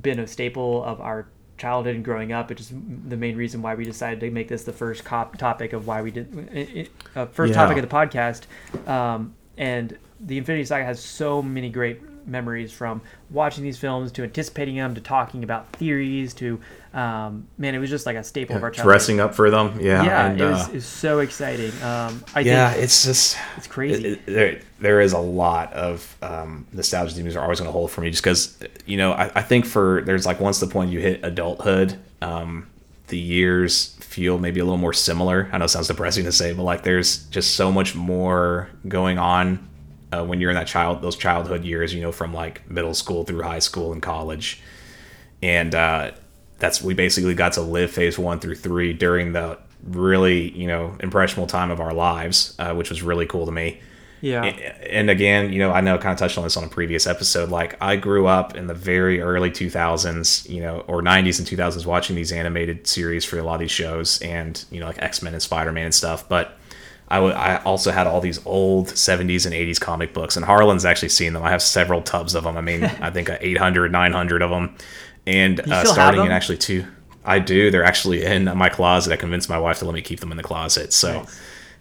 been 0.00 0.20
a 0.20 0.26
staple 0.26 0.82
of 0.84 1.00
our 1.00 1.26
childhood 1.58 1.94
and 1.96 2.04
growing 2.04 2.32
up, 2.32 2.48
which 2.48 2.60
is 2.60 2.72
the 3.08 3.16
main 3.16 3.36
reason 3.36 3.62
why 3.62 3.74
we 3.74 3.84
decided 3.84 4.20
to 4.20 4.30
make 4.30 4.48
this 4.48 4.64
the 4.64 4.72
first 4.72 5.04
cop 5.04 5.36
topic 5.36 5.72
of 5.72 5.86
why 5.86 6.02
we 6.02 6.10
did 6.10 6.48
it, 6.52 6.90
uh, 7.14 7.26
first 7.26 7.52
Yeah. 7.52 7.60
topic 7.60 7.76
of 7.82 7.88
the 7.88 7.94
podcast. 7.94 8.88
Um, 8.88 9.34
and 9.58 9.96
the 10.20 10.38
Infinity 10.38 10.64
Saga 10.64 10.84
has 10.84 10.98
so 11.00 11.42
many 11.42 11.68
great 11.68 12.00
memories 12.26 12.72
from 12.72 13.00
watching 13.30 13.64
these 13.64 13.78
films 13.78 14.12
to 14.12 14.22
anticipating 14.22 14.76
them 14.76 14.94
to 14.94 15.00
talking 15.00 15.44
about 15.44 15.72
theories 15.72 16.34
to 16.34 16.60
um, 16.94 17.46
man, 17.56 17.74
it 17.74 17.78
was 17.78 17.88
just 17.88 18.04
like 18.04 18.16
a 18.16 18.24
staple 18.24 18.54
of 18.54 18.62
our 18.62 18.70
childhood. 18.70 18.92
Dressing 18.92 19.18
up 19.20 19.34
for 19.34 19.50
them, 19.50 19.78
yeah. 19.80 20.04
yeah, 20.04 20.26
and, 20.26 20.40
it, 20.40 20.44
was, 20.44 20.68
uh, 20.68 20.70
it 20.72 20.74
was 20.74 20.84
so 20.84 21.20
exciting. 21.20 21.72
Um, 21.82 22.22
I 22.34 22.40
yeah, 22.40 22.70
think 22.70 22.84
it's 22.84 23.04
just 23.04 23.38
it's 23.56 23.66
crazy. 23.66 24.04
it- 24.04 24.12
it- 24.12 24.26
there, 24.26 24.60
there 24.78 25.00
is 25.00 25.14
a 25.14 25.18
lot 25.18 25.72
of 25.72 26.16
um, 26.20 26.66
nostalgia 26.72 27.14
these 27.14 27.22
movies 27.22 27.36
are 27.36 27.42
always 27.42 27.60
going 27.60 27.68
to 27.68 27.72
hold 27.72 27.90
for 27.90 28.02
me, 28.02 28.10
just 28.10 28.22
because 28.22 28.58
you 28.84 28.98
know 28.98 29.12
I, 29.12 29.30
I 29.34 29.42
think 29.42 29.64
for 29.64 30.02
there's 30.04 30.26
like 30.26 30.38
once 30.38 30.60
the 30.60 30.66
point 30.66 30.90
you 30.90 31.00
hit 31.00 31.24
adulthood, 31.24 31.96
um, 32.20 32.68
the 33.06 33.18
years 33.18 33.96
feel 34.00 34.36
maybe 34.38 34.60
a 34.60 34.64
little 34.64 34.76
more 34.76 34.92
similar. 34.92 35.48
I 35.50 35.56
know 35.56 35.64
it 35.64 35.68
sounds 35.68 35.88
depressing 35.88 36.24
to 36.24 36.32
say, 36.32 36.52
but 36.52 36.62
like 36.64 36.82
there's 36.82 37.24
just 37.28 37.54
so 37.54 37.72
much 37.72 37.94
more 37.94 38.68
going 38.86 39.18
on 39.18 39.66
uh, 40.12 40.24
when 40.24 40.40
you're 40.40 40.50
in 40.50 40.56
that 40.56 40.66
child 40.66 41.02
those 41.02 41.16
childhood 41.16 41.64
years, 41.64 41.94
you 41.94 42.02
know, 42.02 42.12
from 42.12 42.32
like 42.34 42.68
middle 42.70 42.94
school 42.94 43.24
through 43.24 43.42
high 43.42 43.58
school 43.58 43.92
and 43.92 44.02
college, 44.02 44.60
and 45.42 45.74
uh, 45.74 46.12
that's 46.58 46.82
we 46.82 46.94
basically 46.94 47.34
got 47.34 47.54
to 47.54 47.62
live 47.62 47.90
phase 47.90 48.18
one 48.18 48.38
through 48.38 48.56
three 48.56 48.92
during 48.92 49.32
the 49.32 49.58
really 49.82 50.50
you 50.50 50.66
know 50.66 50.96
impressionable 51.00 51.46
time 51.46 51.70
of 51.70 51.80
our 51.80 51.94
lives, 51.94 52.54
uh, 52.58 52.74
which 52.74 52.90
was 52.90 53.02
really 53.02 53.26
cool 53.26 53.46
to 53.46 53.52
me. 53.52 53.80
yeah, 54.44 54.44
And 54.44 55.10
again, 55.10 55.52
you 55.52 55.58
know, 55.58 55.72
I 55.72 55.80
know 55.80 55.96
I 55.96 55.98
kind 55.98 56.12
of 56.12 56.18
touched 56.20 56.38
on 56.38 56.44
this 56.44 56.56
on 56.56 56.62
a 56.62 56.68
previous 56.68 57.08
episode. 57.08 57.48
Like, 57.48 57.76
I 57.82 57.96
grew 57.96 58.28
up 58.28 58.56
in 58.56 58.68
the 58.68 58.74
very 58.74 59.20
early 59.20 59.50
2000s, 59.50 60.48
you 60.48 60.60
know, 60.60 60.84
or 60.86 61.02
90s 61.02 61.40
and 61.40 61.48
2000s 61.48 61.84
watching 61.86 62.14
these 62.14 62.30
animated 62.30 62.86
series 62.86 63.24
for 63.24 63.40
a 63.40 63.42
lot 63.42 63.54
of 63.54 63.60
these 63.62 63.72
shows 63.72 64.22
and, 64.22 64.64
you 64.70 64.78
know, 64.78 64.86
like 64.86 65.02
X 65.02 65.22
Men 65.22 65.32
and 65.32 65.42
Spider 65.42 65.72
Man 65.72 65.86
and 65.86 65.94
stuff. 65.94 66.28
But 66.28 66.56
I 67.12 67.16
w- 67.16 67.34
I 67.34 67.62
also 67.62 67.90
had 67.90 68.06
all 68.06 68.20
these 68.20 68.44
old 68.46 68.88
70s 68.88 69.44
and 69.44 69.54
80s 69.54 69.78
comic 69.78 70.14
books, 70.14 70.36
and 70.36 70.44
Harlan's 70.44 70.84
actually 70.84 71.10
seen 71.10 71.34
them. 71.34 71.42
I 71.42 71.50
have 71.50 71.60
several 71.62 72.00
tubs 72.00 72.34
of 72.34 72.44
them. 72.44 72.56
I 72.56 72.62
mean, 72.62 72.84
I 73.00 73.10
think 73.10 73.28
uh, 73.28 73.36
800, 73.40 73.92
900 73.92 74.42
of 74.42 74.50
them. 74.50 74.76
And 75.26 75.60
uh, 75.60 75.84
starting 75.84 76.24
in 76.24 76.32
actually 76.32 76.58
two. 76.58 76.86
I 77.24 77.38
do. 77.38 77.70
They're 77.70 77.84
actually 77.84 78.24
in 78.24 78.44
my 78.56 78.68
closet. 78.68 79.12
I 79.12 79.16
convinced 79.16 79.48
my 79.48 79.58
wife 79.58 79.78
to 79.78 79.84
let 79.84 79.94
me 79.94 80.02
keep 80.02 80.20
them 80.20 80.32
in 80.32 80.36
the 80.36 80.42
closet. 80.42 80.92
So. 80.92 81.26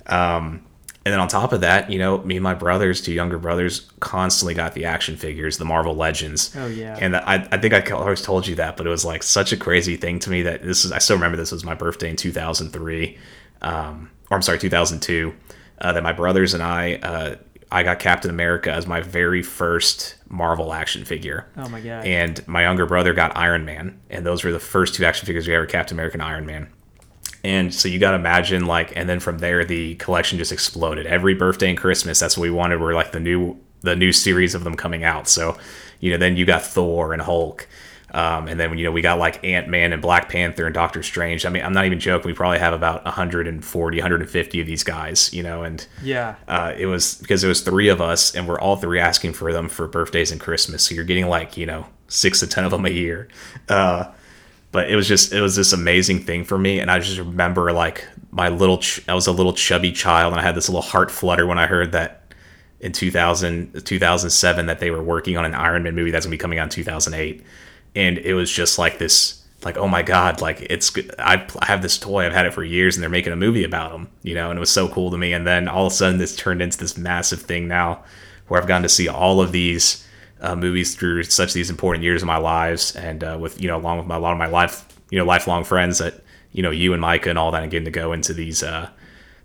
Um, 0.06 0.64
and 1.04 1.12
then 1.12 1.20
on 1.20 1.28
top 1.28 1.52
of 1.52 1.62
that, 1.62 1.90
you 1.90 1.98
know, 1.98 2.20
me 2.20 2.36
and 2.36 2.44
my 2.44 2.54
brothers, 2.54 3.02
two 3.02 3.14
younger 3.14 3.40
brothers, 3.40 3.90
constantly 4.02 4.54
got 4.54 4.74
the 4.74 4.86
action 4.86 5.18
figures, 5.18 5.58
the 5.58 5.66
Marvel 5.66 5.96
Legends. 5.96 6.56
Oh, 6.56 6.68
yeah. 6.68 6.96
And 7.00 7.16
I, 7.16 7.48
I 7.52 7.58
think 7.58 7.74
I 7.74 7.82
always 7.92 8.22
told 8.22 8.46
you 8.46 8.54
that, 8.56 8.78
but 8.78 8.86
it 8.86 8.90
was 8.92 9.04
like 9.04 9.24
such 9.24 9.52
a 9.52 9.58
crazy 9.58 9.98
thing 9.98 10.20
to 10.20 10.30
me 10.30 10.44
that 10.44 10.62
this 10.62 10.86
is. 10.86 10.92
I 10.92 11.00
still 11.00 11.16
remember 11.16 11.38
this 11.38 11.52
was 11.52 11.64
my 11.64 11.74
birthday 11.74 12.12
in 12.12 12.18
2003, 12.18 13.18
um, 13.64 14.12
or 14.32 14.36
I'm 14.36 14.42
sorry, 14.42 14.58
2002. 14.58 15.36
Uh, 15.80 15.94
that 15.94 16.04
my 16.04 16.14
brothers 16.14 16.54
and 16.54 16.62
I, 16.62 16.96
uh, 16.96 17.36
I 17.72 17.84
got 17.84 18.00
Captain 18.00 18.30
America 18.30 18.72
as 18.72 18.86
my 18.86 19.02
very 19.02 19.42
first 19.42 20.16
Marvel 20.30 20.74
action 20.74 21.06
figure. 21.06 21.48
Oh 21.58 21.68
my 21.70 21.82
God. 21.82 22.06
And 22.06 22.48
my 22.48 22.64
younger 22.64 22.86
brother 22.86 23.14
got 23.14 23.36
Iron 23.36 23.66
Man, 23.66 24.00
and 24.10 24.26
those 24.26 24.44
were 24.44 24.52
the 24.52 24.60
first 24.60 24.96
two 24.96 25.06
action 25.06 25.26
figures 25.26 25.48
we 25.48 25.56
ever 25.56 25.66
Captain 25.66 25.96
America 25.96 26.16
and 26.16 26.24
Iron 26.24 26.46
Man. 26.46 26.70
And 27.44 27.74
so 27.74 27.88
you 27.88 27.98
got 27.98 28.12
to 28.12 28.18
imagine 28.18 28.68
like, 28.68 28.96
and 28.96 29.10
then 29.10 29.20
from 29.20 29.40
there 29.40 29.66
the 29.66 29.96
collection 29.96 30.38
just 30.38 30.52
exploded. 30.52 31.08
Every 31.08 31.34
birthday 31.34 31.70
and 31.70 31.78
Christmas, 31.78 32.20
that's 32.20 32.38
what 32.38 32.44
we 32.44 32.52
wanted. 32.52 32.80
Were 32.80 32.94
like 32.94 33.12
the 33.12 33.20
new 33.20 33.60
the 33.82 33.96
new 33.96 34.12
series 34.12 34.54
of 34.54 34.64
them 34.64 34.76
coming 34.76 35.04
out. 35.04 35.28
So, 35.28 35.58
you 36.00 36.12
know, 36.12 36.18
then 36.18 36.38
you 36.38 36.46
got 36.46 36.62
Thor 36.62 37.14
and 37.14 37.22
Hulk, 37.22 37.68
um, 38.12 38.48
and 38.48 38.60
then 38.60 38.78
you 38.78 38.84
know 38.84 38.92
we 38.92 39.02
got 39.02 39.20
like 39.20 39.44
Ant 39.44 39.68
Man 39.68 39.94
and 39.94 40.02
Black 40.02 40.30
Panther 40.30 40.66
and 40.66 40.74
Doctor 40.74 41.04
Strange. 41.04 41.46
I 41.46 41.50
mean, 41.50 41.64
I'm 41.64 41.74
not 41.74 41.86
even 41.86 42.00
joking. 42.00 42.28
We 42.28 42.34
probably 42.34 42.60
have 42.60 42.74
about 42.74 43.06
140, 43.06 43.98
150 43.98 44.62
of 44.62 44.68
these 44.68 44.84
guys. 44.84 45.34
You 45.34 45.44
know, 45.44 45.64
and 45.64 45.86
yeah. 46.04 46.36
uh, 46.48 46.74
it 46.78 46.88
was 46.88 47.16
because 47.16 47.44
it 47.44 47.48
was 47.48 47.62
three 47.62 47.88
of 47.88 48.02
us 48.02 48.36
and 48.36 48.48
we're 48.48 48.60
all 48.60 48.76
three 48.76 49.00
asking 49.00 49.34
for 49.34 49.54
them 49.54 49.70
for 49.70 49.88
birthdays 49.88 50.32
and 50.32 50.40
christmas 50.40 50.84
so 50.84 50.96
you're 50.96 51.04
getting 51.04 51.28
like 51.28 51.58
you 51.58 51.66
know 51.66 51.86
six 52.08 52.40
to 52.40 52.48
ten 52.48 52.64
of 52.64 52.72
them 52.72 52.86
a 52.86 52.90
year 52.90 53.28
uh, 53.70 54.06
but 54.72 54.90
it 54.90 54.96
was 54.96 55.08
just 55.08 55.34
it 55.34 55.42
was 55.42 55.56
this 55.56 55.74
amazing 55.74 56.20
thing 56.24 56.44
for 56.44 56.58
me 56.58 56.80
and 56.80 56.90
i 56.90 57.00
just 57.00 57.18
remember 57.18 57.72
like 57.72 58.08
my 58.32 58.50
little 58.50 58.78
ch- 58.78 59.08
i 59.08 59.14
was 59.14 59.28
a 59.28 59.32
little 59.32 59.54
chubby 59.54 59.92
child 59.92 60.34
and 60.34 60.40
i 60.40 60.44
had 60.44 60.56
this 60.56 60.70
little 60.70 60.82
heart 60.82 61.12
flutter 61.12 61.46
when 61.46 61.58
i 61.58 61.68
heard 61.68 61.92
that 61.92 62.34
in 62.80 62.92
2000 62.92 63.86
2007 63.86 64.66
that 64.66 64.80
they 64.80 64.92
were 64.92 65.04
working 65.04 65.38
on 65.38 65.46
an 65.46 65.54
iron 65.54 65.84
man 65.84 65.96
movie 65.96 66.12
that's 66.12 66.26
going 66.26 66.32
to 66.32 66.38
be 66.38 66.42
coming 66.42 66.60
out 66.60 66.64
in 66.64 66.70
2008 66.70 67.44
and 67.96 68.18
it 68.18 68.34
was 68.34 68.52
just 68.52 68.78
like 68.78 68.98
this 68.98 69.44
like 69.64 69.78
oh 69.78 69.88
my 69.88 70.02
god 70.02 70.42
like 70.42 70.62
it's 70.70 70.92
I, 71.20 71.46
I 71.60 71.66
have 71.66 71.82
this 71.82 71.98
toy 71.98 72.26
i've 72.26 72.34
had 72.34 72.46
it 72.46 72.54
for 72.54 72.64
years 72.64 72.96
and 72.96 73.04
they're 73.04 73.10
making 73.10 73.34
a 73.34 73.38
movie 73.38 73.64
about 73.64 73.92
him 73.92 74.10
you 74.24 74.34
know 74.34 74.50
and 74.50 74.58
it 74.58 74.60
was 74.60 74.72
so 74.72 74.88
cool 74.88 75.12
to 75.12 75.18
me. 75.18 75.34
And 75.34 75.46
then 75.46 75.68
all 75.68 75.86
of 75.86 75.94
a 75.94 75.96
sudden 75.96 76.18
this 76.18 76.36
turned 76.36 76.62
into 76.62 76.78
this 76.78 76.98
massive 76.98 77.42
thing 77.42 77.68
now 77.68 78.04
where 78.48 78.60
i've 78.60 78.68
gotten 78.68 78.84
to 78.84 78.90
see 78.90 79.08
all 79.08 79.42
of 79.42 79.52
these 79.52 80.08
uh, 80.42 80.56
movies 80.56 80.96
through 80.96 81.24
such 81.24 81.54
these 81.54 81.70
important 81.70 82.04
years 82.04 82.24
of 82.24 82.28
my 82.28 82.38
lives 82.38 82.96
and 82.96 83.24
uh, 83.24 83.38
with 83.40 83.62
you 83.62 83.68
know 83.68 83.78
along 83.78 84.00
with 84.00 84.08
my, 84.08 84.16
a 84.16 84.20
lot 84.20 84.32
of 84.32 84.40
my 84.40 84.48
life 84.48 84.86
you 85.12 85.18
know 85.20 85.26
lifelong 85.26 85.64
friends 85.64 86.00
that 86.00 86.24
you 86.52 86.64
know 86.64 86.72
you 86.72 86.94
and 86.94 87.02
micah 87.02 87.30
and 87.30 87.38
all 87.38 87.52
that 87.52 87.62
and 87.62 87.72
getting 87.72 87.86
to 87.86 87.92
go 87.92 88.14
into 88.14 88.34
these 88.34 88.64
uh 88.64 88.90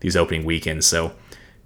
these 0.00 0.16
opening 0.16 0.44
weekends. 0.44 0.86
So 0.86 1.12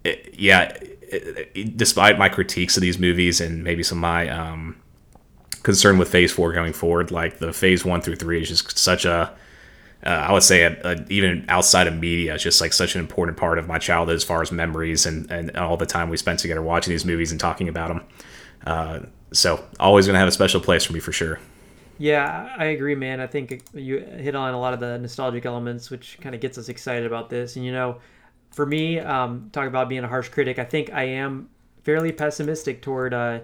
it, 0.04 0.34
yeah 0.36 0.76
it, 1.02 1.50
it, 1.54 1.76
despite 1.76 2.18
my 2.18 2.28
critiques 2.28 2.76
of 2.76 2.80
these 2.80 2.98
movies 2.98 3.40
and 3.40 3.64
maybe 3.64 3.82
some 3.82 3.98
of 3.98 4.02
my 4.02 4.28
um 4.28 4.76
concern 5.62 5.98
with 5.98 6.08
phase 6.08 6.32
four 6.32 6.52
going 6.52 6.72
forward 6.72 7.10
like 7.10 7.38
the 7.38 7.52
phase 7.52 7.84
one 7.84 8.00
through 8.00 8.16
three 8.16 8.40
is 8.40 8.48
just 8.48 8.78
such 8.78 9.04
a 9.04 9.34
uh, 10.04 10.08
I 10.08 10.32
would 10.32 10.42
say 10.42 10.62
a, 10.62 10.80
a, 10.82 11.04
even 11.10 11.44
outside 11.48 11.86
of 11.86 11.94
media, 11.94 12.34
it's 12.34 12.42
just 12.42 12.60
like 12.60 12.72
such 12.72 12.94
an 12.94 13.00
important 13.00 13.36
part 13.36 13.58
of 13.58 13.68
my 13.68 13.78
childhood 13.78 14.16
as 14.16 14.24
far 14.24 14.40
as 14.40 14.50
memories 14.50 15.04
and, 15.04 15.30
and 15.30 15.54
all 15.56 15.76
the 15.76 15.84
time 15.84 16.08
we 16.08 16.16
spent 16.16 16.38
together 16.38 16.62
watching 16.62 16.90
these 16.90 17.04
movies 17.04 17.30
and 17.30 17.38
talking 17.38 17.68
about 17.68 17.88
them. 17.88 18.02
Uh, 18.66 19.00
so 19.32 19.62
always 19.78 20.06
gonna 20.06 20.18
have 20.18 20.28
a 20.28 20.32
special 20.32 20.60
place 20.60 20.84
for 20.84 20.94
me 20.94 21.00
for 21.00 21.12
sure. 21.12 21.38
Yeah, 21.98 22.54
I 22.56 22.66
agree, 22.66 22.94
man. 22.94 23.20
I 23.20 23.26
think 23.26 23.62
you 23.74 23.98
hit 23.98 24.34
on 24.34 24.54
a 24.54 24.58
lot 24.58 24.72
of 24.72 24.80
the 24.80 24.98
nostalgic 24.98 25.44
elements, 25.44 25.90
which 25.90 26.18
kind 26.22 26.34
of 26.34 26.40
gets 26.40 26.56
us 26.56 26.70
excited 26.70 27.04
about 27.04 27.28
this. 27.28 27.56
And 27.56 27.64
you 27.64 27.72
know, 27.72 27.98
for 28.52 28.64
me, 28.64 28.98
um, 29.00 29.50
talk 29.52 29.66
about 29.68 29.90
being 29.90 30.02
a 30.02 30.08
harsh 30.08 30.30
critic. 30.30 30.58
I 30.58 30.64
think 30.64 30.90
I 30.94 31.02
am 31.02 31.50
fairly 31.82 32.10
pessimistic 32.10 32.80
toward 32.80 33.12
uh, 33.12 33.40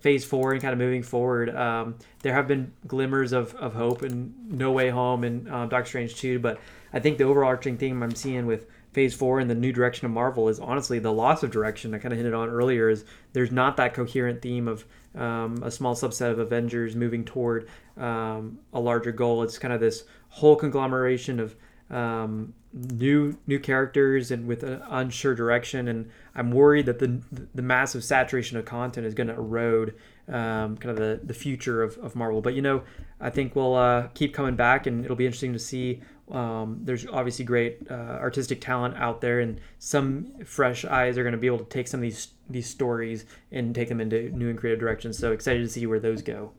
Phase 0.00 0.24
Four 0.24 0.52
and 0.52 0.62
kind 0.62 0.72
of 0.72 0.78
moving 0.78 1.02
forward. 1.02 1.54
Um, 1.54 1.96
there 2.22 2.34
have 2.34 2.48
been 2.48 2.72
glimmers 2.86 3.32
of, 3.32 3.54
of 3.54 3.74
hope 3.74 4.02
in 4.02 4.34
No 4.48 4.72
Way 4.72 4.90
Home 4.90 5.24
and 5.24 5.48
um, 5.50 5.68
Doctor 5.68 5.88
Strange 5.88 6.16
Two, 6.16 6.38
but 6.38 6.58
I 6.92 7.00
think 7.00 7.18
the 7.18 7.24
overarching 7.24 7.76
theme 7.76 8.02
I'm 8.02 8.14
seeing 8.14 8.46
with 8.46 8.66
Phase 8.92 9.14
Four 9.14 9.40
and 9.40 9.50
the 9.50 9.54
new 9.54 9.72
direction 9.72 10.06
of 10.06 10.12
Marvel 10.12 10.48
is 10.48 10.60
honestly 10.60 10.98
the 10.98 11.12
loss 11.12 11.42
of 11.42 11.50
direction. 11.50 11.94
I 11.94 11.98
kind 11.98 12.12
of 12.12 12.18
hinted 12.18 12.34
on 12.34 12.48
earlier 12.48 12.88
is 12.88 13.04
there's 13.32 13.50
not 13.50 13.76
that 13.76 13.94
coherent 13.94 14.40
theme 14.42 14.68
of 14.68 14.84
um, 15.16 15.62
a 15.62 15.70
small 15.70 15.94
subset 15.94 16.30
of 16.30 16.38
Avengers 16.38 16.94
moving 16.96 17.24
toward 17.24 17.68
um, 17.96 18.58
a 18.72 18.80
larger 18.80 19.12
goal. 19.12 19.42
It's 19.42 19.58
kind 19.58 19.74
of 19.74 19.80
this 19.80 20.04
whole 20.28 20.56
conglomeration 20.56 21.40
of 21.40 21.54
um, 21.90 22.54
new 22.72 23.36
new 23.46 23.58
characters 23.58 24.30
and 24.30 24.46
with 24.46 24.62
an 24.62 24.82
unsure 24.88 25.34
direction. 25.34 25.88
And 25.88 26.10
I'm 26.34 26.50
worried 26.50 26.86
that 26.86 26.98
the 26.98 27.20
the 27.54 27.62
massive 27.62 28.04
saturation 28.04 28.56
of 28.56 28.64
content 28.64 29.06
is 29.06 29.14
going 29.14 29.28
to 29.28 29.34
erode 29.34 29.94
um, 30.28 30.76
kind 30.76 30.90
of 30.90 30.96
the, 30.96 31.20
the 31.22 31.34
future 31.34 31.82
of, 31.82 31.98
of 31.98 32.16
Marvel. 32.16 32.40
But 32.40 32.54
you 32.54 32.62
know, 32.62 32.82
I 33.20 33.30
think 33.30 33.54
we'll 33.54 33.74
uh, 33.74 34.08
keep 34.14 34.34
coming 34.34 34.56
back, 34.56 34.86
and 34.86 35.04
it'll 35.04 35.16
be 35.16 35.26
interesting 35.26 35.52
to 35.52 35.58
see. 35.58 36.00
Um, 36.30 36.80
there's 36.82 37.06
obviously 37.06 37.44
great 37.44 37.86
uh, 37.90 37.94
artistic 37.94 38.60
talent 38.60 38.96
out 38.96 39.20
there, 39.20 39.40
and 39.40 39.60
some 39.78 40.42
fresh 40.44 40.84
eyes 40.84 41.18
are 41.18 41.22
going 41.22 41.32
to 41.32 41.38
be 41.38 41.46
able 41.46 41.58
to 41.58 41.64
take 41.66 41.88
some 41.88 41.98
of 41.98 42.02
these 42.02 42.28
these 42.48 42.68
stories 42.68 43.24
and 43.52 43.74
take 43.74 43.88
them 43.88 44.00
into 44.00 44.30
new 44.30 44.48
and 44.48 44.58
creative 44.58 44.80
directions. 44.80 45.18
So 45.18 45.32
excited 45.32 45.62
to 45.62 45.68
see 45.68 45.86
where 45.86 46.00
those 46.00 46.22
go. 46.22 46.52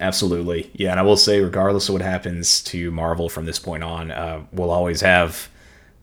Absolutely. 0.00 0.70
Yeah, 0.74 0.92
and 0.92 1.00
I 1.00 1.02
will 1.02 1.16
say, 1.16 1.40
regardless 1.40 1.88
of 1.88 1.94
what 1.94 2.02
happens 2.02 2.62
to 2.64 2.90
Marvel 2.90 3.28
from 3.28 3.46
this 3.46 3.58
point 3.58 3.82
on, 3.82 4.10
uh, 4.10 4.44
we'll 4.52 4.70
always 4.70 5.00
have 5.00 5.48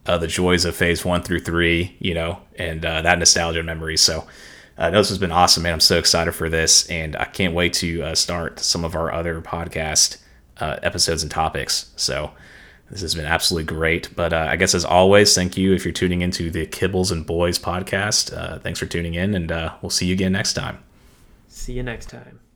uh, 0.05 0.17
the 0.17 0.27
joys 0.27 0.65
of 0.65 0.75
Phase 0.75 1.05
One 1.05 1.23
through 1.23 1.39
three, 1.39 1.95
you 1.99 2.13
know, 2.13 2.39
and 2.57 2.85
uh, 2.85 3.01
that 3.01 3.19
nostalgia 3.19 3.63
memory. 3.63 3.97
So, 3.97 4.27
uh, 4.77 4.89
this 4.89 5.07
has 5.07 5.17
been 5.17 5.31
awesome, 5.31 5.63
man. 5.63 5.73
I'm 5.73 5.79
so 5.79 5.97
excited 5.97 6.33
for 6.33 6.49
this, 6.49 6.85
and 6.87 7.15
I 7.15 7.23
can't 7.25 7.53
wait 7.53 7.71
to 7.75 8.03
uh, 8.03 8.15
start 8.15 8.59
some 8.59 8.83
of 8.83 8.95
our 8.95 9.13
other 9.13 9.41
podcast 9.41 10.17
uh, 10.59 10.77
episodes 10.83 11.23
and 11.23 11.31
topics. 11.31 11.91
So, 11.95 12.31
this 12.91 12.99
has 12.99 13.15
been 13.15 13.25
absolutely 13.25 13.73
great. 13.73 14.13
But 14.13 14.33
uh, 14.33 14.47
I 14.49 14.57
guess 14.57 14.75
as 14.75 14.83
always, 14.83 15.33
thank 15.33 15.55
you 15.55 15.73
if 15.73 15.85
you're 15.85 15.93
tuning 15.93 16.21
into 16.21 16.51
the 16.51 16.67
Kibbles 16.67 17.13
and 17.13 17.25
Boys 17.25 17.57
podcast. 17.57 18.61
Thanks 18.61 18.77
for 18.77 18.85
tuning 18.87 19.13
in, 19.13 19.33
and 19.33 19.49
we'll 19.81 19.89
see 19.89 20.07
you 20.07 20.13
again 20.13 20.33
next 20.33 20.53
time. 20.53 20.83
See 21.47 21.73
you 21.73 21.83
next 21.83 22.09
time. 22.09 22.41